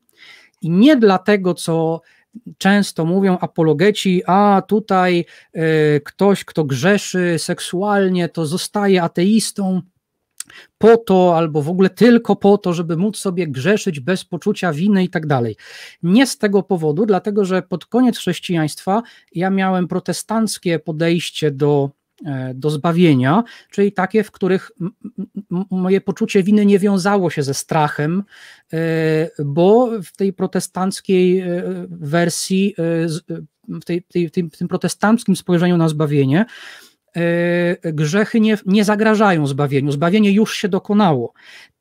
[0.62, 2.00] i nie dlatego, co
[2.58, 5.24] często mówią apologeci, a tutaj
[5.56, 9.82] y, ktoś, kto grzeszy seksualnie, to zostaje ateistą
[10.78, 15.04] po to, albo w ogóle tylko po to, żeby móc sobie grzeszyć bez poczucia winy
[15.04, 15.56] i tak dalej.
[16.02, 19.02] Nie z tego powodu, dlatego że pod koniec chrześcijaństwa
[19.32, 21.90] ja miałem protestanckie podejście do
[22.54, 24.70] do zbawienia, czyli takie, w których
[25.70, 28.22] moje poczucie winy nie wiązało się ze strachem,
[28.72, 28.76] e,
[29.44, 32.74] bo w tej protestanckiej e, wersji,
[33.68, 36.44] w, tej, tej, tym, tym protestanckim spojrzeniu na zbawienie,
[37.82, 39.92] grzechy nie, nie zagrażają zbawieniu.
[39.92, 41.32] Zbawienie już się dokonało.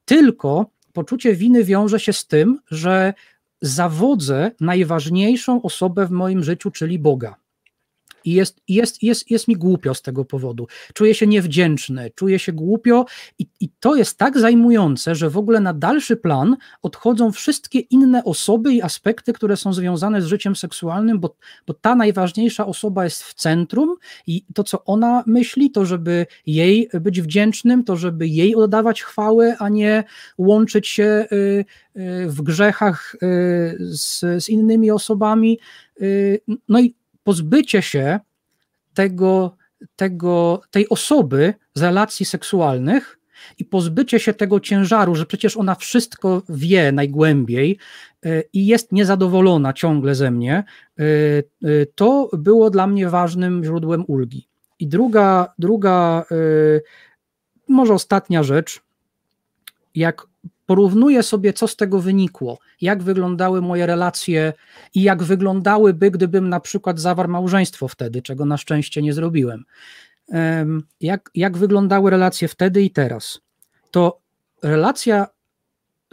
[0.05, 3.13] Tylko poczucie winy wiąże się z tym, że
[3.61, 7.42] zawodzę najważniejszą osobę w moim życiu, czyli Boga.
[8.26, 10.68] I jest, jest, jest, jest mi głupio z tego powodu.
[10.93, 13.06] Czuję się niewdzięczny, czuję się głupio
[13.40, 18.24] i, i to jest tak zajmujące, że w ogóle na dalszy plan odchodzą wszystkie inne
[18.24, 21.35] osoby i aspekty, które są związane z życiem seksualnym, bo,
[21.68, 23.95] bo ta najważniejsza osoba jest w centrum
[24.27, 29.56] i to, co ona myśli, to żeby jej być wdzięcznym, to żeby jej oddawać chwałę,
[29.60, 30.03] a nie
[30.38, 35.60] łączyć się y, y, w grzechach y, z, z innymi osobami.
[36.69, 38.19] No i pozbycie się
[38.93, 39.58] tego,
[39.95, 43.19] tego, tej osoby z relacji seksualnych
[43.58, 47.77] i pozbycie się tego ciężaru, że przecież ona wszystko wie najgłębiej
[48.26, 50.64] e, i jest niezadowolona ciągle ze mnie,
[51.00, 54.48] e, e, to było dla mnie ważnym źródłem ulgi.
[54.80, 56.26] I druga, druga
[57.68, 58.82] może ostatnia rzecz,
[59.95, 60.27] jak
[60.66, 64.53] porównuję sobie, co z tego wynikło, jak wyglądały moje relacje
[64.93, 69.64] i jak wyglądałyby, gdybym na przykład zawarł małżeństwo wtedy, czego na szczęście nie zrobiłem.
[71.01, 73.40] Jak, jak wyglądały relacje wtedy i teraz?
[73.92, 74.19] To
[74.64, 75.27] relacja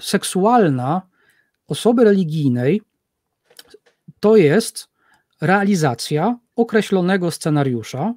[0.00, 1.02] seksualna
[1.68, 2.82] osoby religijnej
[4.20, 4.88] to jest
[5.40, 8.14] realizacja określonego scenariusza,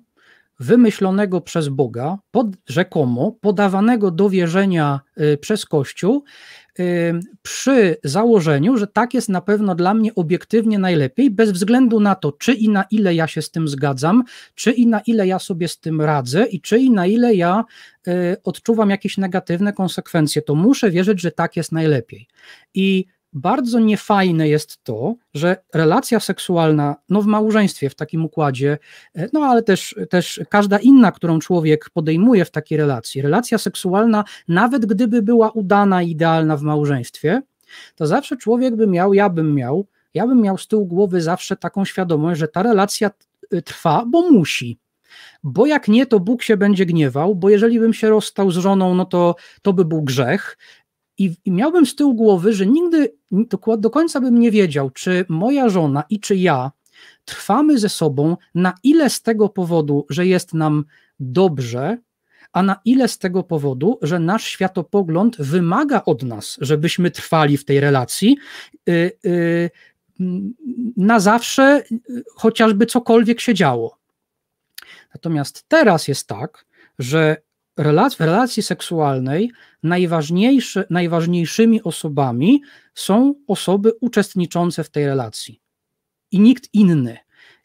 [0.60, 6.24] wymyślonego przez Boga, pod, rzekomo podawanego do wierzenia y, przez Kościół,
[6.80, 12.16] y, przy założeniu, że tak jest na pewno dla mnie obiektywnie najlepiej, bez względu na
[12.16, 14.24] to, czy i na ile ja się z tym zgadzam,
[14.56, 17.64] czy i na ile ja sobie z tym radzę, i czy i na ile ja
[18.08, 18.12] y,
[18.44, 22.28] odczuwam jakieś negatywne konsekwencje, to muszę wierzyć, że tak jest najlepiej.
[22.74, 28.78] I bardzo niefajne jest to, że relacja seksualna, no w małżeństwie, w takim układzie,
[29.16, 34.24] e, no ale też, też każda inna, którą człowiek podejmuje w takiej relacji, relacja seksualna,
[34.48, 37.42] nawet gdyby była udana, idealna w małżeństwie,
[37.96, 41.56] to zawsze człowiek by miał, ja bym miał, ja bym miał z tyłu głowy zawsze
[41.56, 43.12] taką świadomość, że ta relacja
[43.66, 44.80] trwa, bo musi.
[45.44, 48.96] Bo jak nie, to Bóg się będzie gniewał, bo jeżeli bym się rozstał z żoną,
[48.96, 50.58] no to to by był grzech.
[51.18, 55.26] I, I, miałbym z tyłu głowy, że nigdy do, do końca bym nie wiedział, czy
[55.30, 56.72] moja żona i czy ja
[57.26, 60.86] trwamy ze sobą, na ile z tego powodu, że jest nam
[61.20, 61.98] dobrze,
[62.54, 67.66] a na ile z tego powodu, że nasz światopogląd wymaga od nas, żebyśmy trwali w
[67.66, 68.38] tej relacji
[68.86, 69.70] yy, yy,
[70.98, 71.84] na zawsze,
[72.36, 73.98] chociażby cokolwiek się działo.
[75.14, 76.66] Natomiast teraz jest tak,
[77.00, 77.38] że
[78.18, 79.52] w relacji seksualnej
[79.84, 82.62] najważniejsze, najważniejszymi osobami
[82.96, 85.62] są osoby uczestniczące w tej relacji
[86.32, 87.18] i nikt inny.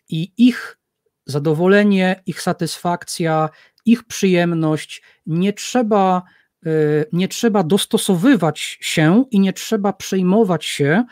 [0.09, 0.79] I ich
[1.27, 3.49] zadowolenie, ich satysfakcja,
[3.85, 6.23] ich przyjemność nie trzeba,
[6.67, 11.05] y, nie trzeba dostosowywać się i nie trzeba przejmować się,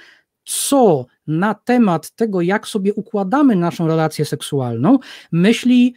[0.45, 4.99] co na temat tego, jak sobie układamy naszą relację seksualną,
[5.33, 5.95] myśli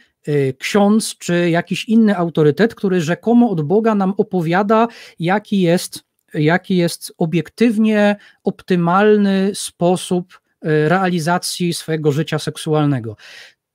[0.58, 7.12] ksiądz czy jakiś inny autorytet, który rzekomo od Boga nam opowiada, jaki jest, jaki jest
[7.18, 13.16] obiektywnie optymalny sposób y, realizacji swojego życia seksualnego.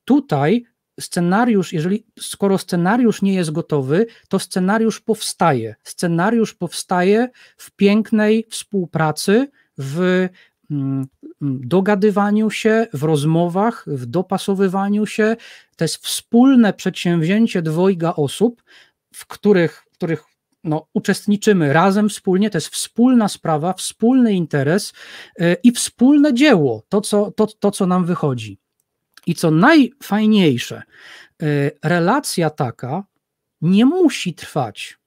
[0.04, 0.64] Tutaj
[1.00, 5.74] scenariusz, jeżeli skoro scenariusz nie jest gotowy, to scenariusz powstaje.
[5.82, 10.28] Scenariusz powstaje w pięknej współpracy, w
[10.70, 11.06] Mm,
[11.40, 15.36] dogadywaniu się, w rozmowach, w dopasowywaniu się.
[15.76, 18.62] To jest wspólne przedsięwzięcie dwojga osób,
[19.14, 20.24] w których, w których
[20.64, 22.50] no, uczestniczymy razem, wspólnie.
[22.50, 24.92] To jest wspólna sprawa, wspólny interes
[25.40, 28.58] y, i wspólne dzieło, to co, to, to, co nam wychodzi.
[29.26, 30.82] I co najfajniejsze,
[31.42, 33.04] y, relacja taka
[33.60, 34.98] nie musi trwać.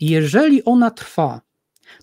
[0.00, 1.40] Jeżeli ona trwa,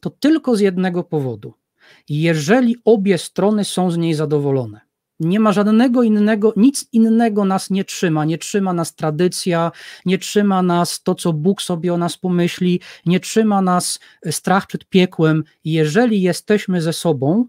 [0.02, 1.54] to tylko z jednego powodu–
[2.10, 4.82] jeżeli obie strony są z niej zadowolone.
[5.20, 8.26] Nie ma żadnego innego, nic innego nas nie trzyma.
[8.26, 9.72] Nie trzyma nas tradycja,
[10.06, 14.00] nie trzyma nas to, co Bóg sobie o nas pomyśli, nie trzyma nas
[14.32, 15.44] strach przed piekłem.
[15.64, 17.46] Jeżeli jesteśmy ze sobą,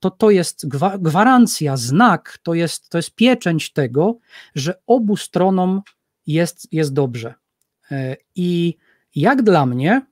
[0.00, 0.68] to to jest
[0.98, 4.18] gwarancja, znak, to jest, to jest pieczęć tego,
[4.54, 5.82] że obu stronom
[6.26, 7.34] jest, jest dobrze.
[7.90, 8.76] E, I
[9.14, 10.06] jak dla mnie,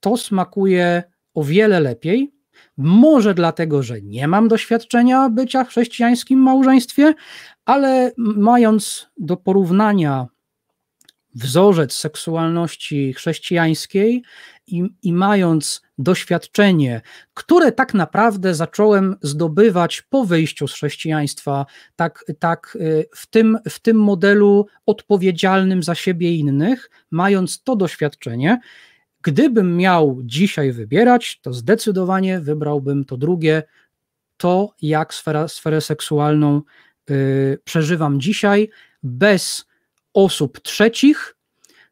[0.00, 1.02] to smakuje
[1.34, 2.32] o wiele lepiej
[2.76, 7.14] może dlatego, że nie mam doświadczenia bycia w chrześcijańskim małżeństwie,
[7.64, 10.26] ale mając do porównania
[11.34, 14.22] wzorzec seksualności chrześcijańskiej
[14.66, 17.00] i, i, mając doświadczenie,
[17.34, 21.66] które tak naprawdę zacząłem zdobywać po wyjściu z chrześcijaństwa,
[21.96, 27.76] tak, tak y, w, tym, w tym modelu odpowiedzialnym za siebie i innych, mając to
[27.76, 28.60] doświadczenie,
[29.22, 33.62] Gdybym miał dzisiaj wybierać, to zdecydowanie wybrałbym to drugie,
[34.36, 36.62] to jak sfera, sferę seksualną
[37.10, 38.70] y, przeżywam dzisiaj,
[39.02, 39.64] bez
[40.14, 41.36] osób trzecich,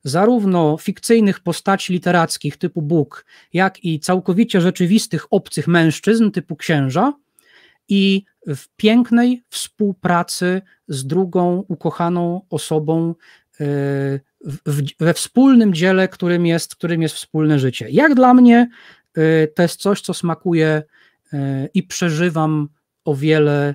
[0.04, 7.12] zarówno fikcyjnych postaci literackich typu Bóg, jak i całkowicie rzeczywistych obcych mężczyzn typu księża
[7.88, 13.14] i w pięknej współpracy z drugą ukochaną osobą,
[14.66, 17.86] w, we wspólnym dziele, którym jest, którym jest wspólne życie.
[17.90, 18.68] Jak dla mnie
[19.18, 20.82] y, to jest coś, co smakuje
[21.32, 21.36] y,
[21.74, 22.68] i przeżywam
[23.04, 23.74] o wiele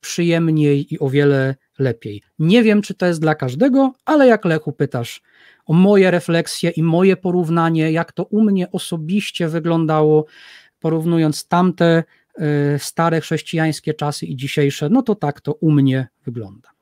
[0.00, 2.22] przyjemniej i o wiele lepiej.
[2.38, 5.22] Nie wiem, czy to jest dla każdego, ale jak Lechu pytasz
[5.66, 10.26] o moje refleksje i moje porównanie, jak to u mnie osobiście wyglądało,
[10.80, 12.04] porównując tamte
[12.40, 16.75] y, stare chrześcijańskie czasy i dzisiejsze, no to tak to u mnie wygląda.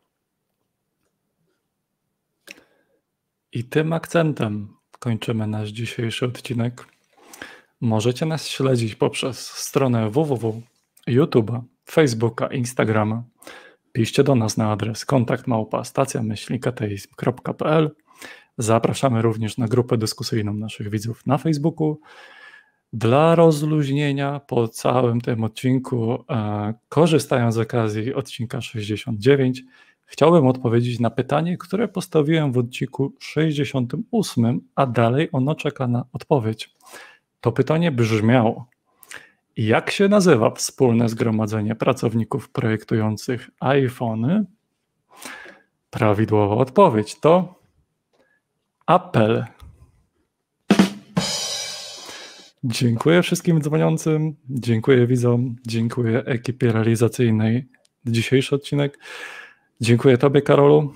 [3.55, 4.69] I tym akcentem
[4.99, 6.85] kończymy nasz dzisiejszy odcinek.
[7.81, 10.63] Możecie nas śledzić poprzez stronę www,
[11.09, 11.61] YouTube'a,
[11.91, 13.25] Facebooka, Instagrama.
[13.93, 17.91] Piszcie do nas na adres kontaktmałpa stacjamyślnikateizm.pl
[18.59, 22.01] Zapraszamy również na grupę dyskusyjną naszych widzów na Facebooku.
[22.93, 29.63] Dla rozluźnienia po całym tym odcinku, e, korzystając z okazji odcinka 69,
[30.07, 36.75] Chciałbym odpowiedzieć na pytanie, które postawiłem w odcinku 68, a dalej ono czeka na odpowiedź.
[37.41, 38.67] To pytanie brzmiało:
[39.57, 44.45] Jak się nazywa wspólne zgromadzenie pracowników projektujących iPhony?
[45.91, 47.55] Prawidłowa odpowiedź to
[48.87, 49.45] apel.
[52.65, 57.69] Dziękuję wszystkim dzwoniącym, dziękuję widzom, dziękuję ekipie realizacyjnej
[58.07, 58.99] dzisiejszy odcinek.
[59.81, 60.93] Dziękuję Tobie, Karolu.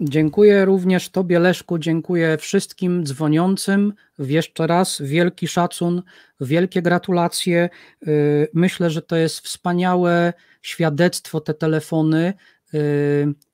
[0.00, 3.92] Dziękuję również Tobie, Leszku, dziękuję wszystkim dzwoniącym.
[4.18, 6.02] Jeszcze raz wielki szacun,
[6.40, 7.68] wielkie gratulacje.
[8.08, 12.32] Y, myślę, że to jest wspaniałe świadectwo, te telefony,
[12.74, 12.78] y,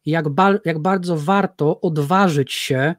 [0.07, 2.95] jak, ba jak bardzo warto odważyć się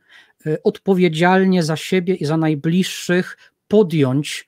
[0.48, 4.48] y, odpowiedzialnie za siebie i za najbliższych podjąć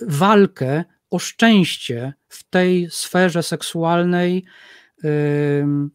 [0.00, 4.44] walkę o szczęście w tej sferze seksualnej,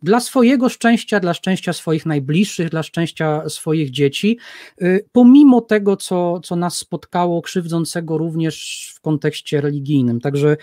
[0.03, 4.37] dla swojego szczęścia, dla szczęścia swoich najbliższych, dla szczęścia swoich dzieci,
[4.81, 10.21] y, pomimo tego, co, co nas spotkało, krzywdzącego również w kontekście religijnym.
[10.21, 10.57] Także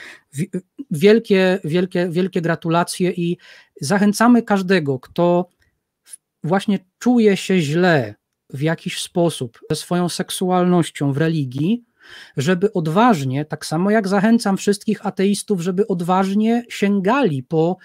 [0.90, 3.38] wielkie, wielkie, wielkie gratulacje i
[3.80, 5.48] zachęcamy każdego, kto
[6.44, 8.14] właśnie czuje się źle
[8.50, 11.84] w jakiś sposób ze swoją seksualnością w religii,
[12.36, 17.76] żeby odważnie, tak samo jak zachęcam wszystkich ateistów, żeby odważnie sięgali po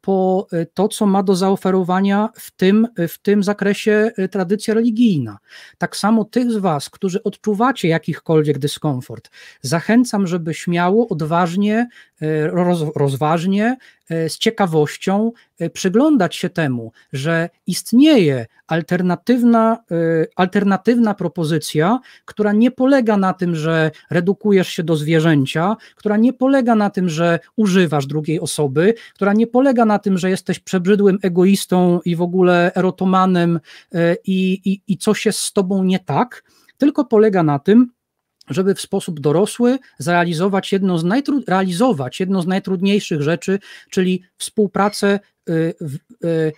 [0.00, 5.38] po e, to, co ma do zaoferowania w tym, w tym zakresie tradycja religijna.
[5.78, 9.30] Tak samo tych z Was, którzy odczuwacie jakichkolwiek dyskomfort,
[9.62, 11.88] zachęcam, żeby śmiało, odważnie,
[12.52, 13.76] roz, rozważnie
[14.10, 19.96] E, z ciekawością e, przyglądać się temu, że istnieje alternatywna, e,
[20.36, 26.74] alternatywna propozycja, która nie polega na tym, że redukujesz się do zwierzęcia, która nie polega
[26.74, 32.00] na tym, że używasz drugiej osoby, która nie polega na tym, że jesteś przebrzydłym egoistą
[32.04, 33.60] i w ogóle erotomanem
[34.24, 36.44] i, i, i coś jest z tobą nie tak,
[36.78, 37.92] tylko polega na tym,
[38.50, 43.58] żeby w sposób dorosły zrealizować jedno z, najtru, realizować z najtrudniejszych rzeczy,
[43.90, 45.74] czyli współpracę y,
[46.24, 46.52] y,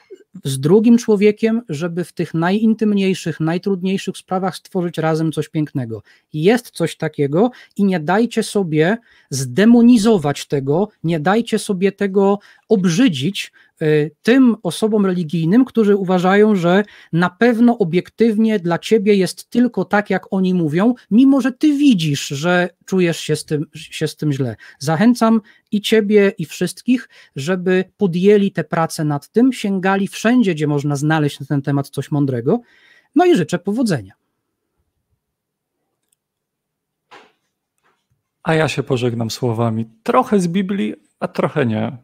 [0.45, 6.03] z drugim człowiekiem, żeby w tych najintymniejszych, najtrudniejszych sprawach stworzyć razem coś pięknego.
[6.33, 8.97] Jest coś takiego i nie dajcie sobie
[9.31, 12.39] zdemonizować tego, nie dajcie sobie tego
[12.69, 13.53] obrzydzić,
[14.23, 20.33] tym osobom religijnym, którzy uważają, że na pewno obiektywnie dla ciebie jest tylko tak, jak
[20.33, 24.57] oni mówią, mimo że ty widzisz, że czujesz się z tym, się z tym źle.
[24.79, 25.41] Zachęcam
[25.73, 31.41] i ciebie, i wszystkich, żeby podjęli tę pracę nad tym, sięgali wszędzie, gdzie można znaleźć
[31.41, 32.61] na ten temat coś mądrego.
[33.15, 34.13] No i życzę powodzenia.
[38.43, 41.97] A ja się pożegnam słowami trochę z Biblii, a trochę nie.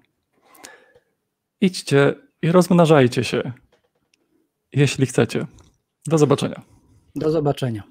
[1.60, 3.52] Idźcie i rozmnażajcie się,
[4.72, 5.46] jeśli chcecie.
[6.06, 6.62] Do zobaczenia.
[7.16, 7.82] Do zobaczenia.